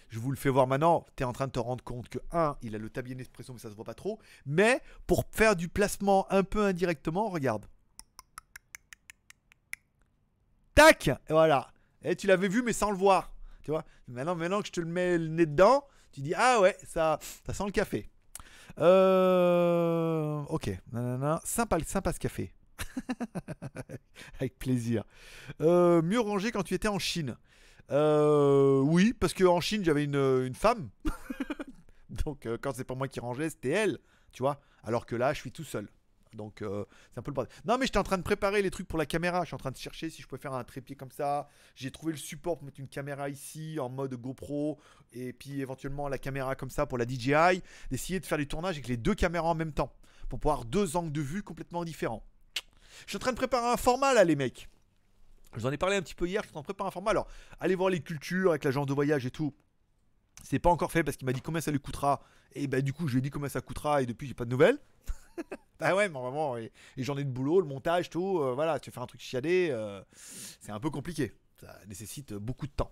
Je 0.09 0.19
vous 0.19 0.31
le 0.31 0.37
fais 0.37 0.49
voir 0.49 0.67
maintenant. 0.67 1.05
Tu 1.15 1.23
es 1.23 1.25
en 1.25 1.33
train 1.33 1.47
de 1.47 1.51
te 1.51 1.59
rendre 1.59 1.83
compte 1.83 2.09
que, 2.09 2.19
un, 2.31 2.57
il 2.61 2.75
a 2.75 2.77
le 2.77 2.89
tablier 2.89 3.15
Nespresso, 3.15 3.53
mais 3.53 3.59
ça 3.59 3.69
se 3.69 3.75
voit 3.75 3.85
pas 3.85 3.93
trop. 3.93 4.19
Mais 4.45 4.81
pour 5.07 5.25
faire 5.31 5.55
du 5.55 5.67
placement 5.67 6.31
un 6.31 6.43
peu 6.43 6.65
indirectement, 6.65 7.29
regarde. 7.29 7.65
Tac 10.73 11.09
voilà. 11.29 11.67
Et 12.03 12.15
tu 12.15 12.27
l'avais 12.27 12.47
vu, 12.47 12.61
mais 12.61 12.73
sans 12.73 12.91
le 12.91 12.97
voir. 12.97 13.31
Tu 13.63 13.71
vois 13.71 13.83
Maintenant, 14.07 14.35
maintenant 14.35 14.61
que 14.61 14.67
je 14.67 14.71
te 14.71 14.79
le 14.79 14.85
mets 14.85 15.17
le 15.17 15.27
nez 15.27 15.45
dedans, 15.47 15.85
tu 16.11 16.21
dis 16.21 16.33
Ah 16.35 16.59
ouais, 16.61 16.77
ça, 16.83 17.19
ça 17.45 17.53
sent 17.53 17.65
le 17.65 17.71
café. 17.71 18.09
Euh, 18.79 20.41
ok. 20.49 20.69
Nanana. 20.91 21.41
Sympa, 21.43 21.79
sympa 21.85 22.13
ce 22.13 22.19
café. 22.19 22.53
Avec 24.39 24.59
plaisir. 24.59 25.03
Euh, 25.61 26.01
mieux 26.01 26.19
rangé 26.19 26.51
quand 26.51 26.63
tu 26.63 26.73
étais 26.73 26.87
en 26.87 26.99
Chine. 26.99 27.37
Euh, 27.91 28.79
oui, 28.79 29.13
parce 29.13 29.33
qu'en 29.33 29.61
Chine, 29.61 29.83
j'avais 29.83 30.03
une, 30.03 30.15
une 30.15 30.55
femme. 30.55 30.89
Donc, 32.25 32.45
euh, 32.45 32.57
quand 32.59 32.73
c'est 32.73 32.83
pas 32.83 32.95
moi 32.95 33.07
qui 33.07 33.19
rangeais, 33.19 33.49
c'était 33.49 33.69
elle. 33.69 33.99
Tu 34.31 34.43
vois 34.43 34.59
Alors 34.83 35.05
que 35.05 35.15
là, 35.15 35.33
je 35.33 35.39
suis 35.39 35.51
tout 35.51 35.63
seul. 35.63 35.87
Donc, 36.33 36.61
euh, 36.61 36.85
c'est 37.13 37.19
un 37.19 37.21
peu 37.21 37.31
le 37.31 37.35
bordel. 37.35 37.53
Non, 37.65 37.77
mais 37.77 37.85
j'étais 37.85 37.97
en 37.97 38.03
train 38.03 38.17
de 38.17 38.23
préparer 38.23 38.61
les 38.61 38.69
trucs 38.69 38.87
pour 38.87 38.99
la 38.99 39.05
caméra. 39.05 39.41
Je 39.41 39.47
suis 39.47 39.55
en 39.55 39.59
train 39.59 39.71
de 39.71 39.77
chercher 39.77 40.09
si 40.09 40.21
je 40.21 40.27
peux 40.27 40.37
faire 40.37 40.53
un 40.53 40.63
trépied 40.63 40.95
comme 40.95 41.11
ça. 41.11 41.47
J'ai 41.75 41.91
trouvé 41.91 42.11
le 42.11 42.17
support 42.17 42.57
pour 42.57 42.65
mettre 42.65 42.79
une 42.79 42.89
caméra 42.89 43.29
ici 43.29 43.77
en 43.79 43.89
mode 43.89 44.13
GoPro. 44.15 44.77
Et 45.13 45.31
puis 45.33 45.61
éventuellement 45.61 46.09
la 46.09 46.17
caméra 46.17 46.55
comme 46.55 46.69
ça 46.69 46.85
pour 46.85 46.97
la 46.97 47.07
DJI. 47.07 47.61
D'essayer 47.89 48.19
de 48.19 48.25
faire 48.25 48.37
du 48.37 48.47
tournage 48.47 48.75
avec 48.75 48.87
les 48.87 48.97
deux 48.97 49.15
caméras 49.15 49.47
en 49.47 49.55
même 49.55 49.71
temps. 49.71 49.93
Pour 50.29 50.39
pouvoir 50.39 50.65
deux 50.65 50.97
angles 50.97 51.11
de 51.11 51.21
vue 51.21 51.43
complètement 51.43 51.85
différents. 51.85 52.23
Je 53.05 53.11
suis 53.11 53.17
en 53.17 53.19
train 53.19 53.31
de 53.31 53.37
préparer 53.37 53.67
un 53.67 53.77
format 53.77 54.13
là, 54.13 54.23
les 54.23 54.35
mecs. 54.35 54.67
Je 55.55 55.61
vous 55.61 55.67
en 55.67 55.71
ai 55.71 55.77
parlé 55.77 55.95
un 55.95 56.01
petit 56.01 56.15
peu 56.15 56.27
hier. 56.27 56.41
Je 56.43 56.49
suis 56.49 56.57
en 56.57 56.63
préparer 56.63 56.87
un 56.87 56.91
format. 56.91 57.11
Alors, 57.11 57.27
allez 57.59 57.75
voir 57.75 57.89
les 57.89 58.01
cultures 58.01 58.51
avec 58.51 58.63
l'agence 58.63 58.85
de 58.85 58.93
voyage 58.93 59.25
et 59.25 59.31
tout. 59.31 59.53
C'est 60.43 60.59
pas 60.59 60.69
encore 60.69 60.91
fait 60.91 61.03
parce 61.03 61.17
qu'il 61.17 61.25
m'a 61.25 61.33
dit 61.33 61.41
combien 61.41 61.61
ça 61.61 61.71
lui 61.71 61.79
coûtera. 61.79 62.21
Et 62.53 62.67
bah, 62.67 62.81
du 62.81 62.93
coup, 62.93 63.07
je 63.07 63.13
lui 63.13 63.19
ai 63.19 63.21
dit 63.21 63.29
combien 63.29 63.49
ça 63.49 63.61
coûtera. 63.61 64.01
Et 64.01 64.05
depuis, 64.05 64.27
j'ai 64.27 64.33
pas 64.33 64.45
de 64.45 64.49
nouvelles. 64.49 64.79
bah 65.79 65.95
ouais, 65.95 66.09
mais 66.09 66.19
vraiment, 66.19 66.57
et, 66.57 66.71
et 66.97 67.03
j'en 67.03 67.17
ai 67.17 67.23
de 67.23 67.29
boulot, 67.29 67.59
le 67.59 67.67
montage, 67.67 68.09
tout. 68.09 68.39
euh, 68.39 68.53
voilà, 68.53 68.79
tu 68.79 68.91
fais 68.91 68.99
un 68.99 69.05
truc 69.05 69.21
chiadé, 69.21 69.69
euh, 69.71 70.01
c'est 70.13 70.71
un 70.71 70.79
peu 70.79 70.89
compliqué. 70.89 71.33
Ça 71.59 71.77
nécessite 71.87 72.33
beaucoup 72.33 72.67
de 72.67 72.71
temps. 72.71 72.91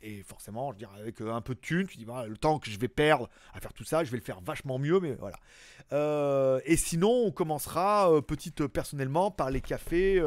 Et 0.00 0.22
forcément, 0.22 0.72
je 0.72 0.78
dirais, 0.78 1.00
avec 1.00 1.20
euh, 1.22 1.32
un 1.32 1.40
peu 1.40 1.54
de 1.54 1.60
thunes, 1.60 1.86
tu 1.86 1.96
dis, 1.96 2.04
voilà, 2.04 2.26
le 2.26 2.36
temps 2.36 2.58
que 2.58 2.70
je 2.70 2.78
vais 2.78 2.88
perdre 2.88 3.28
à 3.54 3.60
faire 3.60 3.72
tout 3.72 3.84
ça, 3.84 4.04
je 4.04 4.10
vais 4.10 4.16
le 4.16 4.22
faire 4.22 4.40
vachement 4.40 4.78
mieux, 4.78 5.00
mais 5.00 5.14
voilà. 5.14 5.38
Et 6.64 6.76
sinon, 6.76 7.26
on 7.26 7.30
commencera 7.30 8.10
petite 8.22 8.66
personnellement 8.66 9.30
par 9.30 9.50
les 9.50 9.60
cafés. 9.60 10.20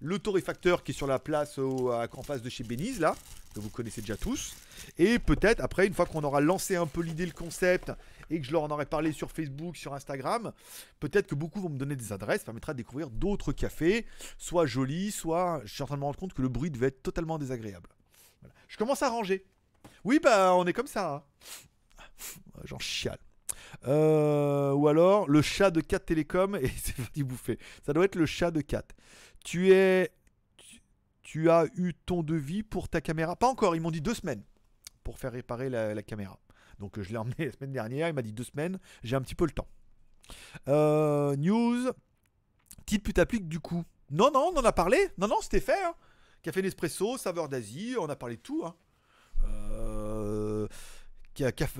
Le 0.00 0.18
torréfacteur 0.18 0.84
qui 0.84 0.92
est 0.92 0.94
sur 0.94 1.06
la 1.06 1.18
place 1.18 1.58
au- 1.58 1.90
à- 1.90 2.06
en 2.12 2.22
face 2.22 2.40
de 2.42 2.48
chez 2.48 2.62
Benize, 2.64 3.00
là, 3.00 3.16
que 3.54 3.60
vous 3.60 3.68
connaissez 3.70 4.00
déjà 4.00 4.16
tous. 4.16 4.54
Et 4.96 5.18
peut-être 5.18 5.60
après, 5.60 5.86
une 5.86 5.94
fois 5.94 6.06
qu'on 6.06 6.22
aura 6.22 6.40
lancé 6.40 6.76
un 6.76 6.86
peu 6.86 7.00
l'idée, 7.02 7.26
le 7.26 7.32
concept, 7.32 7.92
et 8.30 8.38
que 8.40 8.46
je 8.46 8.52
leur 8.52 8.62
en 8.62 8.70
aurai 8.70 8.86
parlé 8.86 9.10
sur 9.12 9.30
Facebook, 9.30 9.76
sur 9.76 9.94
Instagram, 9.94 10.52
peut-être 11.00 11.26
que 11.26 11.34
beaucoup 11.34 11.60
vont 11.60 11.68
me 11.70 11.78
donner 11.78 11.96
des 11.96 12.12
adresses, 12.12 12.40
ça 12.40 12.44
permettra 12.46 12.74
de 12.74 12.78
découvrir 12.78 13.10
d'autres 13.10 13.52
cafés, 13.52 14.06
soit 14.36 14.66
jolis, 14.66 15.10
soit 15.10 15.62
je 15.64 15.72
suis 15.74 15.82
en 15.82 15.86
train 15.86 15.96
de 15.96 16.00
me 16.00 16.04
rendre 16.04 16.18
compte 16.18 16.34
que 16.34 16.42
le 16.42 16.48
bruit 16.48 16.70
devait 16.70 16.88
être 16.88 17.02
totalement 17.02 17.38
désagréable. 17.38 17.88
Je 18.68 18.76
commence 18.76 19.02
à 19.02 19.08
ranger. 19.08 19.44
Oui, 20.04 20.20
bah 20.22 20.54
on 20.54 20.66
est 20.66 20.72
comme 20.72 20.86
ça. 20.86 21.24
hein. 21.50 22.02
J'en 22.64 22.78
chiale. 22.78 23.18
Euh, 23.86 24.72
ou 24.72 24.88
alors 24.88 25.28
le 25.28 25.42
chat 25.42 25.70
de 25.70 25.80
4 25.80 26.06
Télécom 26.06 26.56
et 26.56 26.68
c'est 26.82 26.96
parti 26.96 27.22
bouffer. 27.22 27.58
Ça 27.84 27.92
doit 27.92 28.04
être 28.04 28.16
le 28.16 28.26
chat 28.26 28.50
de 28.50 28.60
4. 28.60 28.94
Tu 29.44 29.72
es. 29.72 30.10
tu- 31.22 31.50
as 31.50 31.66
eu 31.76 31.92
ton 31.94 32.22
devis 32.22 32.62
pour 32.62 32.88
ta 32.88 33.00
caméra? 33.00 33.36
Pas 33.36 33.48
encore, 33.48 33.76
ils 33.76 33.80
m'ont 33.80 33.90
dit 33.90 34.00
deux 34.00 34.14
semaines 34.14 34.42
pour 35.04 35.18
faire 35.18 35.32
réparer 35.32 35.68
la, 35.70 36.02
caméra. 36.02 36.38
Donc 36.78 36.98
euh, 36.98 37.02
je 37.02 37.10
l'ai 37.10 37.16
emmené 37.18 37.34
la 37.46 37.52
semaine 37.52 37.72
dernière, 37.72 38.08
il 38.08 38.14
m'a 38.14 38.22
dit 38.22 38.32
deux 38.32 38.44
semaines, 38.44 38.78
j'ai 39.02 39.16
un 39.16 39.20
petit 39.22 39.34
peu 39.34 39.44
le 39.44 39.50
temps. 39.52 39.68
Euh, 40.68 41.36
news. 41.36 41.90
Petite 42.86 43.02
putapluie 43.04 43.40
du 43.40 43.60
coup. 43.60 43.84
Non, 44.10 44.30
non, 44.32 44.50
on 44.54 44.58
en 44.58 44.64
a 44.64 44.72
parlé. 44.72 44.98
Non, 45.18 45.28
non, 45.28 45.36
c'était 45.42 45.60
fait. 45.60 45.82
hein. 45.84 45.94
Café 46.42 46.62
Nespresso, 46.62 47.18
saveur 47.18 47.48
d'Asie, 47.48 47.94
on 48.00 48.08
a 48.08 48.16
parlé 48.16 48.36
de 48.36 48.40
tout. 48.42 48.62
hein. 48.64 48.74
Euh, 49.44 50.66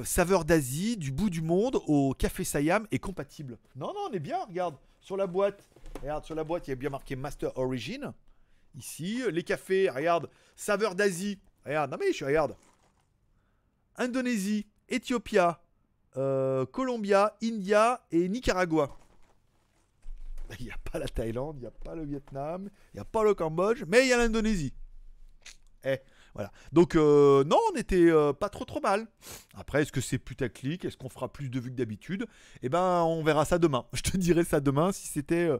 saveur 0.04 0.44
d'Asie, 0.44 0.96
du 0.96 1.12
bout 1.12 1.30
du 1.30 1.42
monde 1.42 1.80
au 1.86 2.14
café 2.14 2.44
Siam 2.44 2.86
est 2.90 2.98
compatible. 2.98 3.58
Non, 3.76 3.88
non, 3.88 4.08
on 4.10 4.12
est 4.12 4.20
bien, 4.20 4.44
regarde. 4.44 4.76
Sur 5.00 5.16
la 5.16 5.26
boîte, 5.26 5.62
regarde, 6.00 6.24
sur 6.24 6.34
la 6.34 6.44
boîte, 6.44 6.66
il 6.66 6.70
y 6.70 6.72
a 6.72 6.76
bien 6.76 6.90
marqué 6.90 7.16
Master 7.16 7.56
Origin. 7.56 8.12
Ici, 8.74 9.22
les 9.30 9.42
cafés, 9.42 9.88
regarde, 9.88 10.28
saveur 10.56 10.94
d'Asie. 10.94 11.38
Regarde, 11.64 11.90
non 11.90 11.96
mais 11.98 12.12
je 12.12 12.24
regarde. 12.24 12.56
Indonésie, 13.96 14.66
Éthiopia, 14.88 15.60
euh, 16.16 16.64
Colombia, 16.66 17.36
India 17.42 18.04
et 18.10 18.28
Nicaragua. 18.28 18.96
Il 20.58 20.66
n'y 20.66 20.70
a 20.70 20.78
pas 20.90 20.98
la 20.98 21.08
Thaïlande, 21.08 21.56
il 21.58 21.60
n'y 21.60 21.66
a 21.66 21.70
pas 21.70 21.94
le 21.94 22.04
Vietnam, 22.04 22.70
il 22.94 22.96
n'y 22.96 23.00
a 23.00 23.04
pas 23.04 23.22
le 23.22 23.34
Cambodge, 23.34 23.84
mais 23.86 24.06
il 24.06 24.08
y 24.08 24.12
a 24.14 24.16
l'Indonésie. 24.16 24.72
Eh, 25.84 25.98
voilà. 26.38 26.52
Donc, 26.70 26.94
euh, 26.94 27.42
non, 27.42 27.58
on 27.72 27.76
était 27.76 27.96
euh, 27.96 28.32
pas 28.32 28.48
trop 28.48 28.64
trop 28.64 28.80
mal. 28.80 29.08
Après, 29.56 29.82
est-ce 29.82 29.90
que 29.90 30.00
c'est 30.00 30.18
putaclic 30.18 30.84
Est-ce 30.84 30.96
qu'on 30.96 31.08
fera 31.08 31.32
plus 31.32 31.50
de 31.50 31.58
vues 31.58 31.72
que 31.72 31.76
d'habitude? 31.76 32.26
Eh 32.62 32.68
ben, 32.68 33.02
on 33.02 33.24
verra 33.24 33.44
ça 33.44 33.58
demain. 33.58 33.86
Je 33.92 34.02
te 34.02 34.16
dirai 34.16 34.44
ça 34.44 34.60
demain 34.60 34.92
si 34.92 35.08
c'était 35.08 35.50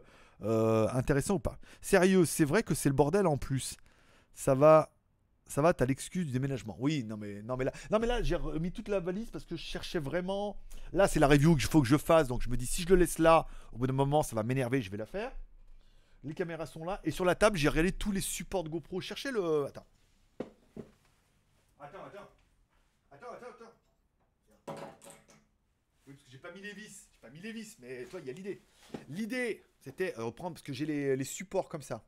euh, 0.41 0.87
intéressant 0.93 1.33
ou 1.35 1.39
pas. 1.39 1.59
Sérieux, 1.81 2.23
c'est 2.23 2.45
vrai 2.45 2.63
que 2.63 2.73
c'est 2.75 2.87
le 2.87 2.95
bordel 2.95 3.27
en 3.27 3.35
plus. 3.35 3.75
Ça 4.33 4.55
va. 4.55 4.89
Ça 5.47 5.61
va, 5.61 5.73
t'as 5.73 5.85
l'excuse 5.85 6.27
du 6.27 6.31
déménagement. 6.31 6.77
Oui, 6.79 7.03
non 7.03 7.17
mais, 7.17 7.41
non 7.41 7.57
mais 7.57 7.65
là, 7.65 7.73
non 7.91 7.99
mais 7.99 8.07
là 8.07 8.21
j'ai 8.21 8.35
remis 8.35 8.71
toute 8.71 8.87
la 8.87 9.01
valise 9.01 9.31
parce 9.31 9.43
que 9.43 9.57
je 9.57 9.61
cherchais 9.61 9.99
vraiment. 9.99 10.61
Là, 10.93 11.09
c'est 11.09 11.19
la 11.19 11.27
review 11.27 11.55
qu'il 11.55 11.65
faut 11.65 11.81
que 11.81 11.87
je 11.87 11.97
fasse, 11.97 12.27
donc 12.29 12.41
je 12.41 12.49
me 12.49 12.55
dis 12.55 12.67
si 12.67 12.83
je 12.83 12.87
le 12.87 12.95
laisse 12.95 13.17
là, 13.17 13.47
au 13.73 13.79
bout 13.79 13.87
d'un 13.87 13.93
moment, 13.93 14.23
ça 14.23 14.35
va 14.35 14.43
m'énerver, 14.43 14.81
je 14.81 14.91
vais 14.91 14.97
la 14.97 15.07
faire. 15.07 15.31
Les 16.23 16.35
caméras 16.35 16.67
sont 16.67 16.85
là 16.85 17.01
et 17.03 17.11
sur 17.11 17.25
la 17.25 17.35
table, 17.35 17.57
j'ai 17.57 17.67
regardé 17.67 17.91
tous 17.91 18.13
les 18.13 18.21
supports 18.21 18.63
de 18.63 18.69
GoPro. 18.69 19.01
Cherchez 19.01 19.31
le. 19.31 19.65
Attends. 19.65 19.85
Attends, 21.79 22.03
attends. 22.05 22.29
Attends, 23.11 23.31
attends, 23.31 23.47
attends. 23.47 23.73
Oui, 26.05 26.13
parce 26.13 26.23
que 26.23 26.31
j'ai 26.31 26.37
pas 26.37 26.51
mis 26.51 26.61
les 26.61 26.73
vis. 26.73 27.07
J'ai 27.13 27.19
pas 27.19 27.29
mis 27.29 27.39
les 27.39 27.53
vis, 27.53 27.77
mais 27.79 28.05
toi, 28.05 28.19
il 28.19 28.25
y 28.25 28.29
a 28.29 28.33
l'idée. 28.33 28.61
L'idée, 29.07 29.63
c'était 29.79 30.17
euh, 30.17 30.25
reprendre 30.25 30.55
parce 30.55 30.63
que 30.63 30.73
j'ai 30.73 30.85
les, 30.85 31.23
supports 31.23 31.69
comme 31.69 31.81
ça. 31.81 32.03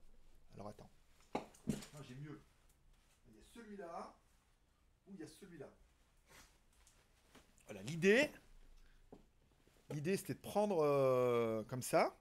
Alors 0.56 0.68
attends. 0.68 0.90
Non, 1.36 2.02
j'ai 2.02 2.16
mieux. 2.16 2.42
Il 3.28 3.36
y 3.36 3.40
a 3.40 3.44
celui-là 3.54 4.14
ou 5.08 5.14
il 5.14 5.20
y 5.20 5.24
a 5.24 5.28
celui-là. 5.28 5.70
Voilà, 7.68 7.82
l'idée. 7.84 8.30
L'idée, 9.92 10.18
c'était 10.18 10.34
de 10.34 10.40
prendre 10.40 10.80
euh, 10.84 11.64
comme 11.64 11.82
ça. 11.82 12.18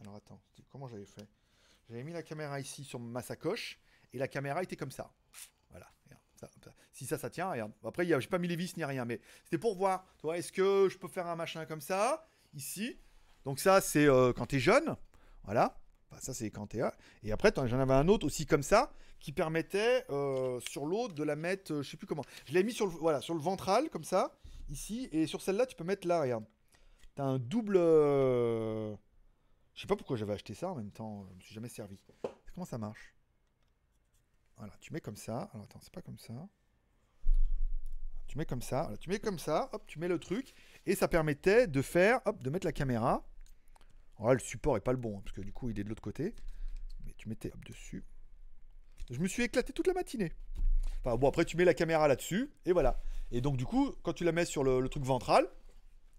Alors 0.00 0.16
attends, 0.16 0.40
comment 0.68 0.88
j'avais 0.88 1.06
fait? 1.06 1.26
J'avais 1.88 2.02
mis 2.02 2.12
la 2.12 2.22
caméra 2.22 2.60
ici 2.60 2.84
sur 2.84 2.98
ma 2.98 3.22
sacoche 3.22 3.78
et 4.12 4.18
la 4.18 4.28
caméra 4.28 4.62
était 4.62 4.76
comme 4.76 4.90
ça. 4.90 5.12
Si 6.92 7.06
ça, 7.06 7.18
ça 7.18 7.30
tient, 7.30 7.50
regarde. 7.50 7.72
Après, 7.84 8.06
j'ai 8.06 8.28
pas 8.28 8.38
mis 8.38 8.48
les 8.48 8.56
vis 8.56 8.76
ni 8.76 8.84
rien, 8.84 9.04
mais 9.04 9.20
c'était 9.44 9.58
pour 9.58 9.76
voir. 9.76 10.04
Tu 10.18 10.28
est-ce 10.30 10.52
que 10.52 10.88
je 10.88 10.98
peux 10.98 11.08
faire 11.08 11.26
un 11.26 11.36
machin 11.36 11.64
comme 11.66 11.80
ça, 11.80 12.26
ici 12.54 12.98
Donc 13.44 13.60
ça, 13.60 13.80
c'est 13.80 14.06
euh, 14.06 14.32
quand 14.32 14.46
tu 14.46 14.56
es 14.56 14.58
jeune. 14.58 14.96
Voilà. 15.44 15.78
Enfin, 16.10 16.20
ça, 16.20 16.34
c'est 16.34 16.46
écran 16.46 16.66
TA. 16.66 16.94
Et 17.22 17.32
après, 17.32 17.52
j'en 17.54 17.78
avais 17.78 17.94
un 17.94 18.08
autre 18.08 18.26
aussi 18.26 18.46
comme 18.46 18.62
ça 18.62 18.92
qui 19.18 19.32
permettait 19.32 20.04
euh, 20.10 20.60
sur 20.60 20.86
l'autre 20.86 21.14
de 21.14 21.22
la 21.22 21.36
mettre, 21.36 21.72
euh, 21.72 21.82
je 21.82 21.90
sais 21.90 21.96
plus 21.96 22.06
comment. 22.06 22.24
Je 22.46 22.54
l'ai 22.54 22.62
mis 22.62 22.72
sur 22.72 22.86
le, 22.86 22.92
voilà, 22.92 23.20
sur 23.20 23.34
le 23.34 23.40
ventral 23.40 23.90
comme 23.90 24.04
ça, 24.04 24.32
ici. 24.68 25.08
Et 25.12 25.26
sur 25.26 25.42
celle-là, 25.42 25.66
tu 25.66 25.76
peux 25.76 25.84
mettre 25.84 26.08
là, 26.08 26.22
regarde. 26.22 26.44
T'as 27.14 27.24
un 27.24 27.38
double. 27.38 27.76
Je 27.76 28.96
sais 29.80 29.86
pas 29.86 29.96
pourquoi 29.96 30.16
j'avais 30.16 30.32
acheté 30.32 30.54
ça 30.54 30.70
en 30.70 30.74
même 30.74 30.90
temps. 30.90 31.26
Je 31.28 31.34
me 31.34 31.40
suis 31.40 31.54
jamais 31.54 31.68
servi. 31.68 31.98
Comment 32.54 32.66
ça 32.66 32.78
marche? 32.78 33.14
Voilà, 34.60 34.74
tu 34.78 34.92
mets 34.92 35.00
comme 35.00 35.16
ça. 35.16 35.48
Alors 35.54 35.64
attends, 35.64 35.80
c'est 35.80 35.92
pas 35.92 36.02
comme 36.02 36.18
ça. 36.18 36.34
Tu 38.26 38.36
mets 38.36 38.44
comme 38.44 38.60
ça. 38.60 38.92
Tu 39.00 39.08
mets 39.08 39.18
comme 39.18 39.38
ça. 39.38 39.70
Hop, 39.72 39.86
tu 39.86 39.98
mets 39.98 40.06
le 40.06 40.18
truc. 40.18 40.52
Et 40.84 40.94
ça 40.94 41.08
permettait 41.08 41.66
de 41.66 41.80
faire, 41.80 42.20
hop, 42.26 42.42
de 42.42 42.50
mettre 42.50 42.66
la 42.66 42.72
caméra. 42.72 43.26
Alors 44.18 44.28
là, 44.28 44.34
le 44.34 44.40
support 44.40 44.76
est 44.76 44.82
pas 44.82 44.92
le 44.92 44.98
bon, 44.98 45.16
hein, 45.16 45.22
parce 45.24 45.34
que 45.34 45.40
du 45.40 45.50
coup, 45.50 45.70
il 45.70 45.80
est 45.80 45.84
de 45.84 45.88
l'autre 45.88 46.02
côté. 46.02 46.34
Mais 47.06 47.14
tu 47.14 47.30
mettais 47.30 47.50
hop 47.54 47.64
dessus. 47.64 48.04
Je 49.10 49.18
me 49.18 49.28
suis 49.28 49.44
éclaté 49.44 49.72
toute 49.72 49.86
la 49.86 49.94
matinée. 49.94 50.34
Enfin 50.98 51.16
bon, 51.16 51.30
après, 51.30 51.46
tu 51.46 51.56
mets 51.56 51.64
la 51.64 51.72
caméra 51.72 52.06
là-dessus, 52.06 52.52
et 52.66 52.72
voilà. 52.72 53.00
Et 53.30 53.40
donc, 53.40 53.56
du 53.56 53.64
coup, 53.64 53.92
quand 54.02 54.12
tu 54.12 54.24
la 54.24 54.32
mets 54.32 54.44
sur 54.44 54.62
le, 54.62 54.80
le 54.80 54.88
truc 54.90 55.04
ventral, 55.04 55.48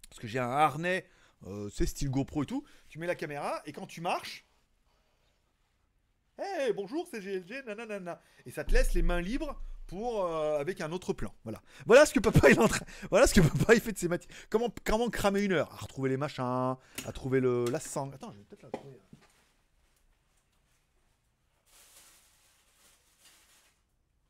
parce 0.10 0.20
que 0.20 0.26
j'ai 0.26 0.40
un 0.40 0.50
harnais, 0.50 1.06
euh, 1.46 1.70
c'est 1.70 1.86
style 1.86 2.10
GoPro 2.10 2.42
et 2.42 2.48
tout, 2.48 2.66
tu 2.90 2.98
mets 2.98 3.06
la 3.06 3.16
caméra, 3.16 3.62
et 3.68 3.72
quand 3.72 3.86
tu 3.86 4.02
marches, 4.02 4.46
Hey, 6.38 6.74
bonjour, 6.74 7.08
c'est 7.10 7.20
GLG, 7.22 7.66
nanana. 7.66 8.22
Et 8.46 8.52
ça 8.52 8.64
te 8.64 8.72
laisse 8.72 8.94
les 8.94 9.02
mains 9.02 9.22
libres 9.22 9.62
pour 9.88 10.26
euh, 10.26 10.60
avec 10.60 10.82
un 10.82 10.92
autre 10.92 11.14
plan. 11.14 11.34
Voilà. 11.44 11.62
Voilà 11.86 12.06
ce 12.06 12.14
que 12.14 12.20
papa 12.20 12.50
il. 12.50 12.58
Voilà 13.10 13.28
ce 13.28 13.34
que 13.34 13.42
papa 13.42 13.76
il 13.76 13.82
fait 13.82 13.92
de 13.92 13.98
ses 13.98 14.08
matières. 14.08 14.36
Comment 14.50 14.74
comment 14.86 15.10
cramer 15.10 15.44
une 15.44 15.52
heure? 15.52 15.72
À 15.74 15.78
retrouver 15.78 16.10
les 16.10 16.18
machins, 16.18 16.44
à 17.06 17.12
trouver 17.14 17.40
le 17.40 17.66
la 17.66 17.80
sangle. 17.80 18.16
Attends, 18.16 18.32
je 18.32 18.38
vais 18.38 18.44
peut-être 18.46 18.64
la 18.64 18.70
trouver. 18.72 18.98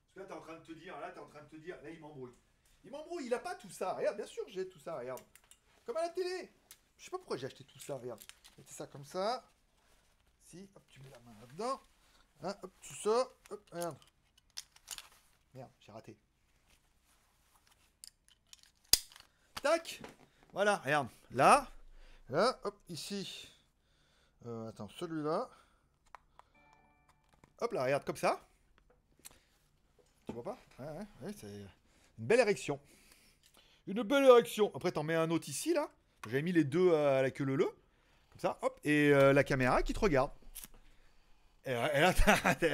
Parce 0.03 0.13
que 0.15 0.19
là, 0.19 0.25
t'es 0.25 0.33
en 0.33 0.41
train 0.41 0.59
de 0.59 0.65
te 0.65 0.73
dire, 0.73 0.99
là, 0.99 1.11
t'es 1.11 1.19
en 1.19 1.27
train 1.27 1.43
de 1.43 1.49
te 1.49 1.55
dire, 1.57 1.77
là, 1.83 1.89
il 1.89 1.99
m'embrouille. 1.99 2.35
Il 2.83 2.91
m'embrouille, 2.91 3.27
il 3.27 3.33
a 3.33 3.39
pas 3.39 3.55
tout 3.55 3.69
ça. 3.69 3.93
Regarde, 3.93 4.17
bien 4.17 4.25
sûr, 4.25 4.43
j'ai 4.47 4.67
tout 4.67 4.79
ça, 4.79 4.97
regarde. 4.97 5.21
Comme 5.85 5.97
à 5.97 6.01
la 6.01 6.09
télé. 6.09 6.51
Je 6.97 7.05
sais 7.05 7.11
pas 7.11 7.17
pourquoi 7.17 7.37
j'ai 7.37 7.47
acheté 7.47 7.63
tout 7.63 7.79
ça, 7.79 7.95
regarde. 7.95 8.21
Mettez 8.57 8.73
ça 8.73 8.87
comme 8.87 9.05
ça. 9.05 9.47
Si, 10.43 10.69
hop, 10.75 10.83
tu 10.89 10.99
mets 11.01 11.09
la 11.09 11.19
main 11.19 11.35
là-dedans. 11.39 11.79
Hein, 12.43 12.55
hop, 12.63 12.71
tu 12.81 12.95
sors. 12.95 13.31
Hop, 13.51 13.61
regarde. 13.71 13.97
Merde, 15.53 15.69
j'ai 15.79 15.91
raté. 15.91 16.17
Tac 19.61 20.01
Voilà, 20.51 20.77
regarde. 20.77 21.07
Là. 21.31 21.67
Là, 22.29 22.59
hop, 22.63 22.75
ici. 22.89 23.47
Euh, 24.47 24.69
attends, 24.69 24.89
celui-là. 24.89 25.49
Hop 27.59 27.71
là, 27.73 27.83
regarde, 27.83 28.03
comme 28.05 28.17
ça. 28.17 28.39
Tu 30.25 30.33
vois 30.33 30.43
pas? 30.43 30.57
Ouais, 30.79 31.05
ouais, 31.21 31.33
c'est 31.37 31.47
une 31.47 32.25
belle 32.25 32.39
érection. 32.39 32.79
Une 33.85 34.01
belle 34.01 34.25
érection. 34.25 34.71
Après, 34.73 34.91
t'en 34.91 35.03
mets 35.03 35.15
un 35.15 35.29
autre 35.29 35.47
ici, 35.47 35.73
là. 35.73 35.91
J'avais 36.25 36.41
mis 36.41 36.53
les 36.53 36.63
deux 36.63 36.93
à 36.93 37.21
la 37.21 37.29
queue 37.29 37.43
leu 37.43 37.57
Comme 38.29 38.39
ça, 38.39 38.57
hop. 38.63 38.79
Et 38.83 39.11
euh, 39.11 39.31
la 39.31 39.43
caméra 39.43 39.83
qui 39.83 39.93
te 39.93 39.99
regarde. 39.99 40.31
Et, 41.65 41.71
et 41.71 41.73
là, 41.73 42.13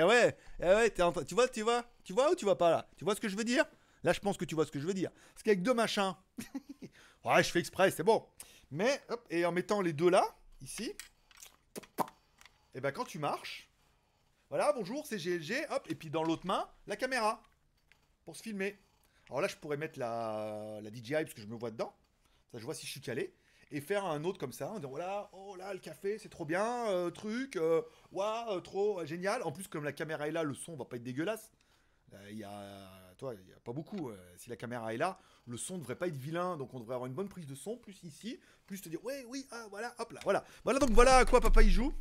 ouais, 0.08 0.38
eh 0.60 0.66
ouais, 0.66 0.90
t'es 0.90 1.02
en 1.02 1.12
train- 1.12 1.24
tu 1.24 1.36
vois, 1.36 1.48
tu 1.48 1.62
vois, 1.62 1.84
tu 2.04 2.14
vois 2.14 2.32
ou 2.32 2.36
tu 2.36 2.46
vois 2.46 2.58
pas 2.58 2.70
là? 2.72 2.90
Tu 2.98 3.04
vois 3.04 3.16
ce 3.16 3.22
que 3.22 3.28
je 3.30 3.36
veux 3.36 3.44
dire? 3.44 3.66
Là, 4.04 4.14
je 4.14 4.20
pense 4.20 4.38
que 4.38 4.46
tu 4.46 4.56
vois 4.56 4.66
ce 4.66 4.72
que 4.72 4.80
je 4.80 4.86
veux 4.88 4.94
dire. 4.94 5.12
Parce 5.34 5.44
qu'avec 5.44 5.62
deux 5.62 5.74
machins, 5.74 6.16
ouais, 7.26 7.44
je 7.44 7.52
fais 7.52 7.60
exprès, 7.60 7.92
c'est 7.92 8.04
bon. 8.04 8.26
Mais, 8.72 9.02
hop, 9.10 9.26
et 9.30 9.46
en 9.46 9.52
mettant 9.52 9.82
les 9.82 9.94
deux 9.94 10.10
là, 10.10 10.24
ici, 10.62 10.94
et 12.76 12.82
ben 12.82 12.92
quand 12.92 13.06
tu 13.06 13.20
marches, 13.20 13.70
voilà, 14.50 14.74
bonjour, 14.74 15.06
c'est 15.06 15.18
GLG, 15.18 15.68
hop, 15.72 15.88
et 15.90 15.96
puis 15.96 16.10
dans 16.10 16.24
l'autre 16.24 16.46
main, 16.46 16.70
la 16.88 16.96
caméra 16.96 17.42
pour 18.26 18.36
se 18.38 18.44
filmer. 18.44 18.80
Alors 19.30 19.42
là, 19.42 19.48
je 19.48 19.58
pourrais 19.58 19.78
mettre 19.78 20.00
la, 20.00 20.80
la 20.82 20.92
DJI 20.92 21.24
parce 21.24 21.34
que 21.34 21.42
je 21.42 21.48
me 21.48 21.56
vois 21.56 21.72
dedans. 21.72 21.96
Ça, 22.52 22.60
je 22.60 22.66
vois 22.66 22.74
si 22.76 22.86
je 22.86 22.92
suis 22.92 23.02
calé. 23.02 23.34
Et 23.72 23.82
faire 23.82 24.06
un 24.06 24.24
autre 24.24 24.40
comme 24.40 24.54
ça, 24.54 24.70
en 24.72 24.76
disant 24.76 24.90
voilà, 24.90 25.30
oh 25.34 25.56
là, 25.58 25.74
le 25.74 25.80
café, 25.80 26.18
c'est 26.18 26.30
trop 26.30 26.46
bien, 26.46 26.88
euh, 26.88 27.10
truc, 27.10 27.58
euh, 27.58 27.82
waouh, 28.14 28.50
euh, 28.52 28.62
trop 28.62 29.00
euh, 29.02 29.06
génial. 29.06 29.44
En 29.44 29.52
plus, 29.52 29.68
comme 29.68 29.84
la 29.84 29.92
caméra 29.92 30.28
est 30.28 30.32
là, 30.32 30.44
le 30.44 30.54
son 30.54 30.76
va 30.76 30.86
pas 30.86 30.96
être 30.96 31.04
dégueulasse. 31.04 31.52
Euh, 32.14 32.28
Il 32.32 32.38
y 32.38 32.46
a, 32.46 33.14
toi, 33.18 33.34
il 33.34 33.50
y 33.50 33.54
a 33.54 33.60
pas 33.60 33.74
beaucoup. 33.74 34.10
euh, 34.10 34.18
si 34.38 34.50
la 34.50 34.56
caméra 34.56 34.94
est 34.94 34.98
là, 34.98 35.20
le 35.48 35.58
son 35.58 35.78
devrait 35.78 35.96
pas 35.96 36.08
être 36.08 36.16
vilain, 36.16 36.56
donc 36.56 36.74
on 36.74 36.80
devrait 36.80 36.96
avoir 36.96 37.08
une 37.08 37.14
bonne 37.14 37.28
prise 37.28 37.46
de 37.48 37.56
son, 37.56 37.76
plus 37.76 38.02
ici, 38.04 38.40
plus 38.66 38.82
te 38.82 38.88
dire 38.88 39.04
ouais, 39.04 39.26
oui, 39.28 39.46
ah, 39.52 39.66
voilà, 39.70 39.94
hop 40.00 40.12
là, 40.14 40.20
voilà. 40.24 40.46
Voilà, 40.64 40.80
donc 40.80 40.92
voilà 40.92 41.18
à 41.18 41.26
quoi 41.26 41.42
papa 41.42 41.62
y 41.62 41.70
joue. 41.70 41.94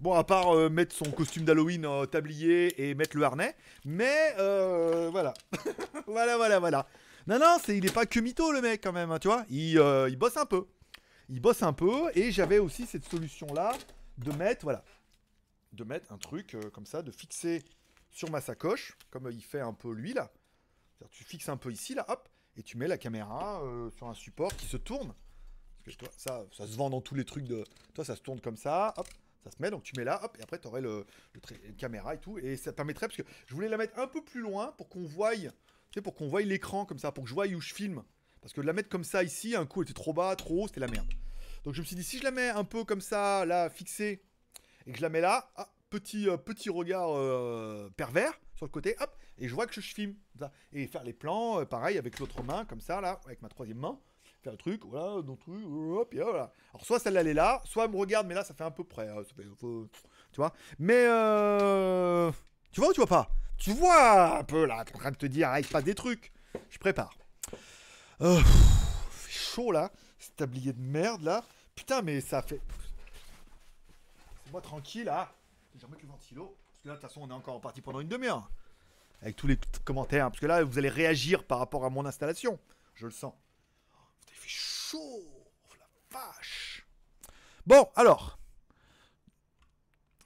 Bon, 0.00 0.14
à 0.14 0.24
part 0.24 0.54
euh, 0.56 0.70
mettre 0.70 0.94
son 0.94 1.10
costume 1.10 1.44
d'Halloween 1.44 1.84
en 1.86 2.06
tablier 2.06 2.88
et 2.88 2.94
mettre 2.94 3.16
le 3.16 3.22
harnais, 3.22 3.54
mais 3.84 4.34
euh, 4.38 5.08
voilà. 5.10 5.34
voilà, 6.06 6.36
voilà, 6.38 6.58
voilà. 6.58 6.86
Non, 7.30 7.38
non, 7.38 7.58
il 7.68 7.86
est 7.86 7.94
pas 7.94 8.06
que 8.06 8.18
mytho 8.18 8.50
le 8.50 8.60
mec 8.60 8.82
quand 8.82 8.90
même, 8.90 9.12
hein, 9.12 9.20
tu 9.20 9.28
vois. 9.28 9.44
Il, 9.50 9.78
euh, 9.78 10.08
il 10.08 10.16
bosse 10.16 10.36
un 10.36 10.46
peu. 10.46 10.66
Il 11.28 11.38
bosse 11.38 11.62
un 11.62 11.72
peu 11.72 12.10
et 12.16 12.32
j'avais 12.32 12.58
aussi 12.58 12.86
cette 12.86 13.04
solution 13.04 13.46
là 13.54 13.72
de 14.18 14.32
mettre, 14.32 14.64
voilà, 14.64 14.82
de 15.72 15.84
mettre 15.84 16.12
un 16.12 16.18
truc 16.18 16.56
euh, 16.56 16.70
comme 16.70 16.86
ça, 16.86 17.02
de 17.02 17.12
fixer 17.12 17.62
sur 18.10 18.28
ma 18.32 18.40
sacoche, 18.40 18.98
comme 19.10 19.26
euh, 19.26 19.32
il 19.32 19.44
fait 19.44 19.60
un 19.60 19.72
peu 19.72 19.92
lui 19.92 20.12
là. 20.12 20.32
C'est-à-dire, 20.98 21.12
tu 21.12 21.22
fixes 21.22 21.48
un 21.48 21.56
peu 21.56 21.70
ici 21.70 21.94
là, 21.94 22.04
hop, 22.08 22.28
et 22.56 22.64
tu 22.64 22.76
mets 22.76 22.88
la 22.88 22.98
caméra 22.98 23.62
sur 23.96 24.08
un 24.08 24.14
support 24.14 24.56
qui 24.56 24.66
se 24.66 24.76
tourne. 24.76 25.14
Parce 25.84 25.96
que 25.96 26.06
toi, 26.06 26.12
ça, 26.16 26.66
se 26.66 26.76
vend 26.76 26.90
dans 26.90 27.00
tous 27.00 27.14
les 27.14 27.24
trucs 27.24 27.44
de. 27.44 27.62
Toi, 27.94 28.04
ça 28.04 28.16
se 28.16 28.22
tourne 28.22 28.40
comme 28.40 28.56
ça, 28.56 28.92
hop, 28.96 29.06
ça 29.44 29.52
se 29.52 29.62
met, 29.62 29.70
donc 29.70 29.84
tu 29.84 29.92
mets 29.96 30.04
là, 30.04 30.18
hop, 30.24 30.36
et 30.36 30.42
après 30.42 30.58
tu 30.58 30.66
aurais 30.66 30.80
le, 30.80 31.06
caméra 31.78 32.16
et 32.16 32.18
tout, 32.18 32.38
et 32.38 32.56
ça 32.56 32.72
permettrait, 32.72 33.06
parce 33.06 33.18
que 33.18 33.28
je 33.46 33.54
voulais 33.54 33.68
la 33.68 33.76
mettre 33.76 34.00
un 34.00 34.08
peu 34.08 34.20
plus 34.20 34.40
loin 34.40 34.74
pour 34.76 34.88
qu'on 34.88 35.04
voie, 35.04 35.30
tu 35.90 36.02
pour 36.02 36.14
qu'on 36.14 36.28
voie 36.28 36.42
l'écran 36.42 36.84
comme 36.84 36.98
ça, 36.98 37.12
pour 37.12 37.24
que 37.24 37.30
je 37.30 37.34
voie 37.34 37.46
où 37.46 37.60
je 37.60 37.74
filme. 37.74 38.02
Parce 38.40 38.52
que 38.52 38.60
de 38.60 38.66
la 38.66 38.72
mettre 38.72 38.88
comme 38.88 39.04
ça 39.04 39.22
ici, 39.22 39.54
un 39.54 39.66
coup 39.66 39.82
elle 39.82 39.88
était 39.88 39.94
trop 39.94 40.12
bas, 40.12 40.34
trop 40.36 40.64
haut, 40.64 40.66
c'était 40.68 40.80
la 40.80 40.88
merde. 40.88 41.08
Donc 41.64 41.74
je 41.74 41.80
me 41.80 41.84
suis 41.84 41.96
dit, 41.96 42.04
si 42.04 42.18
je 42.18 42.24
la 42.24 42.30
mets 42.30 42.48
un 42.48 42.64
peu 42.64 42.84
comme 42.84 43.00
ça, 43.00 43.44
là, 43.44 43.68
fixée, 43.68 44.22
et 44.86 44.92
que 44.92 44.96
je 44.96 45.02
la 45.02 45.10
mets 45.10 45.20
là, 45.20 45.50
ah, 45.56 45.68
petit, 45.90 46.28
euh, 46.28 46.36
petit 46.36 46.70
regard 46.70 47.10
euh, 47.10 47.90
pervers 47.96 48.32
sur 48.54 48.64
le 48.66 48.70
côté, 48.70 48.96
hop, 49.00 49.14
et 49.38 49.48
je 49.48 49.54
vois 49.54 49.66
que 49.66 49.74
je 49.74 49.80
filme. 49.80 50.14
Et 50.72 50.86
faire 50.86 51.04
les 51.04 51.12
plans, 51.12 51.60
euh, 51.60 51.64
pareil, 51.64 51.98
avec 51.98 52.18
l'autre 52.18 52.42
main, 52.42 52.64
comme 52.64 52.80
ça, 52.80 53.00
là, 53.00 53.20
avec 53.26 53.42
ma 53.42 53.48
troisième 53.48 53.78
main. 53.78 53.98
Faire 54.42 54.52
le 54.52 54.58
truc, 54.58 54.86
voilà, 54.86 55.20
dans 55.20 55.32
le 55.32 55.38
truc, 55.38 55.66
hop, 55.66 56.14
et 56.14 56.20
voilà. 56.22 56.50
Alors 56.72 56.86
soit 56.86 56.98
celle-là 56.98 57.20
elle 57.20 57.26
est 57.26 57.34
là, 57.34 57.60
soit 57.66 57.84
elle 57.84 57.90
me 57.90 57.98
regarde, 57.98 58.26
mais 58.26 58.32
là 58.34 58.42
ça 58.42 58.54
fait 58.54 58.64
un 58.64 58.70
peu 58.70 58.84
près. 58.84 59.06
hein, 59.06 59.20
tu 59.58 60.36
vois 60.36 60.54
Mais 60.78 61.04
tu 62.72 62.80
vois 62.80 62.88
ou 62.88 62.92
tu 62.94 63.00
vois 63.00 63.06
pas? 63.06 63.28
Tu 63.60 63.74
vois 63.74 64.38
un 64.38 64.42
peu 64.42 64.64
là, 64.64 64.86
t'es 64.86 64.96
en 64.96 64.98
train 64.98 65.10
de 65.10 65.16
te 65.16 65.26
dire, 65.26 65.50
ah, 65.50 65.60
il 65.60 65.66
se 65.66 65.70
passe 65.70 65.84
des 65.84 65.94
trucs. 65.94 66.32
Je 66.70 66.78
prépare. 66.78 67.14
Euh, 68.22 68.38
pff, 68.38 69.10
fait 69.10 69.30
chaud 69.30 69.70
là, 69.70 69.92
ce 70.18 70.30
tablier 70.30 70.72
de 70.72 70.80
merde 70.80 71.22
là. 71.22 71.44
Putain, 71.74 72.00
mais 72.00 72.22
ça 72.22 72.40
fait. 72.40 72.60
C'est 74.44 74.50
moi 74.50 74.62
tranquille 74.62 75.04
là. 75.04 75.30
Je 75.74 75.80
vais 75.80 75.86
remettre 75.86 76.02
le 76.02 76.08
ventilo. 76.08 76.56
Parce 76.70 76.82
que 76.82 76.88
là, 76.88 76.94
de 76.94 77.00
toute 77.00 77.08
façon, 77.08 77.20
on 77.22 77.28
est 77.28 77.34
encore 77.34 77.60
parti 77.60 77.82
pendant 77.82 78.00
une 78.00 78.08
demi-heure. 78.08 78.50
Avec 79.20 79.36
tous 79.36 79.46
les 79.46 79.58
commentaires. 79.84 80.28
Parce 80.30 80.40
que 80.40 80.46
là, 80.46 80.64
vous 80.64 80.78
allez 80.78 80.88
réagir 80.88 81.44
par 81.44 81.58
rapport 81.58 81.84
à 81.84 81.90
mon 81.90 82.06
installation. 82.06 82.58
Je 82.94 83.06
le 83.06 83.12
sens. 83.12 83.34
Il 84.30 84.34
fait 84.36 84.48
chaud. 84.48 84.98
Oh, 84.98 85.74
la 85.78 86.18
vache. 86.18 86.86
Bon, 87.66 87.90
alors. 87.94 88.39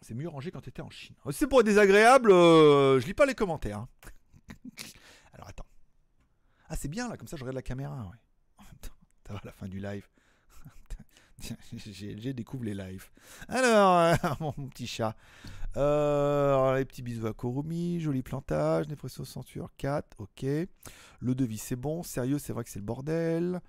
C'est 0.05 0.15
mieux 0.15 0.29
rangé 0.29 0.51
quand 0.51 0.61
t'étais 0.61 0.83
en 0.83 0.91
Chine. 0.91 1.17
Si 1.31 1.39
C'est 1.39 1.47
pour 1.47 1.61
être 1.61 1.67
désagréable, 1.67 2.31
euh, 2.31 3.01
je 3.01 3.07
lis 3.07 3.15
pas 3.15 3.25
les 3.25 3.35
commentaires. 3.35 3.79
hein. 3.79 3.89
alors 5.33 5.49
attends. 5.49 5.65
Ah, 6.69 6.77
c'est 6.77 6.89
bien 6.89 7.09
là, 7.09 7.17
comme 7.17 7.27
ça 7.27 7.39
je 7.39 7.43
regarde 7.43 7.57
la 7.57 7.63
caméra. 7.63 7.97
Ouais. 7.97 8.19
En 8.59 8.65
même 8.65 8.79
temps, 8.83 9.35
à 9.35 9.41
la 9.47 9.53
fin 9.53 9.67
du 9.67 9.81
live. 9.81 10.07
J'ai 11.73 12.35
découvre 12.35 12.65
les 12.65 12.75
lives. 12.75 13.09
Alors, 13.49 13.99
euh, 13.99 14.15
mon 14.41 14.53
petit 14.69 14.87
chat. 14.87 15.17
Euh, 15.79 16.53
alors, 16.53 16.75
les 16.75 16.85
petits 16.85 17.03
bisous 17.03 17.27
à 17.27 17.33
Korumi, 17.33 17.99
joli 17.99 18.23
plantage, 18.23 18.89
Nespresso 18.89 19.25
censure 19.25 19.71
4, 19.79 20.21
ok. 20.21 20.43
Le 20.43 21.35
devis 21.35 21.57
c'est 21.59 21.77
bon, 21.77 22.03
sérieux 22.03 22.39
c'est 22.39 22.53
vrai 22.53 22.63
que 22.65 22.71
c'est 22.71 22.79
le 22.79 22.85
bordel. 22.85 23.63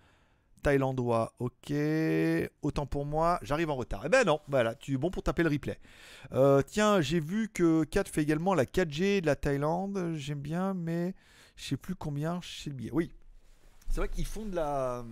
Thaïlandois, 0.66 1.32
ok. 1.38 1.74
Autant 2.64 2.88
pour 2.88 3.06
moi, 3.06 3.38
j'arrive 3.44 3.70
en 3.70 3.76
retard. 3.76 4.02
Eh 4.04 4.10
ben 4.10 4.26
non, 4.26 4.40
voilà, 4.48 4.74
tu 4.74 4.96
es 4.96 4.98
bon 4.98 5.12
pour 5.12 5.22
taper 5.22 5.44
le 5.44 5.50
replay. 5.50 5.80
Euh, 6.34 6.64
tiens, 6.66 7.02
j'ai 7.02 7.20
vu 7.20 7.50
que 7.54 7.84
4 7.84 8.10
fait 8.10 8.24
également 8.24 8.56
la 8.56 8.66
4G 8.66 9.22
de 9.22 9.28
la 9.28 9.36
Thaïlande. 9.36 10.14
J'aime 10.16 10.40
bien, 10.40 10.74
mais 10.74 11.14
je 11.56 11.66
sais 11.66 11.78
plus 11.78 11.94
combien 11.94 12.42
chez 12.42 12.72
le 12.72 12.76
billet. 12.78 12.90
Oui, 12.94 13.12
c'est 13.90 13.98
vrai 13.98 14.10
qu'ils 14.10 14.26
font 14.26 14.44
de 14.44 14.56
la. 14.56 15.06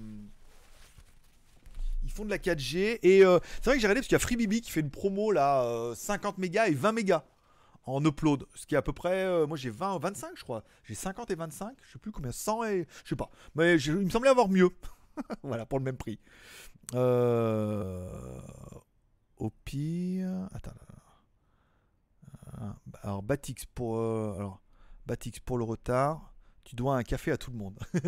Ils 2.03 2.09
font 2.09 2.25
de 2.25 2.31
la 2.31 2.39
4G. 2.39 2.97
Et 3.03 3.23
euh, 3.23 3.37
c'est 3.57 3.65
vrai 3.65 3.75
que 3.75 3.79
j'ai 3.81 3.85
regardé 3.85 3.99
parce 4.01 4.07
qu'il 4.07 4.15
y 4.15 4.15
a 4.15 4.19
FreeBB 4.19 4.59
qui 4.59 4.71
fait 4.71 4.79
une 4.79 4.89
promo 4.89 5.31
là, 5.31 5.65
euh, 5.65 5.93
50 5.93 6.39
mégas 6.39 6.65
et 6.65 6.73
20 6.73 6.93
mégas 6.93 7.25
en 7.85 8.03
upload. 8.03 8.47
Ce 8.55 8.65
qui 8.65 8.73
est 8.73 8.77
à 8.79 8.81
peu 8.81 8.91
près. 8.91 9.23
euh, 9.23 9.45
moi 9.45 9.55
j'ai 9.55 9.69
20, 9.69 9.99
25 9.99 10.31
je 10.35 10.41
crois. 10.41 10.63
J'ai 10.83 10.95
50 10.95 11.29
et 11.29 11.35
25. 11.35 11.75
Je 11.85 11.91
sais 11.93 11.99
plus 11.99 12.11
combien. 12.11 12.31
100 12.31 12.63
et. 12.63 12.87
Je 13.03 13.09
sais 13.09 13.15
pas. 13.15 13.29
Mais 13.53 13.77
il 13.77 13.93
me 13.97 14.09
semblait 14.09 14.31
avoir 14.31 14.49
mieux. 14.49 14.71
voilà, 15.43 15.65
pour 15.65 15.79
le 15.79 15.85
même 15.85 15.97
prix. 15.97 16.19
Euh, 16.93 18.39
au 19.37 19.49
pire. 19.49 20.47
Attends. 20.53 20.71
Ah, 22.57 22.75
bah, 22.85 22.99
alors, 23.03 23.23
Batix 23.23 23.65
pour, 23.65 23.97
euh, 23.97 24.49
pour 25.45 25.57
le 25.57 25.63
retard. 25.63 26.33
Tu 26.63 26.75
dois 26.75 26.95
un 26.95 27.03
café 27.03 27.31
à 27.31 27.37
tout 27.37 27.51
le 27.51 27.57
monde. 27.57 27.77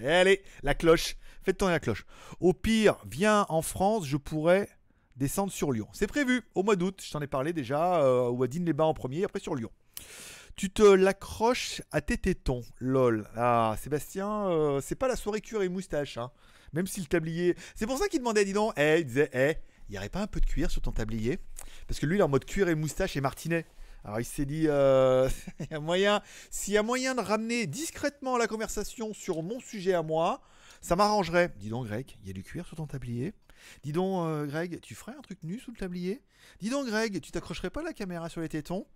Eh, 0.00 0.08
allez, 0.08 0.42
la 0.62 0.74
cloche. 0.74 1.16
Faites 1.42 1.58
tourner 1.58 1.74
la 1.74 1.80
cloche. 1.80 2.06
Au 2.40 2.52
pire, 2.52 2.96
viens 3.06 3.44
en 3.48 3.62
France, 3.62 4.06
je 4.06 4.16
pourrais 4.16 4.68
descendre 5.16 5.52
sur 5.52 5.72
Lyon. 5.72 5.88
C'est 5.92 6.06
prévu 6.06 6.42
au 6.54 6.62
mois 6.62 6.76
d'août. 6.76 7.02
Je 7.04 7.10
t'en 7.10 7.20
ai 7.20 7.26
parlé 7.26 7.52
déjà. 7.52 8.02
Euh, 8.02 8.30
Ou 8.30 8.42
à 8.42 8.48
Digne-les-Bains 8.48 8.84
en 8.84 8.94
premier, 8.94 9.24
après 9.24 9.40
sur 9.40 9.54
Lyon. 9.54 9.70
Tu 10.56 10.70
te 10.70 10.82
l'accroches 10.82 11.82
à 11.92 12.00
tes 12.00 12.16
tétons, 12.16 12.62
lol. 12.80 13.28
Ah, 13.36 13.76
Sébastien, 13.78 14.46
euh, 14.46 14.80
c'est 14.80 14.94
pas 14.94 15.06
la 15.06 15.14
soirée 15.14 15.42
cuir 15.42 15.60
et 15.60 15.68
moustache, 15.68 16.16
hein. 16.16 16.30
Même 16.72 16.86
si 16.86 17.00
le 17.00 17.06
tablier. 17.06 17.54
C'est 17.74 17.86
pour 17.86 17.98
ça 17.98 18.08
qu'il 18.08 18.20
demandait, 18.20 18.46
dis 18.46 18.54
donc, 18.54 18.72
eh, 18.78 19.00
il 19.00 19.04
disait, 19.04 19.28
eh, 19.34 19.56
il 19.86 19.92
n'y 19.92 19.98
aurait 19.98 20.08
pas 20.08 20.22
un 20.22 20.26
peu 20.26 20.40
de 20.40 20.46
cuir 20.46 20.70
sur 20.70 20.80
ton 20.80 20.92
tablier? 20.92 21.38
Parce 21.86 22.00
que 22.00 22.06
lui, 22.06 22.16
il 22.16 22.20
est 22.20 22.22
en 22.22 22.28
mode 22.28 22.46
cuir 22.46 22.70
et 22.70 22.74
moustache 22.74 23.18
et 23.18 23.20
martinet. 23.20 23.66
Alors 24.02 24.18
il 24.18 24.24
s'est 24.24 24.46
dit, 24.46 24.64
euh, 24.66 25.28
moyen, 25.82 26.22
s'il 26.50 26.72
y 26.72 26.78
a 26.78 26.82
moyen 26.82 27.14
de 27.14 27.20
ramener 27.20 27.66
discrètement 27.66 28.38
la 28.38 28.46
conversation 28.46 29.12
sur 29.12 29.42
mon 29.42 29.60
sujet 29.60 29.92
à 29.92 30.02
moi, 30.02 30.40
ça 30.80 30.96
m'arrangerait. 30.96 31.52
Dis 31.58 31.68
donc, 31.68 31.86
Greg, 31.86 32.16
il 32.22 32.28
y 32.28 32.30
a 32.30 32.32
du 32.32 32.42
cuir 32.42 32.66
sur 32.66 32.78
ton 32.78 32.86
tablier 32.86 33.34
Dis 33.82 33.92
donc, 33.92 34.26
euh, 34.26 34.46
Greg, 34.46 34.80
tu 34.80 34.94
ferais 34.94 35.12
un 35.12 35.20
truc 35.20 35.42
nu 35.42 35.58
sous 35.58 35.70
le 35.70 35.76
tablier? 35.76 36.22
Dis 36.60 36.70
donc, 36.70 36.86
Greg, 36.86 37.20
tu 37.20 37.30
t'accrocherais 37.30 37.68
pas 37.68 37.82
la 37.82 37.92
caméra 37.92 38.30
sur 38.30 38.40
les 38.40 38.48
tétons? 38.48 38.86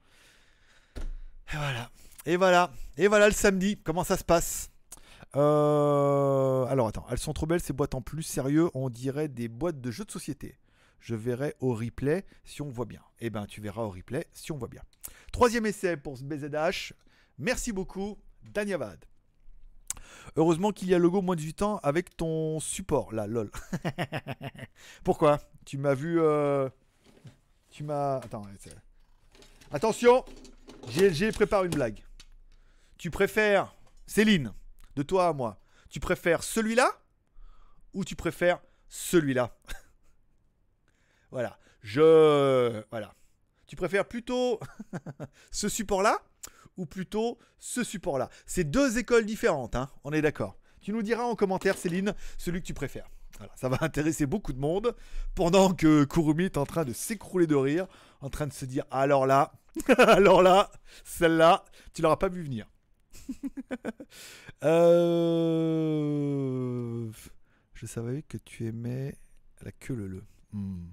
Et 1.52 1.56
voilà. 1.56 1.90
Et 2.26 2.36
voilà. 2.36 2.70
Et 2.96 3.08
voilà 3.08 3.26
le 3.28 3.34
samedi. 3.34 3.78
Comment 3.82 4.04
ça 4.04 4.16
se 4.16 4.24
passe? 4.24 4.70
Euh, 5.36 6.64
Alors 6.66 6.88
attends, 6.88 7.06
elles 7.10 7.18
sont 7.18 7.32
trop 7.32 7.46
belles 7.46 7.60
ces 7.60 7.72
boîtes 7.72 7.94
en 7.94 8.02
plus. 8.02 8.22
Sérieux, 8.22 8.70
on 8.74 8.90
dirait 8.90 9.28
des 9.28 9.48
boîtes 9.48 9.80
de 9.80 9.90
jeux 9.90 10.04
de 10.04 10.10
société. 10.10 10.58
Je 11.00 11.14
verrai 11.14 11.54
au 11.60 11.74
replay 11.74 12.24
si 12.44 12.60
on 12.62 12.68
voit 12.68 12.84
bien. 12.84 13.00
Eh 13.20 13.30
ben, 13.30 13.46
tu 13.46 13.60
verras 13.60 13.82
au 13.82 13.90
replay 13.90 14.26
si 14.32 14.52
on 14.52 14.58
voit 14.58 14.68
bien. 14.68 14.82
Troisième 15.32 15.66
essai 15.66 15.96
pour 15.96 16.18
ce 16.18 16.24
BZH. 16.24 16.92
Merci 17.38 17.72
beaucoup, 17.72 18.18
Danyavad. 18.42 19.04
Heureusement 20.36 20.72
qu'il 20.72 20.88
y 20.88 20.94
a 20.94 20.98
logo 20.98 21.22
moins 21.22 21.36
de 21.36 21.40
18 21.40 21.62
ans 21.62 21.80
avec 21.82 22.16
ton 22.16 22.60
support 22.60 23.12
là, 23.12 23.26
lol. 23.26 23.50
Pourquoi? 25.04 25.38
Tu 25.64 25.78
m'as 25.78 25.94
vu. 25.94 26.20
euh, 26.20 26.68
Tu 27.70 27.82
m'as. 27.82 28.16
Attends. 28.16 28.42
Attention 29.72 30.24
GLG 30.88 31.32
prépare 31.32 31.64
une 31.64 31.70
blague. 31.70 32.02
Tu 32.98 33.10
préfères. 33.10 33.74
Céline, 34.06 34.52
de 34.96 35.02
toi 35.02 35.28
à 35.28 35.32
moi. 35.32 35.60
Tu 35.88 36.00
préfères 36.00 36.42
celui-là 36.42 36.90
ou 37.94 38.04
tu 38.04 38.16
préfères 38.16 38.60
celui-là? 38.88 39.56
Voilà. 41.30 41.60
Je. 41.80 42.82
Voilà. 42.90 43.14
Tu 43.68 43.76
préfères 43.76 44.04
plutôt 44.04 44.58
ce 45.52 45.68
support-là 45.68 46.18
ou 46.76 46.86
plutôt 46.86 47.38
ce 47.60 47.84
support-là? 47.84 48.28
C'est 48.46 48.64
deux 48.64 48.98
écoles 48.98 49.24
différentes, 49.24 49.76
hein, 49.76 49.88
on 50.02 50.12
est 50.12 50.22
d'accord. 50.22 50.56
Tu 50.80 50.92
nous 50.92 51.02
diras 51.02 51.22
en 51.22 51.36
commentaire, 51.36 51.78
Céline, 51.78 52.14
celui 52.36 52.60
que 52.60 52.66
tu 52.66 52.74
préfères. 52.74 53.08
Voilà, 53.38 53.52
ça 53.54 53.68
va 53.68 53.78
intéresser 53.82 54.26
beaucoup 54.26 54.52
de 54.52 54.58
monde 54.58 54.96
pendant 55.36 55.72
que 55.72 56.04
Kurumi 56.04 56.46
est 56.46 56.56
en 56.56 56.66
train 56.66 56.84
de 56.84 56.92
s'écrouler 56.92 57.46
de 57.46 57.54
rire, 57.54 57.86
en 58.20 58.28
train 58.28 58.48
de 58.48 58.52
se 58.52 58.64
dire 58.64 58.84
alors 58.90 59.24
là, 59.24 59.52
alors 59.98 60.42
là, 60.42 60.70
celle-là, 61.04 61.64
tu 61.92 62.02
l'auras 62.02 62.16
pas 62.16 62.28
vu 62.28 62.42
venir. 62.42 62.66
Euh, 64.62 65.10
Je 67.72 67.86
savais 67.86 68.22
que 68.22 68.36
tu 68.36 68.66
aimais 68.66 69.16
la 69.62 69.72
queue 69.72 69.94
le 69.94 70.06
le. 70.06 70.22
Hmm. 70.52 70.86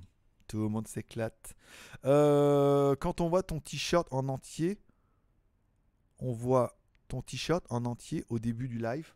Tout 0.48 0.60
le 0.62 0.70
monde 0.70 0.88
s'éclate. 0.88 1.54
Euh, 2.06 2.96
quand 2.96 3.20
on 3.20 3.28
voit 3.28 3.44
ton 3.44 3.60
t-shirt 3.60 4.08
en 4.12 4.30
entier, 4.30 4.80
on 6.20 6.32
voit 6.32 6.78
ton 7.10 7.22
t-shirt 7.22 7.66
en 7.70 7.84
entier 7.84 8.24
au 8.30 8.40
début 8.40 8.70
du 8.70 8.78
live. 8.78 9.12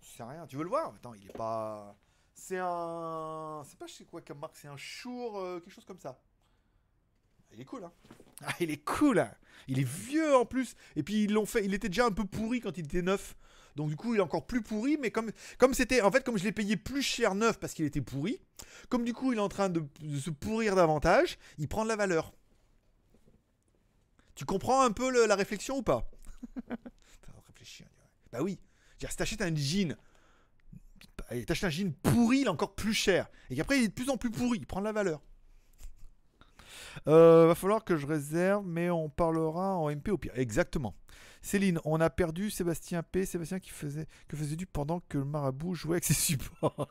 Je 0.00 0.08
sais 0.16 0.22
rien. 0.22 0.46
Tu 0.46 0.56
veux 0.56 0.62
le 0.62 0.68
voir? 0.68 0.94
Attends, 0.94 1.14
il 1.14 1.26
est 1.26 1.36
pas. 1.36 1.96
C'est 2.34 2.58
un. 2.60 3.62
C'est 3.66 3.76
pas 3.78 3.86
je 3.88 3.94
sais 3.94 4.04
quoi 4.04 4.20
comme 4.20 4.38
marque. 4.38 4.54
C'est 4.56 4.68
un 4.68 4.76
Shure, 4.76 5.36
euh, 5.38 5.58
quelque 5.58 5.72
chose 5.74 5.84
comme 5.84 5.98
ça. 5.98 6.20
Il 7.54 7.60
est 7.60 7.64
cool, 7.64 7.84
hein 7.84 7.92
Ah, 8.42 8.54
il 8.60 8.70
est 8.70 8.84
cool. 8.84 9.18
hein 9.20 9.30
il 9.66 9.78
est 9.80 9.88
vieux 9.88 10.36
en 10.36 10.44
plus. 10.44 10.74
Et 10.96 11.02
puis 11.02 11.24
ils 11.24 11.32
l'ont 11.32 11.46
fait. 11.46 11.64
Il 11.64 11.72
était 11.74 11.88
déjà 11.88 12.04
un 12.06 12.10
peu 12.12 12.24
pourri 12.24 12.60
quand 12.60 12.76
il 12.76 12.84
était 12.84 13.00
neuf. 13.02 13.34
Donc 13.76 13.88
du 13.88 13.96
coup, 13.96 14.14
il 14.14 14.18
est 14.18 14.22
encore 14.22 14.46
plus 14.46 14.60
pourri. 14.62 14.98
Mais 15.00 15.10
comme 15.10 15.30
comme 15.58 15.72
c'était, 15.74 16.02
en 16.02 16.10
fait, 16.12 16.22
comme 16.24 16.36
je 16.38 16.44
l'ai 16.44 16.52
payé 16.52 16.76
plus 16.76 17.02
cher 17.02 17.34
neuf 17.34 17.58
parce 17.58 17.72
qu'il 17.74 17.84
était 17.86 18.00
pourri. 18.02 18.40
Comme 18.88 19.04
du 19.04 19.12
coup, 19.14 19.32
il 19.32 19.38
est 19.38 19.40
en 19.42 19.48
train 19.48 19.68
de, 19.68 19.84
de 20.00 20.18
se 20.18 20.30
pourrir 20.30 20.74
davantage. 20.76 21.38
Il 21.58 21.66
prend 21.68 21.84
de 21.84 21.88
la 21.88 21.96
valeur. 21.96 22.32
Tu 24.34 24.44
comprends 24.44 24.82
un 24.82 24.90
peu 24.90 25.10
le- 25.10 25.26
la 25.26 25.36
réflexion 25.36 25.78
ou 25.78 25.82
pas? 25.82 26.10
Réfléchis, 27.48 27.84
dirait. 27.84 28.10
Bah 28.32 28.42
oui. 28.42 28.58
C'est-à-dire, 28.98 29.10
si 29.12 29.16
t'achètes 29.16 29.42
un 29.42 29.54
jean, 29.54 29.96
et 31.30 31.44
t'achètes 31.44 31.64
un 31.64 31.70
jean 31.70 31.92
pourri, 32.02 32.38
il 32.40 32.46
est 32.46 32.48
encore 32.48 32.74
plus 32.74 32.94
cher. 32.94 33.28
Et 33.50 33.56
qu'après, 33.56 33.78
il 33.78 33.84
est 33.84 33.88
de 33.88 33.92
plus 33.92 34.10
en 34.10 34.16
plus 34.16 34.30
pourri, 34.30 34.58
il 34.58 34.66
prend 34.66 34.80
de 34.80 34.84
la 34.86 34.92
valeur. 34.92 35.22
Euh, 37.08 37.46
va 37.46 37.54
falloir 37.54 37.84
que 37.84 37.96
je 37.96 38.06
réserve, 38.06 38.64
mais 38.66 38.90
on 38.90 39.08
parlera 39.08 39.76
en 39.76 39.90
MP 39.90 40.10
au 40.10 40.18
pire. 40.18 40.32
Exactement. 40.36 40.94
Céline, 41.42 41.78
on 41.84 42.00
a 42.00 42.08
perdu 42.10 42.50
Sébastien 42.50 43.02
P. 43.02 43.26
Sébastien 43.26 43.60
qui 43.60 43.70
faisait, 43.70 44.06
que 44.28 44.36
faisait 44.36 44.56
du 44.56 44.66
pendant 44.66 45.00
que 45.08 45.18
le 45.18 45.24
marabout 45.24 45.74
jouait 45.74 45.94
avec 45.94 46.04
ses 46.04 46.14
supports. 46.14 46.88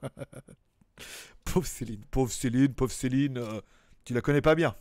pauvre 1.45 1.65
Céline, 1.65 2.03
pauvre 2.11 2.31
Céline, 2.31 2.73
pauvre 2.73 2.91
Céline. 2.91 3.37
euh, 3.37 3.61
tu 4.05 4.13
la 4.13 4.21
connais 4.21 4.41
pas 4.41 4.55
bien. 4.55 4.75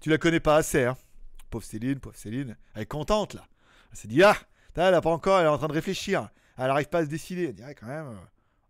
Tu 0.00 0.08
la 0.08 0.18
connais 0.18 0.40
pas 0.40 0.56
assez, 0.56 0.84
hein. 0.84 0.96
Pauvre 1.50 1.64
Céline, 1.64 2.00
pauvre 2.00 2.16
Céline. 2.16 2.56
Elle 2.74 2.82
est 2.82 2.86
contente, 2.86 3.34
là. 3.34 3.46
Elle 3.90 3.98
s'est 3.98 4.08
dit, 4.08 4.22
ah, 4.22 4.36
elle 4.74 4.94
a 4.94 5.00
pas 5.00 5.10
encore, 5.10 5.40
elle 5.40 5.46
est 5.46 5.48
en 5.48 5.58
train 5.58 5.68
de 5.68 5.72
réfléchir. 5.72 6.30
Elle 6.56 6.68
n'arrive 6.68 6.88
pas 6.88 7.00
à 7.00 7.04
se 7.04 7.10
décider. 7.10 7.46
Elle 7.46 7.54
dirait 7.54 7.74
quand 7.74 7.88
même, 7.88 8.06
euh, 8.06 8.12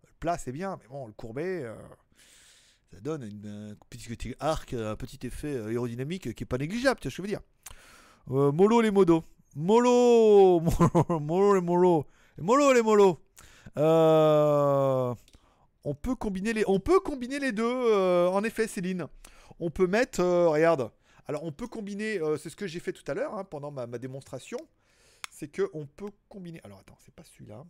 le 0.03 0.13
plat, 0.19 0.37
c'est 0.37 0.51
bien, 0.51 0.77
mais 0.81 0.87
bon, 0.87 1.07
le 1.07 1.13
courbet, 1.13 1.63
euh, 1.63 1.75
ça 2.91 2.99
donne 2.99 3.23
une, 3.23 3.71
un 3.71 3.75
petit 3.89 4.35
arc, 4.39 4.73
un 4.73 4.95
petit 4.97 5.25
effet 5.25 5.55
euh, 5.55 5.69
aérodynamique 5.69 6.33
qui 6.33 6.43
est 6.43 6.45
pas 6.45 6.57
négligeable, 6.57 6.99
tu 6.99 7.07
vois 7.07 7.11
ce 7.11 7.17
que 7.17 7.17
je 7.17 7.21
veux 7.21 7.27
dire. 7.27 7.41
Euh, 8.31 8.81
les 8.81 8.91
modos. 8.91 9.23
Mollo, 9.55 10.61
mollo, 11.19 11.55
les 11.55 11.61
mollo. 11.61 12.05
Mollo 12.37 12.73
les 12.73 12.81
mollo. 12.81 13.19
Euh, 13.77 15.13
on 15.83 15.93
peut 15.93 16.15
combiner 16.15 16.53
les, 16.53 17.51
deux. 17.51 18.27
en 18.27 18.43
effet, 18.45 18.67
Céline. 18.67 19.07
On 19.59 19.69
peut 19.69 19.87
mettre, 19.87 20.23
regarde. 20.23 20.89
Alors, 21.27 21.43
on 21.43 21.51
peut 21.51 21.67
combiner. 21.67 22.21
c'est 22.37 22.49
ce 22.49 22.55
que 22.55 22.65
j'ai 22.65 22.79
fait 22.79 22.93
tout 22.93 23.03
à 23.11 23.13
l'heure 23.13 23.37
hein, 23.37 23.43
pendant 23.43 23.71
ma, 23.71 23.87
ma 23.87 23.97
démonstration. 23.97 24.57
C'est 25.29 25.49
que 25.49 25.69
on 25.73 25.85
peut 25.85 26.11
combiner. 26.29 26.61
Alors, 26.63 26.79
attends, 26.79 26.97
c'est 27.03 27.13
pas 27.13 27.23
celui-là. 27.23 27.65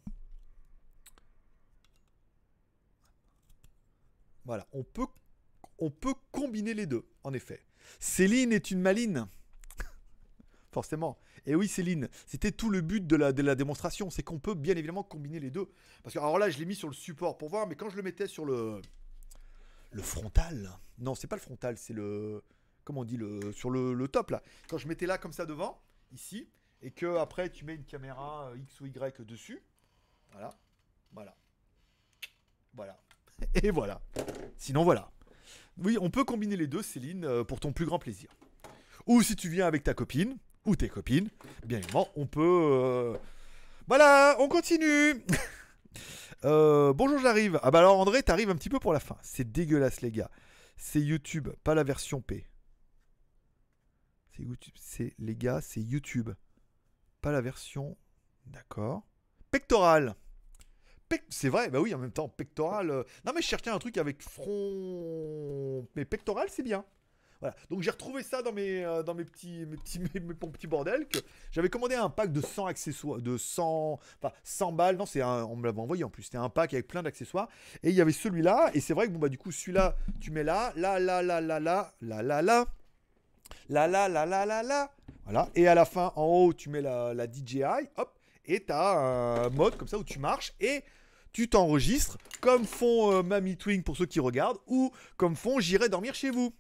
Voilà, 4.46 4.68
on 4.74 4.84
peut, 4.84 5.08
on 5.78 5.90
peut 5.90 6.16
combiner 6.32 6.74
les 6.74 6.86
deux, 6.86 7.06
en 7.24 7.34
effet. 7.34 7.62
Céline 8.00 8.52
est 8.52 8.72
une 8.72 8.82
maline. 8.82 9.28
Forcément. 10.72 11.18
Et 11.46 11.56
oui, 11.56 11.68
Céline, 11.68 12.08
c'était 12.28 12.52
tout 12.52 12.70
le 12.70 12.82
but 12.82 13.06
de 13.06 13.16
la, 13.16 13.32
de 13.34 13.42
la 13.42 13.56
démonstration, 13.56 14.10
c'est 14.10 14.24
qu'on 14.24 14.40
peut 14.40 14.54
bien 14.54 14.76
évidemment 14.76 15.04
combiner 15.04 15.40
les 15.40 15.50
deux. 15.50 15.70
Parce 16.04 16.14
que, 16.14 16.20
alors 16.20 16.38
là, 16.38 16.50
je 16.50 16.60
l'ai 16.60 16.66
mis 16.66 16.76
sur 16.76 16.88
le 16.88 16.94
support 16.94 17.38
pour 17.38 17.50
voir, 17.50 17.68
mais 17.68 17.76
quand 17.76 17.90
je 17.90 17.96
le 17.96 18.04
mettais 18.04 18.28
sur 18.28 18.46
le, 18.46 18.82
le 19.92 20.02
frontal, 20.02 20.70
non, 21.00 21.16
c'est 21.16 21.28
pas 21.28 21.36
le 21.36 21.42
frontal, 21.42 21.78
c'est 21.78 21.94
le, 21.94 22.44
comment 22.84 23.02
on 23.02 23.06
dit, 23.06 23.18
le, 23.18 23.52
sur 23.52 23.70
le, 23.70 23.94
le 23.94 24.08
top 24.08 24.32
là. 24.32 24.42
Quand 24.70 24.78
je 24.78 24.88
mettais 24.88 25.06
là 25.06 25.18
comme 25.18 25.34
ça 25.34 25.46
devant, 25.46 25.82
ici, 26.12 26.48
et 26.82 26.92
que 26.92 27.18
après 27.18 27.50
tu 27.50 27.66
mets 27.66 27.76
une 27.76 27.86
caméra 27.86 28.50
euh, 28.50 28.58
X 28.58 28.82
ou 28.82 28.86
Y 28.86 29.22
dessus, 29.22 29.64
voilà, 30.32 30.58
voilà, 31.12 31.36
voilà, 32.74 33.02
et 33.56 33.72
voilà. 33.72 34.02
Sinon, 34.58 34.84
voilà. 34.84 35.12
Oui, 35.78 35.98
on 36.00 36.10
peut 36.10 36.24
combiner 36.24 36.58
les 36.58 36.68
deux, 36.68 36.82
Céline, 36.84 37.26
euh, 37.26 37.44
pour 37.44 37.60
ton 37.60 37.72
plus 37.74 37.86
grand 37.86 38.00
plaisir. 38.00 38.30
Ou 39.08 39.22
si 39.22 39.36
tu 39.36 39.50
viens 39.50 39.66
avec 39.68 39.84
ta 39.84 39.94
copine, 39.94 40.38
ou 40.66 40.76
tes 40.76 40.90
copines, 40.90 41.30
bien 41.66 41.80
évidemment, 41.80 42.08
on 42.16 42.28
peut... 42.28 42.42
euh, 42.42 43.18
Voilà, 43.88 44.36
on 44.40 44.48
continue 44.48 45.24
Euh, 46.44 46.92
Bonjour, 46.94 47.20
j'arrive. 47.20 47.60
Ah 47.62 47.70
bah 47.70 47.80
alors, 47.80 48.00
André, 48.00 48.24
t'arrives 48.24 48.50
un 48.50 48.56
petit 48.56 48.70
peu 48.70 48.80
pour 48.80 48.94
la 48.94 49.00
fin. 49.00 49.16
C'est 49.22 49.52
dégueulasse, 49.52 50.02
les 50.02 50.12
gars. 50.12 50.32
C'est 50.76 51.00
YouTube, 51.02 51.50
pas 51.64 51.76
la 51.76 51.84
version 51.84 52.20
P. 52.22 52.48
C'est 54.36 54.42
YouTube, 54.44 54.74
c'est 54.76 55.14
les 55.20 55.36
gars, 55.36 55.62
c'est 55.62 55.82
YouTube, 55.82 56.32
pas 57.22 57.32
la 57.32 57.42
version. 57.42 57.96
D'accord. 58.48 59.04
Pectoral. 59.52 60.16
C'est 61.30 61.50
vrai, 61.50 61.70
bah 61.70 61.80
oui, 61.80 61.94
en 61.94 61.98
même 61.98 62.12
temps, 62.12 62.30
pectoral. 62.30 62.90
euh, 62.90 63.04
Non, 63.26 63.32
mais 63.36 63.42
je 63.42 63.48
cherchais 63.48 63.70
un 63.70 63.80
truc 63.80 63.98
avec 63.98 64.22
front. 64.22 65.88
Mais 65.96 66.06
pectoral, 66.06 66.48
c'est 66.50 66.64
bien. 66.64 66.84
Voilà. 67.40 67.56
Donc 67.72 67.82
j'ai 67.82 67.90
retrouvé 67.90 68.22
ça 68.22 68.44
dans 68.44 68.54
mes, 68.54 68.86
euh, 68.86 69.02
dans 69.02 69.16
mes 69.16 69.26
petits, 69.26 69.66
mes 69.66 69.76
petits, 69.78 69.98
mes, 70.00 70.10
mes- 70.14 70.36
mon 70.40 70.52
petit 70.52 70.68
bordel. 70.68 71.08
Que 71.08 71.18
j'avais 71.52 71.70
commandé 71.70 71.96
un 71.96 72.10
pack 72.10 72.32
de 72.32 72.40
100 72.40 72.68
accessoires, 72.68 73.20
de 73.20 73.36
100, 73.36 74.00
enfin 74.22 74.32
100 74.44 74.72
balles. 74.74 74.96
Non, 74.98 75.08
c'est 75.08 75.24
on 75.24 75.56
me 75.56 75.66
l'avait 75.66 75.80
envoyé 75.80 76.04
en 76.04 76.10
plus. 76.12 76.22
C'était 76.24 76.38
un 76.38 76.50
pack 76.50 76.74
avec 76.76 76.88
plein 76.88 77.02
d'accessoires. 77.02 77.48
Et 77.82 77.90
il 77.90 77.96
y 77.96 78.02
avait 78.02 78.12
celui-là. 78.12 78.70
Et 78.76 78.80
c'est 78.80 78.94
vrai 78.94 79.08
que 79.08 79.12
bon 79.12 79.18
bah 79.20 79.30
du 79.30 79.40
coup 79.40 79.52
celui-là, 79.52 79.96
tu 80.20 80.30
mets 80.30 80.44
là, 80.44 80.72
là, 80.76 81.00
là, 81.00 81.24
là, 81.24 81.42
là, 81.42 81.60
là, 81.60 81.92
là, 82.02 82.22
là, 82.22 82.42
là. 82.44 82.66
la 83.70 83.88
la 83.88 84.08
la 84.08 84.26
la 84.28 84.46
la 84.46 84.62
la. 84.62 84.92
Voilà. 85.24 85.50
Et 85.56 85.68
à 85.68 85.74
la 85.74 85.86
fin, 85.86 86.14
en 86.16 86.26
haut, 86.26 86.54
tu 86.54 86.70
mets 86.70 86.82
la, 86.82 87.16
la 87.16 87.26
DJI, 87.26 87.64
hop, 87.98 88.20
et 88.46 88.64
tu 88.64 88.72
as 88.72 88.90
un 89.46 89.50
mode 89.50 89.78
comme 89.78 89.88
ça 89.88 89.98
où 89.98 90.04
tu 90.04 90.20
marches 90.20 90.54
et 90.60 90.84
tu 91.34 91.50
t'enregistres 91.50 92.18
comme 92.42 92.66
font 92.66 93.14
euh, 93.14 93.24
Mamie 93.24 93.58
Twing 93.58 93.84
pour 93.84 93.98
ceux 93.98 94.06
qui 94.06 94.20
regardent 94.20 94.60
ou 94.68 94.92
comme 95.18 95.36
font 95.36 95.60
J'irai 95.60 95.90
dormir 95.90 96.16
chez 96.16 96.30
vous. 96.30 96.54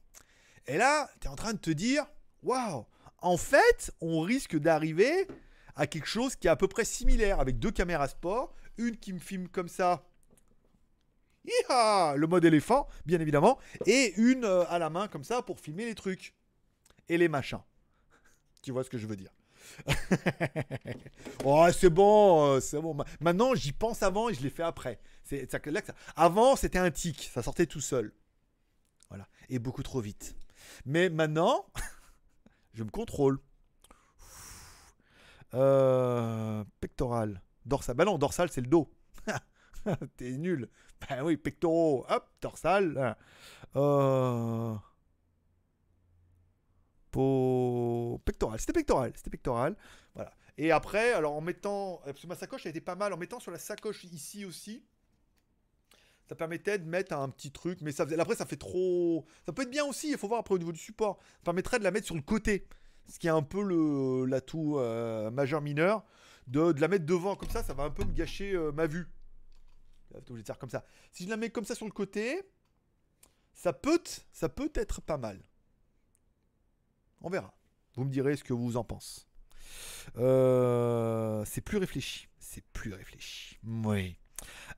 Et 0.67 0.77
là, 0.77 1.09
tu 1.19 1.27
es 1.27 1.29
en 1.29 1.35
train 1.35 1.53
de 1.53 1.59
te 1.59 1.71
dire 1.71 2.05
waouh, 2.43 2.85
en 3.19 3.37
fait, 3.37 3.91
on 4.01 4.21
risque 4.21 4.57
d'arriver 4.57 5.27
à 5.75 5.87
quelque 5.87 6.07
chose 6.07 6.35
qui 6.35 6.47
est 6.47 6.51
à 6.51 6.55
peu 6.55 6.67
près 6.67 6.85
similaire 6.85 7.39
avec 7.39 7.59
deux 7.59 7.71
caméras 7.71 8.07
sport, 8.07 8.55
une 8.77 8.97
qui 8.97 9.13
me 9.13 9.19
filme 9.19 9.47
comme 9.47 9.69
ça. 9.69 10.07
Iha 11.45 12.15
le 12.17 12.27
mode 12.27 12.45
éléphant, 12.45 12.87
bien 13.05 13.19
évidemment, 13.19 13.57
et 13.85 14.13
une 14.17 14.45
euh, 14.45 14.63
à 14.67 14.77
la 14.79 14.89
main 14.89 15.07
comme 15.07 15.23
ça 15.23 15.41
pour 15.41 15.59
filmer 15.59 15.85
les 15.85 15.95
trucs 15.95 16.35
et 17.09 17.17
les 17.17 17.27
machins. 17.27 17.61
Tu 18.61 18.71
vois 18.71 18.83
ce 18.83 18.89
que 18.89 18.99
je 18.99 19.07
veux 19.07 19.15
dire 19.15 19.31
Oh, 21.45 21.67
c'est 21.71 21.89
bon, 21.89 22.55
euh, 22.55 22.59
c'est 22.59 22.79
bon. 22.79 22.93
Ma- 22.93 23.05
Maintenant, 23.19 23.55
j'y 23.55 23.71
pense 23.71 24.03
avant 24.03 24.29
et 24.29 24.33
je 24.33 24.41
l'ai 24.41 24.49
fait 24.49 24.63
après. 24.63 24.99
Avant, 26.15 26.55
c'était 26.55 26.79
un 26.79 26.91
tic, 26.91 27.29
ça 27.33 27.41
sortait 27.41 27.65
tout 27.65 27.81
seul. 27.81 28.13
Voilà, 29.09 29.27
et 29.49 29.59
beaucoup 29.59 29.83
trop 29.83 30.01
vite. 30.01 30.35
Mais 30.85 31.09
maintenant, 31.09 31.65
je 32.73 32.83
me 32.83 32.89
contrôle. 32.89 33.39
Euh, 35.53 36.63
pectoral, 36.79 37.41
dorsal. 37.65 37.95
Bah 37.95 38.05
non, 38.05 38.17
dorsal, 38.17 38.49
c'est 38.51 38.61
le 38.61 38.67
dos. 38.67 38.89
T'es 40.17 40.31
nul. 40.37 40.69
Bah 41.09 41.23
oui, 41.23 41.37
pectoraux, 41.37 42.05
hop, 42.09 42.29
dorsal. 42.41 43.15
Euh... 43.75 44.75
Po... 47.11 48.21
Pectoral, 48.25 48.59
c'était 48.59 48.73
pectoral, 48.73 49.11
c'était 49.15 49.29
pectoral. 49.29 49.75
Voilà. 50.15 50.31
Et 50.57 50.71
après, 50.71 51.13
alors 51.13 51.33
en 51.33 51.41
mettant, 51.41 52.01
parce 52.05 52.21
que 52.21 52.27
ma 52.27 52.35
sacoche 52.35 52.65
a 52.65 52.69
été 52.69 52.81
pas 52.81 52.95
mal, 52.95 53.13
en 53.13 53.17
mettant 53.17 53.39
sur 53.39 53.51
la 53.51 53.59
sacoche 53.59 54.03
ici 54.05 54.45
aussi, 54.45 54.83
ça 56.27 56.35
permettait 56.35 56.79
de 56.79 56.87
mettre 56.87 57.13
un 57.13 57.29
petit 57.29 57.51
truc, 57.51 57.79
mais 57.81 57.91
ça 57.91 58.05
après 58.19 58.35
ça 58.35 58.45
fait 58.45 58.57
trop, 58.57 59.25
ça 59.45 59.53
peut 59.53 59.63
être 59.63 59.69
bien 59.69 59.85
aussi, 59.85 60.11
il 60.11 60.17
faut 60.17 60.27
voir 60.27 60.39
après 60.39 60.55
au 60.55 60.59
niveau 60.59 60.71
du 60.71 60.79
support, 60.79 61.17
ça 61.37 61.45
permettrait 61.45 61.79
de 61.79 61.83
la 61.83 61.91
mettre 61.91 62.05
sur 62.05 62.15
le 62.15 62.21
côté, 62.21 62.67
ce 63.07 63.19
qui 63.19 63.27
est 63.27 63.31
un 63.31 63.43
peu 63.43 63.61
le 63.63 64.25
l'atout 64.25 64.77
euh, 64.77 65.31
majeur 65.31 65.61
mineur, 65.61 66.05
de, 66.47 66.71
de 66.71 66.81
la 66.81 66.87
mettre 66.87 67.05
devant 67.05 67.35
comme 67.35 67.49
ça, 67.49 67.63
ça 67.63 67.73
va 67.73 67.83
un 67.83 67.89
peu 67.89 68.03
me 68.03 68.13
gâcher 68.13 68.53
euh, 68.53 68.71
ma 68.71 68.87
vue. 68.87 69.07
Obligé 70.13 70.41
de 70.41 70.47
faire 70.47 70.59
comme 70.59 70.69
ça. 70.69 70.83
Si 71.11 71.23
je 71.23 71.29
la 71.29 71.37
mets 71.37 71.49
comme 71.49 71.63
ça 71.63 71.73
sur 71.73 71.85
le 71.85 71.91
côté, 71.91 72.41
ça 73.53 73.71
peut, 73.71 74.01
ça 74.31 74.49
peut 74.49 74.71
être 74.75 75.01
pas 75.01 75.17
mal. 75.17 75.41
On 77.21 77.29
verra. 77.29 77.53
Vous 77.95 78.03
me 78.03 78.09
direz 78.09 78.35
ce 78.35 78.43
que 78.43 78.53
vous 78.53 78.77
en 78.77 78.83
pensez. 78.83 79.21
Euh, 80.17 81.43
c'est 81.45 81.61
plus 81.61 81.77
réfléchi. 81.77 82.27
C'est 82.39 82.63
plus 82.73 82.93
réfléchi. 82.93 83.59
Oui. 83.63 84.17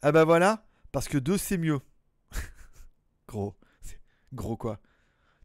Ah 0.01 0.11
bah 0.11 0.25
voilà, 0.25 0.65
parce 0.91 1.07
que 1.07 1.17
2 1.17 1.37
c'est 1.37 1.57
mieux. 1.57 1.79
gros. 3.27 3.55
Gros 4.33 4.57
quoi? 4.57 4.79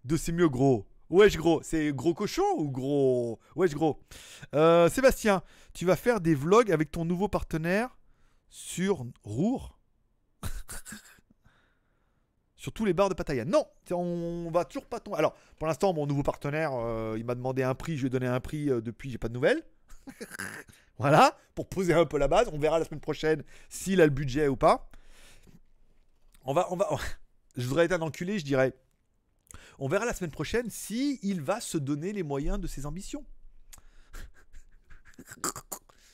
2 0.05 0.17
c'est 0.17 0.33
mieux 0.33 0.49
gros. 0.49 0.87
Wesh 1.11 1.39
gros, 1.39 1.63
c'est 1.63 1.93
gros 1.93 2.13
cochon 2.13 2.43
ou 2.57 2.71
gros? 2.71 3.39
Wesh 3.57 3.73
gros. 3.73 3.99
Euh, 4.55 4.91
Sébastien, 4.91 5.43
tu 5.73 5.87
vas 5.87 5.97
faire 5.97 6.21
des 6.21 6.35
vlogs 6.35 6.71
avec 6.71 6.91
ton 6.91 7.07
nouveau 7.07 7.29
partenaire 7.29 7.97
sur 8.51 9.07
Rour 9.23 9.79
Sur 12.69 12.75
tous 12.75 12.85
les 12.85 12.93
bars 12.93 13.09
de 13.09 13.15
Pattaya. 13.15 13.47
Non, 13.47 13.67
on 13.93 14.51
va 14.53 14.67
toujours 14.67 14.85
pas 14.85 15.01
tomber. 15.01 15.17
Alors, 15.17 15.35
pour 15.59 15.67
l'instant, 15.67 15.95
mon 15.95 16.07
nouveau 16.07 16.23
partenaire, 16.23 16.73
euh, 16.75 17.15
il 17.17 17.25
m'a 17.25 17.35
demandé 17.35 17.63
un 17.63 17.75
prix, 17.75 17.97
je 17.97 18.03
lui 18.03 18.09
ai 18.09 18.11
donné 18.11 18.27
un 18.27 18.41
prix 18.41 18.69
euh, 18.69 18.83
depuis, 18.83 19.11
j'ai 19.11 19.17
pas 19.17 19.29
de 19.29 19.33
nouvelles. 19.33 19.63
voilà, 20.99 21.39
pour 21.55 21.67
poser 21.67 21.95
un 21.95 22.05
peu 22.05 22.19
la 22.19 22.29
base. 22.29 22.51
On 22.53 22.59
verra 22.59 22.79
la 22.79 22.85
semaine 22.85 23.01
prochaine 23.01 23.43
s'il 23.71 24.03
a 24.03 24.05
le 24.05 24.11
budget 24.11 24.49
ou 24.49 24.57
pas. 24.57 24.91
On 26.45 26.53
va, 26.53 26.71
on 26.71 26.77
va. 26.77 26.91
Je 27.57 27.67
voudrais 27.67 27.87
être 27.87 27.93
un 27.93 28.03
enculé, 28.03 28.39
je 28.39 28.45
dirais. 28.45 28.75
On 29.79 29.89
verra 29.89 30.05
la 30.05 30.13
semaine 30.13 30.31
prochaine 30.31 30.69
si 30.69 31.19
va 31.41 31.63
se 31.63 31.79
donner 31.79 32.13
les 32.13 32.23
moyens 32.23 32.61
de 32.61 32.67
ses 32.67 32.85
ambitions. 32.85 33.25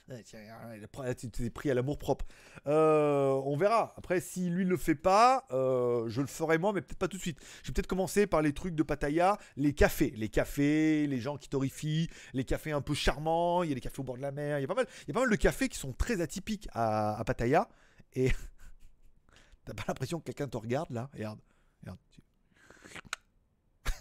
t'es 0.09 1.51
pris 1.51 1.71
à 1.71 1.75
l'amour 1.75 1.99
propre. 1.99 2.27
Euh, 2.67 3.31
on 3.45 3.57
verra. 3.57 3.95
Après, 3.97 4.21
si 4.21 4.51
lui 4.51 4.65
ne 4.65 4.71
le 4.71 4.77
fait 4.77 4.95
pas, 4.95 5.47
euh, 5.51 6.09
je 6.09 6.21
le 6.21 6.27
ferai 6.27 6.59
moi, 6.59 6.73
mais 6.73 6.83
peut-être 6.83 6.99
pas 6.99 7.09
tout 7.09 7.17
de 7.17 7.23
suite. 7.23 7.39
Je 7.63 7.69
vais 7.69 7.75
peut-être 7.75 7.87
commencer 7.87 8.27
par 8.27 8.43
les 8.43 8.53
trucs 8.53 8.75
de 8.75 8.83
Pattaya, 8.83 9.39
les 9.57 9.73
cafés. 9.75 10.13
Les 10.17 10.29
cafés, 10.29 11.07
les 11.07 11.21
gens 11.21 11.37
qui 11.37 11.49
torrifient, 11.49 12.09
les 12.33 12.45
cafés 12.45 12.73
un 12.73 12.83
peu 12.83 12.95
charmants. 12.95 13.63
Il 13.63 13.71
y 13.71 13.73
a 13.73 13.75
des 13.75 13.81
cafés 13.81 14.01
au 14.01 14.05
bord 14.05 14.17
de 14.17 14.23
la 14.23 14.33
mer. 14.33 14.59
Il 14.59 14.63
y 14.63 14.65
a 14.65 14.69
pas 14.69 14.75
mal, 14.75 14.87
il 15.03 15.09
y 15.09 15.11
a 15.11 15.15
pas 15.15 15.21
mal 15.21 15.31
de 15.31 15.37
cafés 15.37 15.69
qui 15.69 15.79
sont 15.79 15.93
très 15.93 16.21
atypiques 16.21 16.69
à, 16.73 17.19
à 17.19 17.25
Pattaya. 17.25 17.69
Et 18.13 18.31
t'as 19.65 19.75
pas 19.75 19.85
l'impression 19.89 20.19
que 20.21 20.25
quelqu'un 20.25 20.49
te 20.49 20.57
regarde 20.57 20.91
là? 20.91 21.11
Regarde. 21.13 21.41
Regarde. 21.83 21.99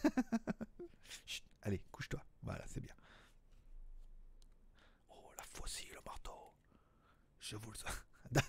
Allez, 1.62 1.82
couche-toi. 1.92 2.22
Voilà, 2.42 2.64
c'est 2.68 2.82
bien. 2.82 2.94
Oh, 5.10 5.32
la 5.38 5.44
faucille, 5.44 5.92
le 5.94 6.02
marteau. 6.06 6.54
Je 7.44 7.58
vous 7.58 7.72
le 7.72 7.78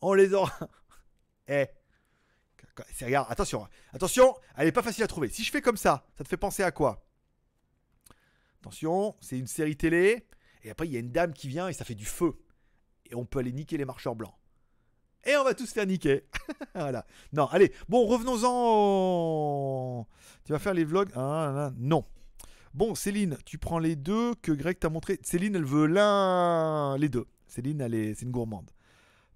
On 0.00 0.14
les 0.14 0.32
aura. 0.34 0.52
Eh. 1.48 1.66
C'est 2.92 3.06
regarde, 3.06 3.26
attention. 3.28 3.66
Attention, 3.92 4.36
elle 4.56 4.68
est 4.68 4.72
pas 4.72 4.84
facile 4.84 5.02
à 5.02 5.08
trouver. 5.08 5.28
Si 5.30 5.42
je 5.42 5.50
fais 5.50 5.60
comme 5.60 5.76
ça, 5.76 6.06
ça 6.16 6.22
te 6.22 6.28
fait 6.28 6.36
penser 6.36 6.62
à 6.62 6.70
quoi? 6.70 7.04
Attention, 8.60 9.16
c'est 9.20 9.36
une 9.36 9.48
série 9.48 9.76
télé. 9.76 10.28
Et 10.62 10.70
après, 10.70 10.86
il 10.86 10.92
y 10.92 10.96
a 10.96 11.00
une 11.00 11.10
dame 11.10 11.32
qui 11.32 11.48
vient 11.48 11.66
et 11.66 11.72
ça 11.72 11.84
fait 11.84 11.96
du 11.96 12.04
feu. 12.04 12.38
Et 13.10 13.16
on 13.16 13.24
peut 13.24 13.40
aller 13.40 13.52
niquer 13.52 13.76
les 13.76 13.84
marcheurs 13.84 14.14
blancs. 14.14 14.36
Et 15.24 15.36
on 15.36 15.42
va 15.42 15.54
tous 15.54 15.72
faire 15.72 15.86
niquer. 15.86 16.28
voilà. 16.76 17.04
Non, 17.32 17.46
allez. 17.46 17.74
Bon, 17.88 18.06
revenons-en. 18.06 20.06
Tu 20.44 20.52
vas 20.52 20.60
faire 20.60 20.74
les 20.74 20.84
vlogs? 20.84 21.10
Ah, 21.16 21.72
Non. 21.76 22.04
Bon, 22.74 22.94
Céline, 22.94 23.36
tu 23.44 23.58
prends 23.58 23.80
les 23.80 23.96
deux 23.96 24.36
que 24.36 24.52
Greg 24.52 24.78
t'a 24.78 24.88
montré. 24.88 25.18
Céline, 25.24 25.56
elle 25.56 25.64
veut 25.64 25.86
l'un, 25.86 26.96
les 26.96 27.08
deux. 27.08 27.26
Céline, 27.50 27.80
elle 27.80 27.94
est, 27.94 28.14
c'est 28.14 28.24
une 28.24 28.30
gourmande. 28.30 28.70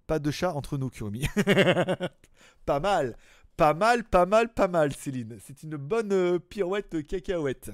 Pas 0.07 0.19
de 0.19 0.31
chat 0.31 0.53
entre 0.53 0.77
nous, 0.77 0.91
Kurumi. 0.91 1.27
pas 2.67 2.81
mal, 2.81 3.17
pas 3.57 3.75
mal, 3.75 4.05
pas 4.05 4.27
mal, 4.27 4.53
pas 4.53 4.69
mal, 4.69 4.93
Céline. 4.93 5.39
C'est 5.45 5.63
une 5.63 5.77
bonne 5.77 6.13
euh, 6.13 6.39
pirouette 6.39 7.07
cacahuète. 7.07 7.71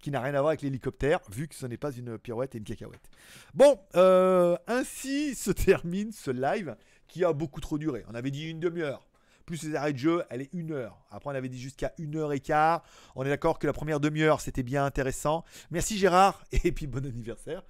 Qui 0.00 0.10
n'a 0.10 0.20
rien 0.20 0.34
à 0.34 0.40
voir 0.40 0.48
avec 0.48 0.62
l'hélicoptère, 0.62 1.20
vu 1.30 1.48
que 1.48 1.54
ce 1.54 1.66
n'est 1.66 1.76
pas 1.76 1.92
une 1.92 2.18
pirouette 2.18 2.54
et 2.54 2.58
une 2.58 2.64
cacahuète. 2.64 3.10
Bon, 3.54 3.78
euh, 3.96 4.56
ainsi 4.66 5.34
se 5.36 5.50
termine 5.50 6.12
ce 6.12 6.30
live 6.30 6.76
qui 7.08 7.24
a 7.24 7.32
beaucoup 7.32 7.60
trop 7.60 7.78
duré. 7.78 8.04
On 8.08 8.14
avait 8.14 8.30
dit 8.30 8.48
une 8.48 8.60
demi-heure. 8.60 9.06
Plus 9.46 9.62
les 9.62 9.76
arrêts 9.76 9.92
de 9.92 9.98
jeu, 9.98 10.24
elle 10.28 10.42
est 10.42 10.52
une 10.52 10.72
heure. 10.72 10.98
Après, 11.10 11.30
on 11.30 11.34
avait 11.34 11.48
dit 11.48 11.60
jusqu'à 11.60 11.92
une 11.98 12.16
heure 12.16 12.32
et 12.32 12.40
quart. 12.40 12.82
On 13.14 13.24
est 13.24 13.28
d'accord 13.28 13.60
que 13.60 13.66
la 13.68 13.72
première 13.72 14.00
demi-heure, 14.00 14.40
c'était 14.40 14.64
bien 14.64 14.84
intéressant. 14.84 15.44
Merci 15.70 15.98
Gérard, 15.98 16.44
et 16.52 16.72
puis 16.72 16.88
bon 16.88 17.06
anniversaire. 17.06 17.62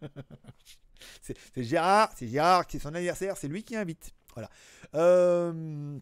c'est 1.22 1.62
Gérard, 1.62 2.10
c'est 2.16 2.28
Gérard, 2.28 2.64
c'est 2.68 2.78
son 2.78 2.94
anniversaire, 2.94 3.36
c'est 3.36 3.48
lui 3.48 3.62
qui 3.62 3.76
invite. 3.76 4.12
Voilà. 4.34 4.50
Euh, 4.94 5.98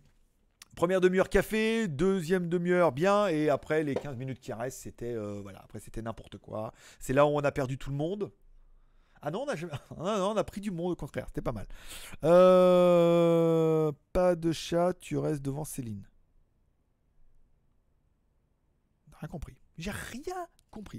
première 0.75 1.01
demi-heure 1.01 1.29
café, 1.29 1.89
deuxième 1.89 2.49
demi-heure 2.49 2.93
bien, 2.93 3.29
et 3.29 3.49
après 3.49 3.83
les 3.83 3.95
15 3.95 4.17
minutes 4.17 4.41
qui 4.41 4.53
restent, 4.53 4.81
c'était 4.83 5.15
euh, 5.15 5.41
voilà, 5.43 5.61
après 5.63 5.81
c'était 5.81 6.03
n'importe 6.03 6.39
quoi. 6.39 6.73
C'est 6.99 7.13
là 7.13 7.27
où 7.27 7.31
on 7.31 7.41
a 7.41 7.53
perdu 7.53 7.79
tout 7.79 7.91
le 7.91 7.97
monde. 7.97 8.33
Ah 9.23 9.31
non, 9.31 9.45
on 9.45 9.49
a, 9.49 9.57
jamais- 9.57 9.73
ah 9.99 10.19
non, 10.19 10.31
on 10.33 10.37
a 10.37 10.45
pris 10.45 10.61
du 10.61 10.71
monde 10.71 10.93
au 10.93 10.97
contraire, 10.97 11.27
c'était 11.29 11.41
pas 11.41 11.53
mal. 11.53 11.67
Euh, 12.25 13.91
pas 14.13 14.35
de 14.37 14.53
chat, 14.53 14.93
tu 14.95 15.17
restes 15.17 15.43
devant 15.43 15.65
Céline. 15.65 16.07
Rien 19.21 19.29
compris. 19.29 19.55
J'ai 19.79 19.91
rien 19.93 20.47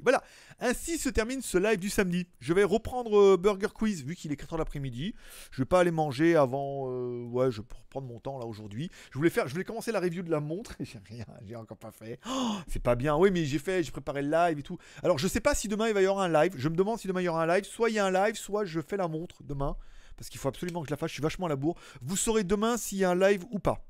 Voilà. 0.03 0.23
Ainsi 0.59 0.97
se 0.97 1.09
termine 1.09 1.41
ce 1.41 1.57
live 1.57 1.79
du 1.79 1.89
samedi. 1.89 2.27
Je 2.39 2.53
vais 2.53 2.63
reprendre 2.63 3.17
euh, 3.17 3.37
Burger 3.37 3.67
Quiz 3.73 4.03
vu 4.03 4.15
qu'il 4.15 4.31
est 4.31 4.41
4h 4.41 4.57
l'après-midi. 4.57 5.13
Je 5.51 5.61
vais 5.61 5.65
pas 5.65 5.79
aller 5.79 5.91
manger 5.91 6.35
avant. 6.35 6.89
euh, 6.89 7.25
ouais, 7.25 7.51
je 7.51 7.61
vais 7.61 7.67
reprendre 7.83 8.07
mon 8.07 8.19
temps 8.19 8.37
là 8.39 8.45
aujourd'hui. 8.45 8.89
Je 9.11 9.17
voulais 9.17 9.29
faire, 9.29 9.47
je 9.47 9.53
voulais 9.53 9.63
commencer 9.63 9.91
la 9.91 9.99
review 9.99 10.23
de 10.23 10.31
la 10.31 10.39
montre. 10.39 10.75
J'ai 10.79 10.99
rien, 11.05 11.25
j'ai 11.45 11.55
encore 11.55 11.77
pas 11.77 11.91
fait. 11.91 12.19
Oh, 12.27 12.55
c'est 12.67 12.81
pas 12.81 12.95
bien. 12.95 13.15
Oui, 13.15 13.31
mais 13.31 13.45
j'ai 13.45 13.59
fait, 13.59 13.83
j'ai 13.83 13.91
préparé 13.91 14.21
le 14.21 14.29
live 14.29 14.59
et 14.59 14.63
tout. 14.63 14.77
Alors 15.03 15.17
je 15.17 15.27
sais 15.27 15.39
pas 15.39 15.55
si 15.55 15.67
demain 15.67 15.87
il 15.87 15.93
va 15.93 16.01
y 16.01 16.05
avoir 16.05 16.23
un 16.23 16.29
live. 16.29 16.53
Je 16.57 16.69
me 16.69 16.75
demande 16.75 16.99
si 16.99 17.07
demain 17.07 17.21
il 17.21 17.25
y 17.25 17.29
aura 17.29 17.43
un 17.43 17.47
live. 17.47 17.65
Soit 17.65 17.89
il 17.89 17.95
y 17.95 17.99
a 17.99 18.05
un 18.05 18.11
live, 18.11 18.35
soit 18.35 18.65
je 18.65 18.79
fais 18.81 18.97
la 18.97 19.07
montre 19.07 19.43
demain. 19.43 19.75
Parce 20.17 20.29
qu'il 20.29 20.39
faut 20.39 20.47
absolument 20.47 20.81
que 20.81 20.87
je 20.87 20.91
la 20.91 20.97
fasse. 20.97 21.09
Je 21.09 21.15
suis 21.15 21.23
vachement 21.23 21.47
à 21.47 21.49
la 21.49 21.55
bourre. 21.55 21.77
Vous 22.01 22.15
saurez 22.15 22.43
demain 22.43 22.77
s'il 22.77 22.99
y 22.99 23.03
a 23.03 23.09
un 23.11 23.15
live 23.15 23.43
ou 23.51 23.59
pas. 23.59 23.85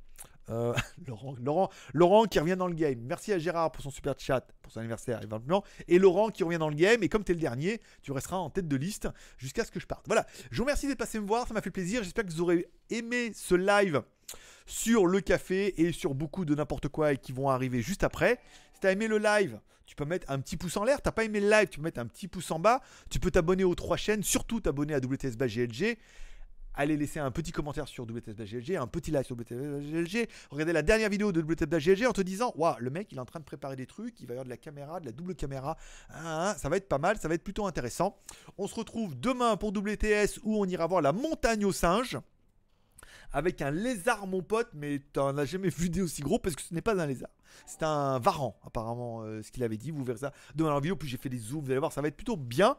Euh, 0.49 0.73
Laurent, 1.07 1.35
Laurent, 1.41 1.69
Laurent 1.93 2.25
qui 2.25 2.39
revient 2.39 2.55
dans 2.57 2.67
le 2.67 2.75
game. 2.75 2.99
Merci 3.01 3.33
à 3.33 3.39
Gérard 3.39 3.71
pour 3.71 3.83
son 3.83 3.89
super 3.89 4.15
chat, 4.17 4.45
pour 4.61 4.71
son 4.71 4.79
anniversaire 4.79 5.21
éventuellement. 5.23 5.63
Et 5.87 5.99
Laurent 5.99 6.29
qui 6.29 6.43
revient 6.43 6.57
dans 6.57 6.69
le 6.69 6.75
game. 6.75 7.03
Et 7.03 7.09
comme 7.09 7.23
tu 7.23 7.31
es 7.31 7.35
le 7.35 7.41
dernier, 7.41 7.81
tu 8.01 8.11
resteras 8.11 8.37
en 8.37 8.49
tête 8.49 8.67
de 8.67 8.75
liste 8.75 9.07
jusqu'à 9.37 9.65
ce 9.65 9.71
que 9.71 9.79
je 9.79 9.87
parte. 9.87 10.05
Voilà. 10.07 10.25
Je 10.51 10.57
vous 10.57 10.63
remercie 10.63 10.87
d'être 10.87 10.97
passé 10.97 11.19
me 11.19 11.27
voir. 11.27 11.47
Ça 11.47 11.53
m'a 11.53 11.61
fait 11.61 11.71
plaisir. 11.71 12.03
J'espère 12.03 12.25
que 12.25 12.31
vous 12.31 12.41
aurez 12.41 12.67
aimé 12.89 13.31
ce 13.33 13.55
live 13.55 14.03
sur 14.65 15.05
le 15.05 15.21
café 15.21 15.81
et 15.81 15.91
sur 15.91 16.15
beaucoup 16.15 16.45
de 16.45 16.55
n'importe 16.55 16.87
quoi 16.87 17.13
et 17.13 17.17
qui 17.17 17.31
vont 17.31 17.49
arriver 17.49 17.81
juste 17.81 18.03
après. 18.03 18.39
Si 18.73 18.79
tu 18.81 18.87
as 18.87 18.91
aimé 18.91 19.07
le 19.07 19.17
live, 19.17 19.59
tu 19.85 19.95
peux 19.95 20.05
mettre 20.05 20.29
un 20.31 20.39
petit 20.39 20.57
pouce 20.57 20.77
en 20.77 20.83
l'air. 20.83 21.01
T'as 21.01 21.11
pas 21.11 21.23
aimé 21.23 21.39
le 21.39 21.49
live, 21.49 21.69
tu 21.69 21.77
peux 21.77 21.83
mettre 21.83 21.99
un 21.99 22.07
petit 22.07 22.27
pouce 22.27 22.49
en 22.51 22.59
bas. 22.59 22.81
Tu 23.09 23.19
peux 23.19 23.31
t'abonner 23.31 23.63
aux 23.63 23.75
trois 23.75 23.97
chaînes, 23.97 24.23
surtout 24.23 24.59
t'abonner 24.59 24.93
à 24.93 24.97
WTS 24.97 25.37
GLG. 25.37 25.97
Allez 26.75 26.97
laisser 26.97 27.19
un 27.19 27.31
petit 27.31 27.51
commentaire 27.51 27.87
sur 27.87 28.03
WTS 28.03 28.35
GLG, 28.35 28.75
un 28.75 28.87
petit 28.87 29.11
like 29.11 29.25
sur 29.25 29.35
WTS 29.35 29.81
GLG. 29.81 30.27
Regardez 30.51 30.73
la 30.73 30.81
dernière 30.81 31.09
vidéo 31.09 31.31
de 31.31 31.41
WTS 31.41 31.77
GLG 31.77 32.05
en 32.05 32.13
te 32.13 32.21
disant 32.21 32.53
Waouh, 32.55 32.75
le 32.79 32.89
mec 32.89 33.07
il 33.11 33.17
est 33.17 33.21
en 33.21 33.25
train 33.25 33.39
de 33.39 33.45
préparer 33.45 33.75
des 33.75 33.85
trucs, 33.85 34.19
il 34.19 34.27
va 34.27 34.33
y 34.33 34.35
avoir 34.35 34.45
de 34.45 34.49
la 34.49 34.57
caméra, 34.57 34.99
de 34.99 35.05
la 35.05 35.11
double 35.11 35.35
caméra. 35.35 35.77
Ah, 36.09 36.51
ah, 36.51 36.55
ça 36.57 36.69
va 36.69 36.77
être 36.77 36.89
pas 36.89 36.97
mal, 36.97 37.17
ça 37.17 37.27
va 37.27 37.35
être 37.35 37.43
plutôt 37.43 37.65
intéressant. 37.65 38.17
On 38.57 38.67
se 38.67 38.75
retrouve 38.75 39.19
demain 39.19 39.57
pour 39.57 39.69
WTS 39.69 40.39
où 40.43 40.61
on 40.61 40.65
ira 40.65 40.85
voir 40.87 41.01
la 41.01 41.13
montagne 41.13 41.65
aux 41.65 41.71
singes 41.71 42.19
avec 43.31 43.61
un 43.61 43.71
lézard, 43.71 44.27
mon 44.27 44.41
pote, 44.41 44.69
mais 44.73 44.99
t'en 45.13 45.37
as 45.37 45.45
jamais 45.45 45.69
vu 45.69 45.89
des 45.89 46.01
aussi 46.01 46.21
gros 46.21 46.39
parce 46.39 46.55
que 46.55 46.61
ce 46.61 46.73
n'est 46.73 46.81
pas 46.81 46.99
un 46.99 47.05
lézard. 47.05 47.29
C'est 47.65 47.83
un 47.83 48.19
varan, 48.19 48.59
apparemment, 48.65 49.21
euh, 49.23 49.41
ce 49.41 49.51
qu'il 49.51 49.63
avait 49.63 49.77
dit. 49.77 49.91
Vous 49.91 50.03
verrez 50.03 50.19
ça 50.19 50.33
demain 50.55 50.69
dans 50.69 50.75
la 50.75 50.81
vidéo. 50.81 50.95
Puis 50.95 51.07
j'ai 51.07 51.17
fait 51.17 51.29
des 51.29 51.37
zooms, 51.37 51.61
vous 51.61 51.71
allez 51.71 51.79
voir, 51.79 51.91
ça 51.91 52.01
va 52.01 52.07
être 52.07 52.15
plutôt 52.15 52.37
bien. 52.37 52.77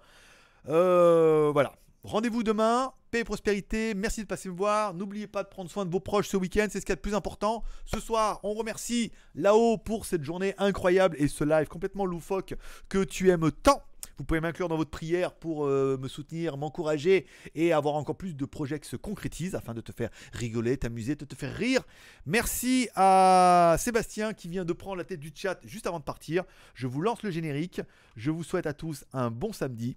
Euh, 0.69 1.51
voilà. 1.53 1.73
Rendez-vous 2.07 2.45
demain, 2.45 2.93
paix 3.11 3.19
et 3.19 3.25
prospérité. 3.25 3.93
Merci 3.95 4.23
de 4.23 4.29
passer 4.29 4.49
me 4.49 4.55
voir. 4.55 4.95
N'oubliez 4.95 5.27
pas 5.27 5.43
de 5.43 5.49
prendre 5.49 5.69
soin 5.69 5.85
de 5.85 5.91
vos 5.91 5.99
proches 5.99 6.29
ce 6.29 6.37
week-end, 6.37 6.69
c'est 6.71 6.79
ce 6.79 6.87
qu'il 6.87 6.93
y 6.93 6.93
a 6.93 6.97
de 6.97 7.01
plus 7.01 7.17
important. 7.17 7.65
Ce 7.85 7.99
soir, 7.99 8.39
on 8.45 8.55
remercie 8.55 9.11
là-haut 9.35 9.77
pour 9.77 10.07
cette 10.07 10.23
journée 10.23 10.55
incroyable 10.57 11.17
et 11.19 11.27
ce 11.27 11.43
live 11.43 11.67
complètement 11.67 12.07
loufoque 12.07 12.55
que 12.89 13.03
tu 13.03 13.31
aimes 13.31 13.51
tant. 13.51 13.83
Vous 14.19 14.25
pouvez 14.25 14.39
m'inclure 14.39 14.69
dans 14.69 14.77
votre 14.77 14.93
prière 14.93 15.35
pour 15.35 15.67
euh, 15.67 15.99
me 16.01 16.07
soutenir, 16.07 16.57
m'encourager 16.57 17.27
et 17.57 17.73
avoir 17.73 17.97
encore 17.97 18.17
plus 18.17 18.37
de 18.37 18.45
projets 18.45 18.79
qui 18.79 18.89
se 18.89 18.95
concrétisent 18.95 19.57
afin 19.57 19.75
de 19.75 19.81
te 19.81 19.91
faire 19.91 20.11
rigoler, 20.33 20.77
t'amuser, 20.77 21.17
de 21.17 21.25
te 21.25 21.35
faire 21.35 21.57
rire. 21.57 21.83
Merci 22.25 22.89
à 22.95 23.75
Sébastien 23.81 24.33
qui 24.33 24.49
vient 24.49 24.65
de 24.65 24.73
prendre 24.73 24.99
la 24.99 25.05
tête 25.05 25.19
du 25.19 25.33
chat 25.35 25.59
juste 25.65 25.89
avant 25.89 25.99
de 25.99 26.05
partir. 26.05 26.45
Je 26.75 26.87
vous 26.87 27.01
lance 27.01 27.25
le 27.25 27.33
générique. 27.33 27.81
Je 28.15 28.31
vous 28.31 28.45
souhaite 28.45 28.67
à 28.67 28.75
tous 28.75 29.05
un 29.13 29.33
bon 29.33 29.53
samedi. 29.53 29.97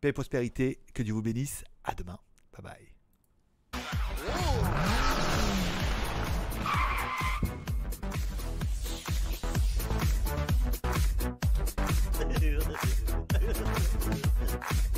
Paix 0.00 0.08
et 0.08 0.12
prospérité, 0.12 0.80
que 0.94 1.02
Dieu 1.02 1.12
vous 1.12 1.20
bénisse. 1.22 1.62
À 1.84 1.94
demain. 1.94 2.18
Bye 2.52 2.62
bye. 2.62 2.86